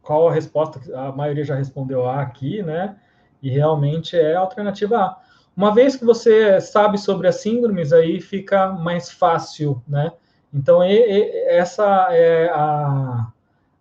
Qual 0.00 0.28
a 0.28 0.32
resposta? 0.32 0.80
A 0.98 1.12
maioria 1.12 1.44
já 1.44 1.54
respondeu 1.54 2.08
A 2.08 2.22
aqui, 2.22 2.62
né? 2.62 2.96
E 3.42 3.50
realmente 3.50 4.18
é 4.18 4.34
a 4.34 4.40
alternativa 4.40 4.98
A. 4.98 5.20
Uma 5.54 5.74
vez 5.74 5.94
que 5.94 6.04
você 6.04 6.60
sabe 6.60 6.96
sobre 6.96 7.28
as 7.28 7.36
síndromes, 7.36 7.92
aí 7.92 8.20
fica 8.20 8.68
mais 8.68 9.10
fácil, 9.10 9.82
né? 9.86 10.10
Então, 10.56 10.82
e, 10.82 10.90
e, 10.90 11.44
essa 11.48 12.08
é 12.12 12.48
a, 12.48 13.30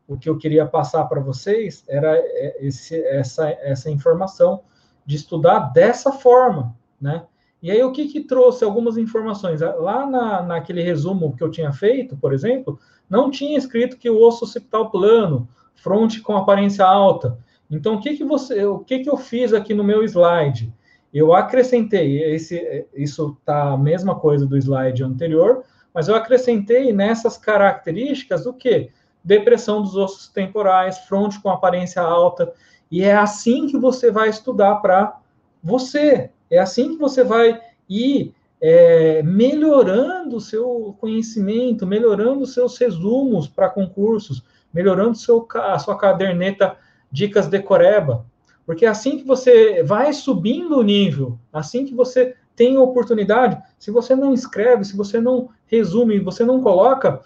o 0.05 0.17
que 0.17 0.29
eu 0.29 0.37
queria 0.37 0.65
passar 0.65 1.05
para 1.05 1.21
vocês 1.21 1.85
era 1.87 2.17
é, 2.17 2.57
esse, 2.59 3.01
essa, 3.05 3.49
essa 3.49 3.89
informação 3.89 4.61
de 5.05 5.15
estudar 5.15 5.71
dessa 5.71 6.11
forma, 6.11 6.75
né? 6.99 7.23
E 7.63 7.71
aí, 7.71 7.81
o 7.81 7.93
que, 7.93 8.07
que 8.07 8.21
trouxe 8.21 8.63
algumas 8.65 8.97
informações? 8.97 9.61
Lá 9.61 10.05
na, 10.05 10.43
naquele 10.43 10.83
resumo 10.83 11.35
que 11.35 11.43
eu 11.43 11.49
tinha 11.49 11.71
feito, 11.71 12.17
por 12.17 12.33
exemplo, 12.33 12.77
não 13.09 13.31
tinha 13.31 13.57
escrito 13.57 13.97
que 13.97 14.09
o 14.09 14.19
osso 14.19 14.43
occipital 14.43 14.91
plano, 14.91 15.47
fronte 15.73 16.21
com 16.21 16.35
aparência 16.35 16.85
alta. 16.85 17.39
Então, 17.71 17.95
o 17.95 18.01
que, 18.01 18.17
que, 18.17 18.23
você, 18.25 18.65
o 18.65 18.79
que, 18.79 18.99
que 18.99 19.09
eu 19.09 19.17
fiz 19.17 19.53
aqui 19.53 19.73
no 19.73 19.83
meu 19.83 20.03
slide? 20.03 20.71
Eu 21.13 21.33
acrescentei, 21.33 22.21
esse, 22.35 22.85
isso 22.93 23.35
está 23.39 23.71
a 23.71 23.77
mesma 23.77 24.13
coisa 24.19 24.45
do 24.45 24.57
slide 24.57 25.03
anterior, 25.03 25.63
mas 25.95 26.09
eu 26.09 26.15
acrescentei 26.15 26.93
nessas 26.93 27.37
características 27.37 28.45
o 28.45 28.53
quê? 28.53 28.91
depressão 29.25 29.81
dos 29.81 29.97
ossos 29.97 30.27
temporais, 30.27 30.99
fronte 30.99 31.41
com 31.41 31.49
aparência 31.49 31.99
alta. 31.99 32.53
E 32.91 33.01
é 33.01 33.15
assim 33.15 33.65
que 33.65 33.75
você 33.75 34.11
vai 34.11 34.29
estudar 34.29 34.75
para 34.75 35.19
você. 35.63 36.29
É 36.49 36.59
assim 36.59 36.89
que 36.89 36.97
você 36.99 37.23
vai 37.23 37.59
ir 37.89 38.35
é, 38.61 39.23
melhorando 39.23 40.35
o 40.35 40.41
seu 40.41 40.95
conhecimento, 40.99 41.87
melhorando 41.87 42.43
os 42.43 42.53
seus 42.53 42.77
resumos 42.77 43.47
para 43.47 43.67
concursos, 43.67 44.43
melhorando 44.71 45.17
seu, 45.17 45.47
a 45.55 45.79
sua 45.79 45.97
caderneta 45.97 46.77
Dicas 47.11 47.47
Decoreba. 47.47 48.27
Porque 48.63 48.85
é 48.85 48.89
assim 48.89 49.17
que 49.17 49.25
você 49.25 49.81
vai 49.81 50.13
subindo 50.13 50.77
o 50.77 50.83
nível, 50.83 51.39
assim 51.51 51.83
que 51.83 51.95
você 51.95 52.35
tem 52.55 52.77
oportunidade, 52.77 53.61
se 53.77 53.91
você 53.91 54.15
não 54.15 54.33
escreve, 54.33 54.85
se 54.85 54.95
você 54.95 55.19
não 55.19 55.49
resume, 55.67 56.19
você 56.19 56.43
não 56.43 56.61
coloca, 56.61 57.21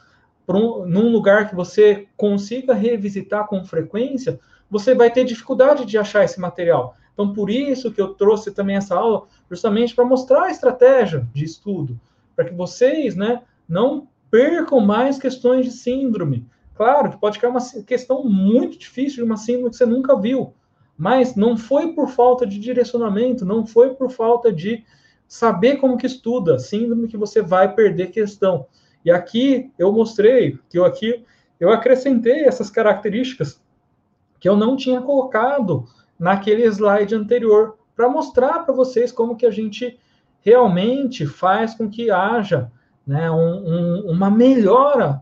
um, 0.47 0.85
num 0.85 1.11
lugar 1.11 1.49
que 1.49 1.55
você 1.55 2.07
consiga 2.17 2.73
revisitar 2.73 3.47
com 3.47 3.63
frequência, 3.63 4.39
você 4.69 4.93
vai 4.93 5.11
ter 5.11 5.23
dificuldade 5.23 5.85
de 5.85 5.97
achar 5.97 6.23
esse 6.23 6.39
material. 6.39 6.95
Então, 7.13 7.33
por 7.33 7.49
isso 7.49 7.91
que 7.91 8.01
eu 8.01 8.13
trouxe 8.13 8.51
também 8.51 8.77
essa 8.77 8.95
aula, 8.95 9.27
justamente 9.49 9.93
para 9.93 10.05
mostrar 10.05 10.43
a 10.43 10.51
estratégia 10.51 11.27
de 11.33 11.43
estudo, 11.43 11.99
para 12.35 12.45
que 12.45 12.53
vocês 12.53 13.15
né, 13.15 13.41
não 13.67 14.07
percam 14.31 14.79
mais 14.79 15.19
questões 15.19 15.65
de 15.65 15.71
síndrome. 15.71 16.47
Claro 16.75 17.09
que 17.09 17.19
pode 17.19 17.35
ficar 17.35 17.49
uma 17.49 17.59
questão 17.85 18.23
muito 18.23 18.77
difícil 18.77 19.17
de 19.17 19.23
uma 19.23 19.35
síndrome 19.35 19.71
que 19.71 19.75
você 19.75 19.85
nunca 19.85 20.15
viu, 20.15 20.53
mas 20.97 21.35
não 21.35 21.57
foi 21.57 21.93
por 21.93 22.07
falta 22.07 22.47
de 22.47 22.57
direcionamento, 22.57 23.45
não 23.45 23.65
foi 23.65 23.93
por 23.95 24.09
falta 24.09 24.51
de 24.51 24.85
saber 25.29 25.77
como 25.77 25.95
que 25.95 26.07
estuda, 26.07 26.57
síndrome 26.57 27.07
que 27.07 27.15
você 27.15 27.39
vai 27.39 27.73
perder 27.73 28.07
questão. 28.07 28.65
E 29.05 29.11
aqui 29.11 29.71
eu 29.77 29.93
mostrei 29.93 30.57
que 30.67 30.77
eu 30.77 30.83
aqui 30.83 31.23
eu 31.59 31.71
acrescentei 31.71 32.45
essas 32.45 32.69
características 32.69 33.61
que 34.39 34.49
eu 34.49 34.57
não 34.57 34.75
tinha 34.75 35.01
colocado 35.01 35.85
naquele 36.17 36.63
slide 36.63 37.13
anterior 37.13 37.77
para 37.95 38.09
mostrar 38.09 38.59
para 38.59 38.73
vocês 38.73 39.11
como 39.11 39.35
que 39.35 39.45
a 39.45 39.51
gente 39.51 39.99
realmente 40.41 41.27
faz 41.27 41.75
com 41.75 41.89
que 41.89 42.09
haja 42.09 42.71
né, 43.05 43.29
um, 43.29 43.35
um, 43.35 44.11
uma 44.11 44.31
melhora 44.31 45.21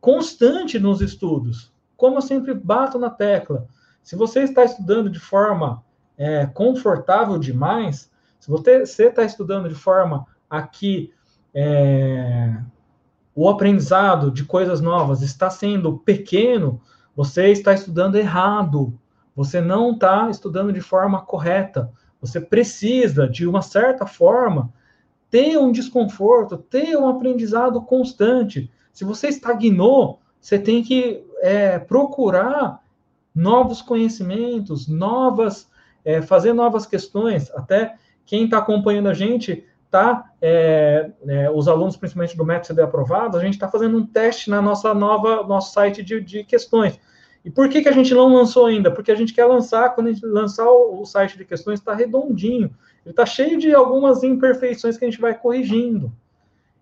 constante 0.00 0.78
nos 0.78 1.00
estudos. 1.00 1.72
Como 1.96 2.16
eu 2.16 2.22
sempre 2.22 2.54
bato 2.54 2.98
na 2.98 3.10
tecla, 3.10 3.66
se 4.02 4.16
você 4.16 4.40
está 4.40 4.64
estudando 4.64 5.10
de 5.10 5.18
forma 5.18 5.84
é, 6.16 6.46
confortável 6.46 7.38
demais, 7.38 8.10
se 8.46 8.50
você 8.50 9.06
está 9.08 9.24
estudando 9.24 9.68
de 9.68 9.74
forma 9.74 10.24
aqui 10.48 11.12
é, 11.52 12.56
o 13.34 13.48
aprendizado 13.48 14.30
de 14.30 14.44
coisas 14.44 14.80
novas 14.80 15.20
está 15.20 15.50
sendo 15.50 15.98
pequeno, 15.98 16.80
você 17.16 17.48
está 17.48 17.74
estudando 17.74 18.14
errado. 18.14 18.96
Você 19.34 19.60
não 19.60 19.94
está 19.94 20.30
estudando 20.30 20.72
de 20.72 20.80
forma 20.80 21.22
correta. 21.22 21.90
Você 22.20 22.40
precisa, 22.40 23.28
de 23.28 23.48
uma 23.48 23.62
certa 23.62 24.06
forma, 24.06 24.72
ter 25.28 25.58
um 25.58 25.72
desconforto, 25.72 26.56
ter 26.56 26.96
um 26.96 27.08
aprendizado 27.08 27.82
constante. 27.82 28.70
Se 28.92 29.04
você 29.04 29.26
estagnou, 29.26 30.20
você 30.40 30.56
tem 30.56 30.84
que 30.84 31.26
é, 31.40 31.80
procurar 31.80 32.80
novos 33.34 33.82
conhecimentos, 33.82 34.86
novas, 34.86 35.68
é, 36.04 36.22
fazer 36.22 36.52
novas 36.52 36.86
questões. 36.86 37.50
Até 37.50 37.96
quem 38.26 38.44
está 38.44 38.58
acompanhando 38.58 39.08
a 39.08 39.14
gente, 39.14 39.64
tá, 39.90 40.30
é, 40.42 41.10
é, 41.26 41.50
os 41.50 41.68
alunos, 41.68 41.96
principalmente 41.96 42.36
do 42.36 42.44
método 42.44 42.66
CD 42.66 42.82
aprovado, 42.82 43.38
a 43.38 43.40
gente 43.40 43.54
está 43.54 43.68
fazendo 43.68 43.96
um 43.96 44.06
teste 44.06 44.50
na 44.50 44.60
nossa 44.60 44.92
nova, 44.92 45.42
nosso 45.44 45.72
site 45.72 46.02
de, 46.02 46.20
de 46.20 46.44
questões. 46.44 47.00
E 47.44 47.50
por 47.50 47.68
que, 47.68 47.80
que 47.80 47.88
a 47.88 47.92
gente 47.92 48.12
não 48.12 48.34
lançou 48.34 48.66
ainda? 48.66 48.90
Porque 48.90 49.12
a 49.12 49.14
gente 49.14 49.32
quer 49.32 49.44
lançar, 49.44 49.94
quando 49.94 50.08
a 50.08 50.12
gente 50.12 50.26
lançar 50.26 50.68
o, 50.68 51.00
o 51.00 51.06
site 51.06 51.38
de 51.38 51.44
questões, 51.44 51.78
está 51.78 51.94
redondinho. 51.94 52.74
Ele 53.04 53.12
está 53.12 53.24
cheio 53.24 53.56
de 53.56 53.72
algumas 53.72 54.24
imperfeições 54.24 54.98
que 54.98 55.04
a 55.04 55.08
gente 55.08 55.20
vai 55.20 55.32
corrigindo. 55.32 56.12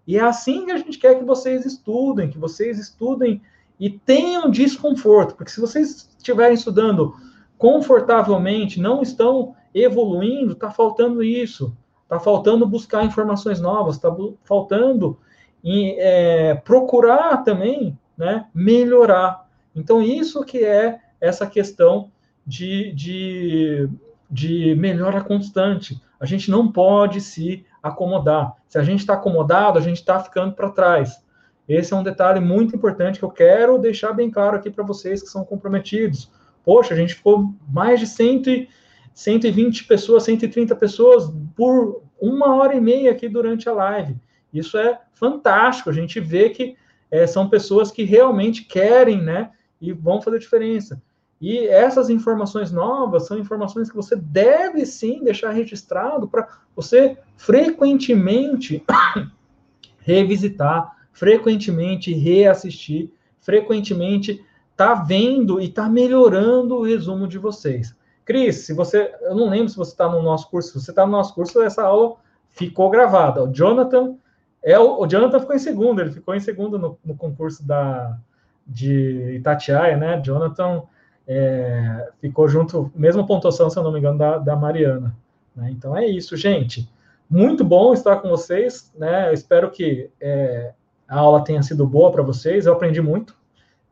E 0.06 0.16
é 0.16 0.22
assim 0.22 0.64
que 0.64 0.72
a 0.72 0.78
gente 0.78 0.98
quer 0.98 1.18
que 1.18 1.24
vocês 1.24 1.66
estudem, 1.66 2.30
que 2.30 2.38
vocês 2.38 2.78
estudem 2.78 3.42
e 3.78 3.90
tenham 3.90 4.50
desconforto, 4.50 5.34
porque 5.34 5.50
se 5.50 5.60
vocês 5.60 6.08
estiverem 6.16 6.54
estudando 6.54 7.14
confortavelmente, 7.58 8.80
não 8.80 9.02
estão 9.02 9.54
evoluindo, 9.74 10.52
está 10.52 10.70
faltando 10.70 11.22
isso. 11.22 11.76
Está 12.04 12.20
faltando 12.20 12.66
buscar 12.66 13.04
informações 13.04 13.60
novas, 13.60 13.96
está 13.96 14.14
faltando 14.44 15.18
em, 15.62 15.96
é, 15.98 16.54
procurar 16.54 17.38
também 17.38 17.98
né, 18.16 18.46
melhorar. 18.54 19.48
Então, 19.74 20.00
isso 20.00 20.44
que 20.44 20.64
é 20.64 21.00
essa 21.20 21.46
questão 21.46 22.10
de, 22.46 22.92
de, 22.92 23.88
de 24.30 24.74
melhora 24.76 25.22
constante. 25.22 26.00
A 26.20 26.26
gente 26.26 26.50
não 26.50 26.70
pode 26.70 27.20
se 27.20 27.66
acomodar. 27.82 28.54
Se 28.68 28.78
a 28.78 28.82
gente 28.82 29.00
está 29.00 29.14
acomodado, 29.14 29.78
a 29.78 29.82
gente 29.82 29.96
está 29.96 30.20
ficando 30.20 30.54
para 30.54 30.70
trás. 30.70 31.22
Esse 31.68 31.92
é 31.92 31.96
um 31.96 32.02
detalhe 32.02 32.40
muito 32.40 32.76
importante 32.76 33.18
que 33.18 33.24
eu 33.24 33.30
quero 33.30 33.78
deixar 33.78 34.12
bem 34.12 34.30
claro 34.30 34.56
aqui 34.56 34.70
para 34.70 34.84
vocês 34.84 35.22
que 35.22 35.28
são 35.28 35.44
comprometidos. 35.44 36.30
Poxa, 36.62 36.94
a 36.94 36.96
gente 36.96 37.14
ficou 37.14 37.54
mais 37.68 38.00
de 38.00 38.06
100, 38.06 38.68
120 39.14 39.84
pessoas, 39.84 40.24
130 40.24 40.74
pessoas 40.74 41.32
por 41.56 42.02
uma 42.20 42.54
hora 42.56 42.74
e 42.74 42.80
meia 42.80 43.12
aqui 43.12 43.28
durante 43.28 43.68
a 43.68 43.72
live. 43.72 44.16
Isso 44.52 44.76
é 44.76 45.00
fantástico. 45.14 45.88
A 45.88 45.92
gente 45.92 46.18
vê 46.20 46.50
que 46.50 46.76
é, 47.10 47.26
são 47.26 47.48
pessoas 47.48 47.90
que 47.90 48.02
realmente 48.02 48.64
querem, 48.64 49.22
né? 49.22 49.52
E 49.80 49.92
vão 49.92 50.20
fazer 50.20 50.38
diferença. 50.38 51.00
E 51.40 51.66
essas 51.66 52.10
informações 52.10 52.72
novas 52.72 53.26
são 53.26 53.38
informações 53.38 53.90
que 53.90 53.96
você 53.96 54.16
deve 54.16 54.86
sim 54.86 55.22
deixar 55.22 55.50
registrado 55.50 56.26
para 56.26 56.48
você 56.74 57.18
frequentemente 57.36 58.82
revisitar, 60.00 60.96
frequentemente 61.12 62.12
reassistir, 62.12 63.10
frequentemente 63.40 64.44
tá 64.76 64.94
vendo 64.94 65.60
e 65.60 65.68
tá 65.68 65.88
melhorando 65.88 66.76
o 66.76 66.82
resumo 66.82 67.28
de 67.28 67.38
vocês. 67.38 67.94
Cris, 68.24 68.66
se 68.66 68.72
você, 68.72 69.14
eu 69.22 69.34
não 69.34 69.48
lembro 69.48 69.68
se 69.68 69.76
você 69.76 69.92
está 69.92 70.08
no 70.08 70.22
nosso 70.22 70.48
curso, 70.50 70.68
se 70.68 70.84
você 70.84 70.90
está 70.90 71.04
no 71.04 71.12
nosso 71.12 71.34
curso, 71.34 71.62
essa 71.62 71.82
aula 71.82 72.16
ficou 72.50 72.88
gravada. 72.88 73.44
O 73.44 73.52
Jonathan, 73.52 74.16
é 74.62 74.78
o, 74.78 75.00
o 75.00 75.06
Jonathan 75.06 75.40
ficou 75.40 75.54
em 75.54 75.58
segundo, 75.58 76.00
ele 76.00 76.10
ficou 76.10 76.34
em 76.34 76.40
segundo 76.40 76.78
no, 76.78 76.98
no 77.04 77.14
concurso 77.16 77.66
da, 77.66 78.18
de 78.66 79.34
Itatiaia, 79.36 79.96
né? 79.96 80.20
Jonathan 80.24 80.82
é, 81.26 82.10
ficou 82.20 82.48
junto, 82.48 82.90
mesma 82.94 83.26
pontuação, 83.26 83.68
se 83.68 83.78
eu 83.78 83.82
não 83.82 83.92
me 83.92 83.98
engano, 83.98 84.18
da, 84.18 84.38
da 84.38 84.56
Mariana. 84.56 85.14
Né? 85.54 85.70
Então 85.70 85.96
é 85.96 86.06
isso, 86.06 86.36
gente. 86.36 86.88
Muito 87.28 87.64
bom 87.64 87.92
estar 87.92 88.16
com 88.16 88.28
vocês, 88.28 88.92
né? 88.96 89.28
Eu 89.28 89.32
espero 89.32 89.70
que 89.70 90.10
é, 90.20 90.72
a 91.08 91.18
aula 91.18 91.44
tenha 91.44 91.62
sido 91.62 91.86
boa 91.86 92.10
para 92.10 92.22
vocês. 92.22 92.66
Eu 92.66 92.72
aprendi 92.72 93.00
muito. 93.00 93.36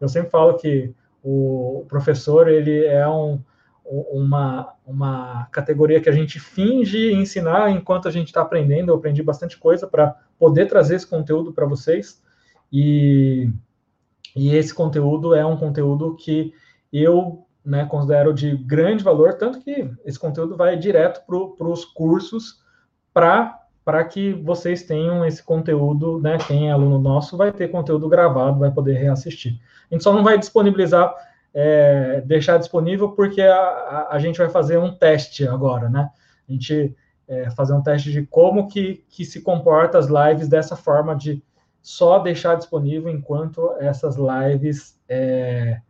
Eu 0.01 0.09
sempre 0.09 0.31
falo 0.31 0.55
que 0.55 0.95
o 1.23 1.85
professor 1.89 2.49
ele 2.49 2.85
é 2.85 3.09
um, 3.09 3.41
uma, 3.93 4.73
uma 4.87 5.47
categoria 5.53 6.01
que 6.01 6.09
a 6.09 6.13
gente 6.13 6.41
finge 6.41 7.13
ensinar 7.13 7.71
enquanto 7.71 8.09
a 8.09 8.11
gente 8.11 8.29
está 8.29 8.41
aprendendo. 8.41 8.91
Eu 8.91 8.97
aprendi 8.97 9.23
bastante 9.23 9.59
coisa 9.59 9.87
para 9.87 10.17
poder 10.39 10.67
trazer 10.67 10.97
esse 10.97 11.07
conteúdo 11.07 11.53
para 11.53 11.67
vocês. 11.67 12.23
E, 12.73 13.51
e 14.35 14.55
esse 14.55 14.73
conteúdo 14.73 15.35
é 15.35 15.45
um 15.45 15.59
conteúdo 15.59 16.17
que 16.17 16.55
eu 16.91 17.47
né, 17.65 17.85
considero 17.85 18.33
de 18.33 18.57
grande 18.57 19.05
valor, 19.05 19.35
tanto 19.35 19.61
que 19.61 19.91
esse 20.05 20.19
conteúdo 20.19 20.57
vai 20.57 20.77
direto 20.77 21.25
para 21.27 21.69
os 21.69 21.85
cursos 21.85 22.63
para 23.13 24.05
que 24.11 24.33
vocês 24.33 24.83
tenham 24.85 25.25
esse 25.25 25.43
conteúdo, 25.43 26.19
né? 26.19 26.39
Quem 26.39 26.71
é 26.71 26.73
aluno 26.73 26.99
nosso 26.99 27.37
vai 27.37 27.53
ter 27.53 27.69
conteúdo 27.69 28.09
gravado, 28.09 28.59
vai 28.59 28.71
poder 28.71 28.95
reassistir. 28.95 29.61
A 29.91 29.95
gente 29.95 30.03
só 30.03 30.13
não 30.13 30.25
vai 30.25 30.39
disponibilizar 30.39 31.15
é, 31.55 32.21
deixar 32.23 32.59
disponível 32.59 33.11
porque 33.11 33.43
a, 33.43 33.55
a, 33.55 34.09
a, 34.15 34.19
gente 34.19 34.39
vai 34.39 34.49
fazer 34.49 34.79
um 34.79 34.95
teste 34.95 35.47
agora, 35.47 35.89
né? 35.89 36.11
A 36.49 36.53
gente 36.53 36.97
é, 37.29 37.51
fazer 37.51 37.75
um 37.75 37.83
teste 37.83 38.11
de 38.11 38.27
como 38.27 38.69
que, 38.69 39.05
que 39.09 39.25
se 39.25 39.43
comporta 39.43 39.99
as 39.99 40.07
lives 40.07 40.49
dessa 40.49 40.77
forma 40.77 41.15
de 41.15 41.43
só 41.83 42.19
deixar 42.19 42.57
disponível 42.57 43.11
enquanto 43.11 43.73
essas 43.79 44.17
lives 44.17 44.99
é, 45.09 45.81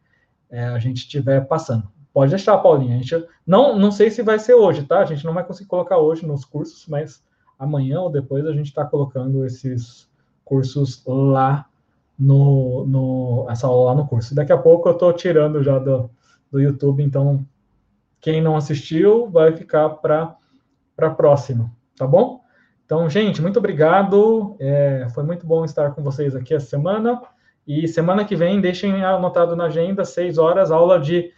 é 0.51 0.65
a 0.65 0.79
gente 0.79 0.99
estiver 0.99 1.47
passando. 1.47 1.91
Pode 2.13 2.31
deixar, 2.31 2.59
Paulinha. 2.59 2.97
A 2.97 2.99
gente 2.99 3.27
não, 3.47 3.79
não 3.79 3.91
sei 3.91 4.11
se 4.11 4.23
vai 4.23 4.39
ser 4.39 4.55
hoje, 4.55 4.85
tá? 4.85 5.01
A 5.01 5.05
gente 5.05 5.25
não 5.25 5.33
vai 5.33 5.45
conseguir 5.45 5.69
colocar 5.69 5.99
hoje 5.99 6.27
nos 6.27 6.45
cursos, 6.45 6.87
mas 6.87 7.23
amanhã 7.59 8.01
ou 8.01 8.11
depois 8.11 8.45
a 8.47 8.53
gente 8.53 8.67
está 8.67 8.85
colocando 8.85 9.45
esses 9.47 10.11
cursos 10.45 11.03
lá 11.07 11.67
no, 12.23 12.87
no, 12.87 13.47
essa 13.51 13.67
aula 13.67 13.91
lá 13.91 13.95
no 13.97 14.07
curso. 14.07 14.35
Daqui 14.35 14.53
a 14.53 14.59
pouco 14.59 14.89
eu 14.89 14.93
estou 14.93 15.13
tirando 15.13 15.63
já 15.63 15.79
do, 15.79 16.09
do 16.51 16.61
YouTube, 16.61 17.03
então 17.03 17.45
quem 18.21 18.41
não 18.41 18.57
assistiu 18.57 19.29
vai 19.29 19.53
ficar 19.53 19.89
para 19.91 20.37
a 20.99 21.11
próxima, 21.11 21.71
tá 21.97 22.07
bom? 22.07 22.41
Então, 22.85 23.11
gente, 23.11 23.43
muito 23.43 23.59
obrigado. 23.59 24.57
É, 24.61 25.09
foi 25.13 25.25
muito 25.25 25.45
bom 25.47 25.65
estar 25.65 25.91
com 25.91 26.03
vocês 26.03 26.37
aqui 26.37 26.55
essa 26.55 26.67
semana. 26.67 27.21
E 27.67 27.89
semana 27.89 28.25
que 28.25 28.37
vem, 28.37 28.61
deixem 28.61 29.05
anotado 29.05 29.57
na 29.57 29.65
agenda, 29.65 30.05
seis 30.05 30.39
horas, 30.39 30.71
aula 30.71 31.01
de 31.01 31.33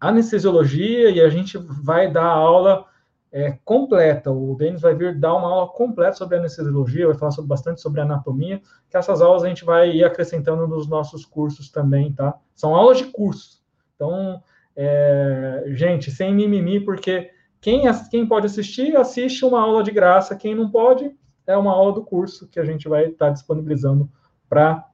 anestesiologia, 0.00 1.10
e 1.10 1.20
a 1.20 1.28
gente 1.28 1.56
vai 1.56 2.10
dar 2.10 2.26
aula 2.26 2.84
é, 3.32 3.58
completa. 3.64 4.30
O 4.30 4.54
Denis 4.54 4.82
vai 4.82 4.94
vir 4.94 5.18
dar 5.18 5.34
uma 5.34 5.48
aula 5.48 5.68
completa 5.68 6.12
sobre 6.12 6.36
anestesiologia, 6.36 7.06
vai 7.06 7.16
falar 7.16 7.32
sobre, 7.32 7.48
bastante 7.48 7.80
sobre 7.80 8.02
anatomia, 8.02 8.60
que 8.90 8.96
essas 8.96 9.22
aulas 9.22 9.42
a 9.42 9.48
gente 9.48 9.64
vai 9.64 9.90
ir 9.90 10.04
acrescentando 10.04 10.68
nos 10.68 10.86
nossos 10.86 11.24
cursos 11.24 11.70
também, 11.70 12.12
tá? 12.12 12.38
São 12.54 12.74
aulas 12.74 12.98
de 12.98 13.06
curso. 13.06 13.62
Então, 13.96 14.42
é, 14.76 15.64
gente, 15.68 16.10
sem 16.10 16.34
mimimi, 16.34 16.78
porque 16.78 17.30
quem, 17.58 17.84
quem 18.10 18.26
pode 18.26 18.46
assistir, 18.46 18.94
assiste 18.96 19.44
uma 19.46 19.62
aula 19.62 19.82
de 19.82 19.90
graça. 19.90 20.36
Quem 20.36 20.54
não 20.54 20.70
pode, 20.70 21.10
é 21.46 21.56
uma 21.56 21.72
aula 21.72 21.94
do 21.94 22.04
curso 22.04 22.48
que 22.48 22.60
a 22.60 22.64
gente 22.64 22.86
vai 22.86 23.06
estar 23.06 23.30
disponibilizando 23.30 24.10
para 24.48 24.84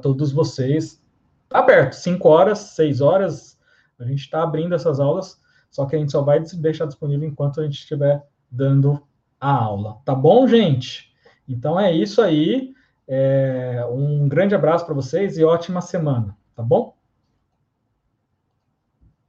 todos 0.00 0.30
vocês. 0.30 1.02
Tá 1.48 1.58
aberto, 1.58 1.94
5 1.94 2.28
horas, 2.28 2.58
6 2.58 3.00
horas, 3.00 3.58
a 3.98 4.04
gente 4.04 4.20
está 4.20 4.42
abrindo 4.42 4.74
essas 4.74 5.00
aulas 5.00 5.42
só 5.74 5.86
que 5.86 5.96
a 5.96 5.98
gente 5.98 6.12
só 6.12 6.22
vai 6.22 6.38
deixar 6.38 6.86
disponível 6.86 7.28
enquanto 7.28 7.60
a 7.60 7.64
gente 7.64 7.80
estiver 7.80 8.24
dando 8.48 9.02
a 9.40 9.50
aula. 9.50 9.98
Tá 10.04 10.14
bom, 10.14 10.46
gente? 10.46 11.12
Então 11.48 11.78
é 11.80 11.90
isso 11.90 12.22
aí. 12.22 12.72
É, 13.08 13.84
um 13.90 14.28
grande 14.28 14.54
abraço 14.54 14.86
para 14.86 14.94
vocês 14.94 15.36
e 15.36 15.42
ótima 15.42 15.80
semana, 15.80 16.36
tá 16.54 16.62
bom? 16.62 16.93